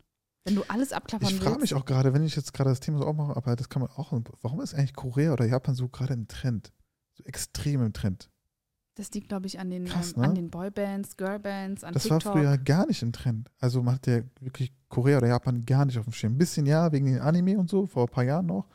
Wenn 0.46 0.56
du 0.56 0.64
alles 0.68 0.92
abklappern 0.92 1.30
Ich 1.30 1.36
frage 1.38 1.52
willst. 1.52 1.62
mich 1.62 1.74
auch 1.76 1.86
gerade, 1.86 2.14
wenn 2.14 2.24
ich 2.24 2.36
jetzt 2.36 2.54
gerade 2.54 2.70
das 2.70 2.82
Thema 2.82 2.98
so 3.00 3.06
aufmache, 3.06 3.36
aber 3.36 3.56
das 3.56 3.70
kann 3.70 3.82
man 3.82 3.92
auch, 3.92 4.12
warum 4.42 4.60
ist 4.62 4.74
eigentlich 4.74 4.94
Korea 4.94 5.32
oder 5.34 5.46
Japan 5.46 5.74
so 5.76 5.88
gerade 5.88 6.14
im 6.14 6.28
Trend? 6.28 6.74
So 7.14 7.24
extrem 7.24 7.82
im 7.82 7.94
Trend. 7.94 8.30
Das 8.96 9.10
liegt, 9.12 9.30
glaube 9.30 9.48
ich, 9.48 9.58
an 9.58 9.70
den, 9.70 9.86
Krass, 9.86 10.14
ähm, 10.16 10.22
ne? 10.22 10.28
an 10.28 10.36
den 10.36 10.50
Boybands, 10.52 11.16
Girlbands, 11.18 11.84
an 11.84 11.94
Das 11.94 12.04
TikTok. 12.04 12.26
war 12.26 12.34
früher 12.34 12.58
gar 12.58 12.86
nicht 12.86 13.02
im 13.02 13.12
Trend. 13.14 13.50
Also 13.60 13.82
man 13.82 13.96
hat 13.96 14.06
ja 14.06 14.22
wirklich 14.40 14.74
Korea 14.90 15.18
oder 15.18 15.28
Japan 15.28 15.66
gar 15.66 15.86
nicht 15.86 15.98
auf 15.98 16.04
dem 16.06 16.14
Schirm. 16.14 16.34
Ein 16.34 16.38
bisschen 16.38 16.66
ja, 16.66 16.92
wegen 16.92 17.06
den 17.06 17.20
Anime 17.20 17.58
und 17.58 17.70
so, 17.70 17.88
vor 17.88 18.04
ein 18.04 18.10
paar 18.12 18.24
Jahren 18.26 18.46
noch. 18.48 18.68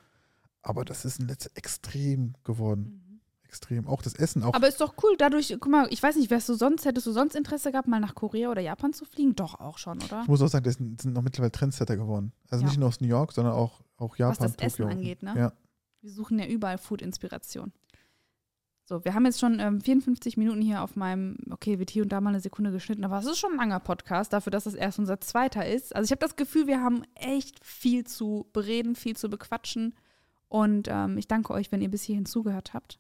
Aber 0.63 0.85
das 0.85 1.05
ist 1.05 1.21
in 1.21 1.29
letzter 1.29 1.51
extrem 1.55 2.33
geworden. 2.45 3.03
Mhm. 3.05 3.08
Extrem. 3.49 3.87
Auch 3.89 4.03
das 4.03 4.15
Essen, 4.15 4.43
auch 4.43 4.53
Aber 4.53 4.69
ist 4.69 4.81
doch 4.81 4.95
cool, 5.03 5.17
dadurch, 5.17 5.49
guck 5.59 5.69
mal, 5.71 5.89
ich 5.91 6.03
weiß 6.03 6.17
nicht, 6.17 6.31
wärst 6.31 6.51
du 6.51 6.55
sonst, 6.55 6.85
hättest 6.85 7.07
du 7.07 7.13
sonst 7.13 7.35
Interesse 7.35 7.73
gehabt, 7.73 7.89
mal 7.89 7.99
nach 7.99 8.15
Korea 8.15 8.51
oder 8.51 8.61
Japan 8.61 8.93
zu 8.93 9.07
fliegen? 9.07 9.35
Doch, 9.35 9.59
auch 9.59 9.79
schon, 9.79 10.03
oder? 10.03 10.21
Ich 10.23 10.29
muss 10.29 10.43
auch 10.43 10.49
sagen, 10.49 10.65
das 10.65 10.75
sind, 10.75 11.05
noch 11.07 11.23
mittlerweile 11.23 11.51
Trendsetter 11.51 11.97
geworden. 11.97 12.33
Also 12.51 12.63
Ja. 12.65 12.69
nicht 12.69 12.79
nur 12.79 12.89
aus 12.89 13.01
New 13.01 13.09
York, 13.09 13.33
sondern 13.33 13.55
auch, 13.55 13.81
auch 13.97 14.17
Japan. 14.17 14.45
Was 14.45 14.53
das 14.57 14.67
Essen 14.67 14.83
Tokio. 14.83 14.89
angeht, 14.97 15.23
ne? 15.23 15.35
Ja. 15.37 15.53
Wir 16.03 16.11
suchen 16.13 16.39
ja 16.39 16.47
überall 16.47 16.77
Food-Inspiration. 16.79 17.73
So, 18.85 19.05
wir 19.05 19.13
haben 19.15 19.25
jetzt 19.27 19.41
schon 19.41 19.61
ähm, 19.61 19.81
54 19.81 20.37
Minuten 20.37 20.63
hier 20.63 20.83
auf 20.83 20.95
meinem, 20.97 21.37
okay, 21.51 21.79
wird 21.79 21.91
hier 21.91 22.03
und 22.03 22.11
da 22.11 22.21
mal 22.21 22.31
eine 22.31 22.41
Sekunde 22.41 22.71
geschnitten, 22.71 23.05
aber 23.05 23.19
es 23.19 23.27
ist 23.27 23.39
schon 23.39 23.53
ein 23.53 23.59
langer 23.59 23.81
Podcast, 23.81 24.33
dafür, 24.33 24.51
dass 24.51 24.65
es 24.67 24.75
erst 24.75 24.99
unser 24.99 25.21
zweiter 25.21 25.67
ist. 25.67 25.95
Also 25.95 26.07
ich 26.07 26.11
habe 26.11 26.21
das 26.21 26.37
Gefühl, 26.37 26.67
wir 26.67 26.83
haben 26.83 27.03
echt 27.15 27.63
viel 27.65 28.05
zu 28.05 28.47
bereden, 28.53 28.95
viel 28.95 29.17
zu 29.17 29.29
bequatschen. 29.29 29.95
Und 30.49 30.89
ähm, 30.91 31.19
ich 31.19 31.29
danke 31.29 31.53
euch, 31.53 31.71
wenn 31.73 31.83
ihr 31.83 31.91
bis 31.91 32.03
hierhin 32.03 32.25
zugehört 32.25 32.73
habt. 32.73 32.99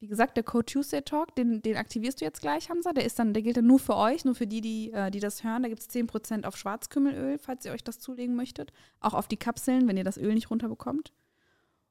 Wie 0.00 0.06
gesagt, 0.06 0.36
der 0.36 0.44
Code 0.44 0.64
Tuesday 0.64 1.02
Talk, 1.02 1.34
den, 1.36 1.60
den 1.62 1.76
aktivierst 1.76 2.20
du 2.20 2.24
jetzt 2.24 2.40
gleich, 2.40 2.70
Hamza. 2.70 2.92
Der 2.92 3.04
ist 3.04 3.18
dann, 3.18 3.34
der 3.34 3.42
gilt 3.42 3.58
dann 3.58 3.66
nur 3.66 3.78
für 3.78 3.96
euch, 3.96 4.24
nur 4.24 4.34
für 4.34 4.46
die, 4.46 4.62
die, 4.62 4.92
äh, 4.92 5.10
die 5.10 5.20
das 5.20 5.44
hören. 5.44 5.62
Da 5.62 5.68
gibt 5.68 5.80
es 5.80 5.90
10% 5.90 6.44
auf 6.44 6.56
Schwarzkümmelöl, 6.56 7.38
falls 7.38 7.66
ihr 7.66 7.72
euch 7.72 7.84
das 7.84 7.98
zulegen 7.98 8.34
möchtet. 8.34 8.72
Auch 9.00 9.14
auf 9.14 9.28
die 9.28 9.36
Kapseln, 9.36 9.86
wenn 9.88 9.98
ihr 9.98 10.04
das 10.04 10.16
Öl 10.16 10.34
nicht 10.34 10.50
runterbekommt. 10.50 11.12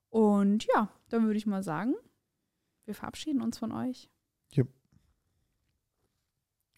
Und 0.09 0.65
ja, 0.73 0.89
dann 1.09 1.25
würde 1.25 1.37
ich 1.37 1.45
mal 1.45 1.61
sagen, 1.61 1.93
wir 2.85 2.95
verabschieden 2.95 3.41
uns 3.41 3.59
von 3.59 3.71
euch. 3.71 4.09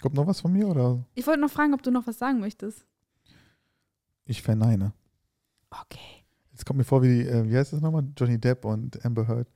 Kommt 0.01 0.15
noch 0.15 0.25
was 0.25 0.41
von 0.41 0.51
mir 0.51 0.67
oder? 0.67 1.05
Ich 1.13 1.27
wollte 1.27 1.39
noch 1.39 1.51
fragen, 1.51 1.73
ob 1.73 1.83
du 1.83 1.91
noch 1.91 2.07
was 2.07 2.17
sagen 2.17 2.39
möchtest. 2.39 2.85
Ich 4.25 4.41
verneine. 4.41 4.93
Okay. 5.69 6.25
Jetzt 6.51 6.65
kommt 6.65 6.77
mir 6.77 6.83
vor, 6.83 7.03
wie, 7.03 7.21
äh, 7.21 7.47
wie 7.47 7.55
heißt 7.55 7.71
das 7.71 7.81
nochmal? 7.81 8.03
Johnny 8.17 8.39
Depp 8.39 8.65
und 8.65 9.03
Amber 9.05 9.27
Heard. 9.27 9.47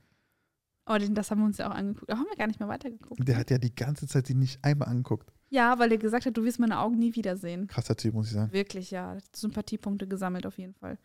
Oh, 0.86 0.96
den, 0.98 1.14
das 1.14 1.30
haben 1.30 1.40
wir 1.40 1.46
uns 1.46 1.58
ja 1.58 1.68
auch 1.70 1.74
angeguckt. 1.74 2.10
Da 2.10 2.16
haben 2.16 2.26
wir 2.30 2.36
gar 2.36 2.46
nicht 2.46 2.60
mehr 2.60 2.68
weitergeguckt. 2.68 3.26
Der 3.26 3.36
hat 3.36 3.50
ja 3.50 3.58
die 3.58 3.74
ganze 3.74 4.06
Zeit 4.06 4.28
die 4.28 4.34
nicht 4.34 4.64
einmal 4.64 4.88
angeguckt. 4.88 5.32
Ja, 5.48 5.78
weil 5.78 5.90
er 5.92 5.98
gesagt 5.98 6.26
hat, 6.26 6.36
du 6.36 6.44
wirst 6.44 6.58
meine 6.58 6.78
Augen 6.78 6.98
nie 6.98 7.14
wiedersehen. 7.14 7.66
Krasser 7.68 7.96
Typ, 7.96 8.14
muss 8.14 8.26
ich 8.28 8.32
sagen. 8.34 8.52
Wirklich, 8.52 8.90
ja. 8.90 9.16
Sympathiepunkte 9.34 10.06
gesammelt 10.06 10.46
auf 10.46 10.58
jeden 10.58 10.74
Fall. 10.74 10.98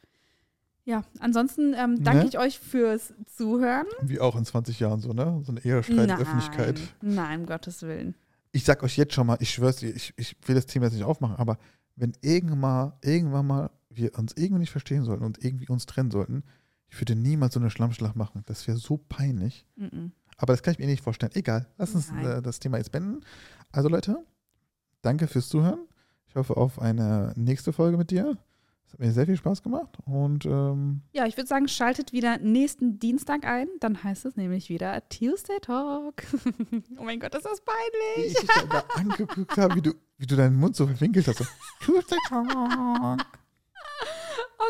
Ja, 0.84 1.04
ansonsten 1.20 1.74
ähm, 1.76 2.04
danke 2.04 2.24
Ne? 2.24 2.30
ich 2.30 2.40
euch 2.40 2.60
fürs 2.60 3.14
Zuhören. 3.28 3.86
Wie 4.02 4.20
auch 4.20 4.36
in 4.36 4.46
20 4.46 4.80
Jahren 4.80 5.00
so, 5.00 5.14
ne? 5.14 5.42
So 5.44 5.52
eine 5.52 5.64
Ehestreit, 5.64 6.12
Öffentlichkeit. 6.20 6.80
Nein, 7.02 7.42
um 7.42 7.46
Gottes 7.46 7.84
Willen. 7.84 8.16
ich 8.52 8.64
sag 8.64 8.82
euch 8.84 8.98
jetzt 8.98 9.14
schon 9.14 9.28
mal, 9.28 9.38
ich 9.40 9.52
schwör's 9.52 9.78
dir, 9.78 9.96
ich, 9.96 10.14
ich 10.18 10.36
will 10.48 10.56
das 10.56 10.66
Thema 10.66 10.86
jetzt 10.86 10.96
nicht 10.96 11.04
aufmachen, 11.06 11.36
aber 11.38 11.58
wenn 11.96 12.14
irgendwann 12.22 12.60
mal, 12.60 12.98
irgendwann 13.04 13.46
mal 13.48 13.70
wir 13.92 14.18
uns 14.18 14.34
irgendwie 14.36 14.60
nicht 14.62 14.72
verstehen 14.72 15.04
sollten 15.04 15.24
und 15.24 15.44
irgendwie 15.44 15.68
uns 15.70 15.86
trennen 15.86 16.10
sollten, 16.12 16.44
ich 16.92 17.00
würde 17.00 17.16
niemals 17.16 17.54
so 17.54 17.60
eine 17.60 17.70
Schlammschlacht 17.70 18.16
machen. 18.16 18.44
Das 18.46 18.68
wäre 18.68 18.78
so 18.78 18.98
peinlich. 18.98 19.66
Mhm. 19.78 20.12
Aber 20.38 20.54
das 20.54 20.62
kann 20.62 20.74
ich 20.74 20.80
mir 20.80 20.88
nicht 20.88 21.04
vorstellen. 21.04 21.32
Egal, 21.36 21.68
lass 21.78 21.96
uns 21.96 22.12
äh, 22.12 22.42
das 22.42 22.60
Thema 22.60 22.78
jetzt 22.78 22.92
beenden. 22.92 23.22
Also 23.72 23.88
Leute, 23.88 24.18
danke 25.02 25.28
fürs 25.28 25.48
Zuhören. 25.48 25.80
Ich 26.28 26.36
hoffe 26.36 26.58
auf 26.58 26.80
eine 26.80 27.34
nächste 27.36 27.72
Folge 27.72 27.98
mit 27.98 28.12
dir. 28.12 28.38
Es 28.86 28.94
hat 28.94 29.00
mir 29.00 29.12
sehr 29.14 29.26
viel 29.26 29.38
Spaß 29.38 29.64
gemacht 29.64 29.98
und 30.06 30.46
ähm, 30.46 31.02
Ja, 31.14 31.26
ich 31.26 31.38
würde 31.38 31.48
sagen, 31.48 31.70
schaltet 31.70 32.12
wieder 32.12 32.40
nächsten 32.40 33.00
Dienstag 33.00 33.46
ein. 33.46 33.70
Dann 33.80 34.04
heißt 34.04 34.26
es 34.26 34.36
nämlich 34.36 34.68
wieder 34.68 35.08
Tuesday 35.08 35.60
Talk. 35.62 36.24
oh 36.98 37.04
mein 37.04 37.22
Gott, 37.22 37.34
ist 37.34 37.46
das 37.46 37.62
wie 37.62 38.16
peinlich. 38.16 38.34
ich 38.34 38.40
dich 38.40 38.70
da 38.70 38.84
angeguckt 38.96 39.58
habe, 39.58 39.76
wie 39.76 39.82
du, 39.82 39.94
wie 40.18 40.26
du 40.26 40.36
deinen 40.36 40.58
Mund 40.60 40.76
so 40.76 40.88
verwinkelt 40.88 41.26
hast. 41.26 41.38
So, 41.38 41.46
Tuesday 41.86 42.18
Talk. 42.28 43.26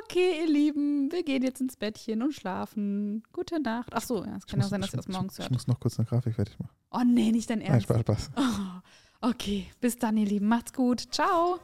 Okay, 0.04 0.42
ihr 0.42 0.48
Lieben, 0.52 1.12
wir 1.12 1.24
gehen 1.24 1.44
jetzt 1.44 1.60
ins 1.62 1.76
Bettchen 1.76 2.22
und 2.22 2.34
schlafen. 2.34 3.24
Gute 3.34 3.60
Nacht. 3.62 3.90
Ach 3.94 4.02
so, 4.02 4.24
ja, 4.24 4.36
es 4.38 4.46
kann 4.46 4.60
ja 4.60 4.64
muss- 4.66 4.70
sein, 4.70 4.82
dass 4.82 4.90
ich, 4.90 4.94
ihr 4.94 4.98
das 4.98 5.06
ich, 5.08 5.14
morgens 5.14 5.34
ich 5.34 5.40
hört. 5.40 5.52
muss 5.52 5.68
noch 5.68 5.80
kurz 5.80 6.00
eine 6.00 6.08
Grafik 6.08 6.36
fertig 6.36 6.58
machen. 6.60 6.72
Oh 6.92 7.02
nee, 7.06 7.32
nicht 7.32 7.50
dein 7.50 7.60
Nein, 7.60 7.68
Ernst. 7.70 7.84
Spaß, 7.86 8.00
Spaß. 8.02 8.32
Oh, 8.38 9.28
okay, 9.30 9.68
bis 9.82 9.98
dann, 9.98 10.18
ihr 10.18 10.26
Lieben. 10.26 10.48
Macht's 10.48 10.74
gut. 10.74 11.02
Ciao. 11.14 11.60